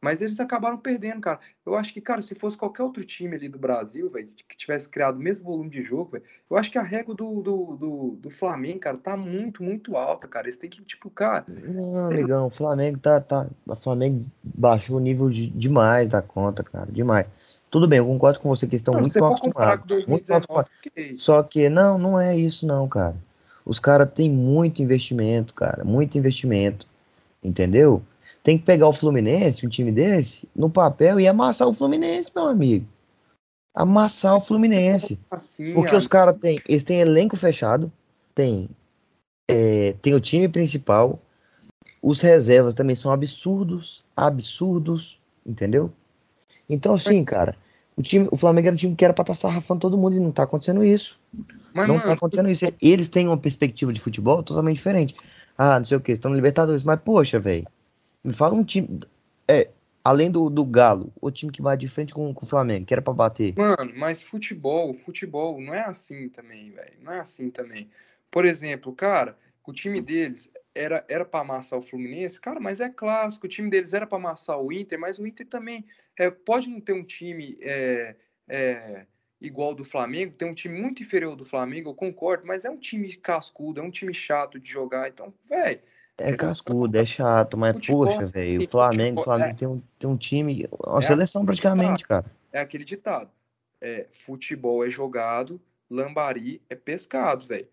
Mas 0.00 0.20
eles 0.20 0.40
acabaram 0.40 0.76
perdendo, 0.76 1.20
cara. 1.20 1.38
Eu 1.64 1.76
acho 1.76 1.92
que, 1.92 2.00
cara, 2.00 2.20
se 2.20 2.34
fosse 2.34 2.56
qualquer 2.56 2.82
outro 2.82 3.04
time 3.04 3.36
ali 3.36 3.48
do 3.48 3.56
Brasil, 3.56 4.10
velho, 4.10 4.28
que 4.48 4.56
tivesse 4.56 4.88
criado 4.88 5.14
o 5.14 5.20
mesmo 5.20 5.46
volume 5.46 5.70
de 5.70 5.80
jogo, 5.80 6.10
velho, 6.10 6.24
eu 6.50 6.56
acho 6.56 6.72
que 6.72 6.78
a 6.78 6.82
régua 6.82 7.14
do, 7.14 7.40
do, 7.40 7.76
do, 7.76 8.18
do, 8.20 8.30
Flamengo, 8.30 8.80
cara, 8.80 8.98
tá 8.98 9.16
muito, 9.16 9.62
muito 9.62 9.96
alta, 9.96 10.26
cara. 10.26 10.46
Eles 10.46 10.56
têm 10.56 10.68
que, 10.68 10.82
tipo, 10.82 11.08
cara. 11.08 11.44
Não, 11.46 12.06
amigão, 12.06 12.48
o 12.48 12.50
Flamengo 12.50 12.98
tá. 12.98 13.20
tá 13.20 13.48
o 13.64 13.76
Flamengo 13.76 14.26
baixou 14.42 14.96
o 14.96 15.00
nível 15.00 15.30
de, 15.30 15.48
demais 15.48 16.08
da 16.08 16.20
conta, 16.20 16.64
cara. 16.64 16.90
Demais. 16.90 17.28
Tudo 17.72 17.88
bem, 17.88 18.00
eu 18.00 18.06
concordo 18.06 18.38
com 18.38 18.50
você 18.50 18.66
que 18.66 18.76
estão 18.76 18.92
não, 18.92 19.00
muito 19.00 19.18
mal 19.18 19.32
acostumados. 19.32 20.06
Muito 20.06 20.30
acostumados. 20.30 20.70
Só 21.16 21.42
que 21.42 21.70
não, 21.70 21.96
não 21.96 22.20
é 22.20 22.36
isso, 22.36 22.66
não, 22.66 22.86
cara. 22.86 23.16
Os 23.64 23.78
caras 23.78 24.10
têm 24.14 24.28
muito 24.28 24.82
investimento, 24.82 25.54
cara. 25.54 25.82
Muito 25.82 26.18
investimento. 26.18 26.86
Entendeu? 27.42 28.02
Tem 28.44 28.58
que 28.58 28.64
pegar 28.64 28.88
o 28.88 28.92
Fluminense, 28.92 29.64
um 29.64 29.70
time 29.70 29.90
desse, 29.90 30.46
no 30.54 30.68
papel 30.68 31.18
e 31.18 31.26
amassar 31.26 31.66
o 31.66 31.72
Fluminense, 31.72 32.30
meu 32.34 32.46
amigo. 32.48 32.86
Amassar 33.74 34.36
o 34.36 34.40
Fluminense. 34.42 35.18
Porque 35.72 35.96
os 35.96 36.06
caras 36.06 36.36
têm. 36.36 36.60
Eles 36.68 36.84
têm 36.84 37.00
elenco 37.00 37.38
fechado. 37.38 37.90
Tem. 38.34 38.68
É, 39.48 39.94
tem 40.02 40.12
o 40.12 40.20
time 40.20 40.46
principal. 40.46 41.18
Os 42.02 42.20
reservas 42.20 42.74
também 42.74 42.96
são 42.96 43.10
absurdos. 43.10 44.04
Absurdos. 44.14 45.18
Entendeu? 45.46 45.90
Então, 46.68 46.94
assim, 46.94 47.24
cara. 47.24 47.56
O, 47.96 48.02
time, 48.02 48.26
o 48.30 48.36
Flamengo 48.36 48.68
era 48.68 48.74
um 48.74 48.78
time 48.78 48.96
que 48.96 49.04
era 49.04 49.12
pra 49.12 49.22
estar 49.22 49.34
tá 49.34 49.38
sarrafando 49.38 49.80
todo 49.80 49.98
mundo 49.98 50.16
e 50.16 50.20
não 50.20 50.32
tá 50.32 50.44
acontecendo 50.44 50.84
isso. 50.84 51.20
Mas, 51.74 51.86
não 51.86 51.96
tá 51.96 52.00
mano, 52.00 52.06
tá 52.06 52.12
acontecendo 52.12 52.50
isso. 52.50 52.64
Eles 52.80 53.08
têm 53.08 53.28
uma 53.28 53.36
perspectiva 53.36 53.92
de 53.92 54.00
futebol 54.00 54.42
totalmente 54.42 54.76
diferente. 54.76 55.14
Ah, 55.56 55.78
não 55.78 55.84
sei 55.84 55.96
o 55.96 56.00
que, 56.00 56.12
estão 56.12 56.30
no 56.30 56.36
Libertadores. 56.36 56.84
Mas, 56.84 57.00
poxa, 57.00 57.38
velho. 57.38 57.66
Me 58.24 58.32
fala 58.32 58.54
um 58.54 58.64
time. 58.64 59.00
É, 59.46 59.68
além 60.04 60.30
do, 60.30 60.48
do 60.48 60.64
Galo, 60.64 61.12
o 61.20 61.30
time 61.30 61.52
que 61.52 61.60
vai 61.60 61.76
de 61.76 61.88
frente 61.88 62.14
com, 62.14 62.32
com 62.32 62.44
o 62.46 62.48
Flamengo, 62.48 62.86
que 62.86 62.94
era 62.94 63.02
pra 63.02 63.12
bater. 63.12 63.54
Mano, 63.56 63.92
mas 63.96 64.22
futebol, 64.22 64.94
futebol 64.94 65.60
não 65.60 65.74
é 65.74 65.80
assim 65.80 66.28
também, 66.28 66.70
velho. 66.70 66.94
Não 67.02 67.12
é 67.12 67.20
assim 67.20 67.50
também. 67.50 67.90
Por 68.30 68.44
exemplo, 68.44 68.92
cara, 68.92 69.36
o 69.66 69.72
time 69.72 70.00
deles 70.00 70.50
era, 70.74 71.04
era 71.08 71.24
pra 71.24 71.40
amassar 71.40 71.78
o 71.78 71.82
Fluminense, 71.82 72.40
cara, 72.40 72.58
mas 72.58 72.80
é 72.80 72.88
clássico. 72.88 73.46
O 73.46 73.48
time 73.48 73.68
deles 73.68 73.92
era 73.92 74.06
pra 74.06 74.18
amassar 74.18 74.58
o 74.58 74.72
Inter, 74.72 74.98
mas 74.98 75.18
o 75.18 75.26
Inter 75.26 75.46
também 75.46 75.84
é, 76.18 76.30
pode 76.30 76.68
não 76.68 76.80
ter 76.80 76.92
um 76.92 77.04
time 77.04 77.58
é, 77.60 78.16
é, 78.48 79.06
igual 79.40 79.74
do 79.74 79.84
Flamengo, 79.84 80.34
tem 80.34 80.48
um 80.48 80.54
time 80.54 80.80
muito 80.80 81.02
inferior 81.02 81.36
do 81.36 81.44
Flamengo, 81.44 81.90
eu 81.90 81.94
concordo, 81.94 82.46
mas 82.46 82.64
é 82.64 82.70
um 82.70 82.78
time 82.78 83.14
cascudo, 83.16 83.80
é 83.80 83.82
um 83.82 83.90
time 83.90 84.12
chato 84.14 84.58
de 84.58 84.70
jogar. 84.70 85.08
Então, 85.08 85.32
velho 85.48 85.80
é 86.18 86.36
cascudo, 86.36 86.96
é 86.96 87.04
chato, 87.04 87.56
mas 87.56 87.74
futebol, 87.74 88.06
poxa, 88.06 88.26
velho, 88.26 88.62
o 88.62 88.66
Flamengo, 88.68 89.20
o 89.20 89.24
Flamengo 89.24 89.50
é, 89.50 89.54
tem, 89.54 89.68
um, 89.68 89.82
tem 89.98 90.10
um 90.10 90.16
time, 90.16 90.68
uma 90.86 90.98
é 90.98 91.02
seleção 91.02 91.44
praticamente, 91.44 92.06
cara. 92.06 92.26
É 92.52 92.60
aquele 92.60 92.84
ditado. 92.84 93.30
É, 93.80 94.06
futebol 94.24 94.86
é 94.86 94.90
jogado, 94.90 95.60
lambari 95.90 96.62
é 96.68 96.74
pescado, 96.74 97.46
velho. 97.46 97.66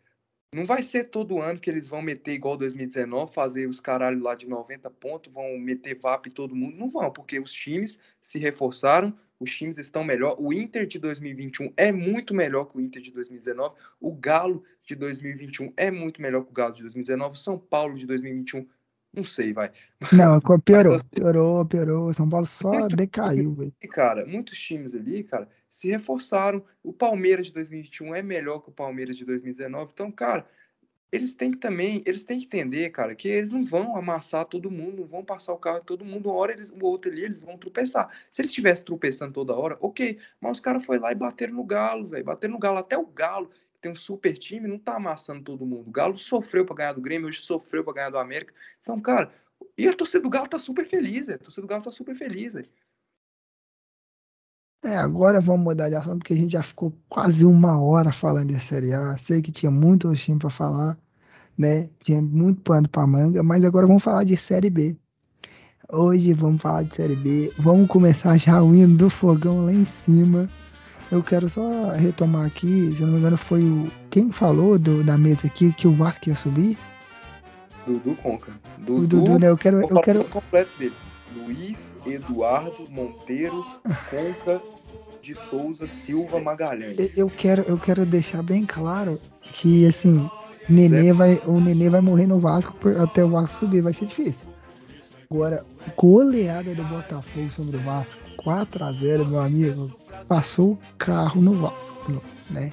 Não 0.51 0.65
vai 0.65 0.81
ser 0.81 1.09
todo 1.09 1.39
ano 1.39 1.59
que 1.59 1.69
eles 1.69 1.87
vão 1.87 2.01
meter 2.01 2.33
igual 2.33 2.57
2019, 2.57 3.31
fazer 3.31 3.67
os 3.67 3.79
caralhos 3.79 4.21
lá 4.21 4.33
de 4.33 4.47
90 4.47 4.89
pontos, 4.89 5.31
vão 5.31 5.59
meter 5.59 5.99
VAP 5.99 6.27
todo 6.31 6.55
mundo. 6.55 6.75
Não 6.75 6.89
vão, 6.89 7.11
porque 7.11 7.39
os 7.39 7.51
times 7.53 7.99
se 8.19 8.39
reforçaram, 8.39 9.15
os 9.39 9.55
times 9.55 9.77
estão 9.77 10.03
melhor. 10.03 10.35
O 10.39 10.51
Inter 10.51 10.87
de 10.87 10.97
2021 10.97 11.71
é 11.77 11.91
muito 11.91 12.33
melhor 12.33 12.65
que 12.65 12.77
o 12.77 12.81
Inter 12.81 12.99
de 12.99 13.11
2019. 13.11 13.75
O 14.01 14.11
Galo 14.11 14.63
de 14.83 14.95
2021 14.95 15.71
é 15.77 15.91
muito 15.91 16.19
melhor 16.19 16.43
que 16.43 16.49
o 16.49 16.53
Galo 16.53 16.73
de 16.73 16.81
2019. 16.81 17.37
São 17.37 17.57
Paulo 17.59 17.95
de 17.95 18.07
2021, 18.07 18.67
não 19.13 19.23
sei, 19.23 19.53
vai. 19.53 19.71
Não, 20.11 20.41
piorou, 20.65 20.99
piorou, 21.11 21.65
piorou. 21.65 22.11
São 22.13 22.27
Paulo 22.27 22.47
só 22.47 22.71
muito, 22.71 22.95
decaiu, 22.95 23.53
velho. 23.53 23.73
Cara, 23.91 24.25
muitos 24.25 24.59
times 24.59 24.95
ali, 24.95 25.23
cara, 25.23 25.47
se 25.69 25.89
reforçaram. 25.89 26.63
O 26.83 26.91
Palmeiras 26.91 27.47
de 27.47 27.53
2021 27.53 28.15
é 28.15 28.21
melhor 28.21 28.59
que 28.59 28.69
o 28.69 28.73
Palmeiras 28.73 29.17
de 29.17 29.25
2019. 29.25 29.91
Então, 29.93 30.11
cara, 30.11 30.47
eles 31.11 31.33
têm 31.33 31.51
que 31.51 31.57
também, 31.57 32.03
eles 32.05 32.23
têm 32.23 32.39
que 32.39 32.45
entender, 32.45 32.89
cara, 32.91 33.15
que 33.15 33.27
eles 33.27 33.51
não 33.51 33.65
vão 33.65 33.95
amassar 33.95 34.45
todo 34.45 34.69
mundo, 34.69 35.01
não 35.01 35.07
vão 35.07 35.25
passar 35.25 35.53
o 35.53 35.57
carro 35.57 35.81
todo 35.83 36.05
mundo, 36.05 36.29
uma 36.29 36.35
hora 36.35 36.51
eles, 36.51 36.69
o 36.69 36.85
outro 36.85 37.11
ali, 37.11 37.23
eles 37.23 37.41
vão 37.41 37.57
tropeçar. 37.57 38.09
Se 38.29 38.41
eles 38.41 38.51
estivessem 38.51 38.85
tropeçando 38.85 39.33
toda 39.33 39.55
hora, 39.55 39.77
ok, 39.81 40.19
mas 40.39 40.57
os 40.57 40.59
caras 40.59 40.85
foi 40.85 40.99
lá 40.99 41.11
e 41.11 41.15
bateram 41.15 41.55
no 41.55 41.63
Galo, 41.63 42.07
velho, 42.07 42.23
bateram 42.23 42.53
no 42.53 42.59
Galo, 42.59 42.77
até 42.77 42.97
o 42.97 43.05
Galo, 43.05 43.49
tem 43.81 43.91
um 43.91 43.95
super 43.95 44.37
time, 44.37 44.67
não 44.67 44.77
tá 44.77 44.95
amassando 44.95 45.43
todo 45.43 45.65
mundo. 45.65 45.87
O 45.87 45.91
Galo 45.91 46.17
sofreu 46.17 46.65
para 46.65 46.75
ganhar 46.75 46.93
do 46.93 47.01
Grêmio, 47.01 47.27
hoje 47.27 47.41
sofreu 47.41 47.83
para 47.83 47.93
ganhar 47.93 48.09
do 48.09 48.17
América. 48.17 48.53
Então, 48.81 48.99
cara, 48.99 49.33
e 49.77 49.87
a 49.87 49.93
torcida 49.93 50.21
do 50.21 50.29
Galo 50.29 50.47
tá 50.47 50.59
super 50.59 50.85
feliz, 50.85 51.27
velho, 51.27 51.39
a 51.39 51.43
torcida 51.43 51.65
do 51.65 51.69
Galo 51.69 51.83
tá 51.83 51.91
super 51.91 52.15
feliz, 52.15 52.53
velho. 52.53 52.69
É, 54.81 54.95
agora 54.95 55.41
vamos 55.41 55.65
mudar 55.65 55.89
de 55.89 55.95
assunto, 55.95 56.19
porque 56.19 56.33
a 56.33 56.37
gente 56.37 56.53
já 56.53 56.63
ficou 56.63 56.93
quase 57.09 57.45
uma 57.45 57.79
hora 57.81 58.13
falando 58.13 58.53
de 58.53 58.59
Série 58.59 58.93
A. 58.93 59.17
Sei 59.17 59.41
que 59.41 59.51
tinha 59.51 59.69
muito 59.69 60.13
time 60.15 60.39
para 60.39 60.49
falar, 60.49 60.97
né? 61.57 61.89
Tinha 61.99 62.21
muito 62.21 62.61
pano 62.61 62.87
para 62.87 63.05
manga, 63.05 63.43
mas 63.43 63.65
agora 63.65 63.85
vamos 63.85 64.03
falar 64.03 64.23
de 64.23 64.37
Série 64.37 64.69
B. 64.69 64.95
Hoje 65.91 66.31
vamos 66.33 66.61
falar 66.61 66.83
de 66.83 66.95
Série 66.95 67.15
B. 67.15 67.51
Vamos 67.57 67.89
começar 67.89 68.37
já 68.37 68.63
o 68.63 68.73
hino 68.73 68.95
do 68.95 69.09
fogão 69.09 69.65
lá 69.65 69.73
em 69.73 69.83
cima. 69.83 70.47
Eu 71.11 71.21
quero 71.23 71.49
só 71.49 71.89
retomar 71.91 72.45
aqui, 72.45 72.93
se 72.93 73.01
eu 73.01 73.07
não 73.07 73.15
me 73.15 73.19
engano, 73.19 73.35
foi 73.35 73.63
o. 73.63 73.91
Quem 74.09 74.31
falou 74.31 74.79
do, 74.79 75.03
da 75.03 75.17
mesa 75.17 75.47
aqui 75.47 75.73
que 75.73 75.87
o 75.87 75.91
Vasco 75.91 76.29
ia 76.29 76.35
subir? 76.35 76.77
Dudu 77.85 78.15
Conca. 78.15 78.51
Dudu, 78.77 79.01
o 79.01 79.07
Dudu, 79.07 79.39
né? 79.39 79.49
Eu 79.49 79.57
quero. 79.57 79.81
Eu 79.81 80.01
quero... 80.01 80.23
completo 80.25 80.71
dele. 80.77 80.93
Luiz 81.35 81.95
Eduardo 82.05 82.85
Monteiro 82.89 83.65
Conca 84.09 84.61
de 85.21 85.35
Souza 85.35 85.87
Silva 85.87 86.39
Magalhães. 86.39 87.17
Eu 87.17 87.29
quero, 87.29 87.63
eu 87.63 87.77
quero 87.77 88.05
deixar 88.05 88.41
bem 88.41 88.65
claro 88.65 89.19
que 89.41 89.85
assim, 89.85 90.29
Nenê 90.67 91.13
vai, 91.13 91.41
o 91.45 91.59
Nenê 91.59 91.89
vai 91.89 92.01
morrer 92.01 92.27
no 92.27 92.39
Vasco 92.39 92.75
até 93.01 93.23
o 93.23 93.29
Vasco 93.29 93.59
subir, 93.59 93.81
vai 93.81 93.93
ser 93.93 94.05
difícil. 94.05 94.47
Agora, 95.29 95.63
goleada 95.95 96.73
do 96.73 96.83
Botafogo 96.85 97.51
sobre 97.55 97.77
o 97.77 97.79
Vasco, 97.81 98.17
4 98.37 98.83
a 98.83 98.91
0 98.91 99.25
meu 99.25 99.39
amigo, 99.39 99.91
passou 100.27 100.71
o 100.71 100.79
carro 100.97 101.41
no 101.41 101.53
Vasco, 101.55 102.21
né? 102.49 102.71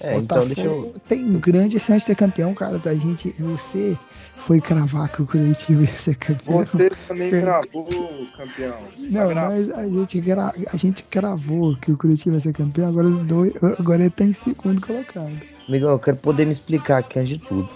É, 0.00 0.16
então 0.16 0.46
deixa 0.46 0.62
eu... 0.62 0.94
Tem 1.08 1.38
grande 1.38 1.78
chance 1.78 2.00
de 2.00 2.06
ser 2.06 2.16
campeão, 2.16 2.54
cara. 2.54 2.80
A 2.84 2.94
gente, 2.94 3.34
você 3.38 3.98
foi 4.46 4.60
cravar 4.60 5.08
que 5.08 5.22
o 5.22 5.26
Curitiba 5.26 5.82
ia 5.82 5.92
ser 5.94 6.14
campeão. 6.14 6.58
Você 6.58 6.90
também 7.08 7.30
cravou, 7.30 7.88
campeão. 8.36 8.76
Não, 8.96 9.34
mas 9.34 9.70
a 9.72 9.88
gente, 9.88 10.20
gra... 10.20 10.54
a 10.72 10.76
gente 10.76 11.02
cravou 11.02 11.76
que 11.76 11.90
o 11.90 11.96
Curitiba 11.96 12.36
ia 12.36 12.40
ser 12.40 12.52
campeão, 12.52 12.88
agora 12.88 13.08
os 13.08 13.18
dois. 13.20 13.52
Agora 13.76 14.02
ele 14.02 14.10
tá 14.10 14.22
em 14.22 14.32
segundo 14.32 14.80
colocado. 14.80 15.36
Miguel, 15.68 15.90
eu 15.90 15.98
quero 15.98 16.16
poder 16.18 16.46
me 16.46 16.52
explicar 16.52 16.98
aqui 16.98 17.18
antes 17.18 17.30
de 17.30 17.38
tudo. 17.38 17.68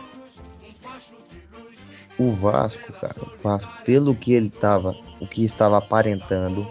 O 2.17 2.33
Vasco, 2.35 2.93
cara, 3.01 3.17
o 3.21 3.43
Vasco, 3.43 3.73
pelo 3.85 4.15
que 4.15 4.33
ele 4.33 4.51
tava, 4.51 4.95
o 5.19 5.27
que 5.27 5.45
estava 5.45 5.79
aparentando, 5.79 6.65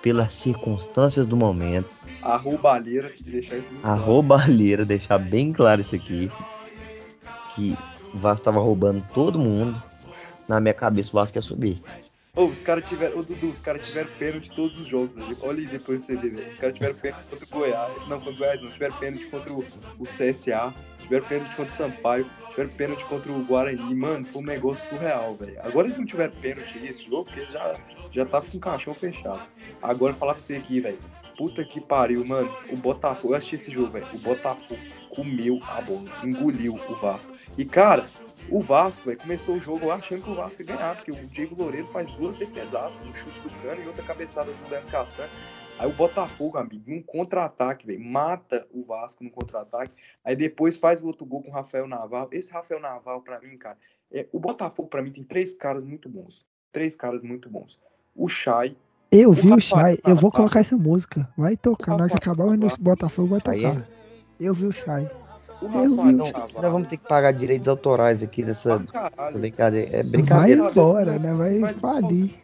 pelas 0.00 0.32
circunstâncias 0.34 1.26
do 1.26 1.36
momento. 1.36 1.88
A 2.22 2.36
roubalheira, 2.36 3.10
deixar 3.20 3.56
isso 3.56 3.68
A 3.82 3.94
roubalheira, 3.94 4.84
deixar 4.84 5.18
bem 5.18 5.52
claro 5.52 5.80
isso 5.80 5.96
aqui. 5.96 6.30
Que 7.56 7.76
o 8.14 8.18
Vasco 8.18 8.44
tava 8.44 8.60
roubando 8.60 9.04
todo 9.12 9.38
mundo. 9.38 9.82
Na 10.46 10.60
minha 10.60 10.74
cabeça 10.74 11.10
o 11.10 11.14
Vasco 11.14 11.36
ia 11.36 11.42
subir. 11.42 11.82
Oh, 12.36 12.46
os 12.46 12.60
caras 12.60 12.84
tiveram. 12.88 13.18
Ô, 13.18 13.22
Dudu, 13.22 13.48
os 13.48 13.60
caras 13.60 13.86
tiveram 13.86 14.08
pênalti 14.18 14.50
todos 14.50 14.78
os 14.80 14.88
jogos. 14.88 15.12
Olha 15.42 15.58
aí 15.58 15.66
depois 15.66 16.02
você 16.02 16.16
vê, 16.16 16.48
Os 16.48 16.56
caras 16.56 16.74
tiveram 16.74 16.94
pênalti 16.96 17.24
contra 17.28 17.46
o 17.46 17.48
Goiás. 17.48 18.08
Não, 18.08 18.18
contra 18.18 18.32
o 18.32 18.36
Goiás 18.36 18.62
não. 18.62 18.70
Tiveram 18.70 18.96
pênalti 18.96 19.26
contra 19.26 19.52
o, 19.52 19.64
o 19.98 20.04
CSA. 20.04 20.74
Tiveram 20.98 21.24
pênalti 21.26 21.56
contra 21.56 21.72
o 21.72 21.76
Sampaio. 21.76 22.26
Tiveram 22.50 22.70
pênalti 22.70 23.04
contra 23.04 23.32
o 23.32 23.44
Guarani. 23.44 23.94
Mano, 23.94 24.24
foi 24.26 24.42
um 24.42 24.46
negócio 24.46 24.88
surreal, 24.88 25.34
velho. 25.34 25.60
Agora 25.62 25.86
eles 25.86 25.96
não 25.96 26.04
tiveram 26.04 26.32
pênalti 26.40 26.78
nesse 26.80 27.04
jogo, 27.04 27.24
porque 27.24 27.40
eles 27.40 27.52
já, 27.52 27.76
já 28.10 28.26
tava 28.26 28.46
com 28.46 28.56
o 28.56 28.60
caixão 28.60 28.94
fechado. 28.94 29.42
Agora 29.80 30.14
falar 30.14 30.34
pra 30.34 30.42
você 30.42 30.56
aqui, 30.56 30.80
velho. 30.80 30.98
Puta 31.36 31.64
que 31.64 31.80
pariu, 31.80 32.24
mano. 32.24 32.50
O 32.68 32.76
Botafogo, 32.76 33.34
eu 33.34 33.38
assisti 33.38 33.54
esse 33.54 33.70
jogo, 33.70 33.92
velho. 33.92 34.06
O 34.12 34.18
Botafogo 34.18 34.80
comeu 35.14 35.60
a 35.62 35.80
bola, 35.80 36.10
engoliu 36.22 36.74
o 36.74 36.94
Vasco. 36.96 37.32
E, 37.56 37.64
cara, 37.64 38.06
o 38.50 38.60
Vasco, 38.60 39.04
véio, 39.06 39.18
começou 39.18 39.56
o 39.56 39.60
jogo 39.60 39.90
achando 39.90 40.22
que 40.22 40.30
o 40.30 40.34
Vasco 40.34 40.62
ia 40.62 40.68
ganhar, 40.68 40.96
porque 40.96 41.12
o 41.12 41.26
Diego 41.28 41.54
Loureiro 41.54 41.86
faz 41.88 42.10
duas 42.12 42.36
defesaças, 42.36 43.00
um 43.06 43.14
chute 43.14 43.40
do 43.40 43.50
cano 43.62 43.82
e 43.82 43.86
outra 43.86 44.02
cabeçada 44.02 44.50
do 44.50 44.70
Dano 44.70 44.86
Castanho. 44.88 45.30
Aí 45.78 45.88
o 45.88 45.92
Botafogo, 45.92 46.56
amigo, 46.56 46.84
num 46.86 47.02
contra-ataque, 47.02 47.86
velho, 47.86 48.04
mata 48.04 48.66
o 48.72 48.84
Vasco 48.84 49.24
no 49.24 49.30
contra-ataque. 49.30 49.92
Aí 50.24 50.36
depois 50.36 50.76
faz 50.76 51.02
o 51.02 51.06
outro 51.06 51.26
gol 51.26 51.42
com 51.42 51.50
o 51.50 51.52
Rafael 51.52 51.88
Naval. 51.88 52.28
Esse 52.30 52.52
Rafael 52.52 52.80
Naval, 52.80 53.22
para 53.22 53.40
mim, 53.40 53.56
cara, 53.56 53.76
é, 54.12 54.26
o 54.32 54.38
Botafogo, 54.38 54.88
para 54.88 55.02
mim, 55.02 55.10
tem 55.10 55.24
três 55.24 55.52
caras 55.52 55.84
muito 55.84 56.08
bons. 56.08 56.46
Três 56.70 56.94
caras 56.94 57.24
muito 57.24 57.48
bons. 57.48 57.80
O 58.14 58.28
Chay. 58.28 58.76
Eu 59.10 59.30
o 59.30 59.32
vi 59.32 59.52
o 59.52 59.60
Chay, 59.60 59.98
eu 60.06 60.14
vou 60.14 60.30
colocar 60.30 60.60
essa 60.60 60.76
música. 60.76 61.28
Vai 61.36 61.56
tocar, 61.56 61.96
na 61.96 62.04
hora 62.04 62.08
que 62.08 62.14
acabar 62.14 62.46
o 62.46 62.56
Botafogo 62.78 63.28
vai 63.28 63.40
tocar. 63.40 63.84
Eu 64.44 64.54
vi 64.54 64.66
o 64.66 64.72
Chay. 64.72 65.08
O 65.62 65.66
Eu 65.66 65.68
Rafael 65.68 65.88
vi. 65.88 65.94
Então, 65.94 66.26
Navarro- 66.26 66.48
nós 66.62 66.72
vamos 66.72 66.88
ter 66.88 66.96
que 66.98 67.08
pagar 67.08 67.32
direitos 67.32 67.68
autorais 67.68 68.22
aqui 68.22 68.42
dessa, 68.42 68.84
Ah, 68.92 69.10
dessa 69.26 69.38
brincadeira. 69.38 69.88
É 69.90 70.02
Vai 70.02 70.10
brincadeira. 70.10 70.70
embora, 70.70 71.18
né? 71.18 71.32
Vai 71.32 71.58
Vai 71.60 71.74
falir. 71.74 72.34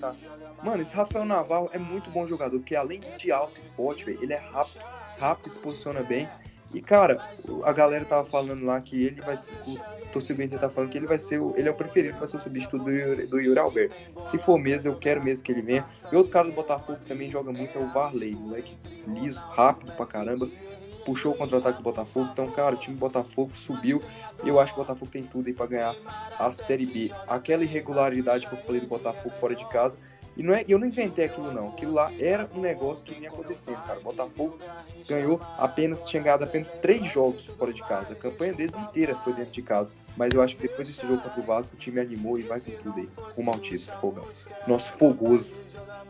tá- 0.00 0.14
Mano, 0.62 0.82
esse 0.82 0.94
Rafael 0.94 1.24
Navarro 1.24 1.70
é 1.72 1.78
muito 1.78 2.10
bom 2.10 2.26
jogador, 2.26 2.58
porque 2.58 2.74
além 2.76 3.00
de 3.18 3.30
alto 3.32 3.60
e 3.64 3.76
forte, 3.76 4.04
velho, 4.04 4.18
ele 4.22 4.32
é 4.32 4.36
rápido, 4.38 4.82
rápido, 5.18 5.50
se 5.50 5.58
posiciona 5.58 6.02
bem. 6.02 6.28
E, 6.74 6.80
cara, 6.82 7.18
o- 7.48 7.64
a 7.64 7.72
galera 7.72 8.04
tava 8.04 8.24
falando 8.24 8.64
lá 8.64 8.78
que 8.80 9.04
ele 9.04 9.20
vai 9.20 9.36
ser. 9.36 9.52
O 9.66 9.78
torcedor 10.12 10.44
Inter 10.44 10.58
tá 10.58 10.68
falando 10.68 10.90
que 10.90 10.98
ele 10.98 11.06
vai 11.06 11.18
ser 11.18 11.40
o. 11.40 11.54
Ele 11.56 11.68
é 11.68 11.70
o 11.70 11.74
preferido 11.74 12.18
pra 12.18 12.26
ser 12.26 12.36
o 12.36 12.40
substituto 12.40 12.82
do 12.84 12.90
Yuri, 12.90 13.26
do 13.26 13.40
Yuri 13.40 13.58
Alberto. 13.58 13.94
Se 14.22 14.36
for 14.38 14.58
mesmo, 14.58 14.90
eu 14.90 14.96
quero 14.96 15.22
mesmo 15.22 15.44
que 15.44 15.52
ele 15.52 15.62
venha. 15.62 15.86
E 16.12 16.16
outro 16.16 16.32
cara 16.32 16.46
do 16.48 16.52
Botafogo 16.54 16.98
que 16.98 17.06
também 17.08 17.30
joga 17.30 17.52
muito 17.52 17.78
é 17.78 17.80
o 17.80 17.86
Varley, 17.92 18.34
moleque 18.34 18.76
liso, 19.06 19.40
rápido 19.40 19.92
pra 19.92 20.06
caramba. 20.06 20.48
Puxou 21.06 21.32
o 21.32 21.36
contra-ataque 21.36 21.78
do 21.78 21.84
Botafogo. 21.84 22.28
Então, 22.32 22.50
cara, 22.50 22.74
o 22.74 22.78
time 22.78 22.96
do 22.96 23.00
Botafogo 23.00 23.52
subiu. 23.54 24.02
Eu 24.44 24.58
acho 24.58 24.74
que 24.74 24.80
o 24.80 24.82
Botafogo 24.82 25.10
tem 25.10 25.22
tudo 25.22 25.46
aí 25.46 25.54
pra 25.54 25.66
ganhar 25.66 25.94
a 26.36 26.52
Série 26.52 26.84
B. 26.84 27.12
Aquela 27.28 27.62
irregularidade 27.62 28.46
que 28.46 28.52
eu 28.52 28.58
falei 28.58 28.80
do 28.80 28.88
Botafogo 28.88 29.32
fora 29.40 29.54
de 29.54 29.64
casa. 29.68 29.96
E 30.36 30.42
não 30.42 30.52
é, 30.52 30.64
eu 30.68 30.78
não 30.78 30.86
inventei 30.86 31.26
aquilo, 31.26 31.52
não. 31.52 31.68
Aquilo 31.68 31.94
lá 31.94 32.12
era 32.18 32.50
um 32.54 32.60
negócio 32.60 33.04
que 33.04 33.14
vinha 33.14 33.30
acontecendo, 33.30 33.78
cara. 33.86 34.00
O 34.00 34.02
Botafogo 34.02 34.58
ganhou 35.08 35.40
apenas, 35.56 36.06
tinha 36.08 36.22
ganhado 36.22 36.42
apenas 36.42 36.72
três 36.72 37.10
jogos 37.12 37.46
fora 37.46 37.72
de 37.72 37.82
casa. 37.82 38.12
A 38.12 38.16
campanha 38.16 38.52
deles 38.52 38.74
inteira 38.74 39.14
foi 39.14 39.32
dentro 39.32 39.52
de 39.52 39.62
casa. 39.62 39.92
Mas 40.16 40.32
eu 40.32 40.42
acho 40.42 40.56
que 40.56 40.62
depois 40.62 40.88
desse 40.88 41.02
jogo 41.06 41.18
contra 41.18 41.40
o 41.40 41.42
Vasco, 41.42 41.74
o 41.74 41.78
time 41.78 42.00
animou 42.00 42.38
e 42.38 42.42
vai 42.42 42.58
com 42.58 42.70
tudo 42.82 42.98
aí. 42.98 43.08
Ao 43.46 43.58
título, 43.58 43.98
fogão. 44.00 44.24
Nosso 44.66 44.92
fogoso. 44.92 45.50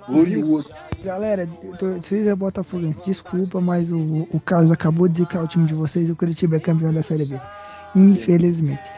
Glorioso. 0.07 0.71
Galera, 1.03 1.49
torcida 1.79 2.37
Botafoguense, 2.37 3.03
desculpa, 3.05 3.61
mas 3.61 3.91
o, 3.91 4.29
o 4.33 4.41
Carlos 4.41 4.71
acabou 4.71 5.09
de 5.09 5.19
zicar 5.19 5.43
o 5.43 5.49
time 5.49 5.67
de 5.67 5.75
vocês 5.75 6.09
e 6.09 6.13
o 6.13 6.17
Curitiba 6.17 6.57
é 6.57 6.61
campeão 6.61 6.93
da 6.93 7.03
Série 7.03 7.25
B. 7.25 7.41
Infelizmente. 7.95 8.93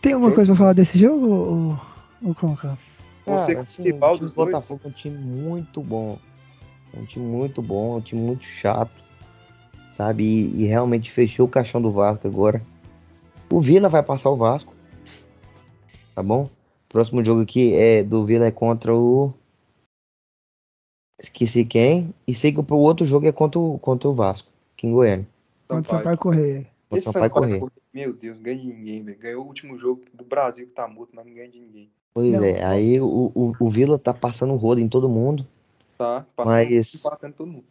Tem 0.00 0.12
alguma 0.12 0.32
coisa 0.32 0.50
pra 0.50 0.58
falar 0.58 0.72
desse 0.72 0.98
jogo, 0.98 1.26
ou, 1.26 1.80
ou 2.22 2.34
Conca? 2.34 2.76
Você 3.24 3.54
Cara, 3.54 3.54
com 3.54 3.60
assim, 3.62 3.82
o 3.82 3.84
time 3.84 4.18
dos 4.18 4.32
do? 4.32 4.44
Botafogo 4.44 4.80
é 4.84 4.88
um 4.88 4.90
time 4.90 5.16
muito 5.16 5.80
bom. 5.80 6.18
É 6.92 7.00
um 7.00 7.04
time 7.06 7.24
muito 7.24 7.62
bom, 7.62 7.94
é 7.94 7.98
um 7.98 8.00
time 8.00 8.20
muito 8.20 8.44
chato. 8.44 8.92
Sabe? 9.92 10.24
E, 10.24 10.62
e 10.62 10.66
realmente 10.66 11.10
fechou 11.10 11.46
o 11.46 11.48
caixão 11.48 11.80
do 11.80 11.90
Vasco 11.90 12.26
agora. 12.26 12.60
O 13.54 13.60
Vila 13.60 13.88
vai 13.88 14.02
passar 14.02 14.30
o 14.30 14.36
Vasco. 14.36 14.74
Tá 16.12 16.24
bom? 16.24 16.50
Próximo 16.88 17.24
jogo 17.24 17.42
aqui 17.42 17.72
é 17.72 18.02
do 18.02 18.26
Vila 18.26 18.46
é 18.46 18.50
contra 18.50 18.92
o. 18.92 19.32
Esqueci 21.20 21.64
quem. 21.64 22.12
E 22.26 22.34
sei 22.34 22.52
que 22.52 22.58
o 22.58 22.76
outro 22.76 23.06
jogo 23.06 23.28
é 23.28 23.32
contra 23.32 23.60
o, 23.60 23.78
contra 23.78 24.08
o 24.08 24.12
Vasco, 24.12 24.50
aqui 24.72 24.88
em 24.88 24.92
Goiânia. 24.92 25.28
Quando 25.68 25.84
o 25.84 25.88
Sampaio 25.88 26.18
correr. 26.18 26.64
Contra 26.64 26.68
o 26.90 26.98
Esse 26.98 27.12
Sampaio 27.12 27.32
Sampaio 27.32 27.60
correr. 27.60 27.72
Meu 27.92 28.12
Deus, 28.12 28.40
ganha 28.40 28.58
de 28.58 28.66
ninguém, 28.66 29.04
velho. 29.04 29.18
Ganhou 29.20 29.44
o 29.44 29.46
último 29.46 29.78
jogo 29.78 30.02
do 30.12 30.24
Brasil 30.24 30.66
que 30.66 30.72
tá 30.72 30.88
morto, 30.88 31.10
mas 31.14 31.24
não 31.24 31.32
ganha 31.32 31.48
de 31.48 31.60
ninguém. 31.60 31.92
Pois 32.12 32.32
Não. 32.32 32.42
é, 32.42 32.60
aí 32.64 33.00
o, 33.00 33.30
o, 33.32 33.52
o 33.56 33.70
Vila 33.70 34.00
tá 34.00 34.12
passando 34.12 34.56
rodo 34.56 34.80
em 34.80 34.88
todo 34.88 35.08
mundo. 35.08 35.46
Tá? 35.96 36.26
Passando, 36.34 36.54
Mas- 36.54 37.02
todo 37.36 37.46
mundo. 37.46 37.64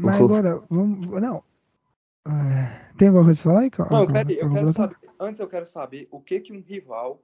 Mas 0.00 0.20
agora, 0.20 0.60
vamos. 0.68 1.20
Não. 1.22 1.44
É, 2.26 2.94
tem 2.96 3.08
alguma 3.08 3.24
coisa 3.24 3.40
pra 3.42 3.50
falar 3.50 3.60
aí? 3.60 3.70
Não, 3.90 4.06
quero, 4.06 4.32
eu 4.32 4.52
quero 4.52 4.72
saber. 4.72 4.96
Antes 5.18 5.40
eu 5.40 5.48
quero 5.48 5.66
saber 5.66 6.08
o 6.10 6.20
que 6.20 6.40
que 6.40 6.52
um 6.52 6.60
rival, 6.60 7.22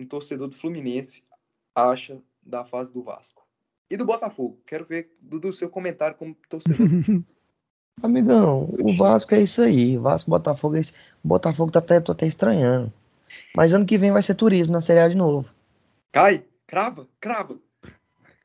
um 0.00 0.06
torcedor 0.06 0.48
do 0.48 0.56
Fluminense, 0.56 1.24
acha 1.74 2.20
da 2.42 2.64
fase 2.64 2.92
do 2.92 3.02
Vasco. 3.02 3.46
E 3.90 3.96
do 3.96 4.04
Botafogo. 4.04 4.60
Quero 4.66 4.84
ver 4.84 5.14
do, 5.20 5.40
do 5.40 5.52
seu 5.52 5.70
comentário 5.70 6.16
como 6.16 6.36
torcedor. 6.48 6.86
Amigão, 8.02 8.68
o 8.78 8.96
Vasco 8.96 9.34
é 9.34 9.40
isso 9.40 9.60
aí. 9.62 9.96
Vasco, 9.96 10.30
Botafogo 10.30 10.76
é 10.76 10.80
isso. 10.80 10.92
O 11.24 11.28
Botafogo 11.28 11.72
tá 11.72 11.80
até, 11.80 11.98
tô 12.00 12.12
até 12.12 12.26
estranhando. 12.26 12.92
Mas 13.56 13.74
ano 13.74 13.84
que 13.86 13.98
vem 13.98 14.12
vai 14.12 14.22
ser 14.22 14.34
turismo 14.34 14.72
na 14.72 14.80
Série 14.80 15.00
A 15.00 15.08
de 15.08 15.16
novo. 15.16 15.52
Cai, 16.12 16.44
crava, 16.66 17.08
crava. 17.20 17.58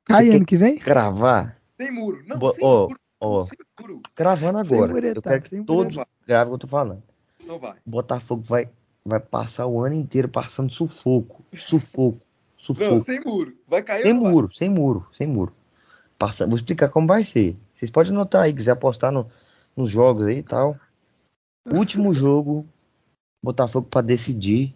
Cai 0.05 0.25
Você 0.25 0.38
ano 0.38 0.45
que 0.45 0.57
vem? 0.57 0.79
Cravar? 0.79 1.61
Sem 1.77 1.91
muro. 1.91 2.23
Não, 2.25 2.39
Bo- 2.39 2.53
sem 2.53 2.63
ó, 2.65 2.88
muro. 2.88 2.99
Ó, 3.26 3.45
muro. 3.80 4.01
Sem 4.59 4.76
agora. 4.76 5.07
Eu 5.07 5.21
quero 5.21 5.41
que 5.41 5.63
todos 5.63 5.97
gravem 6.28 6.47
o 6.47 6.49
que 6.51 6.53
eu 6.55 6.57
tô 6.59 6.67
falando. 6.67 7.03
Não 7.45 7.57
vai. 7.57 7.76
Botafogo 7.86 8.41
vai, 8.43 8.69
vai 9.05 9.19
passar 9.19 9.65
o 9.65 9.82
ano 9.82 9.95
inteiro 9.95 10.28
passando 10.28 10.71
sufoco. 10.71 11.43
Sufoco. 11.55 12.19
Não, 12.55 12.65
Sufoco. 12.76 13.01
sem 13.01 13.19
muro. 13.19 13.57
Vai 13.67 13.84
cair 13.84 14.03
Sem 14.03 14.13
não 14.13 14.24
vai? 14.24 14.32
muro, 14.32 14.53
sem 14.55 14.69
muro, 14.69 15.05
sem 15.11 15.28
muro. 15.28 15.53
Passa, 16.17 16.47
vou 16.47 16.55
explicar 16.55 16.88
como 16.89 17.05
vai 17.07 17.26
ser. 17.26 17.57
Vocês 17.74 17.91
podem 17.91 18.13
anotar 18.13 18.43
aí, 18.43 18.53
quiser 18.53 18.71
apostar 18.71 19.11
no- 19.11 19.30
nos 19.76 19.89
jogos 19.89 20.28
aí 20.28 20.38
e 20.38 20.43
tal. 20.43 20.78
Último 21.74 22.13
jogo, 22.13 22.65
Botafogo 23.43 23.88
pra 23.89 23.99
decidir 24.01 24.74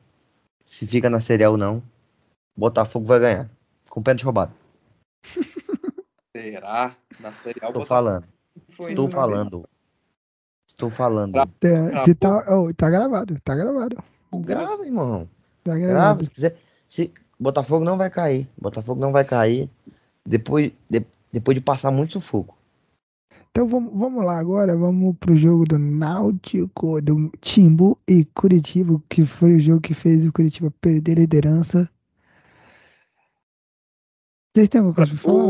se 0.66 0.86
fica 0.86 1.10
na 1.10 1.22
Série 1.22 1.46
A 1.46 1.50
ou 1.50 1.56
não. 1.58 1.82
Botafogo 2.58 3.06
vai 3.06 3.20
ganhar. 3.20 3.50
Com 3.90 4.02
de 4.20 4.26
roubado. 4.26 4.52
Será? 6.36 6.96
Na 7.22 7.34
Série 7.34 7.60
A 7.62 7.68
Tô 7.68 7.80
Botafogo 7.80 7.86
falando. 7.86 8.28
Estou 8.80 9.10
falando. 9.10 9.68
Estou 10.68 10.90
falando. 10.90 11.34
Tá, 11.34 11.48
se 12.04 12.14
tá, 12.16 12.46
oh, 12.54 12.74
tá 12.74 12.90
gravado, 12.90 13.40
tá 13.42 13.56
gravado. 13.56 13.98
Grava, 14.34 14.86
irmão. 14.86 15.28
Tá 15.64 15.76
Grava, 15.78 15.94
gravado. 15.94 16.24
se 16.26 16.32
quiser. 16.32 16.58
Se, 16.90 17.12
Botafogo 17.40 17.84
não 17.86 17.98
vai 17.98 18.10
cair. 18.10 18.48
Botafogo 18.60 19.00
não 19.00 19.12
vai 19.12 19.24
cair. 19.26 19.70
Depois, 20.26 20.72
de- 20.90 21.06
depois 21.32 21.56
de 21.56 21.62
passar 21.62 21.92
muito 21.92 22.14
sufoco. 22.14 22.56
Então 23.50 23.68
vamos, 23.68 23.92
vamos 23.94 24.24
lá 24.24 24.38
agora, 24.38 24.76
vamos 24.78 25.16
pro 25.18 25.36
jogo 25.36 25.66
do 25.66 25.80
Náutico, 25.80 27.02
do 27.02 27.32
Timbu 27.42 27.98
e 28.08 28.24
Curitiba, 28.26 29.02
que 29.10 29.26
foi 29.26 29.56
o 29.56 29.60
jogo 29.60 29.82
que 29.82 29.94
fez 29.96 30.26
o 30.26 30.32
Curitiba 30.32 30.72
perder 30.80 31.14
a 31.14 31.22
liderança. 31.22 31.90
Vocês 34.54 34.70
têm 34.70 34.80
alguma 34.80 34.96
coisa 34.96 35.12
pra 35.12 35.20
falar? 35.20 35.44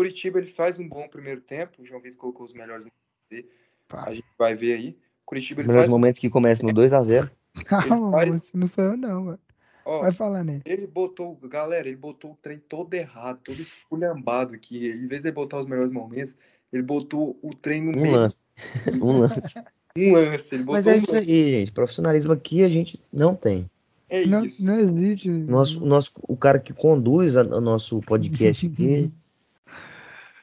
Curitiba 0.00 0.38
ele 0.38 0.46
faz 0.46 0.78
um 0.78 0.88
bom 0.88 1.06
primeiro 1.08 1.42
tempo. 1.42 1.82
O 1.82 1.84
João 1.84 2.00
Vitor 2.00 2.18
colocou 2.18 2.44
os 2.46 2.54
melhores 2.54 2.86
momentos. 2.86 3.52
A 3.92 4.14
gente 4.14 4.24
vai 4.38 4.54
ver 4.54 4.72
aí. 4.74 4.96
Curitiba 5.26 5.60
ele 5.60 5.68
melhores 5.68 5.88
faz. 5.88 5.90
momentos 5.92 6.18
que 6.18 6.30
começam 6.30 6.66
no 6.66 6.74
2x0. 6.74 7.30
Calma, 7.66 8.10
faz- 8.12 8.50
não 8.54 8.66
sou 8.66 8.84
eu 8.84 8.96
não, 8.96 9.24
mano. 9.24 9.38
Ó, 9.84 10.00
Vai 10.00 10.12
falar, 10.12 10.42
né? 10.44 10.60
ele 10.64 10.86
botou, 10.86 11.34
galera, 11.42 11.86
ele 11.88 11.96
botou 11.96 12.32
o 12.32 12.36
trem 12.40 12.58
todo 12.68 12.94
errado, 12.94 13.40
todo 13.44 13.60
esculhambado 13.60 14.54
aqui. 14.54 14.88
Em 14.88 15.06
vez 15.06 15.20
de 15.22 15.28
ele 15.28 15.34
botar 15.34 15.58
os 15.58 15.66
melhores 15.66 15.90
momentos, 15.92 16.34
ele 16.72 16.82
botou 16.82 17.38
o 17.42 17.54
trem 17.54 17.82
no 17.82 17.90
Um 17.98 18.00
meio. 18.02 18.12
lance. 18.14 18.44
Um 19.02 19.18
lance. 19.20 19.58
Um 19.96 20.12
lance. 20.12 20.54
Ele 20.54 20.62
botou 20.64 20.74
Mas 20.76 20.86
é 20.86 20.94
um 20.94 20.96
isso 20.98 21.12
lance. 21.14 21.30
aí, 21.30 21.50
gente. 21.50 21.72
Profissionalismo 21.72 22.32
aqui 22.32 22.62
a 22.64 22.68
gente 22.68 22.98
não 23.12 23.34
tem. 23.34 23.68
É 24.08 24.26
Não, 24.26 24.44
isso. 24.44 24.64
não 24.64 24.78
existe. 24.78 25.28
Nosso, 25.28 25.80
nosso, 25.84 26.12
o 26.22 26.36
cara 26.36 26.58
que 26.58 26.72
conduz 26.72 27.36
a- 27.36 27.42
o 27.42 27.60
nosso 27.60 28.00
podcast 28.00 28.66
aqui 28.66 29.10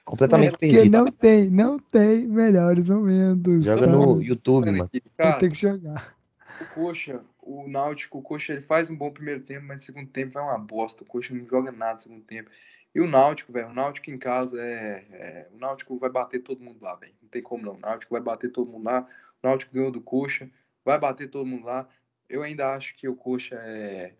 completamente 0.07 0.51
Porque 0.51 0.71
perdido. 0.71 0.97
não 0.97 1.11
tem, 1.11 1.49
não 1.49 1.77
tem 1.77 2.25
melhores 2.25 2.89
momentos. 2.89 3.63
Joga 3.65 3.85
no 3.85 4.21
YouTube, 4.21 4.71
mano. 4.71 4.89
Cara, 5.17 5.37
ter 5.37 5.51
que 5.51 5.57
jogar. 5.57 6.15
o 6.61 6.65
Coxa, 6.73 7.21
o 7.41 7.67
Náutico, 7.67 8.17
o 8.19 8.21
Coxa 8.21 8.53
ele 8.53 8.61
faz 8.61 8.89
um 8.89 8.95
bom 8.95 9.11
primeiro 9.11 9.41
tempo, 9.41 9.65
mas 9.65 9.77
no 9.77 9.81
segundo 9.81 10.07
tempo 10.09 10.33
vai 10.33 10.43
uma 10.43 10.57
bosta. 10.57 11.03
O 11.03 11.05
Coxa 11.05 11.33
não 11.33 11.45
joga 11.45 11.71
nada 11.73 11.95
no 11.95 12.01
segundo 12.01 12.23
tempo. 12.23 12.49
E 12.95 13.01
o 13.01 13.07
Náutico, 13.07 13.51
velho, 13.51 13.67
o 13.67 13.73
Náutico 13.73 14.09
em 14.09 14.17
casa 14.17 14.59
é, 14.61 15.05
é- 15.11 15.47
O 15.53 15.59
Náutico 15.59 15.97
vai 15.99 16.09
bater 16.09 16.39
todo 16.39 16.63
mundo 16.63 16.77
lá, 16.81 16.95
velho. 16.95 17.13
Não 17.21 17.27
tem 17.29 17.41
como 17.41 17.65
não. 17.65 17.73
O 17.73 17.79
Náutico 17.79 18.13
vai 18.13 18.21
bater 18.21 18.49
todo 18.49 18.71
mundo 18.71 18.85
lá. 18.85 19.05
O 19.43 19.47
Náutico 19.47 19.73
ganhou 19.73 19.91
do 19.91 19.99
Coxa, 20.01 20.49
vai 20.85 20.97
bater 20.97 21.29
todo 21.29 21.45
mundo 21.45 21.65
lá. 21.65 21.87
Eu 22.29 22.43
ainda 22.43 22.73
acho 22.73 22.95
que 22.95 23.09
o 23.09 23.15
Coxa 23.15 23.55
é. 23.55 24.13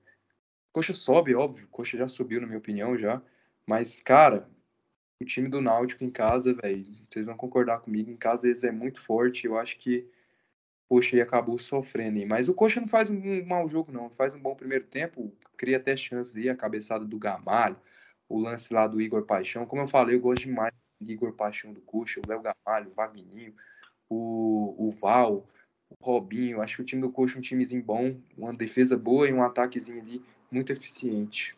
O 0.69 0.73
Coxa 0.73 0.93
sobe, 0.93 1.33
óbvio. 1.33 1.65
O 1.65 1.69
Coxa 1.69 1.97
já 1.97 2.09
subiu, 2.09 2.41
na 2.41 2.45
minha 2.45 2.59
opinião, 2.59 2.97
já. 2.97 3.21
Mas, 3.65 4.01
cara, 4.01 4.49
o 5.19 5.25
time 5.25 5.49
do 5.49 5.61
Náutico 5.61 6.03
em 6.03 6.11
casa, 6.11 6.53
velho, 6.53 6.85
vocês 7.09 7.25
vão 7.25 7.35
concordar 7.35 7.79
comigo, 7.79 8.11
em 8.11 8.17
casa 8.17 8.47
eles 8.47 8.63
é 8.63 8.71
muito 8.71 9.01
forte. 9.01 9.45
Eu 9.45 9.57
acho 9.57 9.77
que 9.77 10.07
Coxa 10.89 11.15
aí 11.15 11.21
acabou 11.21 11.57
sofrendo. 11.57 12.17
aí. 12.17 12.25
Mas 12.25 12.47
o 12.47 12.53
Coxa 12.53 12.79
não 12.79 12.87
faz 12.87 13.09
um, 13.09 13.17
um 13.17 13.45
mau 13.45 13.67
jogo, 13.67 13.91
não. 13.91 14.09
Faz 14.11 14.33
um 14.33 14.39
bom 14.39 14.55
primeiro 14.55 14.85
tempo, 14.85 15.33
cria 15.57 15.77
até 15.77 15.97
chances 15.97 16.35
aí, 16.35 16.49
a 16.49 16.55
cabeçada 16.55 17.03
do 17.03 17.17
Gamalho, 17.17 17.77
o 18.29 18.39
lance 18.39 18.73
lá 18.73 18.87
do 18.87 19.01
Igor 19.01 19.23
Paixão. 19.23 19.65
Como 19.65 19.81
eu 19.81 19.87
falei, 19.87 20.15
eu 20.15 20.21
gosto 20.21 20.43
demais 20.43 20.73
do 21.01 21.11
Igor 21.11 21.33
Paixão 21.33 21.73
do 21.73 21.81
Coxa, 21.81 22.21
o 22.21 22.27
Léo 22.27 22.41
Gamalho, 22.41 22.91
o 22.91 22.93
Vagninho, 22.93 23.53
o, 24.09 24.87
o 24.87 24.91
Val, 24.91 25.45
o 25.89 26.05
Robinho. 26.05 26.61
Acho 26.61 26.77
que 26.77 26.81
o 26.83 26.85
time 26.85 27.01
do 27.01 27.11
Coxa 27.11 27.35
é 27.35 27.39
um 27.39 27.41
timezinho 27.41 27.83
bom, 27.83 28.21
uma 28.37 28.53
defesa 28.53 28.95
boa 28.95 29.27
e 29.27 29.33
um 29.33 29.43
ataquezinho 29.43 29.99
ali 29.99 30.23
muito 30.51 30.71
eficiente. 30.71 31.56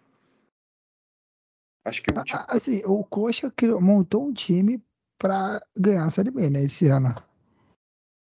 Acho 1.86 2.02
que 2.04 2.12
o 2.12 2.24
time 2.24 2.40
Ah, 2.40 2.46
Assim, 2.56 2.82
o 2.86 3.04
Coxa 3.04 3.52
criou- 3.52 3.82
montou 3.82 4.26
um 4.28 4.34
time 4.34 4.82
pra 5.18 5.62
ganhar 5.78 6.06
a 6.06 6.10
Série 6.10 6.32
B, 6.32 6.50
né, 6.50 6.64
esse 6.64 6.88
ano. 6.88 7.16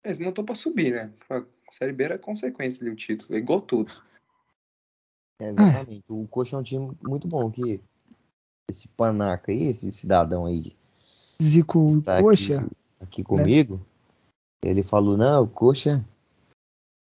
Eles 0.06 0.20
montou 0.20 0.44
pra 0.44 0.56
subir, 0.56 0.94
né? 0.94 1.14
A 1.30 1.44
Série 1.72 1.92
B 1.94 2.04
era 2.06 2.20
consequência 2.20 2.82
ali 2.82 2.90
o 2.92 2.96
título, 2.96 3.36
é 3.36 3.38
igual 3.40 3.62
tudo. 3.62 3.92
É, 5.42 5.50
exatamente. 5.50 6.04
O 6.08 6.28
Coxa 6.28 6.56
é 6.56 6.60
um 6.60 6.64
time 6.64 6.98
muito 7.04 7.28
bom 7.28 7.52
que 7.52 7.80
esse 8.70 8.88
panaca 8.90 9.52
aí, 9.52 9.64
esse 9.66 9.92
cidadão 9.92 10.46
aí 10.46 10.76
Zico 11.42 11.86
está 11.88 12.22
Coxa. 12.22 12.60
aqui, 12.62 12.76
aqui 13.02 13.24
comigo, 13.24 13.80
Ele 14.64 14.82
falou, 14.84 15.16
não, 15.16 15.44
o 15.44 15.48
Coxa. 15.48 16.04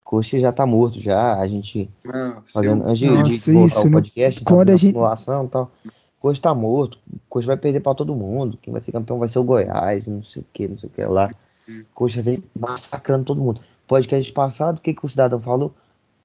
Coxa 0.04 0.40
já 0.40 0.52
tá 0.54 0.66
morto 0.66 1.00
já. 1.00 1.40
A 1.40 1.48
gente. 1.48 1.90
Não, 2.06 2.44
Fazendo, 2.48 2.82
seu- 2.82 2.88
antes 2.90 3.00
de, 3.00 3.10
Nossa, 3.10 3.24
de 3.32 3.52
voltar 3.52 3.68
isso 3.68 3.82
o 3.82 3.86
não- 3.86 3.92
podcast, 3.92 4.44
tá 4.44 4.54
a 4.56 4.66
gente- 4.78 4.80
simulação 4.94 5.46
e 5.46 5.50
tal. 5.50 5.72
Coxa 6.20 6.42
tá 6.42 6.54
morto. 6.54 6.98
Coxa 7.30 7.48
vai 7.48 7.58
perder 7.58 7.80
pra 7.80 7.96
todo 7.96 8.16
mundo. 8.16 8.58
Quem 8.62 8.72
vai 8.74 8.82
ser 8.82 8.92
campeão 8.92 9.18
vai 9.20 9.30
ser 9.30 9.40
o 9.40 9.44
Goiás, 9.44 10.08
não 10.08 10.24
sei 10.24 10.42
o 10.42 10.46
que, 10.52 10.68
não 10.68 10.78
sei 10.78 10.90
o 10.90 10.92
que 10.92 11.04
lá. 11.06 11.32
Hum. 11.68 11.84
Coxa 11.94 12.22
vem 12.22 12.44
massacrando 12.58 13.26
todo 13.26 13.42
mundo. 13.42 13.62
Podcast 13.88 14.32
passado, 14.34 14.78
o 14.78 14.82
que, 14.82 14.94
que 14.94 15.06
o 15.06 15.10
cidadão 15.10 15.40
falou? 15.40 15.74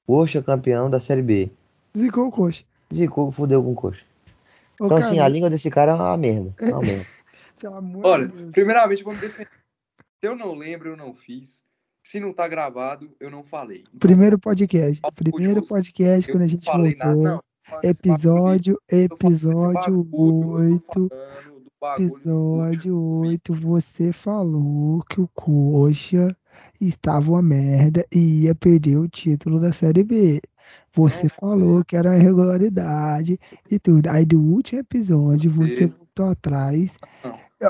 Coxa 0.07 0.43
campeão 0.43 0.91
da 0.91 0.99
Série 1.01 1.23
B. 1.23 1.51
Zicou 1.97 2.27
o 2.27 2.31
coxa. 2.31 2.65
Zicou, 2.95 3.31
fudeu 3.31 3.63
com 3.63 3.73
o 3.73 3.75
Coxa. 3.75 4.05
Ô, 4.81 4.85
Então, 4.87 4.97
assim, 4.99 5.15
a 5.15 5.23
cara, 5.23 5.29
língua 5.29 5.49
desse 5.51 5.71
cara 5.71 5.93
é 5.93 5.95
uma 5.95 6.17
merda. 6.17 6.55
É 6.61 6.71
uma 6.73 6.81
merda. 6.83 7.07
Pelo 7.59 7.77
amor 7.77 8.05
Olha, 8.05 8.27
de 8.29 8.37
Deus. 8.37 8.51
primeiramente, 8.51 9.03
vamos 9.05 9.21
defender. 9.21 9.49
Se 10.21 10.29
eu 10.29 10.37
não 10.37 10.55
lembro, 10.55 10.91
eu 10.91 10.97
não 10.97 11.15
fiz. 11.15 11.63
Se 12.03 12.21
não 12.21 12.33
tá 12.33 12.47
gravado, 12.47 13.11
eu 13.19 13.31
não 13.31 13.43
falei. 13.43 13.79
Então, 13.89 13.99
Primeiro 14.01 14.39
podcast. 14.39 15.01
Primeiro 15.15 15.63
podcast 15.67 16.31
quando 16.31 16.43
a 16.43 16.47
gente 16.47 16.65
falei 16.65 16.95
nada, 16.97 17.15
voltou. 17.15 17.33
não. 17.33 17.43
Episódio, 17.83 18.79
episódio 18.91 20.05
bagulho, 20.05 20.75
eu 20.75 20.81
tô 20.81 21.01
8. 21.01 21.09
falando 21.09 21.61
do 21.61 21.73
bagulho 21.81 22.09
do 22.09 22.15
Episódio 22.15 22.99
8, 22.99 23.55
você 23.55 24.13
falou 24.13 25.03
que 25.09 25.21
o 25.21 25.29
Coxa 25.35 26.37
estava 26.81 27.31
uma 27.31 27.43
merda 27.43 28.07
e 28.13 28.43
ia 28.43 28.55
perder 28.55 28.99
o 28.99 29.09
título 29.09 29.59
da 29.59 29.73
Série 29.73 30.05
B. 30.05 30.41
Você 30.95 31.29
falou 31.29 31.85
que 31.85 31.97
era 31.97 32.11
uma 32.11 32.17
irregularidade 32.17 33.39
e 33.71 33.79
tudo. 33.79 34.09
Aí 34.09 34.25
do 34.25 34.39
último 34.41 34.81
episódio 34.81 35.51
você 35.51 35.87
voltou 35.87 36.31
atrás. 36.31 36.93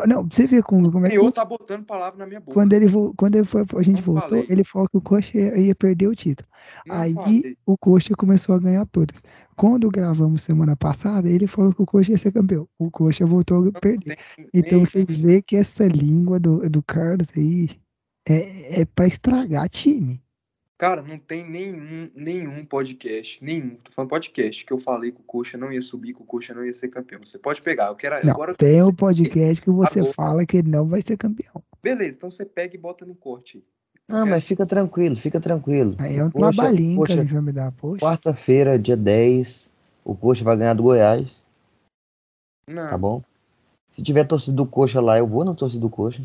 Não. 0.07 0.22
Você 0.24 0.47
ver 0.47 0.62
como, 0.62 0.90
como 0.90 1.07
é 1.07 1.11
que 1.11 1.16
Eu 1.16 1.30
tá 1.32 1.45
botando 1.45 1.84
palavra 1.84 2.18
na 2.18 2.26
minha 2.26 2.40
boca. 2.40 2.53
quando 2.53 2.72
ele, 2.72 2.86
quando 3.16 3.34
ele 3.36 3.45
foi, 3.45 3.64
a 3.76 3.82
gente 3.82 3.97
Não 3.99 4.03
voltou, 4.03 4.28
falei. 4.30 4.47
ele 4.49 4.64
falou 4.64 4.88
que 4.88 4.97
o 4.97 5.01
Coxa 5.01 5.36
ia, 5.38 5.59
ia 5.59 5.74
perder 5.74 6.09
o 6.09 6.14
título. 6.14 6.49
Não 6.86 6.97
Aí 6.97 7.14
falei. 7.14 7.57
o 7.66 7.76
Coxa 7.78 8.14
começou 8.16 8.55
a 8.55 8.59
ganhar 8.59 8.86
todas. 8.86 9.22
Quando 9.57 9.88
gravamos 9.90 10.42
semana 10.42 10.76
passada, 10.76 11.28
ele 11.28 11.47
falou 11.47 11.72
que 11.72 11.82
o 11.82 11.86
Coxa 11.86 12.12
ia 12.12 12.18
ser 12.18 12.32
campeão. 12.32 12.68
O 12.78 12.90
Coxa 12.90 13.24
voltou 13.26 13.68
a 13.68 13.72
perder. 13.80 14.18
tem 14.36 14.49
Então 14.53 14.80
vocês 14.80 15.14
veem 15.16 15.42
que 15.42 15.57
essa 15.57 15.86
língua 15.86 16.40
do, 16.40 16.68
do 16.68 16.82
Carlos 16.82 17.28
aí 17.36 17.70
é, 18.28 18.80
é 18.80 18.84
pra 18.84 19.07
estragar 19.07 19.68
time. 19.68 20.24
Cara, 20.85 21.01
não 21.01 21.18
tem 21.18 21.49
nenhum, 21.49 22.11
nenhum 22.14 22.62
podcast, 22.62 23.43
nenhum, 23.43 23.76
tô 23.82 23.91
falando 23.91 24.11
podcast, 24.11 24.66
que 24.66 24.70
eu 24.70 24.78
falei 24.78 25.12
que 25.12 25.18
o 25.18 25.24
Coxa 25.24 25.57
não 25.57 25.72
ia 25.72 25.80
subir, 25.80 26.12
que 26.12 26.20
o 26.20 26.26
Coxa 26.26 26.53
não 26.53 26.62
ia 26.62 26.74
ser 26.74 26.89
campeão. 26.89 27.24
Você 27.24 27.39
pode 27.39 27.62
pegar, 27.62 27.87
eu 27.87 27.97
quero 27.97 28.22
Não, 28.22 28.35
agora 28.35 28.51
eu 28.53 28.55
tem 28.55 28.74
quero 28.74 28.89
um 28.89 28.93
podcast 28.95 29.62
que 29.62 29.70
você 29.70 30.01
Agora. 30.01 30.12
fala 30.12 30.45
que 30.45 30.59
ele 30.59 30.68
não 30.68 30.87
vai 30.87 31.01
ser 31.01 31.16
campeão. 31.16 31.62
Beleza, 31.82 32.18
então 32.18 32.30
você 32.30 32.45
pega 32.45 32.74
e 32.76 32.78
bota 32.78 33.07
no 33.07 33.14
corte. 33.14 33.57
aí. 33.57 33.64
Não, 34.07 34.26
mas 34.26 34.47
fica 34.47 34.66
tranquilo, 34.66 35.16
fica 35.16 35.41
tranquilo. 35.41 35.97
Aí 35.99 36.16
é 36.18 36.24
um 36.24 36.30
Coxa- 36.30 36.53
trabalhinho 36.61 36.97
Coxa- 36.99 37.14
que 37.14 37.20
a 37.20 37.22
gente 37.22 37.32
vai 37.32 37.43
me 37.43 37.53
dar, 37.53 37.72
poxa. 37.72 38.05
Quarta-feira, 38.05 38.78
dia 38.78 38.95
10, 38.99 39.72
o 40.05 40.14
Coxa 40.14 40.45
vai 40.45 40.55
ganhar 40.55 40.74
do 40.74 40.82
Goiás, 40.82 41.43
Não, 42.68 42.91
tá 42.91 42.99
bom? 42.99 43.22
Se 43.91 44.03
tiver 44.03 44.24
torcida 44.26 44.55
do 44.55 44.66
Coxa 44.66 45.01
lá, 45.01 45.16
eu 45.16 45.26
vou 45.26 45.47
na 45.47 45.55
torcida 45.55 45.80
do 45.80 45.89
Coxa. 45.89 46.22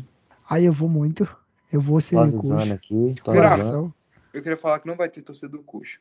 Aí 0.50 0.66
eu 0.66 0.72
vou 0.74 0.86
muito. 0.90 1.26
Eu 1.72 1.80
vou 1.80 1.98
ser 1.98 2.16
Tô 2.16 2.20
avisando 2.20 2.58
coxa. 2.60 2.74
aqui, 2.74 3.14
tô 3.24 3.30
avisando. 3.30 3.94
Eu 4.32 4.42
queria 4.42 4.56
falar 4.58 4.80
que 4.80 4.86
não 4.86 4.96
vai 4.96 5.08
ter 5.08 5.22
torcida 5.22 5.48
do 5.48 5.62
Coxa. 5.62 5.98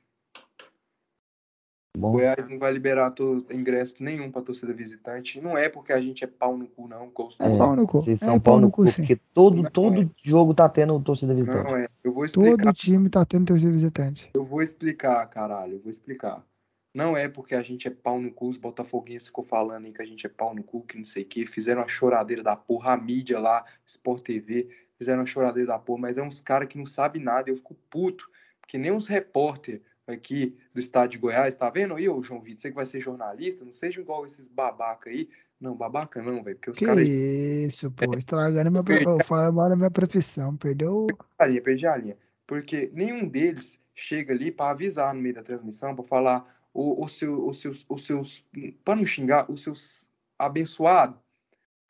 Bom, 1.97 2.09
O 2.09 2.11
Goiás 2.13 2.47
não 2.47 2.57
vai 2.57 2.71
liberar 2.71 3.11
to- 3.11 3.45
ingresso 3.51 3.95
nenhum 3.99 4.31
pra 4.31 4.41
torcida 4.41 4.71
visitante. 4.71 5.41
Não 5.41 5.57
é 5.57 5.67
porque 5.67 5.91
a 5.91 5.99
gente 5.99 6.23
é 6.23 6.27
pau 6.27 6.55
no 6.55 6.67
cu, 6.67 6.87
não. 6.87 7.09
Gosto 7.09 7.41
É, 7.41 7.57
Pau 7.57 7.75
no 7.75 7.87
cu. 7.87 7.99
vocês 8.01 8.21
É 8.21 8.25
são 8.25 8.39
pau 8.39 8.59
no 8.59 8.69
cu, 8.71 8.85
sim. 8.85 8.93
porque 8.93 9.15
todo, 9.33 9.57
Não 9.63 9.69
todo 9.69 10.03
é. 10.03 10.09
jogo 10.23 10.53
tá 10.53 10.69
tendo 10.69 10.97
torcida 11.01 11.33
visitante. 11.33 11.63
Não 11.63 11.75
é. 11.77 11.87
Eu 12.03 12.13
vou 12.13 12.23
explicar. 12.23 12.57
Todo 12.63 12.73
time 12.73 13.09
tá 13.09 13.25
tendo 13.25 13.47
torcida 13.47 13.71
visitante. 13.71 14.29
Eu 14.33 14.45
vou 14.45 14.61
explicar, 14.61 15.25
caralho. 15.27 15.73
Eu 15.73 15.79
vou 15.79 15.89
explicar. 15.89 16.45
Não 16.93 17.17
é 17.17 17.27
porque 17.27 17.53
a 17.53 17.61
gente 17.61 17.87
é 17.87 17.91
pau 17.91 18.19
no 18.21 18.31
cu, 18.31 18.47
os 18.47 18.57
botafoguenses 18.57 19.27
ficou 19.27 19.43
falando 19.43 19.85
aí 19.85 19.91
que 19.91 20.01
a 20.01 20.05
gente 20.05 20.25
é 20.25 20.29
pau 20.29 20.55
no 20.55 20.63
cu, 20.63 20.81
que 20.83 20.97
não 20.97 21.05
sei 21.05 21.23
o 21.23 21.25
que, 21.25 21.45
fizeram 21.45 21.81
a 21.81 21.87
choradeira 21.87 22.41
da 22.41 22.55
porra, 22.55 22.93
a 22.93 22.97
mídia 22.97 23.39
lá, 23.39 23.63
Sport 23.85 24.23
TV, 24.23 24.69
fizeram 24.99 25.23
a 25.23 25.25
choradeira 25.25 25.69
da 25.69 25.79
porra, 25.79 26.01
mas 26.01 26.17
é 26.17 26.21
uns 26.21 26.41
caras 26.41 26.67
que 26.67 26.77
não 26.77 26.85
sabem 26.85 27.23
nada, 27.23 27.49
eu 27.49 27.55
fico 27.55 27.73
puto, 27.89 28.29
porque 28.61 28.77
nem 28.77 28.91
uns 28.91 29.07
repórter 29.07 29.81
aqui 30.05 30.55
do 30.73 30.79
estado 30.79 31.09
de 31.09 31.17
Goiás, 31.17 31.55
tá 31.55 31.69
vendo 31.69 31.95
aí, 31.95 32.07
ô 32.07 32.21
João 32.21 32.41
Vitor, 32.41 32.61
você 32.61 32.69
que 32.69 32.75
vai 32.75 32.85
ser 32.85 32.99
jornalista, 32.99 33.63
não 33.63 33.73
seja 33.73 34.01
igual 34.01 34.25
esses 34.25 34.47
babaca 34.47 35.09
aí. 35.09 35.29
Não, 35.59 35.75
babaca 35.75 36.21
não, 36.21 36.41
velho, 36.41 36.55
porque 36.55 36.71
os 36.71 36.77
Que 36.77 36.85
caras 36.85 37.07
isso, 37.07 37.91
pô. 37.91 38.13
Estragando 38.13 38.71
minha. 38.71 39.51
mal 39.51 39.69
da 39.69 39.75
minha 39.75 39.91
profissão. 39.91 40.55
Perdeu. 40.55 41.07
a 41.37 41.45
linha, 41.45 41.61
perdi 41.61 41.85
a 41.85 41.97
linha. 41.97 42.17
Porque 42.47 42.89
nenhum 42.93 43.27
deles 43.27 43.77
chega 43.93 44.33
ali 44.33 44.51
para 44.51 44.71
avisar 44.71 45.13
no 45.13 45.21
meio 45.21 45.35
da 45.35 45.43
transmissão, 45.43 45.93
para 45.93 46.05
falar 46.05 46.55
o, 46.73 47.03
o 47.03 47.07
seu, 47.09 47.45
os 47.45 47.59
seus, 47.59 47.85
os 47.89 48.05
seus, 48.05 48.45
para 48.85 48.95
não 48.95 49.05
xingar, 49.05 49.51
os 49.51 49.61
seus 49.61 50.09
abençoados. 50.37 51.19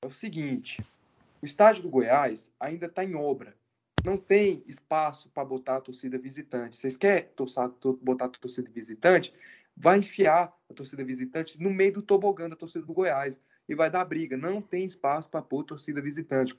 É 0.04 0.08
o 0.08 0.12
seguinte: 0.12 0.84
o 1.42 1.46
estádio 1.46 1.84
do 1.84 1.90
Goiás 1.90 2.52
ainda 2.60 2.86
está 2.86 3.04
em 3.04 3.16
obra. 3.16 3.56
Não 4.04 4.18
tem 4.18 4.64
espaço 4.68 5.30
para 5.30 5.44
botar 5.44 5.78
a 5.78 5.82
torcida 5.82 6.18
visitante. 6.18 6.78
Vocês 6.78 6.96
querem 6.96 7.28
torçar, 7.36 7.70
to- 7.70 8.00
botar 8.02 8.26
a 8.26 8.30
torcida 8.30 8.70
visitante? 8.70 9.34
Vai 9.76 10.00
enfiar 10.00 10.54
a 10.70 10.74
torcida 10.74 11.04
visitante 11.04 11.62
no 11.62 11.70
meio 11.70 11.94
do 11.94 12.02
tobogã 12.02 12.50
da 12.50 12.56
torcida 12.56 12.86
do 12.86 12.94
Goiás 12.94 13.40
e 13.68 13.76
vai 13.76 13.90
dar 13.90 14.06
briga. 14.06 14.38
Não 14.38 14.62
tem 14.62 14.86
espaço 14.86 15.30
para 15.30 15.42
pôr 15.42 15.64
torcida 15.64 16.02
visitante. 16.02 16.58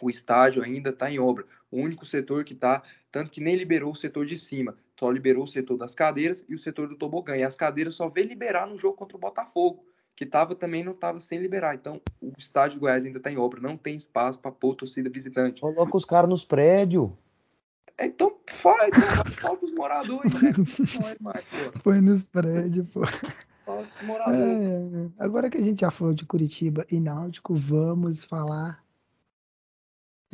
O 0.00 0.10
estádio 0.10 0.62
ainda 0.62 0.90
está 0.90 1.10
em 1.10 1.18
obra. 1.18 1.46
O 1.70 1.78
único 1.78 2.04
setor 2.04 2.44
que 2.44 2.52
está, 2.52 2.82
tanto 3.10 3.30
que 3.30 3.40
nem 3.40 3.56
liberou 3.56 3.92
o 3.92 3.96
setor 3.96 4.26
de 4.26 4.36
cima, 4.36 4.76
só 4.98 5.10
liberou 5.10 5.44
o 5.44 5.48
setor 5.48 5.76
das 5.76 5.94
cadeiras 5.94 6.44
e 6.48 6.54
o 6.54 6.58
setor 6.58 6.88
do 6.88 6.96
tobogã. 6.96 7.36
E 7.36 7.44
as 7.44 7.56
cadeiras 7.56 7.94
só 7.94 8.08
veio 8.08 8.28
liberar 8.28 8.66
no 8.66 8.76
jogo 8.78 8.96
contra 8.96 9.16
o 9.16 9.20
Botafogo, 9.20 9.84
que 10.16 10.24
tava 10.24 10.54
também 10.54 10.84
não 10.84 10.92
estava 10.92 11.18
sem 11.20 11.38
liberar. 11.38 11.74
Então, 11.74 12.00
o 12.20 12.32
estádio 12.38 12.78
do 12.78 12.80
Goiás 12.82 13.04
ainda 13.04 13.18
está 13.18 13.30
em 13.30 13.36
obra, 13.36 13.60
não 13.60 13.76
tem 13.76 13.96
espaço 13.96 14.38
para 14.38 14.52
pôr 14.52 14.74
torcida 14.74 15.10
visitante. 15.10 15.60
Coloca 15.60 15.96
os 15.96 16.04
caras 16.04 16.30
nos 16.30 16.44
prédios. 16.44 17.10
É, 17.98 18.06
Então, 18.06 18.34
faz, 18.48 18.96
então, 18.96 19.24
fala 19.34 19.56
com 19.56 19.66
os 19.66 19.72
moradores, 19.72 20.32
né? 20.34 20.52
Não 21.00 21.08
é 21.08 21.16
mais, 21.20 21.44
pô. 21.44 21.80
Foi 21.82 22.00
nos 22.00 22.24
prédios, 22.24 22.86
pô. 22.92 23.02
Fala 23.64 23.82
com 23.84 23.94
os 23.94 24.02
É, 24.02 24.04
moradores. 24.04 24.60
é, 24.62 25.04
é. 25.06 25.10
Agora 25.24 25.50
que 25.50 25.58
a 25.58 25.62
gente 25.62 25.80
já 25.80 25.90
falou 25.90 26.12
de 26.14 26.24
Curitiba 26.26 26.86
e 26.90 27.00
Náutico, 27.00 27.54
vamos 27.54 28.24
falar 28.24 28.82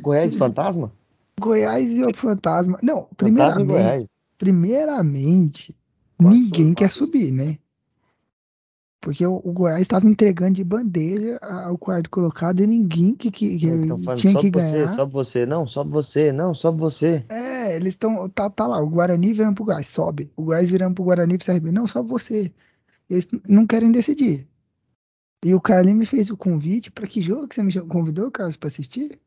Goiás 0.01 0.35
fantasma? 0.35 0.91
Goiás 1.39 1.89
e 1.89 2.03
o 2.03 2.13
Fantasma. 2.15 2.77
Não, 2.83 3.07
Fantasma 3.17 3.63
e 3.63 3.65
primeiramente, 3.65 3.67
Goiás. 3.67 4.07
primeiramente, 4.37 5.75
ninguém 6.19 6.73
quer 6.73 6.91
subir, 6.91 7.31
né? 7.31 7.57
Porque 9.01 9.25
o, 9.25 9.41
o 9.43 9.51
Goiás 9.51 9.81
estava 9.81 10.07
entregando 10.07 10.53
de 10.53 10.63
bandeja 10.63 11.37
ao 11.41 11.75
quarto 11.75 12.07
colocado 12.11 12.61
e 12.61 12.67
ninguém 12.67 13.15
que, 13.15 13.31
que, 13.31 13.57
que 13.57 13.65
Eles 13.65 13.81
estão 13.81 13.99
falando, 13.99 14.19
tinha 14.19 14.35
que 14.39 14.51
você, 14.51 14.71
ganhar. 14.71 14.93
sobe 14.93 15.11
você, 15.11 15.45
não, 15.45 15.67
sobe 15.67 15.89
você, 15.91 16.31
não, 16.31 16.53
sobe 16.53 16.79
você. 16.79 17.25
É, 17.27 17.75
eles 17.75 17.95
estão. 17.95 18.29
Tá, 18.29 18.47
tá 18.47 18.67
lá, 18.67 18.79
o 18.79 18.87
Guarani 18.87 19.33
virando 19.33 19.55
pro 19.55 19.65
Goiás, 19.65 19.87
sobe. 19.87 20.31
O 20.37 20.43
Goiás 20.43 20.69
virando 20.69 20.93
pro 20.93 21.03
Guarani 21.03 21.35
pro 21.35 21.47
CRB. 21.51 21.71
Não, 21.71 21.87
só 21.87 22.03
você. 22.03 22.53
Eles 23.09 23.27
não 23.49 23.65
querem 23.65 23.91
decidir. 23.91 24.47
E 25.43 25.55
o 25.55 25.59
Carlinhos 25.59 25.99
me 25.99 26.05
fez 26.05 26.29
o 26.29 26.37
convite 26.37 26.91
para 26.91 27.07
que 27.07 27.21
jogo 27.21 27.47
que 27.47 27.55
você 27.55 27.63
me 27.63 27.73
convidou, 27.87 28.29
Carlos, 28.29 28.55
para 28.55 28.67
assistir? 28.67 29.19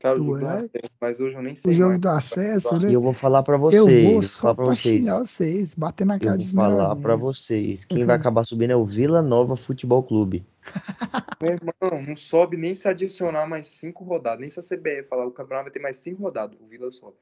Cara, 0.00 0.14
o 0.14 0.18
do 0.18 0.24
jogo 0.26 0.38
do 0.38 0.44
Goiás? 0.44 0.64
acesso, 0.64 0.92
mas 1.00 1.20
hoje 1.20 1.34
eu 1.36 1.42
nem 1.42 1.54
sei 1.54 1.70
O 1.70 1.74
jogo 1.74 1.88
mais. 1.90 2.00
do 2.00 2.08
acesso, 2.08 2.78
né? 2.78 2.90
E 2.90 2.94
eu 2.94 3.00
vou 3.00 3.12
falar 3.12 3.42
pra 3.42 3.56
Eu 3.56 3.60
vocês, 3.60 3.82
vou 3.82 3.92
eu 3.92 4.12
vou 4.12 4.22
só 4.22 4.40
falar 4.40 4.54
pra 4.54 4.64
vocês. 4.66 5.06
vocês, 5.06 5.74
bater 5.74 6.06
na 6.06 6.14
Eu 6.14 6.20
cara 6.20 6.30
vou 6.36 6.38
dos 6.38 6.52
falar 6.52 6.96
pra 6.96 7.16
vocês. 7.16 7.84
Quem 7.84 8.04
vai 8.04 8.16
acabar 8.16 8.44
subindo 8.44 8.70
é 8.70 8.76
o 8.76 8.84
Vila 8.84 9.20
Nova 9.22 9.56
Futebol 9.56 10.02
Clube. 10.02 10.46
Meu 11.42 11.52
irmão, 11.52 12.02
não 12.06 12.16
sobe 12.16 12.56
nem 12.56 12.74
se 12.74 12.88
adicionar 12.88 13.46
mais 13.48 13.66
cinco 13.66 14.04
rodadas. 14.04 14.40
Nem 14.40 14.50
se 14.50 14.60
a 14.60 14.62
CBF 14.62 15.08
falar 15.08 15.26
o 15.26 15.30
campeonato 15.32 15.64
vai 15.64 15.72
ter 15.72 15.80
mais 15.80 15.96
cinco 15.96 16.22
rodadas. 16.22 16.56
O 16.60 16.66
Vila 16.66 16.90
sobe. 16.90 17.16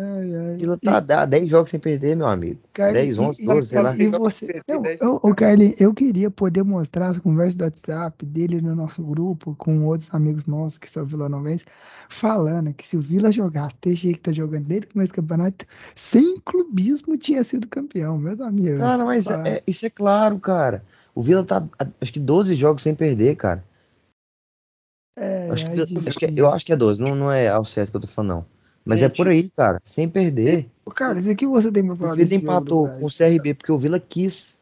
Ai, 0.00 0.34
ai. 0.34 0.54
O 0.54 0.58
Vila 0.58 0.78
tá 0.78 1.22
há 1.22 1.26
10 1.26 1.48
jogos 1.48 1.70
sem 1.70 1.78
perder, 1.78 2.16
meu 2.16 2.26
amigo. 2.26 2.60
Carlinhos, 2.72 3.18
10, 3.18 3.28
11, 3.28 3.42
e- 3.42 3.46
12, 3.46 3.68
sei 3.68 3.78
e- 3.78 3.82
lá. 3.82 3.96
E 3.96 4.08
você, 4.08 4.62
10 4.66 5.00
eu, 5.00 5.20
o 5.22 5.34
Carlinhos, 5.34 5.80
eu 5.80 5.92
queria 5.94 6.30
poder 6.30 6.62
mostrar 6.62 7.10
as 7.10 7.18
conversas 7.18 7.54
do 7.54 7.64
WhatsApp 7.64 8.24
dele 8.26 8.60
no 8.60 8.74
nosso 8.74 9.02
grupo 9.02 9.54
com 9.56 9.84
outros 9.86 10.08
amigos 10.12 10.46
nossos 10.46 10.78
que 10.78 10.88
são 10.88 11.04
vilanovenses, 11.04 11.66
falando 12.08 12.72
que 12.72 12.86
se 12.86 12.96
o 12.96 13.00
Vila 13.00 13.30
jogasse 13.30 13.76
jeito 13.94 14.16
que 14.16 14.22
tá 14.22 14.32
jogando 14.32 14.66
desde 14.66 14.86
o 14.86 14.92
começo 14.92 15.12
do 15.12 15.16
campeonato, 15.16 15.66
sem 15.94 16.36
clubismo 16.40 17.16
tinha 17.16 17.44
sido 17.44 17.68
campeão, 17.68 18.18
meus 18.18 18.40
amigos. 18.40 18.78
Cara, 18.78 19.04
mas 19.04 19.26
é- 19.26 19.62
isso 19.66 19.86
é 19.86 19.90
claro, 19.90 20.38
cara. 20.40 20.82
O 21.14 21.22
Vila 21.22 21.44
tá, 21.44 21.62
acho 22.00 22.12
que 22.12 22.20
12 22.20 22.54
jogos 22.54 22.82
sem 22.82 22.94
perder, 22.94 23.36
cara. 23.36 23.62
é, 25.18 25.50
Acho 25.50 25.66
é 25.66 25.74
que, 25.74 25.80
acho 25.82 25.92
que- 25.92 26.26
difícil. 26.26 26.30
eu 26.36 26.50
acho 26.50 26.64
que 26.64 26.72
é 26.72 26.76
12, 26.76 27.00
não, 27.00 27.14
não 27.14 27.30
é 27.30 27.46
ao 27.48 27.64
certo 27.64 27.90
que 27.90 27.96
eu 27.98 28.00
tô 28.00 28.06
falando, 28.08 28.30
não. 28.30 28.51
Mas 28.84 29.00
é 29.00 29.08
Gente. 29.08 29.16
por 29.16 29.28
aí, 29.28 29.48
cara. 29.50 29.80
Sem 29.84 30.08
perder. 30.08 30.68
Ô, 30.84 30.90
Carlos, 30.90 31.26
e 31.26 31.30
o 31.30 31.36
que 31.36 31.46
você 31.46 31.70
tem 31.70 31.86
pra 31.86 31.96
falar 31.96 32.12
O 32.12 32.16
Vila 32.16 32.28
jogo 32.28 32.42
empatou 32.42 32.88
com 32.88 33.06
o 33.06 33.10
CRB 33.10 33.54
porque 33.54 33.72
o 33.72 33.78
Vila 33.78 34.00
quis. 34.00 34.60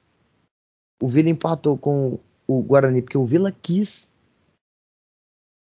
O 1.01 1.09
Vila 1.09 1.31
empatou 1.31 1.79
com 1.79 2.19
o 2.47 2.63
Guarani 2.63 3.01
porque 3.01 3.17
o 3.17 3.25
Vila 3.25 3.51
quis. 3.51 4.11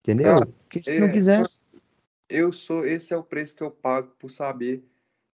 Entendeu? 0.05 0.35
Cara, 0.35 0.47
Porque 0.47 0.83
se 0.83 0.91
é, 0.91 1.01
não 1.01 1.11
quisesse. 1.11 1.62
eu 2.29 2.53
sou, 2.53 2.85
esse 2.85 3.15
é 3.15 3.16
o 3.16 3.23
preço 3.23 3.55
que 3.55 3.62
eu 3.62 3.70
pago 3.70 4.12
por 4.19 4.31
saber 4.31 4.85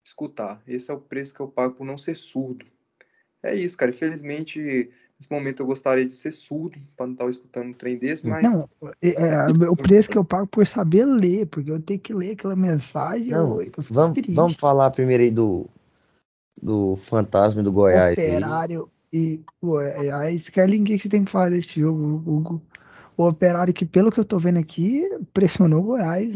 escutar. 0.04 0.62
Esse 0.66 0.90
é 0.90 0.94
o 0.94 1.00
preço 1.00 1.34
que 1.34 1.40
eu 1.40 1.48
pago 1.48 1.74
por 1.74 1.84
não 1.84 1.96
ser 1.96 2.16
surdo. 2.16 2.66
É 3.42 3.54
isso, 3.54 3.76
cara. 3.76 3.90
Infelizmente, 3.90 4.90
nesse 5.18 5.30
momento 5.30 5.62
eu 5.62 5.66
gostaria 5.66 6.06
de 6.06 6.12
ser 6.12 6.32
surdo 6.32 6.78
para 6.96 7.06
não 7.06 7.12
estar 7.12 7.28
escutando 7.28 7.68
um 7.68 7.72
trem 7.72 7.98
desse, 7.98 8.26
mas. 8.26 8.42
Não, 8.42 8.68
é, 9.02 9.08
é, 9.10 9.46
o 9.68 9.76
preço 9.76 10.08
que 10.08 10.16
eu 10.16 10.24
pago 10.24 10.46
por 10.46 10.66
saber 10.66 11.04
ler, 11.04 11.46
porque 11.46 11.70
eu 11.70 11.80
tenho 11.80 12.00
que 12.00 12.14
ler 12.14 12.32
aquela 12.32 12.56
mensagem. 12.56 13.28
Não, 13.28 13.60
eu, 13.60 13.62
eu 13.62 13.84
vamos, 13.90 14.18
vamos 14.28 14.56
falar 14.56 14.90
primeiro 14.90 15.22
aí 15.22 15.30
do, 15.30 15.66
do 16.60 16.96
Fantasma 16.96 17.62
do 17.62 17.72
Goiás. 17.72 18.12
Operário 18.12 18.88
aí. 19.12 19.18
e 19.20 19.40
Goiás. 19.62 20.48
Carlinhos, 20.50 20.82
o 20.82 20.92
que 20.92 20.98
você 20.98 21.08
tem 21.08 21.24
que 21.24 21.30
falar 21.30 21.50
desse 21.50 21.80
jogo, 21.80 22.22
Hugo? 22.24 22.62
O 23.18 23.26
Operário 23.26 23.74
que, 23.74 23.84
pelo 23.84 24.12
que 24.12 24.20
eu 24.20 24.24
tô 24.24 24.38
vendo 24.38 24.60
aqui, 24.60 25.02
pressionou 25.34 25.80
o 25.80 25.86
Goiás 25.86 26.30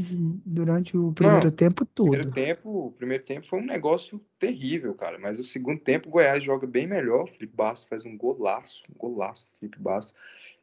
durante 0.44 0.98
o 0.98 1.12
primeiro 1.12 1.44
Não, 1.44 1.52
tempo 1.52 1.86
todo. 1.86 2.10
Primeiro 2.10 2.32
tempo, 2.32 2.86
o 2.86 2.90
primeiro 2.90 3.22
tempo 3.22 3.46
foi 3.46 3.60
um 3.60 3.64
negócio 3.64 4.20
terrível, 4.36 4.92
cara. 4.92 5.16
Mas 5.16 5.38
o 5.38 5.44
segundo 5.44 5.78
tempo 5.78 6.08
o 6.08 6.10
Goiás 6.10 6.42
joga 6.42 6.66
bem 6.66 6.88
melhor. 6.88 7.22
O 7.22 7.26
Felipe 7.28 7.54
Bastos 7.54 7.88
faz 7.88 8.04
um 8.04 8.16
golaço, 8.16 8.82
um 8.90 8.98
golaço, 8.98 9.46
Felipe 9.60 9.78
Bastos. 9.78 10.12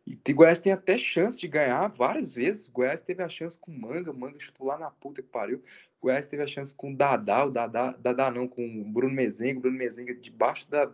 E 0.06 0.20
o 0.30 0.36
Goiás 0.36 0.60
tem 0.60 0.74
até 0.74 0.98
chance 0.98 1.40
de 1.40 1.48
ganhar 1.48 1.88
várias 1.88 2.34
vezes. 2.34 2.68
O 2.68 2.72
Goiás 2.74 3.00
teve 3.00 3.24
a 3.24 3.30
chance 3.30 3.58
com 3.58 3.72
o 3.72 3.80
Manga, 3.80 4.12
o 4.12 4.18
Manga 4.18 4.40
chutou 4.40 4.68
lá 4.68 4.78
na 4.78 4.92
puta 4.92 5.22
que 5.22 5.30
pariu. 5.30 5.64
O 6.02 6.08
Goiás 6.08 6.28
teve 6.28 6.44
a 6.44 6.48
chance 6.48 6.76
com 6.76 6.92
o 6.92 6.96
Dadá, 6.98 7.46
o 7.46 7.50
Dadá, 7.50 7.96
Dadá 7.98 8.30
não, 8.30 8.46
com 8.46 8.66
o 8.66 8.84
Bruno 8.84 9.14
Mezenga, 9.14 9.60
o 9.60 9.62
Bruno 9.62 9.78
Mezenga 9.78 10.14
debaixo 10.14 10.70
da, 10.70 10.92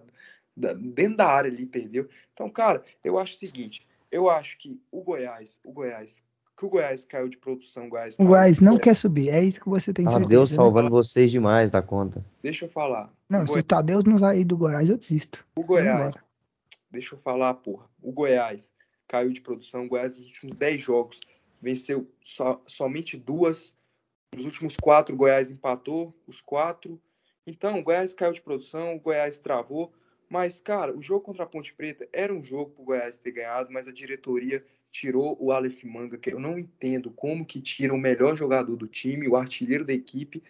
da, 0.56 0.74
dentro 0.74 1.18
da 1.18 1.26
área 1.26 1.50
ali, 1.50 1.66
perdeu. 1.66 2.08
Então, 2.32 2.48
cara, 2.48 2.84
eu 3.04 3.18
acho 3.18 3.34
o 3.34 3.38
seguinte, 3.38 3.82
eu 4.16 4.30
acho 4.30 4.58
que 4.58 4.80
o 4.92 5.04
Goiás, 5.04 5.60
o 5.64 5.74
Goiás, 5.74 6.24
que 6.58 6.66
o 6.66 6.70
Goiás 6.70 7.04
caiu 7.04 7.28
de 7.28 7.38
produção, 7.38 7.88
o 7.88 7.90
Goiás, 7.90 8.16
o 8.18 8.26
Goiás 8.26 8.60
não 8.60 8.80
quer 8.80 8.96
subir, 8.96 9.30
é 9.30 9.44
isso 9.44 9.60
que 9.60 9.68
você 9.68 9.92
tem 9.92 10.06
que 10.06 10.12
fazer. 10.12 10.26
Deus 10.26 10.52
né? 10.52 10.56
salvando 10.56 10.90
vocês 10.90 11.30
demais 11.30 11.70
da 11.70 11.82
conta. 11.82 12.26
Deixa 12.42 12.64
eu 12.64 12.70
falar. 12.70 13.12
Não, 13.30 13.40
o 13.40 13.42
se 13.42 13.48
Goiás... 13.48 13.64
o 13.64 13.68
Tadeu 13.68 14.04
não 14.06 14.18
sair 14.18 14.46
do 14.46 14.56
Goiás, 14.56 14.90
eu 14.90 14.98
desisto. 14.98 15.46
O 15.56 15.64
Goiás, 15.64 16.14
deixa 16.90 17.16
eu 17.16 17.20
falar, 17.20 17.54
porra. 17.56 17.86
O 18.02 18.14
Goiás 18.14 18.72
caiu 19.06 19.34
de 19.34 19.42
produção, 19.42 19.86
o 19.86 19.90
Goiás 19.90 20.16
nos 20.18 20.28
últimos 20.28 20.56
10 20.56 20.82
jogos 20.82 21.20
venceu 21.62 22.10
so, 22.24 22.62
somente 22.68 23.18
duas. 23.18 23.76
Nos 24.34 24.46
últimos 24.46 24.78
quatro, 24.78 25.14
o 25.14 25.18
Goiás 25.18 25.50
empatou 25.50 26.16
os 26.28 26.40
quatro. 26.40 27.02
Então, 27.46 27.80
o 27.80 27.84
Goiás 27.84 28.14
caiu 28.14 28.34
de 28.34 28.42
produção, 28.42 28.96
o 28.96 29.00
Goiás 29.00 29.40
travou. 29.40 29.92
Mas, 30.30 30.60
cara, 30.60 30.96
o 30.96 31.02
jogo 31.02 31.22
contra 31.22 31.44
a 31.44 31.48
Ponte 31.48 31.74
Preta 31.74 32.08
era 32.12 32.34
um 32.34 32.44
jogo 32.44 32.72
para 32.72 32.82
o 32.82 32.86
Goiás 32.86 33.18
ter 33.18 33.32
ganhado, 33.32 33.72
mas 33.72 33.88
a 33.88 33.92
diretoria 33.92 34.66
tirou 34.92 35.38
o 35.40 35.52
Aleph 35.52 35.84
Manga, 35.84 36.18
que 36.18 36.32
eu 36.32 36.40
não 36.40 36.58
entendo 36.58 37.12
como 37.12 37.46
que 37.46 37.62
tira 37.62 37.94
o 37.94 37.98
melhor 37.98 38.36
jogador 38.36 38.76
do 38.76 38.88
time, 38.88 39.28
o 39.28 39.36
artilheiro 39.36 39.86
da 39.86 39.94
equipe, 39.94 40.42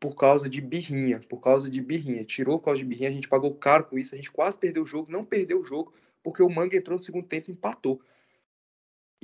por 0.00 0.14
causa 0.16 0.48
de 0.48 0.60
birrinha, 0.60 1.20
por 1.28 1.40
causa 1.40 1.70
de 1.70 1.80
birrinha. 1.80 2.24
Tirou 2.24 2.58
por 2.58 2.66
causa 2.66 2.78
de 2.78 2.84
birrinha, 2.84 3.10
a 3.10 3.12
gente 3.12 3.28
pagou 3.28 3.54
caro 3.54 3.84
com 3.84 3.98
isso, 3.98 4.14
a 4.14 4.18
gente 4.18 4.30
quase 4.30 4.58
perdeu 4.58 4.82
o 4.82 4.86
jogo, 4.86 5.10
não 5.10 5.24
perdeu 5.24 5.60
o 5.60 5.64
jogo, 5.64 5.94
porque 6.22 6.42
o 6.42 6.50
Manga 6.50 6.76
entrou 6.76 6.98
no 6.98 7.02
segundo 7.02 7.26
tempo 7.26 7.50
e 7.50 7.52
empatou. 7.52 8.00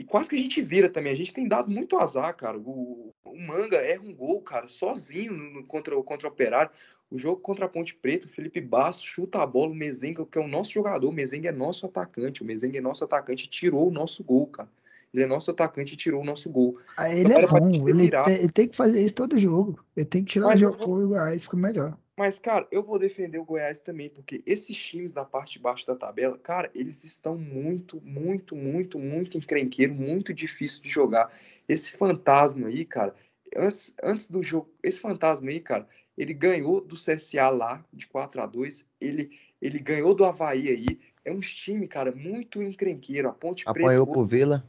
E 0.01 0.05
quase 0.05 0.31
que 0.31 0.37
a 0.37 0.39
gente 0.39 0.63
vira 0.63 0.89
também. 0.89 1.13
A 1.13 1.17
gente 1.17 1.35
tem 1.35 1.47
dado 1.47 1.71
muito 1.71 1.99
azar, 1.99 2.35
cara. 2.35 2.57
O, 2.57 3.13
o 3.23 3.39
Manga 3.39 3.77
erra 3.77 4.03
um 4.03 4.15
gol, 4.15 4.41
cara, 4.41 4.67
sozinho 4.67 5.33
no, 5.33 5.67
contra, 5.67 5.95
contra 6.03 6.27
o 6.27 6.31
Operário. 6.31 6.71
O 7.11 7.19
jogo 7.19 7.41
contra 7.41 7.67
a 7.67 7.69
Ponte 7.69 7.95
Preta, 7.95 8.27
o 8.27 8.31
Felipe 8.31 8.61
Basso 8.61 9.05
chuta 9.05 9.43
a 9.43 9.47
bola, 9.47 9.73
o 9.73 9.75
Mezenga, 9.75 10.25
que 10.25 10.39
é 10.39 10.41
o 10.41 10.47
nosso 10.47 10.71
jogador, 10.73 11.09
o 11.09 11.13
Mezenga 11.13 11.49
é 11.49 11.53
nosso 11.53 11.85
atacante, 11.85 12.43
o 12.43 12.47
Mezenga 12.47 12.79
é 12.79 12.81
nosso 12.81 13.03
atacante 13.03 13.49
tirou 13.49 13.89
o 13.89 13.91
nosso 13.91 14.23
gol, 14.23 14.47
cara. 14.47 14.69
Ele 15.13 15.25
é 15.25 15.27
nosso 15.27 15.51
atacante 15.51 15.95
e 15.95 15.97
tirou 15.97 16.23
o 16.23 16.25
nosso 16.25 16.49
gol. 16.49 16.79
Ah, 16.97 17.13
ele 17.13 17.33
é 17.33 17.45
bom, 17.45 17.89
ele 17.89 18.09
tem, 18.09 18.35
ele 18.35 18.53
tem, 18.53 18.69
que 18.69 18.77
fazer 18.77 19.05
isso 19.05 19.15
todo 19.15 19.39
jogo. 19.39 19.85
Ele 19.97 20.07
tem 20.07 20.23
que 20.23 20.33
tirar 20.33 20.47
Mas 20.47 20.57
o 20.57 20.61
jogo 20.61 20.87
vou... 20.87 21.09
Goiás, 21.09 21.43
fica 21.43 21.57
melhor. 21.57 21.99
Mas, 22.17 22.39
cara, 22.39 22.69
eu 22.71 22.83
vou 22.83 22.99
defender 22.99 23.39
o 23.39 23.45
Goiás 23.45 23.81
também, 23.81 24.09
porque 24.09 24.43
esses 24.47 24.77
times 24.77 25.11
da 25.11 25.25
parte 25.25 25.55
de 25.55 25.59
baixo 25.59 25.87
da 25.87 25.97
tabela, 25.97 26.39
cara, 26.39 26.71
eles 26.75 27.03
estão 27.03 27.37
muito, 27.37 28.01
muito, 28.05 28.55
muito, 28.55 28.99
muito 28.99 29.39
encrenqueiro, 29.39 29.95
muito 29.95 30.33
difícil 30.33 30.83
de 30.83 30.89
jogar. 30.89 31.33
Esse 31.69 31.91
fantasma 31.93 32.69
aí, 32.69 32.85
cara, 32.85 33.15
antes, 33.57 33.93
antes 34.03 34.27
do 34.27 34.43
jogo, 34.43 34.71
esse 34.83 35.01
fantasma 35.01 35.49
aí, 35.49 35.61
cara, 35.61 35.89
ele 36.21 36.35
ganhou 36.35 36.83
do 36.83 36.97
CSA 36.97 37.49
lá, 37.49 37.83
de 37.91 38.07
4 38.07 38.43
a 38.43 38.47
2 38.47 38.85
ele, 39.01 39.39
ele 39.61 39.79
ganhou 39.79 40.15
do 40.15 40.27
Havaí 40.27 40.69
aí. 40.69 41.01
É 41.25 41.33
um 41.33 41.41
time, 41.41 41.89
cara, 41.89 42.13
muito 42.13 42.63
encrenqueiro. 42.63 43.27
A 43.27 43.33
Ponte 43.33 43.65
Preta. 43.65 43.81
Apanhou 43.81 44.07
pro 44.07 44.27
Vila? 44.27 44.63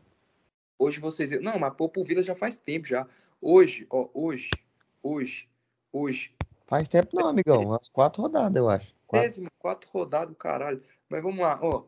Hoje 0.80 1.02
vocês. 1.02 1.30
Não, 1.41 1.60
mas 1.60 1.73
pô, 1.73 1.90
pro 1.90 2.06
Vila 2.06 2.23
já 2.23 2.34
faz 2.36 2.56
tempo 2.56 2.88
já. 2.88 3.06
Hoje, 3.41 3.86
ó, 3.90 4.07
hoje, 4.14 4.49
hoje, 5.03 5.49
hoje. 5.91 6.34
Faz 6.68 6.88
tempo 6.88 7.10
não, 7.14 7.28
amigão. 7.28 7.65
Umas 7.65 7.90
quatro 7.90 8.22
rodadas, 8.22 8.56
eu 8.56 8.69
acho. 8.69 8.95
Quatro, 9.06 9.52
quatro 9.60 9.90
rodadas, 9.91 10.38
caralho. 10.38 10.82
Mas 11.10 11.22
vamos 11.22 11.41
lá, 11.41 11.60
ó. 11.61 11.84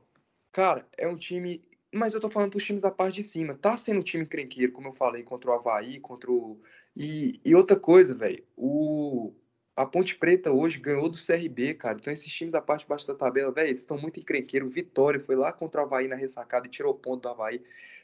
Cara, 0.52 0.85
é 0.98 1.07
um 1.07 1.15
time. 1.15 1.64
Mas 1.90 2.14
eu 2.14 2.19
tô 2.19 2.30
falando 2.30 2.52
pros 2.52 2.65
times 2.65 2.81
da 2.81 2.91
parte 2.91 3.15
de 3.15 3.23
cima. 3.23 3.53
Tá 3.53 3.77
sendo 3.77 4.02
um 4.02 4.03
time 4.03 4.26
encrenqueiro, 4.26 4.73
como 4.73 4.90
eu 4.90 4.94
falei, 4.94 5.23
contra 5.23 5.52
o 5.52 5.53
Havaí, 5.53 6.02
contra 6.02 6.30
o. 6.30 6.60
E, 6.94 7.40
e 7.45 7.56
outra 7.56 7.80
coisa, 7.80 8.14
velho. 8.14 8.44
O, 8.57 9.34
a 9.76 9.86
Ponte 9.86 10.16
Preta 10.16 10.52
hoje 10.52 10.80
ganhou 10.80 11.10
do 11.10 11.18
CRB, 11.18 11.74
cara. 11.76 11.98
Então 12.00 12.14
esses 12.14 12.32
times 12.32 12.52
da 12.52 12.62
parte 12.62 12.82
de 12.82 12.88
baixo 12.88 13.08
da 13.08 13.16
tabela, 13.16 13.52
velho, 13.52 13.70
eles 13.70 13.82
estão 13.82 13.98
muito 13.98 14.20
encrenqueiros. 14.20 14.74
Vitória 14.74 15.20
foi 15.20 15.36
lá 15.36 15.52
contra 15.52 15.82
o 15.82 15.86
Havaí 15.86 16.08
na 16.08 16.16
ressacada 16.16 16.68
e 16.68 16.70
tirou 16.70 16.94
o 16.94 16.98
ponto 16.98 17.24
do 17.24 17.30
Havaí. 17.30 17.62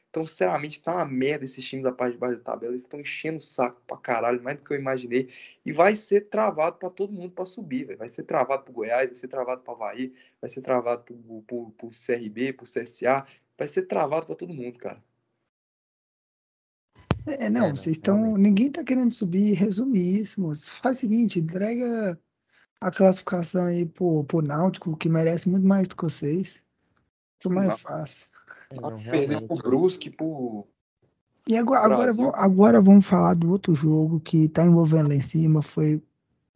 Então, 0.10 0.26
sinceramente, 0.26 0.82
tá 0.82 0.96
uma 0.96 1.06
merda 1.06 1.46
esses 1.46 1.64
times 1.64 1.84
da 1.84 1.92
parte 1.92 2.14
de 2.14 2.20
baixo 2.20 2.38
da 2.38 2.44
tabela. 2.44 2.72
Eles 2.72 2.82
estão 2.82 3.00
enchendo 3.00 3.38
o 3.38 3.42
saco 3.42 3.80
pra 3.86 3.96
caralho, 3.98 4.42
mais 4.42 4.58
do 4.58 4.64
que 4.64 4.74
eu 4.74 4.78
imaginei. 4.80 5.30
E 5.64 5.72
vai 5.72 5.96
ser 5.96 6.22
travado 6.30 6.78
para 6.78 6.90
todo 6.90 7.14
mundo 7.14 7.32
para 7.32 7.46
subir, 7.46 7.86
velho. 7.86 8.00
Vai 8.00 8.10
ser 8.10 8.24
travado 8.24 8.64
pro 8.64 8.74
Goiás, 8.74 9.10
vai 9.10 9.16
ser 9.16 9.28
travado 9.28 9.62
pro 9.62 9.74
Havaí, 9.74 10.12
vai 10.42 10.50
ser 10.50 10.62
travado 10.62 11.04
pro, 11.04 11.44
pro, 11.44 11.72
pro 11.72 11.90
CRB, 11.90 12.54
pro 12.54 12.66
CSA. 12.66 13.26
Vai 13.58 13.68
ser 13.68 13.84
travado 13.84 14.26
para 14.26 14.36
todo 14.36 14.54
mundo, 14.54 14.80
cara. 14.80 15.04
É, 17.38 17.50
não, 17.50 17.68
é, 17.68 17.72
vocês 17.72 17.98
estão. 17.98 18.38
Ninguém 18.38 18.72
tá 18.72 18.84
querendo 18.84 19.14
subir, 19.14 19.54
resumir 19.54 20.22
isso, 20.22 20.42
moço. 20.42 20.70
Faz 20.82 20.98
o 20.98 21.00
seguinte, 21.02 21.40
entrega 21.40 22.20
a 22.82 22.92
classificação 22.92 23.66
aí 23.66 23.86
pro, 23.86 24.24
pro 24.24 24.42
Náutico, 24.42 24.96
que 24.98 25.10
merece 25.10 25.50
muito 25.50 25.68
mais 25.68 25.88
do 25.88 25.96
que 25.96 26.04
vocês. 26.04 26.62
Que 27.40 27.50
mais 27.50 27.80
fácil. 27.80 28.28
É, 28.72 29.12
Perder 29.12 29.48
pro 29.48 29.58
Brusque, 29.58 30.10
pro. 30.10 30.68
E 31.48 31.58
agora, 31.58 31.94
agora, 31.94 32.14
vamos, 32.14 32.34
agora 32.36 32.82
vamos 32.82 33.06
falar 33.06 33.34
do 33.34 33.50
outro 33.50 33.74
jogo 33.74 34.20
que 34.20 34.48
tá 34.50 34.64
envolvendo 34.64 35.10
lá 35.10 35.16
em 35.16 35.22
cima. 35.22 35.62
Foi 35.62 36.02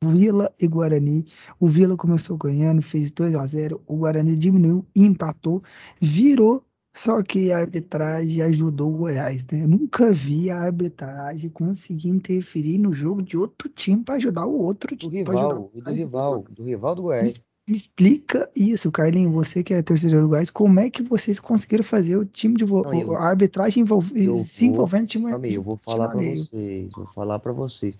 Vila 0.03 0.53
e 0.59 0.67
Guarani. 0.67 1.25
O 1.59 1.67
Vila 1.67 1.95
começou 1.97 2.37
ganhando, 2.37 2.81
fez 2.81 3.09
2 3.11 3.35
a 3.35 3.47
0 3.47 3.81
O 3.87 3.97
Guarani 3.97 4.37
diminuiu, 4.37 4.85
empatou, 4.95 5.63
virou 5.99 6.63
só 6.95 7.23
que 7.23 7.51
a 7.51 7.57
arbitragem 7.57 8.41
ajudou 8.43 8.93
o 8.93 8.97
Goiás, 8.97 9.43
né? 9.51 9.63
Eu 9.63 9.67
nunca 9.67 10.11
vi 10.13 10.51
a 10.51 10.61
arbitragem 10.61 11.49
conseguir 11.49 12.09
interferir 12.09 12.77
no 12.77 12.93
jogo 12.93 13.21
de 13.23 13.35
outro 13.35 13.67
time 13.67 14.03
para 14.03 14.15
ajudar 14.15 14.45
o 14.45 14.61
outro 14.61 14.95
time. 14.95 15.23
Do 15.23 15.31
rival, 15.31 15.71
do 15.73 15.91
rival, 15.91 16.45
do 16.49 16.63
rival 16.63 16.95
do 16.95 17.01
Goiás. 17.01 17.33
Me, 17.67 17.75
explica 17.75 18.47
isso, 18.55 18.91
Carlinhos, 18.91 19.33
você 19.33 19.63
que 19.63 19.73
é 19.73 19.81
torcedor 19.81 20.21
do 20.21 20.29
Goiás, 20.29 20.51
como 20.51 20.79
é 20.79 20.89
que 20.89 21.01
vocês 21.01 21.39
conseguiram 21.39 21.83
fazer 21.83 22.15
o 22.15 22.25
time 22.25 22.55
de 22.55 22.63
vo... 22.63 22.83
Não, 22.83 23.15
a 23.15 23.27
arbitragem 23.27 23.81
envolver, 23.81 24.45
se 24.45 24.67
envolvendo 24.67 25.07
time 25.07 25.31
Calma 25.31 25.47
eu 25.47 25.63
vou 25.63 25.77
falar 25.77 26.09
para 26.09 26.21
vocês, 26.21 26.91
vou 26.91 27.07
falar 27.07 27.39
para 27.39 27.51
vocês. 27.53 27.95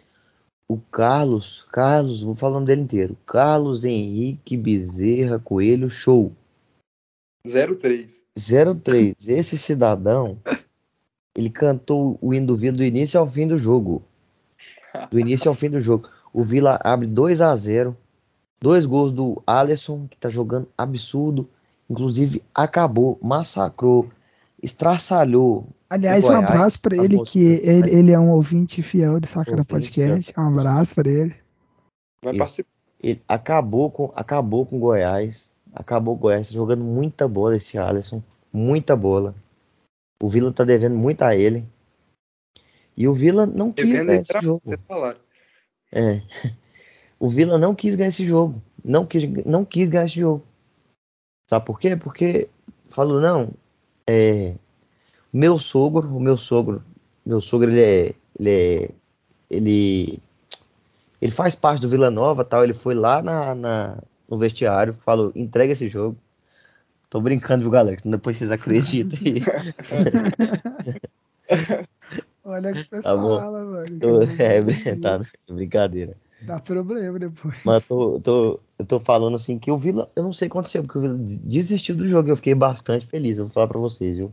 O 0.68 0.78
Carlos, 0.78 1.66
Carlos, 1.72 2.22
vou 2.22 2.36
falar 2.36 2.52
o 2.52 2.56
nome 2.56 2.68
dele 2.68 2.82
inteiro. 2.82 3.18
Carlos 3.26 3.84
Henrique 3.84 4.56
Bezerra 4.56 5.40
Coelho 5.40 5.90
Show. 5.90 6.32
03. 7.46 8.24
03. 8.36 9.16
Esse 9.28 9.58
cidadão, 9.58 10.38
ele 11.36 11.50
cantou 11.50 12.18
o 12.22 12.34
hino 12.34 12.48
do 12.48 12.56
Vila 12.56 12.78
do 12.78 12.84
início 12.84 13.20
ao 13.20 13.28
fim 13.28 13.48
do 13.48 13.58
jogo. 13.58 14.02
Do 15.12 15.20
início 15.20 15.50
ao 15.50 15.56
fim 15.56 15.70
do 15.70 15.82
jogo. 15.82 16.10
O 16.32 16.44
Vila 16.44 16.80
abre 16.84 17.08
2 17.08 17.42
a 17.42 17.56
0 17.56 17.98
Dois 18.62 18.86
gols 18.86 19.12
do 19.12 19.44
Alisson, 19.46 20.08
que 20.10 20.16
tá 20.16 20.30
jogando 20.30 20.70
absurdo. 20.78 21.50
Inclusive, 21.90 22.42
acabou, 22.56 23.20
massacrou, 23.22 24.10
estraçalhou. 24.62 25.68
Aliás, 25.90 26.24
um 26.24 26.32
abraço 26.32 26.82
para 26.82 26.96
ele, 26.96 27.22
que 27.26 27.40
ele, 27.62 27.90
ele, 27.94 28.12
é 28.14 28.20
um 28.20 28.32
ouvinte 28.32 28.82
fiel 28.82 29.20
de 29.20 29.28
Sacana 29.28 29.66
Podcast. 29.66 30.34
Um 30.38 30.48
abraço 30.48 30.96
para 30.96 31.10
ele. 31.12 31.36
Vai 32.24 32.38
participar. 32.38 32.70
Ele 33.02 33.22
acabou 33.28 33.92
com, 33.92 34.14
acabou 34.16 34.66
com 34.66 34.80
Goiás 34.80 35.52
acabou 35.74 36.14
o 36.14 36.18
Goiás 36.18 36.48
tá 36.48 36.54
jogando 36.54 36.84
muita 36.84 37.28
bola 37.28 37.58
esse 37.58 37.78
Alisson, 37.78 38.22
muita 38.52 38.96
bola. 38.96 39.34
O 40.22 40.30
Vila 40.30 40.54
tá 40.54 40.64
devendo 40.64 40.96
muito 40.96 41.24
a 41.24 41.36
ele. 41.36 41.66
E 42.96 43.08
o 43.08 43.14
Vila 43.14 43.46
não 43.46 43.72
quis 43.72 43.86
ganhar 43.86 44.22
esse 44.22 44.42
jogo. 44.42 44.62
É. 45.92 46.22
O 47.20 47.30
Vila 47.30 47.58
não 47.58 47.74
quis 47.74 47.96
ganhar 47.96 48.10
esse 48.10 48.26
jogo. 48.26 48.62
Não 48.84 49.06
quis, 49.06 49.24
não 49.46 49.64
quis 49.64 49.90
ganhar 49.90 50.06
esse 50.06 50.20
jogo. 50.20 50.46
Sabe 51.50 51.66
por 51.66 51.80
quê? 51.80 51.96
Porque 51.96 52.50
falou, 52.86 53.20
não, 53.20 53.50
é, 54.08 54.56
meu 55.32 55.58
sogro, 55.58 56.16
o 56.16 56.20
meu 56.20 56.38
sogro, 56.38 56.84
meu 57.26 57.42
sogro, 57.42 57.72
ele 57.72 57.82
é, 57.82 58.16
ele 58.40 58.50
é, 58.50 58.90
ele, 59.50 60.20
ele 61.22 61.32
faz 61.32 61.56
parte 61.56 61.82
do 61.82 61.90
Vila 61.90 62.12
Nova, 62.12 62.44
tal. 62.44 62.64
Ele 62.64 62.74
foi 62.74 62.94
lá 62.94 63.22
na, 63.22 63.56
na, 63.56 63.98
no 64.30 64.38
vestiário, 64.38 64.94
falou: 64.94 65.32
entrega 65.36 65.74
esse 65.74 65.88
jogo. 65.90 66.18
Tô 67.10 67.22
brincando, 67.22 67.62
viu, 67.62 67.70
galera? 67.72 67.98
Depois 68.04 68.38
vocês 68.38 68.50
acreditam 68.52 69.20
aí. 69.24 69.44
Olha 72.44 72.72
o 72.72 72.74
que 72.74 72.84
você 72.90 73.02
Tá 73.02 73.16
bom. 73.16 73.38
fala, 73.38 73.66
mano. 73.66 74.00
Tô- 74.00 74.20
que 74.28 74.42
é, 74.44 74.96
tá, 74.98 75.22
brincadeira. 75.50 76.18
Dá 76.42 76.60
problema 76.60 77.18
depois. 77.18 77.56
Mas 77.64 77.86
tô, 77.86 78.20
tô, 78.20 78.60
eu 78.78 78.86
tô 78.86 79.00
falando 79.00 79.36
assim 79.36 79.58
que 79.58 79.72
o 79.72 79.78
Vila, 79.78 80.12
eu 80.16 80.24
não 80.24 80.34
sei 80.34 80.48
o 80.48 80.52
que 80.52 80.58
aconteceu, 80.58 80.84
porque 80.84 80.98
o 80.98 81.02
Vila 81.02 81.18
desistiu 81.18 81.96
do 81.96 82.06
jogo. 82.06 82.30
Eu 82.30 82.36
fiquei 82.36 82.54
bastante 82.54 83.06
feliz, 83.08 83.38
eu 83.38 83.46
vou 83.46 83.54
falar 83.54 83.68
pra 83.68 83.80
vocês, 83.80 84.18
viu? 84.18 84.32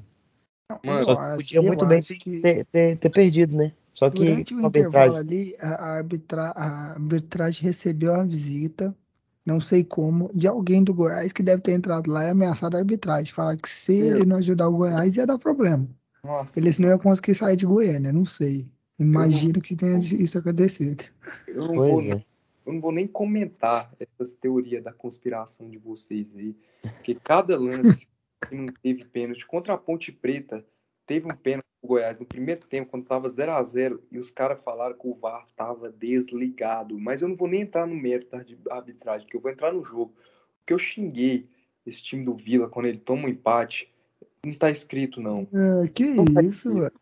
Mano, 0.84 1.04
Só 1.04 1.12
Eu 1.12 1.16
que 1.16 1.22
acho- 1.22 1.36
podia 1.36 1.58
eu 1.58 1.62
muito 1.62 1.86
bem 1.86 2.02
ter, 2.02 2.14
que 2.16 2.40
ter, 2.40 2.64
ter- 2.66 2.96
ter 2.98 3.10
perdido, 3.10 3.56
né? 3.56 3.72
Só 3.94 4.08
que 4.10 4.18
Durante 4.24 4.54
o 4.54 4.58
a 4.58 4.62
intervalo 4.66 5.16
arbitragem. 5.16 5.52
ali, 5.52 5.56
a, 5.60 5.68
a 5.74 5.86
arbitra- 5.98 6.50
a 6.56 6.92
arbitragem 6.92 7.62
recebeu 7.62 8.12
uma 8.14 8.24
visita, 8.24 8.94
não 9.44 9.60
sei 9.60 9.82
como, 9.82 10.30
de 10.34 10.46
alguém 10.46 10.84
do 10.84 10.94
Goiás 10.94 11.32
que 11.32 11.42
deve 11.42 11.62
ter 11.62 11.72
entrado 11.72 12.10
lá 12.10 12.24
e 12.24 12.30
ameaçado 12.30 12.76
a 12.76 12.80
arbitragem. 12.80 13.32
Falar 13.32 13.56
que 13.56 13.68
se 13.68 13.92
Meu. 13.98 14.16
ele 14.16 14.26
não 14.26 14.36
ajudar 14.36 14.68
o 14.68 14.76
Goiás 14.76 15.16
ia 15.16 15.26
dar 15.26 15.38
problema. 15.38 15.88
Nossa, 16.22 16.58
Eles 16.58 16.78
não 16.78 16.88
iam 16.88 16.98
conseguir 16.98 17.34
sair 17.34 17.56
de 17.56 17.64
Goiânia, 17.66 18.12
não 18.12 18.24
sei. 18.24 18.70
Imagino 18.98 19.60
que 19.62 19.74
tenha 19.74 19.98
isso 19.98 20.38
acontecido. 20.38 21.04
eu 21.48 21.56
não, 21.66 21.74
vou, 21.74 21.92
Pois 21.94 22.06
é. 22.08 22.24
eu 22.66 22.72
não 22.74 22.80
vou 22.80 22.92
nem 22.92 23.06
comentar 23.06 23.90
essas 23.98 24.34
teorias 24.34 24.84
da 24.84 24.92
conspiração 24.92 25.70
de 25.70 25.78
vocês 25.78 26.30
aí, 26.36 26.54
porque 26.82 27.14
cada 27.14 27.58
lance 27.58 28.06
que 28.46 28.54
não 28.54 28.66
teve 28.66 29.04
pênalti 29.06 29.46
contra 29.46 29.72
a 29.72 29.78
Ponte 29.78 30.12
Preta, 30.12 30.62
teve 31.06 31.26
um 31.26 31.34
pênalti 31.34 31.64
pro 31.80 31.88
Goiás 31.88 32.18
no 32.18 32.26
primeiro 32.26 32.60
tempo, 32.66 32.90
quando 32.90 33.06
tava 33.06 33.28
0 33.28 33.52
a 33.52 33.62
0 33.62 34.02
e 34.12 34.18
os 34.18 34.30
caras 34.30 34.60
falaram 34.62 34.96
que 34.96 35.08
o 35.08 35.14
VAR 35.14 35.46
tava 35.56 35.90
desligado. 35.90 36.98
Mas 36.98 37.22
eu 37.22 37.28
não 37.28 37.36
vou 37.36 37.48
nem 37.48 37.62
entrar 37.62 37.86
no 37.86 37.94
mérito 37.94 38.30
da 38.30 38.38
arbi- 38.38 38.58
arbitragem, 38.70 39.22
porque 39.22 39.36
eu 39.36 39.40
vou 39.40 39.50
entrar 39.50 39.72
no 39.72 39.82
jogo. 39.82 40.14
Porque 40.58 40.72
eu 40.72 40.78
xinguei 40.78 41.48
esse 41.86 42.02
time 42.02 42.24
do 42.24 42.34
Vila 42.34 42.68
quando 42.68 42.86
ele 42.86 42.98
toma 42.98 43.26
um 43.26 43.28
empate, 43.28 43.92
não 44.44 44.54
tá 44.54 44.70
escrito 44.70 45.20
não. 45.20 45.48
Ah, 45.52 45.88
que 45.88 46.04
Não 46.04 46.24
tá 46.24 46.42
isso, 46.42 46.72
mano. 46.72 46.92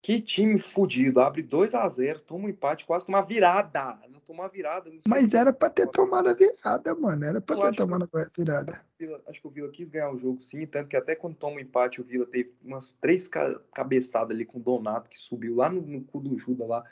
Que 0.00 0.20
time 0.20 0.58
fudido, 0.58 1.20
abre 1.20 1.42
2 1.42 1.74
a 1.74 1.88
0 1.88 2.20
toma 2.20 2.44
um 2.44 2.48
empate, 2.48 2.84
quase 2.84 3.06
uma 3.08 3.22
virada. 3.22 3.98
Não 4.28 4.34
uma 4.34 4.48
virada. 4.48 4.86
Não 4.90 4.96
sei 5.00 5.02
Mas 5.06 5.34
era 5.34 5.52
pra 5.52 5.68
ter 5.70 5.86
tomado 5.88 6.28
a 6.28 6.32
virada, 6.34 6.94
mano. 6.94 7.24
Era 7.24 7.40
pra 7.40 7.56
Eu 7.56 7.62
ter 7.70 7.76
tomado 7.76 8.08
a 8.12 8.26
virada. 8.36 8.80
acho 9.28 9.40
que 9.40 9.46
o 9.46 9.50
Vila 9.50 9.68
quis 9.70 9.88
ganhar 9.90 10.10
o 10.10 10.18
jogo, 10.18 10.42
sim. 10.42 10.66
Tanto 10.66 10.88
que 10.88 10.96
até 10.96 11.14
quando 11.14 11.34
toma 11.36 11.56
o 11.56 11.60
empate, 11.60 12.00
o 12.00 12.04
Vila 12.04 12.26
teve 12.26 12.52
umas 12.64 12.92
três 13.00 13.28
ca- 13.28 13.60
cabeçadas 13.74 14.30
ali 14.34 14.44
com 14.44 14.58
o 14.58 14.62
Donato, 14.62 15.10
que 15.10 15.18
subiu 15.18 15.56
lá 15.56 15.68
no, 15.68 15.82
no 15.82 16.00
cu 16.02 16.20
do 16.20 16.36
Judas 16.38 16.66
lá. 16.68 16.84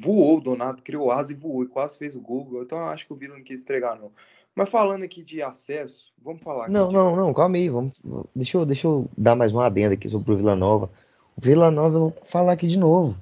Voou 0.00 0.38
o 0.38 0.40
Donato, 0.40 0.82
criou 0.82 1.10
asa 1.10 1.32
e 1.32 1.34
voou 1.36 1.62
e 1.62 1.68
quase 1.68 1.96
fez 1.96 2.14
o 2.14 2.20
gol. 2.20 2.62
Então 2.62 2.78
eu 2.78 2.86
acho 2.86 3.06
que 3.06 3.12
o 3.12 3.16
Vila 3.16 3.36
não 3.36 3.44
quis 3.44 3.62
entregar, 3.62 3.98
não. 3.98 4.12
Mas 4.54 4.68
falando 4.70 5.02
aqui 5.04 5.22
de 5.22 5.42
acesso, 5.42 6.12
vamos 6.22 6.42
falar 6.42 6.64
aqui 6.64 6.72
Não, 6.72 6.88
de- 6.88 6.94
não, 6.94 7.14
não, 7.14 7.34
calma 7.34 7.56
aí. 7.56 7.68
Vamos, 7.68 7.92
deixa, 8.34 8.56
eu, 8.58 8.66
deixa 8.66 8.86
eu 8.86 9.08
dar 9.16 9.36
mais 9.36 9.52
uma 9.52 9.66
adenda 9.66 9.94
aqui 9.94 10.08
sobre 10.08 10.32
o 10.32 10.36
Vila 10.36 10.56
Nova. 10.56 10.90
O 11.36 11.40
Vila 11.40 11.70
Nova, 11.70 11.96
eu 11.96 12.00
vou 12.00 12.14
falar 12.24 12.52
aqui 12.52 12.66
de 12.66 12.78
novo. 12.78 13.16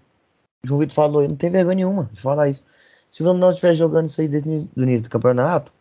O 0.65 0.67
João 0.67 0.81
Vitor 0.81 0.95
falou, 0.95 1.21
ele 1.23 1.29
não 1.31 1.37
tem 1.37 1.51
vergonha 1.51 1.75
nenhuma 1.77 2.09
de 2.13 2.21
falar 2.21 2.49
isso. 2.49 2.65
Se 3.15 3.23
o 3.23 3.27
Vila 3.27 3.39
Nova 3.39 3.53
estivesse 3.53 3.79
jogando 3.79 4.09
isso 4.09 4.21
aí 4.21 4.27
desde 4.27 4.49
o 4.51 4.83
início 4.83 5.05
do 5.05 5.09
campeonato, 5.11 5.73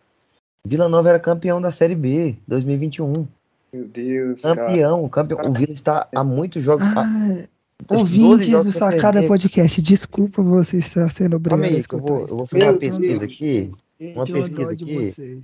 Vila 0.63 0.87
Nova 0.87 1.09
era 1.09 1.19
campeão 1.19 1.59
da 1.59 1.71
Série 1.71 1.95
B 1.95 2.37
2021. 2.47 3.27
Meu 3.73 3.87
Deus, 3.87 4.43
cara. 4.43 4.55
Campeão, 4.55 5.09
campeão. 5.09 5.49
O 5.49 5.51
Vila 5.51 5.73
está 5.73 6.07
há 6.13 6.23
muitos 6.23 6.61
jogos. 6.61 6.85
Ah, 6.95 7.01
acho 7.01 7.47
que 7.79 7.85
12 7.87 8.03
ouvintes 8.23 8.47
jogos 8.49 8.65
do 8.67 8.71
Sacada 8.71 9.13
perder. 9.13 9.27
Podcast, 9.27 9.81
desculpa 9.81 10.43
você 10.43 10.77
estar 10.77 11.11
sendo 11.11 11.37
obrigado 11.37 11.63
eu 11.63 11.99
vou, 11.99 12.19
isso. 12.19 12.31
eu 12.33 12.37
vou 12.37 12.45
fazer 12.45 12.69
uma 12.69 12.77
pesquisa 12.77 13.19
Deus. 13.19 13.23
aqui. 13.23 13.71
Uma 13.99 14.25
pesquisa 14.27 14.71
aqui. 14.71 15.41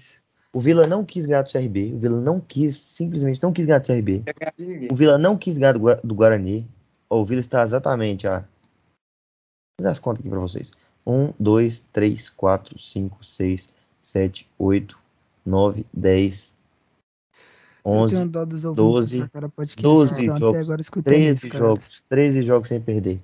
O 0.53 0.59
Vila 0.59 0.85
não 0.85 1.03
quis 1.03 1.25
ganhar 1.25 1.41
do 1.41 1.51
CRB. 1.51 1.93
O 1.95 1.97
Vila 1.97 2.21
não 2.21 2.39
quis, 2.39 2.77
simplesmente 2.77 3.41
não 3.41 3.51
quis 3.51 3.65
ganhar 3.65 3.79
do 3.79 3.87
CRB. 3.87 4.23
O 4.91 4.95
Vila 4.95 5.17
não 5.17 5.35
quis 5.35 5.57
ganhar 5.57 5.71
do, 5.73 5.79
Gua- 5.79 5.99
do 6.03 6.13
Guarani. 6.13 6.67
O 7.09 7.25
Vila 7.25 7.41
está 7.41 7.63
exatamente 7.63 8.27
a. 8.27 8.41
Vou 8.41 8.45
fazer 9.81 9.89
as 9.89 9.97
contas 9.97 10.19
aqui 10.19 10.29
pra 10.29 10.39
vocês. 10.39 10.69
1, 11.05 11.33
2, 11.39 11.79
3, 11.91 12.29
4, 12.29 12.79
5, 12.79 13.25
6, 13.25 13.73
7, 14.01 14.49
8, 14.57 14.99
9, 15.45 15.85
10, 15.93 16.55
Eu 17.85 17.91
11, 17.91 18.15
tenho 18.15 18.27
dó 18.27 18.45
dos 18.45 18.63
ouvintes 18.63 18.83
12, 18.83 19.17
do 19.17 19.23
Sacada 19.23 19.49
Podcast, 19.49 19.81
12 19.81 20.15
que 20.15 20.21
estão 20.21 20.35
até 20.35 20.39
jogos, 20.45 20.59
agora 20.61 20.81
escutando 20.81 21.13
13 21.13 21.37
isso, 21.37 21.49
cara. 21.49 21.63
jogos. 21.63 22.03
13 22.09 22.43
jogos 22.43 22.67
sem 22.67 22.81
perder. 22.81 23.21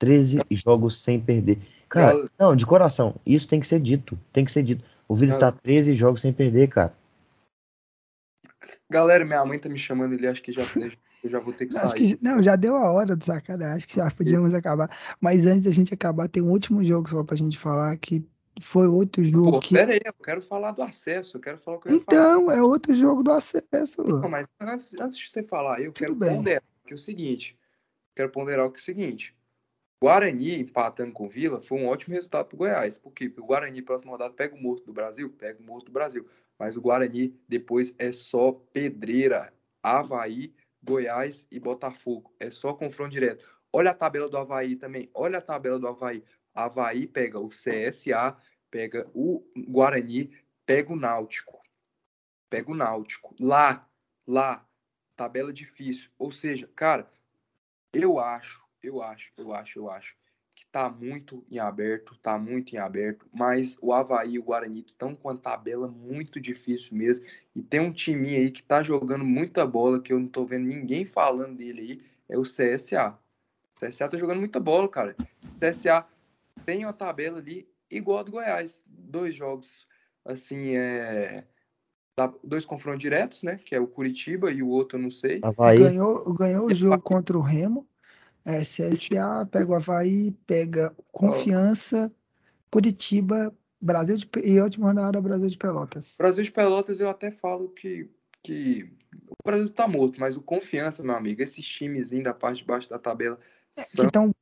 13 0.00 0.40
jogos 0.50 1.00
sem 1.00 1.20
perder. 1.20 1.58
Cara, 1.88 2.16
Gal- 2.18 2.28
não, 2.38 2.56
de 2.56 2.66
coração. 2.66 3.14
Isso 3.24 3.46
tem 3.48 3.60
que 3.60 3.66
ser 3.66 3.80
dito. 3.80 4.18
Tem 4.32 4.44
que 4.44 4.50
ser 4.50 4.62
dito. 4.62 4.84
O 5.06 5.14
Vila 5.14 5.34
está 5.34 5.52
13 5.52 5.94
jogos 5.94 6.20
sem 6.20 6.32
perder, 6.32 6.68
cara. 6.68 6.94
Galera, 8.90 9.24
minha 9.24 9.44
mãe 9.44 9.58
tá 9.58 9.68
me 9.68 9.78
chamando 9.78 10.14
ali, 10.14 10.26
acho 10.26 10.42
que 10.42 10.52
já, 10.52 10.62
eu 11.24 11.30
já 11.30 11.38
vou 11.40 11.52
ter 11.52 11.66
que 11.66 11.76
Acho 11.76 11.90
sair. 11.90 12.16
que, 12.16 12.24
não, 12.24 12.42
já 12.42 12.54
deu 12.54 12.76
a 12.76 12.92
hora 12.92 13.16
do 13.16 13.24
Sacada, 13.24 13.72
acho 13.72 13.88
que 13.88 13.96
já 13.96 14.10
podíamos 14.10 14.52
acabar. 14.52 14.90
Mas 15.20 15.46
antes 15.46 15.64
da 15.64 15.70
gente 15.70 15.94
acabar, 15.94 16.28
tem 16.28 16.42
um 16.42 16.50
último 16.50 16.84
jogo 16.84 17.08
só 17.08 17.24
pra 17.24 17.36
gente 17.36 17.58
falar, 17.58 17.96
que 17.96 18.24
foi 18.60 18.86
outro 18.86 19.24
jogo 19.24 19.52
Pô, 19.52 19.60
que... 19.60 19.74
pera 19.74 19.94
aí, 19.94 20.00
eu 20.04 20.12
quero 20.12 20.42
falar 20.42 20.72
do 20.72 20.82
acesso, 20.82 21.36
eu 21.36 21.40
quero 21.40 21.58
falar 21.58 21.78
o 21.78 21.80
que 21.80 21.88
eu 21.88 21.94
ia 21.94 22.02
falar. 22.02 22.18
Então, 22.18 22.50
é 22.50 22.62
outro 22.62 22.94
jogo 22.94 23.22
do 23.22 23.32
acesso. 23.32 24.02
Não, 24.04 24.28
mas 24.28 24.46
antes, 24.60 24.94
antes 25.00 25.18
de 25.18 25.28
você 25.28 25.42
falar, 25.42 25.80
eu 25.80 25.92
quero 25.92 26.14
bem. 26.14 26.36
ponderar 26.36 26.62
que 26.86 26.92
é 26.92 26.96
o 26.96 26.98
seguinte. 26.98 27.58
Quero 28.14 28.30
ponderar 28.30 28.70
que 28.70 28.78
é 28.78 28.80
o 28.80 28.84
seguinte. 28.84 29.34
Guarani 30.02 30.60
empatando 30.60 31.12
com 31.12 31.26
Vila 31.26 31.62
foi 31.62 31.78
um 31.78 31.86
ótimo 31.86 32.14
resultado 32.14 32.46
para 32.46 32.54
o 32.54 32.58
Goiás. 32.58 32.98
Por 32.98 33.12
quê? 33.12 33.28
Porque 33.28 33.40
o 33.40 33.46
Guarani, 33.46 33.80
próxima 33.80 34.12
rodada, 34.12 34.34
pega 34.34 34.54
o 34.54 34.60
morto 34.60 34.84
do 34.84 34.92
Brasil, 34.92 35.30
pega 35.30 35.60
o 35.60 35.64
morto 35.64 35.86
do 35.86 35.92
Brasil. 35.92 36.26
Mas 36.58 36.76
o 36.76 36.80
Guarani 36.80 37.34
depois 37.48 37.94
é 37.98 38.12
só 38.12 38.52
pedreira. 38.52 39.52
Havaí, 39.82 40.54
Goiás 40.84 41.46
e 41.50 41.58
Botafogo. 41.58 42.34
É 42.38 42.50
só 42.50 42.74
confronto 42.74 43.12
direto. 43.12 43.44
Olha 43.72 43.90
a 43.90 43.94
tabela 43.94 44.28
do 44.28 44.36
Havaí 44.36 44.76
também. 44.76 45.10
Olha 45.14 45.38
a 45.38 45.42
tabela 45.42 45.78
do 45.78 45.88
Havaí. 45.88 46.22
Havaí 46.54 47.06
pega 47.06 47.40
o 47.40 47.48
CSA, 47.48 48.36
pega 48.70 49.10
o 49.14 49.44
Guarani, 49.68 50.30
pega 50.64 50.92
o 50.92 50.96
Náutico. 50.96 51.60
Pega 52.48 52.70
o 52.70 52.74
Náutico. 52.74 53.34
Lá, 53.40 53.88
lá, 54.26 54.64
tabela 55.16 55.52
difícil. 55.52 56.10
Ou 56.18 56.30
seja, 56.30 56.70
cara, 56.76 57.10
eu 57.92 58.18
acho, 58.20 58.64
eu 58.82 59.02
acho, 59.02 59.32
eu 59.36 59.52
acho, 59.52 59.78
eu 59.78 59.90
acho 59.90 60.16
tá 60.74 60.90
muito 60.90 61.44
em 61.48 61.60
aberto, 61.60 62.18
tá 62.20 62.36
muito 62.36 62.74
em 62.74 62.78
aberto, 62.78 63.24
mas 63.32 63.78
o 63.80 63.92
Havaí 63.92 64.32
e 64.32 64.38
o 64.40 64.42
Guarani 64.42 64.80
estão 64.80 65.14
com 65.14 65.28
a 65.28 65.36
tabela 65.36 65.86
muito 65.86 66.40
difícil 66.40 66.96
mesmo. 66.96 67.24
E 67.54 67.62
tem 67.62 67.78
um 67.78 67.92
time 67.92 68.34
aí 68.34 68.50
que 68.50 68.60
tá 68.60 68.82
jogando 68.82 69.24
muita 69.24 69.64
bola, 69.64 70.00
que 70.00 70.12
eu 70.12 70.18
não 70.18 70.26
tô 70.26 70.44
vendo 70.44 70.66
ninguém 70.66 71.04
falando 71.04 71.58
dele 71.58 71.80
aí, 71.80 71.98
é 72.28 72.36
o 72.36 72.42
CSA. 72.42 73.16
O 73.76 73.86
CSA 73.86 74.08
tá 74.08 74.18
jogando 74.18 74.40
muita 74.40 74.58
bola, 74.58 74.88
cara. 74.88 75.14
O 75.44 75.60
CSA 75.60 76.04
tem 76.66 76.84
uma 76.84 76.92
tabela 76.92 77.38
ali 77.38 77.68
igual 77.88 78.18
a 78.18 78.22
do 78.24 78.32
Goiás. 78.32 78.82
Dois 78.84 79.32
jogos, 79.36 79.86
assim, 80.24 80.74
é. 80.74 81.44
Dois 82.42 82.66
confrontos 82.66 83.00
diretos, 83.00 83.44
né? 83.44 83.60
Que 83.64 83.76
é 83.76 83.80
o 83.80 83.86
Curitiba 83.86 84.50
e 84.50 84.60
o 84.60 84.68
outro 84.70 84.98
eu 84.98 85.02
não 85.02 85.10
sei. 85.12 85.38
Havaí. 85.40 85.78
Ganhou, 85.78 86.34
ganhou 86.34 86.66
o 86.66 86.74
jogo 86.74 87.00
contra 87.00 87.38
o 87.38 87.40
Remo. 87.40 87.86
É, 88.44 88.60
CSA, 88.60 89.46
pega 89.50 89.70
o 89.70 89.74
Havaí, 89.74 90.32
pega 90.46 90.94
Confiança, 91.10 92.12
Curitiba, 92.70 93.54
Brasil 93.80 94.16
de, 94.16 94.28
e 94.42 94.60
última 94.60 94.88
rodada 94.88 95.20
Brasil 95.20 95.48
de 95.48 95.56
Pelotas. 95.56 96.14
Brasil 96.18 96.44
de 96.44 96.52
Pelotas 96.52 97.00
eu 97.00 97.08
até 97.08 97.30
falo 97.30 97.70
que, 97.70 98.10
que 98.42 98.90
o 99.28 99.34
Brasil 99.44 99.68
tá 99.70 99.88
morto, 99.88 100.20
mas 100.20 100.36
o 100.36 100.42
Confiança, 100.42 101.02
meu 101.02 101.14
amigo, 101.14 101.42
esses 101.42 101.66
times 101.66 102.10
da 102.10 102.34
parte 102.34 102.58
de 102.58 102.64
baixo 102.64 102.90
da 102.90 102.98
tabela 102.98 103.38
É, 103.76 103.82
Que 103.82 104.02
estão 104.02 104.34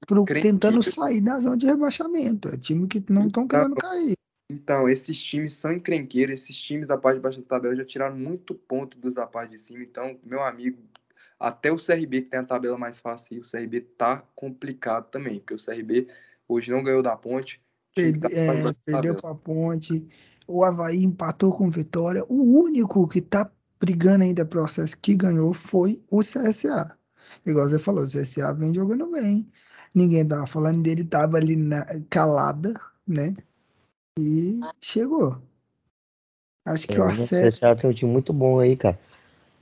tentando 0.42 0.82
sair 0.82 1.20
da 1.20 1.40
zona 1.40 1.56
de 1.56 1.66
rebaixamento. 1.66 2.48
É 2.48 2.56
time 2.56 2.86
que 2.86 3.02
não 3.08 3.26
estão 3.26 3.46
querendo 3.46 3.76
cair. 3.76 4.14
Então, 4.50 4.88
esses 4.88 5.20
times 5.22 5.54
são 5.54 5.72
encrenqueiros, 5.72 6.40
esses 6.40 6.56
times 6.56 6.86
da 6.86 6.98
parte 6.98 7.16
de 7.16 7.22
baixo 7.22 7.40
da 7.40 7.46
tabela 7.46 7.74
já 7.74 7.84
tiraram 7.84 8.16
muito 8.16 8.54
ponto 8.54 8.98
dos 8.98 9.14
da 9.14 9.26
parte 9.26 9.52
de 9.52 9.58
cima. 9.58 9.82
Então, 9.82 10.18
meu 10.26 10.42
amigo, 10.42 10.78
até 11.42 11.72
o 11.72 11.76
CRB, 11.76 12.22
que 12.22 12.30
tem 12.30 12.38
a 12.40 12.44
tabela 12.44 12.78
mais 12.78 12.98
fácil, 12.98 13.40
o 13.40 13.44
CRB 13.44 13.80
tá 13.80 14.22
complicado 14.34 15.10
também, 15.10 15.40
porque 15.40 15.54
o 15.54 15.58
CRB 15.58 16.06
hoje 16.48 16.70
não 16.70 16.84
ganhou 16.84 17.02
da 17.02 17.16
ponte. 17.16 17.60
o 17.90 17.94
tá 17.94 18.00
Perde- 18.00 18.28
de 18.28 18.34
é, 18.36 18.72
perdeu 18.84 19.16
com 19.16 19.26
a 19.26 19.34
ponte. 19.34 20.06
O 20.46 20.64
Havaí 20.64 21.02
empatou 21.02 21.52
com 21.52 21.68
Vitória. 21.68 22.24
O 22.28 22.42
único 22.60 23.08
que 23.08 23.20
tá 23.20 23.50
brigando 23.80 24.22
ainda 24.24 24.44
processo 24.44 24.96
que 24.96 25.16
ganhou 25.16 25.52
foi 25.52 26.00
o 26.08 26.20
CSA. 26.22 26.96
Igual 27.44 27.68
você 27.68 27.78
falou, 27.78 28.04
o 28.04 28.06
CSA 28.06 28.52
vem 28.52 28.72
jogando 28.72 29.10
bem. 29.10 29.46
Ninguém 29.94 30.26
tava 30.26 30.46
falando 30.46 30.82
dele, 30.82 31.04
tava 31.04 31.36
ali 31.38 31.56
na, 31.56 31.84
calada, 32.08 32.74
né? 33.06 33.34
E 34.18 34.60
chegou. 34.80 35.42
Acho 36.64 36.86
que 36.86 36.94
É, 36.94 37.00
o 37.00 37.02
o 37.02 37.08
acesso. 37.08 37.58
CSA 37.58 37.76
tem 37.76 37.90
um 37.90 37.92
time 37.92 38.12
muito 38.12 38.32
bom 38.32 38.60
aí, 38.60 38.76
cara. 38.76 38.98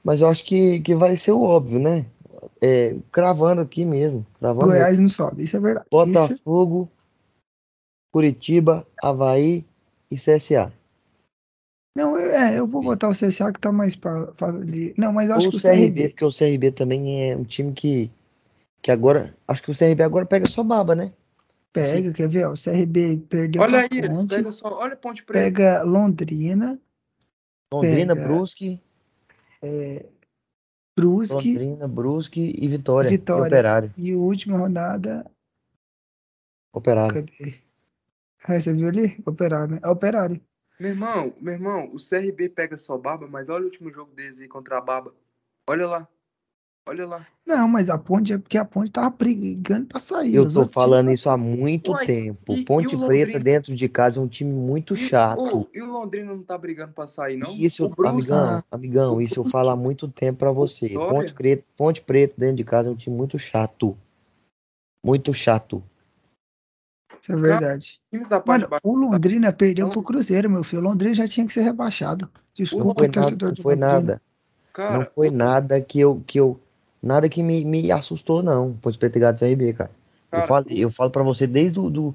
Mas 0.02 0.20
eu 0.20 0.28
acho 0.28 0.44
que, 0.44 0.80
que 0.80 0.94
vai 0.94 1.16
ser 1.16 1.32
o 1.32 1.42
óbvio, 1.42 1.78
né? 1.78 2.06
é, 2.60 2.96
cravando 3.10 3.60
aqui 3.60 3.84
mesmo. 3.84 4.26
Cravando 4.38 4.66
Goiás 4.68 4.98
não 4.98 5.08
sobe, 5.08 5.44
isso 5.44 5.56
é 5.56 5.60
verdade. 5.60 5.86
Isso, 5.86 5.90
Botafogo, 5.90 6.90
Curitiba, 8.12 8.86
Havaí 9.02 9.64
e 10.10 10.16
CSA. 10.16 10.72
não, 11.96 12.18
eu- 12.18 12.30
é, 12.30 12.58
eu 12.58 12.66
vou 12.66 12.82
botar 12.82 13.08
o 13.08 13.14
CSA 13.14 13.52
que 13.52 13.60
tá 13.60 13.72
mais 13.72 13.96
pra, 13.96 14.26
pra 14.32 14.48
ali. 14.48 14.94
Não, 14.96 15.12
mas 15.12 15.28
eu 15.28 15.36
acho 15.36 15.46
Ou 15.46 15.50
que 15.50 15.56
o 15.56 15.58
o 15.58 15.62
CRB, 15.62 15.92
CRB. 15.94 16.08
porque 16.10 16.24
o 16.24 16.30
CRB 16.32 16.72
também 16.72 17.30
é 17.30 17.36
um 17.36 17.44
time 17.44 17.72
que, 17.72 18.10
que 18.82 18.90
agora. 18.90 19.34
Acho 19.46 19.62
que 19.62 19.70
o 19.70 19.74
CRB 19.74 20.02
agora 20.02 20.26
pega 20.26 20.46
só 20.46 20.62
baba, 20.62 20.94
né? 20.94 21.12
Pega, 21.72 22.12
quer 22.12 22.28
ver? 22.28 22.46
ó, 22.46 22.52
O 22.52 22.56
CRB 22.56 23.18
perdeu 23.28 23.62
Olha 23.62 23.80
aí, 23.82 23.88
eles 23.92 24.18
Ponte, 24.18 24.34
pegam 24.34 24.50
só. 24.52 24.68
Olha 24.74 24.96
Ponte 24.96 25.22
Preta. 25.22 25.44
pega 25.44 25.82
Londrina, 25.84 26.80
Londrina, 27.72 28.16
Pega. 28.16 28.26
Brusque, 28.26 28.80
Brusque 30.96 31.34
Londrina, 31.34 31.88
Brusque 31.88 32.54
e 32.58 32.68
Vitória. 32.68 33.10
Vitória. 33.10 33.42
E 33.42 33.46
Operário. 33.48 33.94
e 33.96 34.12
a 34.12 34.16
última 34.16 34.58
rodada. 34.58 35.30
Operário. 36.72 37.14
Cadê? 37.14 37.60
Ah, 38.44 38.58
você 38.58 38.72
viu 38.72 38.88
ali? 38.88 39.22
Operário, 39.26 39.74
né? 39.74 39.80
É 39.82 39.88
Operário. 39.88 40.40
Meu 40.78 40.90
irmão, 40.90 41.34
meu 41.38 41.52
irmão, 41.52 41.92
o 41.92 41.96
CRB 41.96 42.48
pega 42.48 42.78
só 42.78 42.96
baba, 42.96 43.26
mas 43.28 43.50
olha 43.50 43.62
o 43.62 43.66
último 43.66 43.92
jogo 43.92 44.14
deles 44.14 44.40
aí 44.40 44.48
contra 44.48 44.78
a 44.78 44.80
baba. 44.80 45.12
Olha 45.68 45.86
lá. 45.86 46.08
Olha 46.88 47.06
lá. 47.06 47.26
Não, 47.46 47.68
mas 47.68 47.88
a 47.88 47.96
ponte 47.98 48.32
é 48.32 48.38
porque 48.38 48.56
a 48.58 48.64
ponte 48.64 48.90
tava 48.90 49.10
brigando 49.10 49.86
pra 49.86 50.00
sair. 50.00 50.34
Eu 50.34 50.50
tô 50.50 50.66
falando 50.66 51.06
times- 51.06 51.20
isso 51.20 51.30
há 51.30 51.36
muito 51.36 51.92
Uai, 51.92 52.06
tempo. 52.06 52.52
e- 52.52 52.60
e 52.60 52.64
Ponte 52.64 52.96
o 52.96 53.06
Preta 53.06 53.26
Londrina? 53.32 53.38
dentro 53.44 53.76
de 53.76 53.88
casa 53.88 54.18
é 54.18 54.22
um 54.22 54.26
time 54.26 54.52
muito 54.52 54.94
E- 54.94 54.96
chato. 54.96 55.40
ô, 55.40 55.68
e 55.72 55.80
o 55.82 55.86
Londrina 55.86 56.34
não 56.34 56.42
tá 56.42 56.56
brigando 56.58 56.92
pra 56.92 57.06
sair, 57.06 57.36
não? 57.36 57.52
Isso, 57.52 57.84
o 57.84 57.88
Brusque, 57.90 58.32
amigão, 58.32 58.48
Ah. 58.48 58.64
amigão, 58.72 59.20
isso 59.20 59.38
eu 59.38 59.44
falo 59.44 59.70
há 59.70 59.76
muito 59.76 60.08
tempo 60.08 60.38
pra 60.38 60.50
você. 60.50 60.88
Ponte 60.88 61.32
Preta, 61.34 61.64
Ponte 61.76 62.02
Preta 62.02 62.34
dentro 62.36 62.56
de 62.56 62.64
casa 62.64 62.88
é 62.88 62.92
um 62.92 62.96
time 62.96 63.14
muito 63.14 63.38
chato. 63.38 63.96
Muito 65.04 65.32
chato. 65.34 65.82
Isso 67.20 67.32
é 67.32 67.36
verdade. 67.36 68.00
times 68.10 68.28
da 68.28 68.40
parte 68.40 68.62
Mano, 68.68 68.80
o 68.82 68.94
Londrina 68.96 69.52
perdeu 69.52 69.86
Então- 69.88 70.02
pro 70.02 70.12
Cruzeiro, 70.12 70.48
meu 70.48 70.64
filho. 70.64 70.80
O 70.80 70.84
Londrina 70.84 71.14
já 71.14 71.28
tinha 71.28 71.46
que 71.46 71.52
ser 71.52 71.60
rebaixado. 71.62 72.24
Não 72.24 72.30
Desculpa, 72.54 72.94
foi 72.98 73.06
nada, 73.08 73.20
torcedor 73.20 73.48
não 73.50 73.56
foi 73.62 73.74
Londrina. 73.74 73.92
nada. 73.92 74.22
Cara, 74.72 74.98
Não 74.98 75.04
foi 75.06 75.30
nada 75.30 75.80
que 75.80 76.00
eu, 76.00 76.22
que 76.26 76.38
eu, 76.40 76.58
nada 77.02 77.28
que 77.28 77.42
me, 77.42 77.64
me 77.64 77.90
assustou, 77.92 78.42
não. 78.42 78.74
Ponte 78.74 78.98
Preta 78.98 79.18
e 79.18 79.20
Gato 79.20 79.40
CRB, 79.40 79.72
cara. 79.74 79.90
Cara, 80.30 80.42
eu 80.42 80.46
falo, 80.46 80.66
eu 80.70 80.90
falo 80.90 81.10
pra 81.10 81.22
você 81.22 81.46
desde 81.46 81.80
o 81.80 81.90
do, 81.90 82.14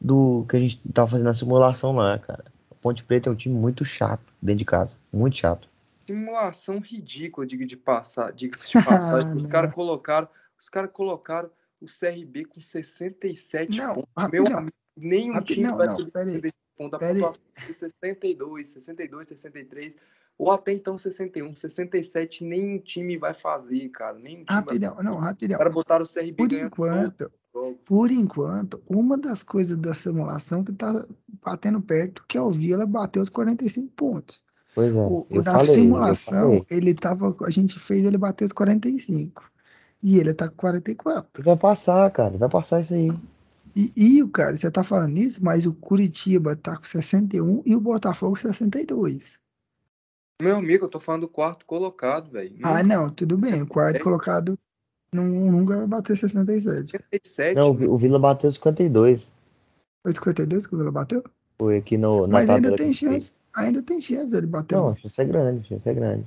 do 0.00 0.44
que 0.48 0.56
a 0.56 0.60
gente 0.60 0.80
tava 0.92 1.08
fazendo 1.08 1.30
a 1.30 1.34
simulação 1.34 1.92
lá, 1.92 2.18
cara. 2.18 2.44
Ponte 2.80 3.02
Preta 3.02 3.28
é 3.28 3.32
um 3.32 3.36
time 3.36 3.54
muito 3.54 3.84
chato 3.84 4.22
dentro 4.40 4.58
de 4.60 4.64
casa. 4.64 4.96
Muito 5.12 5.36
chato. 5.36 5.68
simulação 6.06 6.78
ridícula, 6.78 7.46
diga 7.46 7.66
de 7.66 7.76
passar, 7.76 8.32
diga-se 8.32 8.68
de 8.68 8.84
passagem. 8.84 9.34
os 9.34 9.42
Não. 9.44 9.50
caras 9.50 9.74
colocaram, 9.74 10.28
os 10.58 10.68
caras 10.68 10.90
colocaram 10.92 11.50
o 11.80 11.86
CRB 11.86 12.44
com 12.44 12.60
67 12.60 13.78
Não, 13.78 13.94
pontos. 13.94 14.30
Meu 14.32 14.46
amigo, 14.46 14.76
nenhum 14.96 15.40
time 15.42 15.64
não, 15.64 15.76
vai 15.76 15.86
não, 15.88 15.96
subir 15.96 16.52
pera 16.78 16.78
aí, 16.78 16.78
67 16.78 16.78
pontos. 16.78 16.96
A 16.96 17.00
pera 17.00 17.14
aí. 17.14 17.20
pontuação 17.20 17.42
é 17.56 17.72
62, 17.72 18.68
62, 18.68 19.26
63, 19.26 19.96
ou 20.38 20.52
até 20.52 20.72
então 20.72 20.96
61, 20.96 21.54
67, 21.54 22.44
nenhum 22.44 22.78
time 22.78 23.16
vai 23.16 23.34
fazer, 23.34 23.88
cara. 23.88 24.18
Nenhum 24.18 24.44
time 24.44 24.46
vai 24.46 24.56
Rapidão, 24.56 24.96
não, 25.02 25.16
rapidão. 25.16 25.58
caras 25.58 25.74
botaram 25.74 26.04
o 26.04 26.08
CRB 26.08 26.34
Por 26.34 26.52
enquanto, 26.52 27.32
por 27.84 28.10
enquanto, 28.10 28.82
uma 28.88 29.18
das 29.18 29.42
coisas 29.42 29.76
da 29.76 29.92
simulação 29.92 30.62
que 30.62 30.72
tá 30.72 31.04
batendo 31.42 31.80
perto, 31.80 32.24
que 32.28 32.38
é 32.38 32.40
o 32.40 32.50
Vila 32.50 32.86
bater 32.86 33.20
os 33.20 33.28
45 33.28 33.92
pontos. 33.96 34.42
Pois 34.74 34.94
é. 34.94 35.00
O, 35.00 35.26
eu 35.28 35.42
da 35.42 35.52
falei, 35.52 35.70
eu 35.70 35.74
simulação, 35.74 36.42
falei. 36.42 36.66
ele 36.70 36.94
tava, 36.94 37.36
a 37.42 37.50
gente 37.50 37.78
fez 37.80 38.04
ele 38.04 38.16
bater 38.16 38.44
os 38.44 38.52
45. 38.52 39.42
E 40.00 40.18
ele 40.18 40.32
tá 40.32 40.48
com 40.48 40.54
44. 40.54 41.42
Vai 41.42 41.56
passar, 41.56 42.08
cara. 42.12 42.38
Vai 42.38 42.48
passar 42.48 42.78
isso 42.78 42.94
aí. 42.94 43.10
E, 43.78 43.92
e 43.94 44.22
o 44.24 44.28
cara, 44.28 44.56
você 44.56 44.68
tá 44.68 44.82
falando 44.82 45.16
isso, 45.16 45.38
mas 45.40 45.64
o 45.64 45.72
Curitiba 45.72 46.56
tá 46.56 46.76
com 46.76 46.82
61 46.82 47.62
e 47.64 47.76
o 47.76 47.80
Botafogo 47.80 48.34
62. 48.34 49.38
Meu 50.42 50.56
amigo, 50.56 50.86
eu 50.86 50.88
tô 50.88 50.98
falando 50.98 51.20
do 51.22 51.28
quarto 51.28 51.64
colocado, 51.64 52.32
velho. 52.32 52.58
Ah, 52.64 52.82
não, 52.82 53.08
tudo 53.08 53.38
bem. 53.38 53.62
O 53.62 53.68
quarto 53.68 53.98
É. 53.98 54.00
colocado 54.00 54.58
não, 55.14 55.24
nunca 55.24 55.76
vai 55.76 55.86
bater 55.86 56.16
67. 56.16 56.90
57. 56.90 57.54
Não, 57.54 57.70
o 57.70 57.74
Vi- 57.74 57.86
o 57.86 57.96
Vila 57.96 58.18
bateu 58.18 58.50
52. 58.50 59.32
Foi 60.02 60.12
52 60.12 60.66
que 60.66 60.74
o 60.74 60.78
Vila 60.78 60.90
bateu? 60.90 61.22
Foi 61.56 61.76
aqui 61.76 61.96
no, 61.96 62.26
na 62.26 62.38
Mas 62.38 62.50
ainda 62.50 62.74
tem 62.76 62.92
chance. 62.92 63.32
Ainda 63.54 63.80
tem 63.80 64.00
chance 64.00 64.32
dele 64.32 64.48
bater. 64.48 64.74
Não, 64.74 64.88
a 64.88 64.96
chance 64.96 65.20
é 65.20 65.24
grande, 65.24 65.60
a 65.60 65.62
chance 65.62 65.88
é 65.88 65.94
grande. 65.94 66.26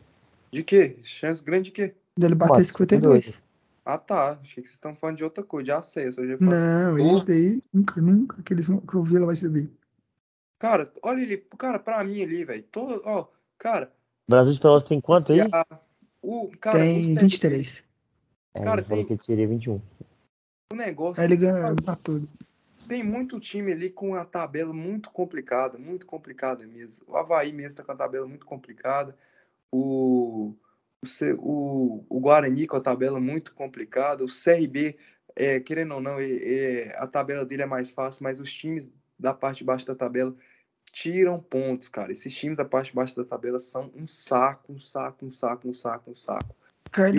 De 0.53 0.63
quê? 0.63 0.99
Chance 1.03 1.43
grande 1.43 1.65
de 1.65 1.71
quê? 1.71 1.95
dele 2.17 2.35
Bate 2.35 2.51
bater 2.51 2.65
52. 2.65 3.41
Ah, 3.83 3.97
tá. 3.97 4.33
Achei 4.41 4.61
que 4.63 4.69
vocês 4.69 4.71
estão 4.71 4.93
falando 4.95 5.17
de 5.17 5.23
outra 5.23 5.43
coisa, 5.43 5.65
de 5.65 5.71
acesso. 5.71 6.21
Eu 6.21 6.27
já 6.29 6.37
falar 6.37 6.51
Não, 6.51 6.97
Porra. 6.97 7.15
esse 7.17 7.25
daí 7.25 7.63
nunca, 7.73 8.01
nunca 8.01 8.43
que, 8.43 8.53
eles, 8.53 8.67
que 8.67 8.97
o 8.97 9.03
Vila 9.03 9.25
vai 9.25 9.35
subir. 9.35 9.71
Cara, 10.59 10.91
olha 11.01 11.21
ele, 11.21 11.37
cara, 11.57 11.79
pra 11.79 12.03
mim 12.03 12.21
ali, 12.21 12.45
velho. 12.45 12.63
Todo, 12.71 13.01
ó, 13.03 13.27
cara, 13.57 13.91
Brasil 14.29 14.53
de 14.53 14.59
Pelotas 14.59 14.87
tem 14.87 15.01
quanto 15.01 15.31
aí? 15.33 15.39
CA, 15.49 15.65
o 16.21 16.51
cara, 16.59 16.77
tem 16.77 17.03
CRB, 17.15 17.21
23. 17.21 17.83
É, 18.53 18.63
Cara, 18.63 18.81
ele 18.81 18.87
falou 18.87 19.05
tem- 19.05 19.17
que 19.17 19.25
teria 19.25 19.47
21. 19.47 19.81
O 20.71 20.75
negócio 20.75 21.19
Aí 21.19 21.27
ele 21.27 21.35
ganha 21.37 21.75
pra 21.75 21.95
tudo. 21.95 22.29
tem 22.87 23.03
muito 23.03 23.39
time 23.39 23.71
ali 23.71 23.89
com 23.89 24.13
a 24.15 24.23
tabela 24.23 24.71
muito 24.71 25.09
complicada, 25.09 25.77
muito 25.79 26.05
complicada 26.05 26.65
mesmo. 26.67 27.03
O 27.07 27.17
Havaí 27.17 27.51
mesmo 27.51 27.77
tá 27.77 27.83
com 27.83 27.91
a 27.91 27.95
tabela 27.95 28.27
muito 28.27 28.45
complicada. 28.45 29.17
O, 29.73 30.53
o, 31.39 32.05
o, 32.09 32.19
Guarani 32.19 32.67
com 32.67 32.77
a 32.77 32.81
tabela 32.81 33.19
muito 33.19 33.53
complicada. 33.53 34.23
O 34.23 34.27
CRB, 34.27 34.97
é, 35.35 35.59
querendo 35.59 35.95
ou 35.95 36.01
não, 36.01 36.19
é- 36.19 36.29
é, 36.29 36.95
a 36.97 37.07
tabela 37.07 37.45
dele 37.45 37.63
é 37.63 37.65
mais 37.65 37.89
fácil, 37.89 38.23
mas 38.23 38.39
os 38.39 38.51
times 38.51 38.91
da 39.17 39.33
parte 39.33 39.59
de 39.59 39.63
baixo 39.63 39.85
da 39.85 39.95
tabela 39.95 40.35
tiram 40.91 41.39
pontos, 41.39 41.87
cara. 41.87 42.11
Esses 42.11 42.33
times 42.35 42.57
da 42.57 42.65
parte 42.65 42.89
de 42.89 42.95
baixo 42.95 43.15
da 43.15 43.23
tabela 43.23 43.59
são 43.59 43.91
um 43.95 44.07
saco, 44.07 44.73
um 44.73 44.79
saco, 44.79 45.25
um 45.25 45.31
saco, 45.31 45.69
um 45.69 45.73
saco, 45.73 46.11
um 46.11 46.15
saco. 46.15 46.55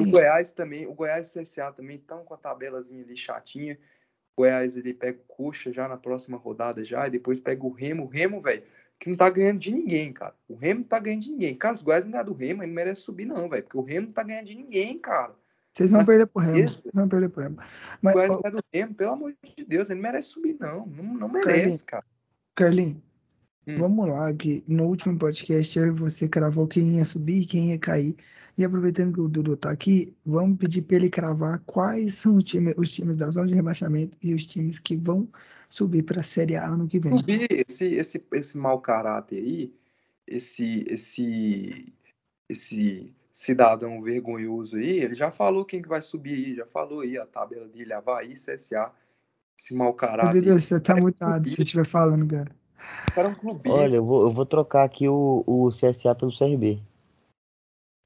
E 0.05 0.09
o 0.09 0.11
Goiás 0.11 0.53
também, 0.53 0.87
o 0.87 0.93
Goiás 0.93 1.35
e 1.35 1.39
o 1.39 1.43
CSA 1.43 1.73
também 1.73 1.97
estão 1.97 2.25
com 2.25 2.35
a 2.35 2.37
tabelazinha 2.37 3.03
ali 3.03 3.17
chatinha. 3.17 3.79
O 4.37 4.43
Goiás 4.43 4.77
ele 4.77 4.93
pega 4.93 5.19
o 5.19 5.35
Coxa 5.35 5.73
já 5.73 5.89
na 5.89 5.97
próxima 5.97 6.37
rodada 6.37 6.85
já, 6.85 7.07
e 7.07 7.11
depois 7.11 7.41
pega 7.41 7.65
o 7.65 7.71
Remo. 7.71 8.05
O 8.05 8.09
Remo, 8.09 8.41
velho, 8.41 8.63
que 9.03 9.11
não 9.11 9.17
tá 9.17 9.29
ganhando 9.29 9.59
de 9.59 9.73
ninguém, 9.73 10.13
cara. 10.13 10.33
O 10.49 10.55
Remo 10.55 10.81
não 10.83 10.87
tá 10.87 10.97
ganhando 11.01 11.23
de 11.23 11.31
ninguém. 11.33 11.57
Cara, 11.57 11.75
os 11.75 11.83
Goiás 11.83 12.05
não 12.05 12.25
do 12.25 12.33
Remo, 12.33 12.63
ele 12.63 12.69
não 12.69 12.75
merece 12.77 13.01
subir, 13.01 13.25
não, 13.25 13.49
velho. 13.49 13.65
Porque 13.65 13.77
o 13.77 13.83
Remo 13.83 14.07
não 14.07 14.13
tá 14.13 14.23
ganhando 14.23 14.47
de 14.47 14.55
ninguém, 14.55 14.97
cara. 14.97 15.35
vocês 15.75 15.91
vão 15.91 15.99
mas- 16.01 16.07
perder 16.07 16.27
pro 16.29 16.41
Remo. 16.41 16.59
Isso. 16.69 16.79
Vocês 16.83 16.95
vão 16.95 17.09
perder 17.09 17.29
pro 17.31 17.43
Remo. 17.43 17.57
O 17.57 17.63
Mas, 18.01 18.15
Goiás 18.15 18.31
ó, 18.31 18.35
não 18.35 18.43
ganha 18.43 18.55
do 18.55 18.65
Remo, 18.73 18.95
pelo 18.95 19.13
amor 19.13 19.35
de 19.57 19.65
Deus, 19.65 19.91
ele 19.91 20.01
não 20.01 20.09
merece 20.09 20.29
subir, 20.29 20.57
não. 20.61 20.87
Não, 20.87 21.03
não 21.15 21.29
merece, 21.29 21.85
cara. 21.85 22.05
Carlinhos, 22.55 22.99
Hum. 23.67 23.75
vamos 23.77 24.09
lá, 24.09 24.33
que 24.33 24.63
no 24.69 24.85
último 24.85 25.19
podcast 25.19 25.77
eu 25.77 25.87
e 25.87 25.91
você 25.91 26.29
cravou 26.29 26.69
quem 26.69 26.99
ia 26.99 27.05
subir 27.05 27.41
e 27.43 27.47
quem 27.47 27.71
ia 27.71 27.79
cair. 27.81 28.15
E 28.57 28.65
aproveitando 28.65 29.15
que 29.15 29.21
o 29.21 29.29
Dudu 29.29 29.57
tá 29.57 29.71
aqui, 29.73 30.15
vamos 30.25 30.59
pedir 30.59 30.83
para 30.83 30.97
ele 30.99 31.11
cravar 31.11 31.59
quais 31.67 32.15
são 32.15 32.37
os 32.37 32.45
times, 32.45 32.75
os 32.77 32.93
times 32.93 33.17
da 33.17 33.29
zona 33.31 33.49
de 33.49 33.55
rebaixamento 33.55 34.17
e 34.23 34.33
os 34.33 34.47
times 34.47 34.79
que 34.79 34.95
vão 34.97 35.29
subir 35.73 36.03
para 36.03 36.21
a 36.21 36.23
Série 36.23 36.55
A 36.55 36.67
ano 36.67 36.87
que 36.87 36.99
vem. 36.99 37.17
Subir 37.17 37.47
esse, 37.51 37.87
esse, 37.95 38.23
esse 38.33 38.59
mau 38.59 38.79
caráter 38.79 39.39
aí, 39.39 39.75
esse, 40.27 40.85
esse, 40.87 41.91
esse 42.47 43.11
cidadão 43.33 44.03
vergonhoso 44.03 44.77
aí, 44.77 44.99
ele 44.99 45.15
já 45.15 45.31
falou 45.31 45.65
quem 45.65 45.81
que 45.81 45.89
vai 45.89 46.03
subir 46.03 46.35
aí, 46.35 46.55
já 46.57 46.67
falou 46.67 47.01
aí 47.01 47.17
a 47.17 47.25
tabela 47.25 47.67
dele, 47.69 47.95
Havaí, 47.95 48.35
CSA, 48.35 48.93
esse 49.59 49.73
mau 49.73 49.95
caráter. 49.95 50.43
Dudu, 50.43 50.53
aí. 50.53 50.61
você 50.61 50.79
tá 50.79 50.99
é 50.99 51.01
mutado 51.01 51.49
se 51.49 51.63
estiver 51.63 51.87
falando, 51.87 52.29
cara. 52.29 52.55
O 53.09 53.15
cara 53.15 53.29
é 53.29 53.31
um 53.31 53.35
clubista. 53.35 53.79
Olha, 53.79 53.97
eu 53.97 54.05
vou, 54.05 54.23
eu 54.25 54.31
vou 54.31 54.45
trocar 54.45 54.85
aqui 54.85 55.09
o, 55.09 55.43
o 55.47 55.71
CSA 55.71 56.15
pelo 56.15 56.37
CRB. 56.37 56.83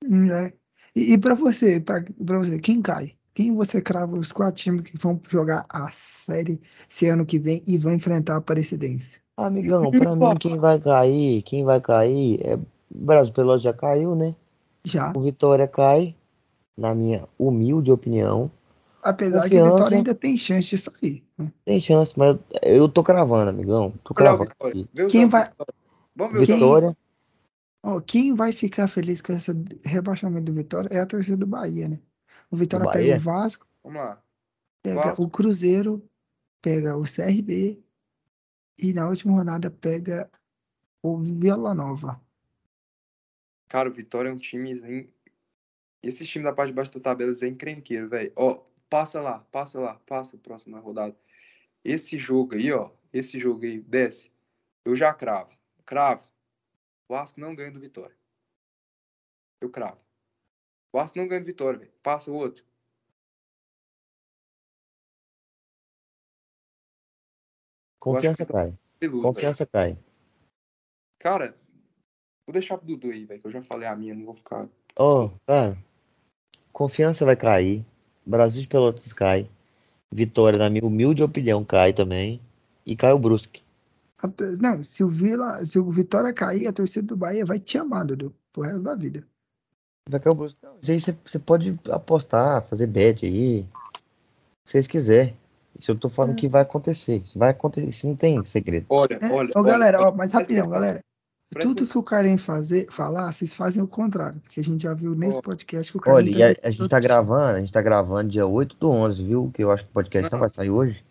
Hum, 0.04 0.30
é. 0.30 0.52
E, 0.94 1.14
e 1.14 1.18
para 1.18 1.34
você, 1.34 1.80
para 1.80 2.04
você, 2.38 2.60
quem 2.60 2.80
cai? 2.80 3.15
Quem 3.36 3.54
você 3.54 3.82
crava 3.82 4.16
os 4.16 4.32
quatro 4.32 4.62
times 4.62 4.80
que 4.80 4.96
vão 4.96 5.20
jogar 5.28 5.66
a 5.68 5.90
série 5.90 6.58
esse 6.88 7.06
ano 7.06 7.26
que 7.26 7.38
vem 7.38 7.62
e 7.66 7.76
vão 7.76 7.92
enfrentar 7.92 8.32
a 8.32 8.38
Aparecidense? 8.38 9.20
Amigão, 9.36 9.90
pra 9.90 10.16
mim 10.16 10.36
quem 10.40 10.58
vai 10.58 10.80
cair, 10.80 11.42
quem 11.42 11.62
vai 11.62 11.78
cair 11.78 12.40
é. 12.42 12.58
Brasil 12.90 13.34
Pelotas 13.34 13.60
já 13.62 13.74
caiu, 13.74 14.14
né? 14.16 14.34
Já. 14.84 15.12
O 15.14 15.20
Vitória 15.20 15.68
cai, 15.68 16.14
na 16.74 16.94
minha 16.94 17.28
humilde 17.38 17.92
opinião. 17.92 18.50
Apesar 19.02 19.46
que 19.50 19.58
a 19.58 19.60
Confiança. 19.60 19.74
Vitória 19.74 19.96
ainda 19.98 20.14
tem 20.14 20.38
chance 20.38 20.70
de 20.70 20.78
sair. 20.78 21.22
né? 21.36 21.52
Tem 21.66 21.78
chance, 21.78 22.14
mas 22.16 22.38
eu 22.62 22.88
tô 22.88 23.02
cravando, 23.02 23.50
amigão. 23.50 23.92
Tô 24.02 24.12
o 24.12 24.14
cravando 24.14 24.48
Vitória. 24.48 24.88
o 25.04 25.08
Quem 25.08 25.26
vai- 25.26 25.50
Vitória. 25.50 25.74
Vamos 26.16 26.32
ver 26.32 26.42
o 26.42 26.46
Quem-. 26.46 26.54
Vitória, 26.54 26.96
Ó, 27.82 28.00
quem 28.00 28.34
vai 28.34 28.50
ficar 28.52 28.88
feliz 28.88 29.20
com 29.20 29.34
esse 29.34 29.52
rebaixamento 29.84 30.46
do 30.46 30.54
Vitória 30.54 30.88
é 30.90 31.00
a 31.00 31.06
torcida 31.06 31.36
do 31.36 31.46
Bahia, 31.46 31.86
né? 31.86 32.00
O 32.50 32.56
Vitória 32.56 32.86
Do 32.86 32.92
pega 32.92 33.16
o 33.16 33.20
Vasco, 33.20 33.66
Vamos 33.82 34.00
lá. 34.02 34.22
pega 34.82 35.02
Vasco. 35.02 35.22
o 35.22 35.30
Cruzeiro, 35.30 36.08
pega 36.62 36.96
o 36.96 37.02
CRB 37.02 37.82
e 38.78 38.92
na 38.92 39.08
última 39.08 39.32
rodada 39.34 39.70
pega 39.70 40.30
o 41.02 41.18
Vila 41.18 41.74
Nova. 41.74 42.20
Cara, 43.68 43.88
o 43.88 43.92
Vitória 43.92 44.28
é 44.28 44.32
um 44.32 44.38
time 44.38 44.72
assim, 44.72 45.12
Esse 46.02 46.24
time 46.24 46.44
da 46.44 46.52
parte 46.52 46.68
de 46.68 46.74
baixo 46.74 46.92
da 46.92 47.00
tabela 47.00 47.32
é 47.40 47.46
encrenqueiro, 47.46 48.08
velho. 48.08 48.32
Ó, 48.36 48.64
passa 48.88 49.20
lá, 49.20 49.40
passa 49.50 49.80
lá, 49.80 49.94
passa 50.06 50.36
a 50.36 50.38
próxima 50.38 50.78
rodada. 50.78 51.16
Esse 51.84 52.18
jogo 52.18 52.54
aí, 52.54 52.72
ó, 52.72 52.90
esse 53.12 53.40
jogo 53.40 53.64
aí, 53.64 53.80
desce. 53.80 54.30
Eu 54.84 54.94
já 54.94 55.12
cravo. 55.12 55.56
Cravo. 55.84 56.24
O 57.08 57.14
Vasco 57.14 57.40
não 57.40 57.54
ganha 57.54 57.72
do 57.72 57.80
Vitória. 57.80 58.16
Eu 59.60 59.70
cravo. 59.70 60.00
O 60.96 60.98
Vasco 60.98 61.18
não 61.18 61.28
ganha 61.28 61.44
Vitória, 61.44 61.78
velho. 61.78 61.92
Passa 62.02 62.30
o 62.30 62.34
outro. 62.34 62.64
Confiança 68.00 68.46
cai. 68.46 68.72
Peludo, 68.98 69.22
Confiança 69.22 69.66
cai. 69.66 69.90
velho. 69.90 70.04
Cara, 71.18 71.54
vou 72.46 72.54
deixar 72.54 72.78
pro 72.78 72.86
Dudu 72.86 73.10
aí, 73.10 73.26
velho, 73.26 73.42
que 73.42 73.46
eu 73.46 73.50
já 73.50 73.60
falei 73.60 73.86
a 73.86 73.94
minha, 73.94 74.14
não 74.14 74.24
vou 74.24 74.34
ficar. 74.36 74.66
Ó, 74.98 75.28
cara, 75.46 75.76
confiança 76.72 77.26
vai 77.26 77.36
cair. 77.36 77.84
Brasil 78.24 78.62
de 78.62 78.68
Pelotas 78.68 79.12
cai. 79.12 79.50
Vitória, 80.10 80.58
na 80.58 80.70
minha 80.70 80.86
humilde 80.86 81.22
opinião, 81.22 81.62
cai 81.62 81.92
também. 81.92 82.40
E 82.86 82.96
cai 82.96 83.12
o 83.12 83.18
Brusque. 83.18 83.62
Não, 84.62 84.82
se 84.82 85.04
o 85.04 85.08
Vila, 85.08 85.62
se 85.62 85.78
o 85.78 85.90
Vitória 85.90 86.32
cair, 86.32 86.66
a 86.66 86.72
torcida 86.72 87.06
do 87.06 87.18
Bahia 87.18 87.44
vai 87.44 87.60
te 87.60 87.76
amar, 87.76 88.06
Dudu, 88.06 88.34
pro 88.50 88.62
resto 88.62 88.82
da 88.82 88.94
vida. 88.94 89.28
Vai 90.08 90.20
cair 90.20 90.32
o 90.32 90.34
Brusque. 90.36 90.58
Não, 90.62 90.72
isso 90.80 91.10
aí 91.10 91.16
você 91.24 91.38
pode 91.38 91.78
apostar, 91.90 92.62
fazer 92.62 92.86
bet 92.86 93.26
aí. 93.26 93.60
O 93.60 93.64
que 94.66 94.70
vocês 94.72 94.86
quiserem. 94.86 95.36
Isso 95.78 95.90
eu 95.90 95.96
tô 95.96 96.08
falando 96.08 96.32
É. 96.32 96.34
que 96.36 96.48
vai 96.48 96.62
acontecer. 96.62 97.16
Isso 97.18 97.38
vai 97.38 97.50
acontecer. 97.50 97.88
Isso 97.88 98.06
não 98.06 98.14
tem 98.16 98.42
segredo. 98.44 98.86
Olha, 98.88 99.18
É, 99.20 99.26
olha. 99.32 99.50
ô, 99.54 99.60
olha, 99.60 99.70
galera, 99.72 99.98
olha, 99.98 100.08
ó, 100.08 100.12
mas 100.12 100.32
rapidão, 100.32 100.62
atenção. 100.62 100.72
galera. 100.80 101.00
Presta 101.50 101.68
Tudo 101.68 101.86
que 101.86 101.98
o 101.98 102.02
Karen 102.02 102.36
fazer, 102.38 102.86
falar, 102.90 103.32
vocês 103.32 103.54
fazem 103.54 103.80
o 103.82 103.86
contrário. 103.86 104.40
Porque 104.40 104.58
a 104.60 104.64
gente 104.64 104.82
já 104.82 104.94
viu 104.94 105.14
nesse 105.14 105.40
podcast 105.40 105.92
que 105.92 105.98
o 105.98 106.00
Karen 106.00 106.16
Olha, 106.16 106.54
tá 106.56 106.60
a, 106.64 106.68
a 106.68 106.70
gente 106.70 106.88
tá 106.88 106.98
gravando, 107.00 107.56
a 107.56 107.60
gente 107.60 107.72
tá 107.72 107.82
gravando 107.82 108.30
dia 108.30 108.46
8 108.46 108.76
do 108.80 108.90
11, 108.90 109.22
viu? 109.24 109.50
Que 109.54 109.62
eu 109.62 109.70
acho 109.70 109.84
que 109.84 109.90
o 109.90 109.92
podcast 109.92 110.24
não 110.30 110.36
Não. 110.36 110.40
vai 110.40 110.50
sair 110.50 110.70
hoje. 110.70 111.04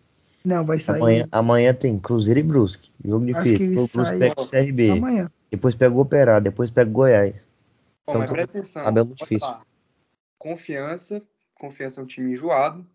Não, 0.43 0.65
vai 0.65 0.77
sair 0.79 0.97
Amanhã, 1.01 1.27
amanhã 1.31 1.73
tem 1.73 1.97
Cruzeiro 1.97 2.39
e 2.39 2.43
Brusque. 2.43 2.91
Jogo 3.03 3.25
que 3.25 3.31
O 3.31 3.87
Brusque 3.87 3.89
sai- 3.93 4.19
pega 4.19 4.41
o 4.41 4.45
CRB. 4.45 4.91
amanhã. 4.91 5.31
Depois 5.49 5.73
pega 5.73 5.95
o 5.95 5.99
Operário. 5.99 6.43
Depois 6.43 6.69
pega 6.69 6.89
o 6.89 6.93
Goiás. 6.93 7.47
Ó, 8.07 8.11
Então, 8.11 8.21
mas 8.21 8.31
presta 8.31 8.57
atenção. 8.57 8.83
tabela 8.83 9.13
difícil. 9.15 9.47
lá. 9.47 9.61
Confiança. 10.37 11.21
Confiança 11.55 11.99
é 12.01 12.03
um 12.03 12.07
time 12.07 12.31
enjoado. 12.33 12.85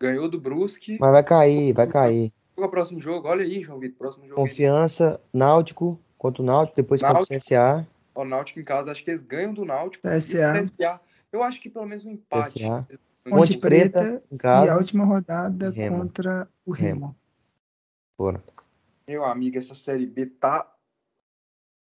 Ganhou 0.00 0.28
do 0.28 0.40
Brusque. 0.40 0.98
Mas 1.00 1.12
vai 1.12 1.24
cair, 1.24 1.72
vai 1.72 1.86
cair. 1.86 2.32
Qual 2.54 2.64
é 2.64 2.68
o 2.68 2.70
próximo 2.70 3.00
jogo? 3.00 3.28
Olha 3.28 3.44
aí, 3.44 3.62
João 3.62 3.78
Vitor. 3.78 3.98
Próximo 3.98 4.26
jogo. 4.26 4.40
aí. 4.40 4.48
Confiança, 4.48 5.20
Náutico 5.32 5.98
contra 6.18 6.42
o 6.42 6.46
Náutico, 6.46 6.76
depois 6.76 7.00
contra 7.00 7.14
o 7.14 7.18
Náutico. 7.18 7.34
CSA. 7.38 7.86
O 8.14 8.24
Náutico 8.24 8.60
em 8.60 8.64
casa, 8.64 8.90
acho 8.92 9.04
que 9.04 9.10
eles 9.10 9.22
ganham 9.22 9.52
do 9.54 9.64
Náutico. 9.64 10.06
CSA. 10.08 10.60
CSA. 10.60 11.00
Eu 11.30 11.42
acho 11.42 11.60
que 11.60 11.68
pelo 11.68 11.86
menos 11.86 12.04
um 12.04 12.12
empate. 12.12 12.58
CSA. 12.58 12.86
Ponte 13.28 13.58
Preta, 13.58 14.00
Preta 14.00 14.22
em 14.30 14.34
E 14.34 14.36
a 14.36 14.38
casa. 14.38 14.76
última 14.78 15.04
rodada 15.04 15.70
Remo. 15.70 15.98
contra 15.98 16.48
o 16.64 16.70
Remo. 16.72 17.00
Remo. 17.06 17.16
Foram. 18.16 18.42
Meu 19.06 19.24
amigo, 19.24 19.58
essa 19.58 19.74
série 19.74 20.06
B 20.06 20.26
tá. 20.26 20.72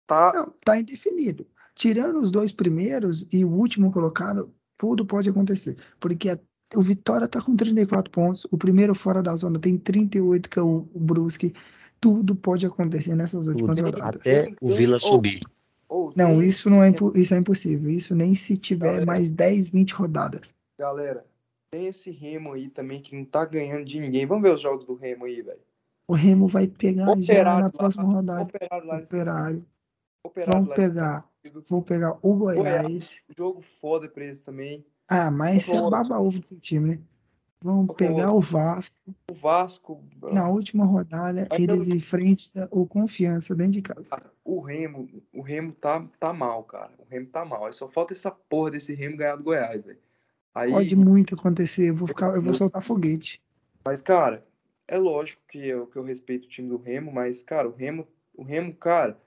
Tá. 0.07 0.31
Não, 0.33 0.49
tá 0.63 0.77
indefinido. 0.77 1.45
Tirando 1.75 2.19
os 2.19 2.31
dois 2.31 2.51
primeiros 2.51 3.25
e 3.31 3.43
o 3.45 3.49
último 3.49 3.91
colocado, 3.91 4.53
tudo 4.77 5.05
pode 5.05 5.29
acontecer. 5.29 5.77
Porque 5.99 6.29
a- 6.29 6.39
o 6.75 6.81
Vitória 6.81 7.27
tá 7.27 7.41
com 7.41 7.55
34 7.55 8.11
pontos, 8.11 8.45
o 8.51 8.57
primeiro 8.57 8.93
fora 8.95 9.21
da 9.21 9.35
zona 9.35 9.59
tem 9.59 9.77
38, 9.77 10.49
que 10.49 10.59
é 10.59 10.61
o, 10.61 10.87
o 10.93 10.99
Brusque. 10.99 11.53
Tudo 11.99 12.35
pode 12.35 12.65
acontecer 12.65 13.15
nessas 13.15 13.47
últimas 13.47 13.77
Tudo. 13.77 13.91
rodadas. 13.91 14.21
Até 14.21 14.53
o 14.59 14.69
Vila 14.69 14.99
subir. 14.99 15.41
Ou 15.87 16.11
Não, 16.15 16.39
tem- 16.39 16.47
isso 16.47 16.69
não 16.69 16.81
é, 16.81 16.93
isso 17.15 17.33
é 17.33 17.37
impossível. 17.37 17.89
Isso 17.91 18.15
nem 18.15 18.33
se 18.33 18.57
tiver 18.57 18.85
Galera. 18.87 19.05
mais 19.05 19.29
10, 19.29 19.67
20 19.69 19.93
rodadas. 19.93 20.53
Galera, 20.79 21.25
tem 21.69 21.87
esse 21.87 22.09
Remo 22.09 22.53
aí 22.53 22.69
também 22.69 23.01
que 23.01 23.15
não 23.15 23.25
tá 23.25 23.45
ganhando 23.45 23.85
de 23.85 23.99
ninguém. 23.99 24.25
Vamos 24.25 24.41
ver 24.43 24.53
os 24.55 24.61
jogos 24.61 24.85
do 24.85 24.95
Remo 24.95 25.25
aí, 25.25 25.41
velho. 25.41 25.59
O 26.07 26.13
Remo 26.13 26.47
vai 26.47 26.67
pegar 26.67 27.05
já 27.05 27.11
Operário 27.33 27.59
na 27.59 27.65
lá, 27.65 27.69
próxima 27.69 28.03
rodada. 28.03 28.41
Operário 28.43 28.87
lá. 28.87 28.97
Operário. 28.99 29.65
Vão 30.47 30.65
lá. 30.67 30.75
pegar. 30.75 31.29
Vou 31.67 31.81
pegar 31.81 32.17
o 32.21 32.35
Goiás. 32.35 33.17
Jogo 33.35 33.61
foda 33.61 34.07
pra 34.07 34.23
eles 34.23 34.39
também. 34.41 34.85
Ah, 35.07 35.31
mas 35.31 35.67
é 35.67 35.71
Outro. 35.73 35.89
baba-ovo 35.89 36.39
desse 36.39 36.59
time, 36.59 36.89
né? 36.95 36.99
Vão 37.63 37.79
Outro. 37.81 37.95
pegar 37.95 38.31
o 38.31 38.39
Vasco. 38.39 38.95
O 39.29 39.33
Vasco. 39.33 40.03
Na 40.31 40.47
última 40.49 40.85
rodada, 40.85 41.47
Mas 41.49 41.59
eles 41.59 41.85
pelo- 41.85 41.95
enfrentam 41.95 42.67
o 42.71 42.85
Confiança 42.87 43.55
dentro 43.55 43.73
de 43.73 43.81
casa. 43.81 44.03
Cara, 44.09 44.31
O 44.43 44.59
Remo, 44.61 45.09
o 45.33 45.41
Remo 45.41 45.73
tá, 45.73 46.05
tá 46.19 46.31
mal, 46.33 46.63
cara. 46.63 46.91
O 46.99 47.05
Remo 47.09 47.27
tá 47.27 47.43
mal. 47.43 47.65
Aí 47.65 47.73
só 47.73 47.87
falta 47.87 48.13
essa 48.13 48.31
porra 48.31 48.71
desse 48.71 48.93
Remo 48.93 49.17
ganhar 49.17 49.35
do 49.35 49.43
Goiás, 49.43 49.83
velho. 49.83 49.99
Aí, 50.53 50.71
Pode 50.71 50.95
muito 50.95 51.35
acontecer. 51.35 51.89
Eu 51.89 51.95
vou, 51.95 52.07
ficar, 52.07 52.35
eu 52.35 52.41
vou 52.41 52.53
soltar 52.53 52.81
foguete. 52.81 53.41
mas, 53.85 54.01
cara, 54.01 54.45
é 54.87 54.97
lógico 54.97 55.41
que 55.47 55.65
eu, 55.67 55.87
que 55.87 55.97
eu 55.97 56.03
respeito 56.03 56.45
o 56.45 56.49
time 56.49 56.67
do 56.69 56.77
Remo, 56.77 57.11
mas, 57.11 57.41
cara, 57.41 57.67
o 57.69 57.71
Remo, 57.75 58.07
o 58.35 58.43
Remo, 58.43 58.73
cara, 58.73 59.17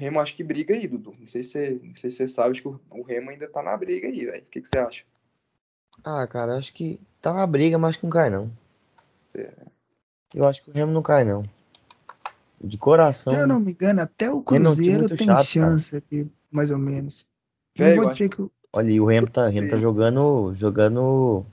Remo 0.00 0.18
acho 0.20 0.34
que 0.34 0.42
briga 0.42 0.74
aí, 0.74 0.88
Dudu. 0.88 1.14
Não 1.18 1.28
sei 1.28 1.42
se 1.44 1.50
você, 1.50 1.80
não 1.82 1.96
sei 1.96 2.10
se 2.10 2.16
você 2.16 2.28
sabe, 2.28 2.52
acho 2.52 2.62
que 2.62 2.68
o, 2.68 3.02
Remo 3.02 3.30
ainda 3.30 3.46
tá 3.48 3.62
na 3.62 3.76
briga 3.76 4.08
aí, 4.08 4.24
velho. 4.24 4.42
O 4.42 4.46
que, 4.46 4.60
que 4.60 4.68
você 4.68 4.78
acha? 4.78 5.04
Ah, 6.02 6.26
cara, 6.26 6.56
acho 6.56 6.72
que 6.72 6.98
tá 7.20 7.32
na 7.34 7.46
briga, 7.46 7.78
mas 7.78 7.96
que 7.96 8.04
não 8.04 8.10
cai, 8.10 8.30
não. 8.30 8.50
É. 9.34 9.52
Eu 10.34 10.46
acho 10.46 10.62
que 10.62 10.70
o 10.70 10.72
Remo 10.72 10.90
não 10.92 11.02
cai, 11.02 11.24
não. 11.24 11.44
De 12.62 12.78
coração. 12.78 13.32
Se 13.34 13.40
eu 13.40 13.46
não 13.46 13.60
me 13.60 13.72
engano, 13.72 14.00
até 14.00 14.30
o 14.30 14.32
é 14.32 14.36
um 14.36 14.42
Cruzeiro 14.42 15.08
tem 15.08 15.26
chato, 15.26 15.44
chance 15.44 15.96
aqui, 15.96 16.30
mais 16.50 16.70
ou 16.70 16.78
menos. 16.78 17.26
Não 17.78 17.94
vou 17.94 18.08
dizer 18.08 18.28
que 18.28 18.42
o- 18.42 18.50
Olha, 18.72 18.90
e 18.90 19.00
o 19.00 19.04
Remo 19.04 19.28
tá, 19.28 19.46
o 19.46 19.48
Remo 19.50 19.68
tá 19.68 19.78
jogando, 19.78 20.54
jogando 20.54 21.44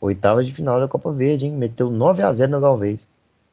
oitava 0.00 0.42
de 0.44 0.52
final 0.52 0.80
da 0.80 0.88
Copa 0.88 1.12
Verde, 1.12 1.46
hein? 1.46 1.52
Meteu 1.52 1.88
9x0 1.90 2.48
no 2.50 2.60
Galvez. 2.60 3.08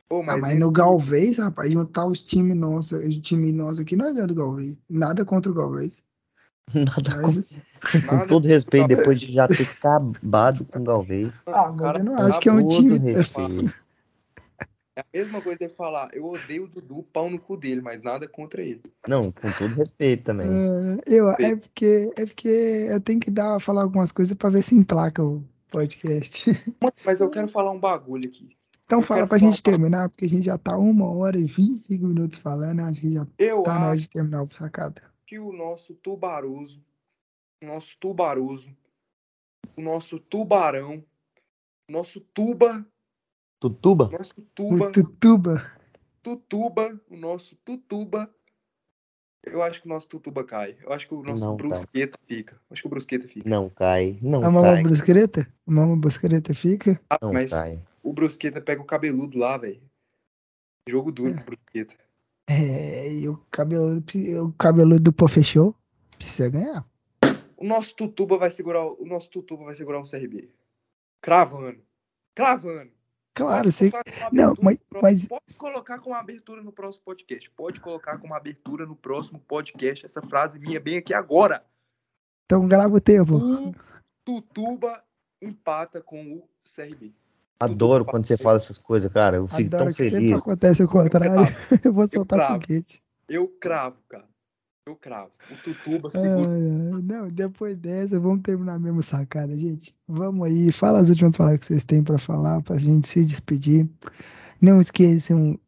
Pô, 0.10 0.22
Ah, 0.22 0.24
mas, 0.24 0.42
mas 0.42 0.50
esse- 0.52 0.60
no 0.60 0.72
Galvez, 0.72 1.38
rapaz, 1.38 1.72
juntar 1.72 2.06
os 2.06 2.22
times 2.22 2.56
nossos, 2.56 3.00
o 3.04 3.22
time 3.22 3.52
nosso 3.52 3.82
aqui 3.82 3.96
não 3.96 4.08
é 4.08 4.28
do 4.28 4.36
Galvez. 4.36 4.80
Nada 4.90 5.26
contra 5.26 5.52
o 5.52 5.56
Galvez. 5.56 6.04
Nada 6.74 7.22
Mas, 7.22 7.38
com, 7.38 7.44
com 8.02 8.06
nada- 8.06 8.28
todo 8.28 8.48
respeito, 8.48 8.88
depois 8.90 9.22
de 9.22 9.34
já 9.34 9.48
ter 9.48 9.64
acabado 9.64 10.66
com 10.66 10.80
o 10.80 10.84
Galvez. 10.84 11.42
ah, 11.46 11.70
mas 11.72 11.80
cara 11.80 12.00
eu 12.00 12.04
não 12.06 12.16
tá 12.18 12.26
acho 12.26 12.40
que 12.40 12.50
é 12.50 12.52
um 12.52 12.68
time. 12.68 13.00
É 14.96 15.02
a 15.02 15.06
mesma 15.14 15.42
coisa 15.42 15.60
de 15.60 15.70
falar, 15.70 16.10
eu 16.12 16.26
odeio 16.26 16.64
o 16.64 16.68
Dudu, 16.68 17.04
pau 17.14 17.30
no 17.30 17.38
cu 17.40 17.56
dele, 17.56 17.82
mas 17.82 18.02
nada 18.02 18.28
contra 18.28 18.64
ele. 18.64 18.82
Não, 19.08 19.32
com 19.32 19.52
todo 19.52 19.76
respeito 19.76 20.24
também. 20.24 20.48
É, 20.50 20.98
eu, 21.06 21.30
é 21.30 21.56
porque 21.56 22.12
é 22.16 22.26
porque 22.26 22.48
eu 22.90 23.00
tenho 23.00 23.20
que 23.20 23.30
dar 23.30 23.60
falar 23.60 23.84
algumas 23.84 24.12
coisas 24.12 24.36
pra 24.36 24.50
ver 24.50 24.64
se 24.64 24.74
emplaca 24.76 25.24
o 25.24 25.44
podcast. 25.72 26.50
Mas 27.06 27.20
eu 27.20 27.30
quero 27.30 27.48
falar 27.48 27.72
um 27.72 27.80
bagulho 27.80 28.28
aqui. 28.28 28.57
Então 28.88 29.00
Eu 29.00 29.04
fala 29.06 29.28
pra 29.28 29.38
gente 29.38 29.62
falar- 29.62 29.76
terminar, 29.78 30.10
porque 30.10 30.24
a 30.24 30.30
gente 30.30 30.44
já 30.46 30.58
tá 30.58 30.78
uma 30.78 31.06
hora 31.12 31.38
e 31.38 31.44
25 31.44 32.06
minutos 32.08 32.40
falando, 32.40 32.80
acho 32.84 33.02
que 33.02 33.12
já 33.12 33.28
Eu 33.38 33.62
tá 33.64 33.78
na 33.78 33.88
hora 33.90 33.98
de 33.98 34.10
terminar 34.10 34.42
o 34.44 34.50
sacada. 34.50 35.04
que 35.26 35.38
o 35.38 35.52
nosso 35.52 35.94
tubaroso, 35.96 36.82
o 37.62 37.66
nosso 37.66 37.98
tubaroso, 38.00 38.74
o 39.76 39.82
nosso 39.82 40.18
tubarão, 40.22 41.04
o 41.90 41.92
nosso 41.92 42.22
tuba, 42.34 42.86
Tutuba? 43.60 44.10
nosso 44.10 44.42
tuba, 44.56 44.88
O 44.88 44.92
Tutuba. 44.94 45.72
tutuba, 46.24 47.02
o 47.10 47.18
nosso 47.18 47.58
tutuba. 47.66 48.34
Eu 49.46 49.62
acho 49.64 49.82
que 49.82 49.88
o 49.88 49.90
nosso 49.90 50.08
tutuba 50.08 50.44
cai. 50.46 50.78
Eu 50.82 50.94
acho 50.94 51.08
que 51.08 51.14
o 51.14 51.24
nosso 51.24 51.44
Não 51.44 51.58
cai. 51.58 51.68
brusqueta 51.68 52.18
fica. 52.26 52.54
Eu 52.56 52.60
acho 52.72 52.82
que 52.82 52.88
o 52.88 52.90
brusqueta 52.90 53.28
fica. 53.28 53.50
Não 53.50 53.70
cai, 53.70 54.18
não 54.22 54.46
A 54.46 54.50
mama 54.52 54.74
cai, 54.74 54.84
brusqueta? 54.84 55.54
A 55.68 55.72
mama 55.72 55.98
brusqueta 55.98 56.54
fica? 56.54 57.02
Ah, 57.10 57.18
não 57.22 57.34
mas 57.34 57.50
cai. 57.50 57.82
O 58.08 58.14
brusqueta 58.14 58.62
pega 58.62 58.82
o 58.82 58.86
cabeludo 58.86 59.38
lá, 59.38 59.58
velho. 59.58 59.82
Jogo 60.88 61.12
duro 61.12 61.36
pro 61.36 61.58
brusqueta. 61.58 61.94
É, 62.50 63.12
e 63.12 63.28
o 63.28 63.38
cabeludo, 63.52 64.06
o 64.46 64.54
cabeludo 64.54 65.02
do 65.02 65.14
pô 65.14 65.28
fechou. 65.28 65.76
Precisa 66.16 66.50
ganhar. 66.50 66.88
O 67.58 67.66
nosso 67.66 67.94
tutuba 67.96 68.38
vai 68.38 68.50
segurar 68.50 68.86
o 68.86 69.06
nosso 69.06 69.30
tutuba 69.30 69.66
vai 69.66 69.76
segurar 69.76 70.00
o 70.00 70.10
CRB. 70.10 70.50
Cravando. 71.22 71.82
Cravando. 72.34 72.92
Claro, 73.36 73.70
como 73.72 74.04
Não, 74.32 74.56
mas, 74.62 74.78
mas 75.02 75.28
Pode 75.28 75.54
colocar 75.58 76.00
como 76.00 76.16
abertura 76.16 76.64
no 76.64 76.72
próximo 76.72 77.04
podcast. 77.04 77.52
Pode 77.52 77.82
colocar 77.82 78.18
como 78.20 78.34
abertura 78.34 78.86
no 78.86 78.96
próximo 78.96 79.40
podcast 79.40 80.06
essa 80.06 80.22
frase 80.22 80.58
minha 80.58 80.80
bem 80.80 80.98
aqui 80.98 81.14
agora. 81.14 81.64
então 82.46 82.68
grava 82.68 82.96
o 82.96 83.02
tempo. 83.02 83.36
O 83.36 83.76
Tutuba 84.24 85.04
empata 85.42 86.02
com 86.02 86.38
o 86.38 86.50
CRB. 86.64 87.14
Adoro 87.60 88.06
quando 88.06 88.26
você 88.26 88.38
fala 88.38 88.58
essas 88.58 88.78
coisas, 88.78 89.12
cara. 89.12 89.38
Eu 89.38 89.48
fico 89.48 89.76
Adoro 89.76 89.86
tão 89.86 89.88
que 89.88 89.94
sempre 90.10 90.10
feliz. 90.12 90.42
acontece 90.42 90.84
o 90.84 90.88
contrário. 90.88 91.56
Eu 91.84 91.92
vou 91.94 92.08
soltar 92.08 92.40
cravo. 92.40 92.62
foguete. 92.62 93.02
Eu 93.28 93.48
cravo, 93.60 93.98
cara. 94.08 94.26
Eu 94.86 94.96
cravo. 94.96 95.32
O 95.52 95.56
Tutuba 95.64 96.10
segura. 96.10 96.50
ai, 96.50 97.02
Não, 97.02 97.28
depois 97.30 97.78
dessa, 97.78 98.20
vamos 98.20 98.42
terminar 98.42 98.80
mesmo 98.80 99.04
sacada, 99.04 99.58
gente. 99.58 99.94
Vamos 100.08 100.48
aí, 100.48 100.72
fala 100.72 101.00
as 101.00 101.10
últimas 101.10 101.36
palavras 101.36 101.60
que 101.60 101.66
vocês 101.66 101.84
têm 101.84 102.04
pra 102.04 102.18
falar, 102.18 102.62
pra 102.62 102.78
gente 102.78 103.08
se 103.08 103.26
despedir. 103.26 103.90
Não 104.62 104.80
esqueçam 104.80 105.60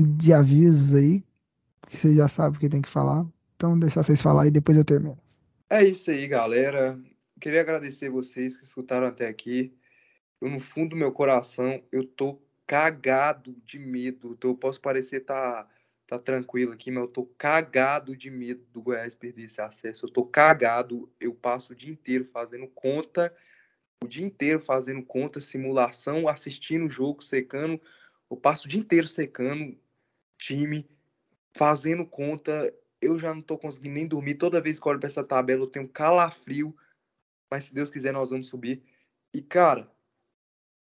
de 0.00 0.32
avisos 0.32 0.94
aí, 0.94 1.22
que 1.88 1.96
vocês 1.98 2.16
já 2.16 2.28
sabem 2.28 2.56
o 2.56 2.60
que 2.60 2.68
tem 2.68 2.80
que 2.80 2.88
falar. 2.88 3.26
Então, 3.56 3.78
deixar 3.78 4.02
vocês 4.02 4.22
falar 4.22 4.46
e 4.46 4.50
depois 4.50 4.78
eu 4.78 4.84
termino. 4.84 5.18
É 5.68 5.84
isso 5.84 6.10
aí, 6.10 6.26
galera. 6.26 6.98
Queria 7.40 7.60
agradecer 7.60 8.08
vocês 8.08 8.56
que 8.56 8.64
escutaram 8.64 9.06
até 9.06 9.28
aqui. 9.28 9.74
Eu, 10.40 10.50
no 10.50 10.60
fundo 10.60 10.90
do 10.90 10.96
meu 10.96 11.12
coração, 11.12 11.82
eu 11.90 12.04
tô 12.04 12.40
cagado 12.66 13.56
de 13.64 13.78
medo. 13.78 14.32
Então, 14.32 14.50
eu 14.50 14.56
posso 14.56 14.80
parecer 14.80 15.20
tá, 15.20 15.68
tá 16.06 16.18
tranquilo 16.18 16.72
aqui, 16.72 16.90
mas 16.90 17.04
eu 17.04 17.08
tô 17.08 17.26
cagado 17.38 18.16
de 18.16 18.30
medo 18.30 18.64
do 18.72 18.82
Goiás 18.82 19.14
perder 19.14 19.44
esse 19.44 19.60
acesso. 19.60 20.06
Eu 20.06 20.10
tô 20.10 20.24
cagado. 20.24 21.10
Eu 21.20 21.34
passo 21.34 21.72
o 21.72 21.76
dia 21.76 21.90
inteiro 21.90 22.24
fazendo 22.24 22.66
conta, 22.68 23.34
o 24.02 24.08
dia 24.08 24.24
inteiro 24.24 24.60
fazendo 24.60 25.02
conta, 25.02 25.40
simulação, 25.40 26.28
assistindo 26.28 26.86
o 26.86 26.90
jogo, 26.90 27.22
secando. 27.22 27.80
Eu 28.30 28.36
passo 28.36 28.66
o 28.66 28.68
dia 28.68 28.80
inteiro 28.80 29.06
secando 29.06 29.78
time, 30.38 30.88
fazendo 31.56 32.04
conta. 32.04 32.74
Eu 33.00 33.18
já 33.18 33.34
não 33.34 33.42
tô 33.42 33.56
conseguindo 33.56 33.94
nem 33.94 34.06
dormir. 34.06 34.34
Toda 34.34 34.60
vez 34.60 34.78
que 34.78 34.88
olho 34.88 34.98
para 34.98 35.06
essa 35.06 35.24
tabela, 35.24 35.62
eu 35.62 35.66
tenho 35.66 35.88
calafrio. 35.88 36.76
Mas 37.50 37.64
se 37.64 37.74
Deus 37.74 37.90
quiser, 37.90 38.12
nós 38.12 38.30
vamos 38.30 38.48
subir. 38.48 38.82
E, 39.32 39.40
cara, 39.40 39.90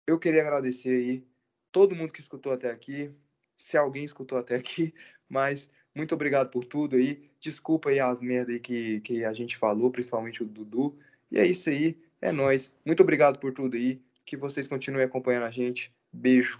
eu 0.07 0.17
queria 0.17 0.41
agradecer 0.41 0.89
aí 0.89 1.23
todo 1.71 1.95
mundo 1.95 2.13
que 2.13 2.21
escutou 2.21 2.53
até 2.53 2.71
aqui, 2.71 3.11
se 3.57 3.77
alguém 3.77 4.05
escutou 4.05 4.37
até 4.37 4.55
aqui, 4.55 4.93
mas 5.29 5.69
muito 5.93 6.15
obrigado 6.15 6.49
por 6.49 6.63
tudo 6.63 6.95
aí. 6.95 7.29
Desculpa 7.41 7.89
aí 7.89 7.99
as 7.99 8.19
merdas 8.19 8.55
aí 8.55 8.59
que, 8.59 9.01
que 9.01 9.25
a 9.25 9.33
gente 9.33 9.57
falou, 9.57 9.91
principalmente 9.91 10.41
o 10.41 10.45
Dudu. 10.45 10.97
E 11.31 11.37
é 11.37 11.45
isso 11.45 11.69
aí, 11.69 11.97
é 12.21 12.31
nós. 12.31 12.73
Muito 12.85 13.01
obrigado 13.03 13.39
por 13.39 13.51
tudo 13.53 13.75
aí. 13.75 14.01
Que 14.25 14.37
vocês 14.37 14.67
continuem 14.67 15.05
acompanhando 15.05 15.45
a 15.45 15.51
gente. 15.51 15.91
Beijo. 16.11 16.59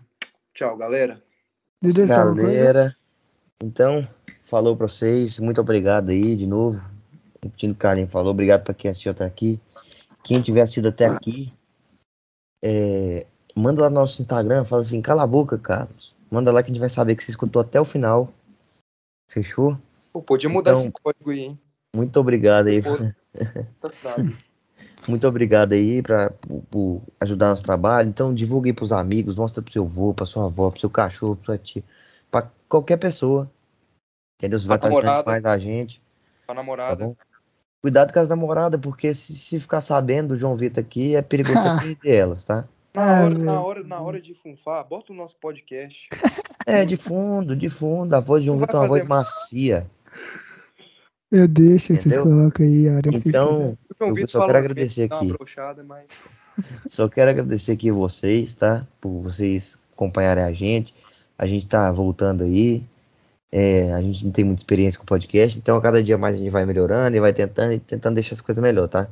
Tchau, 0.53 0.75
galera. 0.75 1.23
Galera, 2.35 2.95
então, 3.61 4.07
falou 4.43 4.75
pra 4.75 4.87
vocês. 4.87 5.39
Muito 5.39 5.61
obrigado 5.61 6.09
aí 6.09 6.35
de 6.35 6.47
novo. 6.47 6.83
Repetindo 7.43 7.71
o 7.71 7.73
que 7.75 7.79
o 7.79 7.81
Carlinhos 7.81 8.11
falou. 8.11 8.31
Obrigado 8.31 8.63
pra 8.63 8.73
quem 8.73 8.89
assistiu 8.89 9.11
até 9.11 9.25
aqui. 9.25 9.59
Quem 10.23 10.41
tiver 10.41 10.61
assistido 10.61 10.87
até 10.89 11.05
aqui, 11.05 11.53
é, 12.61 13.25
manda 13.57 13.81
lá 13.81 13.89
no 13.89 13.95
nosso 13.95 14.21
Instagram, 14.21 14.63
fala 14.63 14.81
assim, 14.81 15.01
cala 15.01 15.23
a 15.23 15.27
boca, 15.27 15.57
Carlos. 15.57 16.15
Manda 16.29 16.51
lá 16.51 16.61
que 16.61 16.69
a 16.69 16.73
gente 16.73 16.79
vai 16.79 16.89
saber 16.89 17.15
que 17.15 17.23
você 17.23 17.31
escutou 17.31 17.61
até 17.61 17.79
o 17.79 17.85
final. 17.85 18.31
Fechou? 19.29 19.77
Pô, 20.13 20.21
podia 20.21 20.49
mudar 20.49 20.71
então, 20.71 20.83
esse 20.83 20.91
código 20.91 21.31
aí, 21.31 21.39
hein? 21.39 21.59
Muito 21.95 22.19
obrigado 22.19 22.67
aí. 22.67 22.81
Tá 24.01 24.15
muito 25.07 25.27
obrigado 25.27 25.73
aí 25.73 26.01
pra, 26.01 26.31
por, 26.31 26.61
por, 26.63 27.01
ajudar 27.19 27.49
nosso 27.49 27.63
trabalho. 27.63 28.09
Então 28.09 28.33
divulgue 28.33 28.73
pros 28.73 28.91
amigos, 28.91 29.35
mostra 29.35 29.61
pro 29.61 29.71
seu 29.71 29.83
avô, 29.83 30.13
pra 30.13 30.25
sua 30.25 30.45
avó, 30.45 30.69
pro 30.69 30.79
seu 30.79 30.89
cachorro, 30.89 31.35
pra 31.35 31.45
sua 31.45 31.57
tia, 31.57 31.83
pra 32.31 32.49
qualquer 32.67 32.97
pessoa. 32.97 33.49
Entendeu? 34.37 34.59
Você 34.59 34.67
vai 34.67 34.77
estar 34.77 34.89
ajudando 34.89 35.25
mais 35.25 35.45
a 35.45 35.57
gente. 35.57 36.01
Pra 36.45 36.55
namorada. 36.55 37.09
Tá 37.09 37.25
Cuidado 37.81 38.11
com 38.11 38.19
as 38.19 38.27
namoradas, 38.27 38.81
porque 38.81 39.13
se, 39.13 39.35
se 39.35 39.59
ficar 39.59 39.81
sabendo 39.81 40.29
do 40.29 40.35
João 40.35 40.55
Vitor 40.55 40.83
aqui, 40.83 41.15
é 41.15 41.21
perigoso 41.21 41.61
você 41.61 41.95
perder 41.95 42.15
elas, 42.15 42.43
tá? 42.43 42.67
Na 42.97 43.19
ah, 43.19 43.23
hora, 43.25 43.37
na, 43.37 43.61
hora, 43.61 43.83
na 43.83 44.01
hora 44.01 44.19
de 44.19 44.33
funfar, 44.33 44.83
bota 44.83 45.13
o 45.13 45.15
nosso 45.15 45.35
podcast. 45.37 46.09
É, 46.69 46.83
de 46.83 46.97
fundo, 46.97 47.55
de 47.55 47.69
fundo. 47.69 48.13
A 48.13 48.19
voz 48.19 48.43
de 48.43 48.51
um 48.51 48.57
Vitor 48.57 48.75
é 48.75 48.79
uma 48.79 48.87
voz 48.89 49.05
macia. 49.05 49.89
Eu 51.31 51.47
deixo, 51.47 51.95
vocês 51.95 52.17
colocam 52.17 52.65
aí 52.65 52.89
a 52.89 52.95
hora 52.95 53.09
Então, 53.13 53.77
eu 53.97 54.27
só 54.27 54.45
quero 54.45 54.57
agradecer 54.57 55.03
aqui. 55.03 55.33
Mas... 55.85 56.07
Só 56.89 57.07
quero 57.07 57.29
agradecer 57.29 57.71
aqui 57.71 57.89
vocês, 57.89 58.53
tá? 58.53 58.85
Por 58.99 59.21
vocês 59.21 59.79
acompanharem 59.93 60.43
a 60.43 60.51
gente. 60.51 60.93
A 61.37 61.47
gente 61.47 61.65
tá 61.65 61.89
voltando 61.89 62.43
aí. 62.43 62.83
É, 63.49 63.93
a 63.93 64.01
gente 64.01 64.25
não 64.25 64.33
tem 64.33 64.43
muita 64.43 64.59
experiência 64.59 64.99
com 64.99 65.05
podcast, 65.05 65.57
então 65.57 65.77
a 65.77 65.81
cada 65.81 66.03
dia 66.03 66.17
mais 66.17 66.35
a 66.35 66.37
gente 66.37 66.49
vai 66.49 66.65
melhorando 66.65 67.15
e 67.15 67.19
vai 67.21 67.31
tentando 67.31 67.71
e 67.71 67.79
tentando 67.79 68.15
deixar 68.15 68.33
as 68.33 68.41
coisas 68.41 68.61
melhor, 68.61 68.89
tá? 68.89 69.07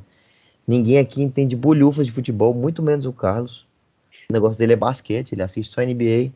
Ninguém 0.68 0.98
aqui 0.98 1.22
entende 1.22 1.56
bolhufas 1.56 2.04
de 2.04 2.12
futebol, 2.12 2.52
muito 2.52 2.82
menos 2.82 3.06
o 3.06 3.14
Carlos. 3.14 3.65
O 4.28 4.32
negócio 4.32 4.58
dele 4.58 4.72
é 4.72 4.76
basquete, 4.76 5.32
ele 5.32 5.42
assiste 5.42 5.72
só 5.72 5.82
NBA. 5.82 6.32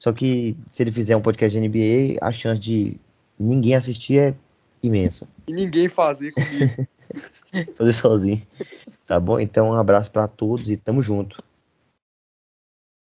Só 0.00 0.12
que 0.12 0.56
se 0.72 0.82
ele 0.82 0.92
fizer 0.92 1.16
um 1.16 1.22
podcast 1.22 1.58
de 1.58 1.68
NBA, 1.68 2.18
a 2.20 2.32
chance 2.32 2.60
de 2.60 2.96
ninguém 3.38 3.74
assistir 3.74 4.18
é 4.18 4.34
imensa. 4.82 5.26
E 5.46 5.52
ninguém 5.52 5.88
fazer 5.88 6.32
comigo. 6.32 6.86
fazer 7.74 7.92
sozinho. 7.92 8.42
Tá 9.06 9.18
bom? 9.18 9.38
Então, 9.38 9.70
um 9.70 9.74
abraço 9.74 10.10
para 10.10 10.28
todos 10.28 10.68
e 10.68 10.76
tamo 10.76 11.02
junto. 11.02 11.42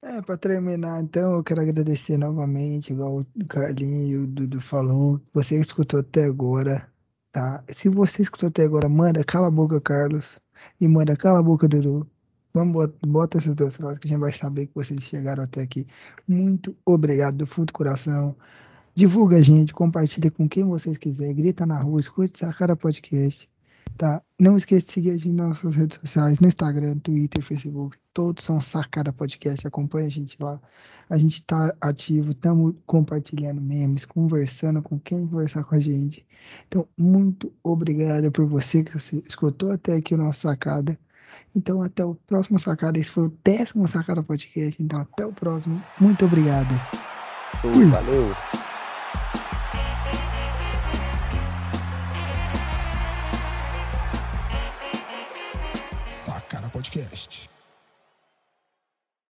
É, 0.02 0.22
para 0.22 0.38
terminar, 0.38 1.04
então, 1.04 1.34
eu 1.34 1.44
quero 1.44 1.62
agradecer 1.62 2.18
novamente, 2.18 2.94
igual 2.94 3.20
o 3.20 3.46
Carlinho 3.48 4.08
e 4.08 4.18
o 4.18 4.28
Dudu 4.28 4.62
falou, 4.62 5.20
você 5.34 5.56
que 5.56 5.62
escutou 5.62 6.00
até 6.00 6.24
agora, 6.24 6.90
tá? 7.34 7.62
Se 7.68 7.90
você 7.90 8.22
escutou 8.22 8.48
até 8.48 8.64
agora, 8.64 8.88
manda 8.88 9.26
cala 9.26 9.48
a 9.48 9.52
boca, 9.52 9.80
Carlos, 9.82 10.40
e 10.80 10.88
manda 10.88 11.18
cala 11.18 11.40
a 11.40 11.44
boca, 11.44 11.68
Dudu. 11.68 12.10
Vamos 12.60 12.74
botar, 12.74 13.08
bota 13.08 13.38
essas 13.38 13.56
duas 13.56 13.74
frases 13.74 14.00
que 14.00 14.08
a 14.08 14.10
gente 14.10 14.20
vai 14.20 14.34
saber 14.34 14.68
que 14.68 14.76
vocês 14.76 15.02
chegaram 15.02 15.42
até 15.42 15.62
aqui. 15.62 15.88
Muito 16.28 16.76
obrigado 16.86 17.38
do 17.38 17.48
fundo 17.48 17.68
do 17.68 17.74
coração. 17.74 18.36
Divulga 18.94 19.38
a 19.38 19.42
gente, 19.42 19.74
compartilha 19.74 20.30
com 20.30 20.48
quem 20.50 20.66
vocês 20.66 20.98
quiserem, 20.98 21.34
grita 21.34 21.66
na 21.66 21.80
rua, 21.80 22.02
escute 22.02 22.38
Sacada 22.38 22.76
Podcast. 22.76 23.50
Tá? 23.98 24.22
Não 24.38 24.58
esqueça 24.58 24.88
de 24.88 24.92
seguir 24.92 25.12
a 25.12 25.18
gente 25.18 25.32
nas 25.32 25.48
nossas 25.48 25.74
redes 25.74 26.00
sociais, 26.02 26.42
no 26.42 26.50
Instagram, 26.50 26.98
Twitter, 27.00 27.42
Facebook. 27.42 27.98
Todos 28.14 28.44
são 28.44 28.60
Sacada 28.60 29.14
Podcast. 29.14 29.66
Acompanha 29.66 30.08
a 30.08 30.12
gente 30.12 30.36
lá. 30.44 30.60
A 31.10 31.16
gente 31.16 31.36
está 31.36 31.74
ativo, 31.80 32.32
estamos 32.32 32.76
compartilhando 32.86 33.62
memes, 33.62 34.04
conversando 34.04 34.82
com 34.82 35.00
quem 35.00 35.26
conversar 35.26 35.64
com 35.64 35.76
a 35.76 35.80
gente. 35.80 36.28
Então, 36.68 36.86
muito 36.98 37.54
obrigado 37.64 38.30
por 38.34 38.46
você 38.46 38.84
que 38.84 38.98
escutou 39.26 39.72
até 39.72 39.96
aqui 39.96 40.14
o 40.14 40.18
nosso 40.18 40.42
Sacada. 40.42 41.00
Então, 41.56 41.82
até 41.82 42.04
o 42.04 42.16
próximo 42.16 42.60
Sacada. 42.60 43.00
Esse 43.00 43.10
foi 43.10 43.26
o 43.26 43.34
décimo 43.44 43.88
Sacada 43.88 44.24
Podcast. 44.24 44.82
Então, 44.82 45.02
até 45.02 45.26
o 45.26 45.34
próximo. 45.34 45.82
Muito 46.00 46.26
obrigado. 46.26 46.74
Valeu. 47.90 48.36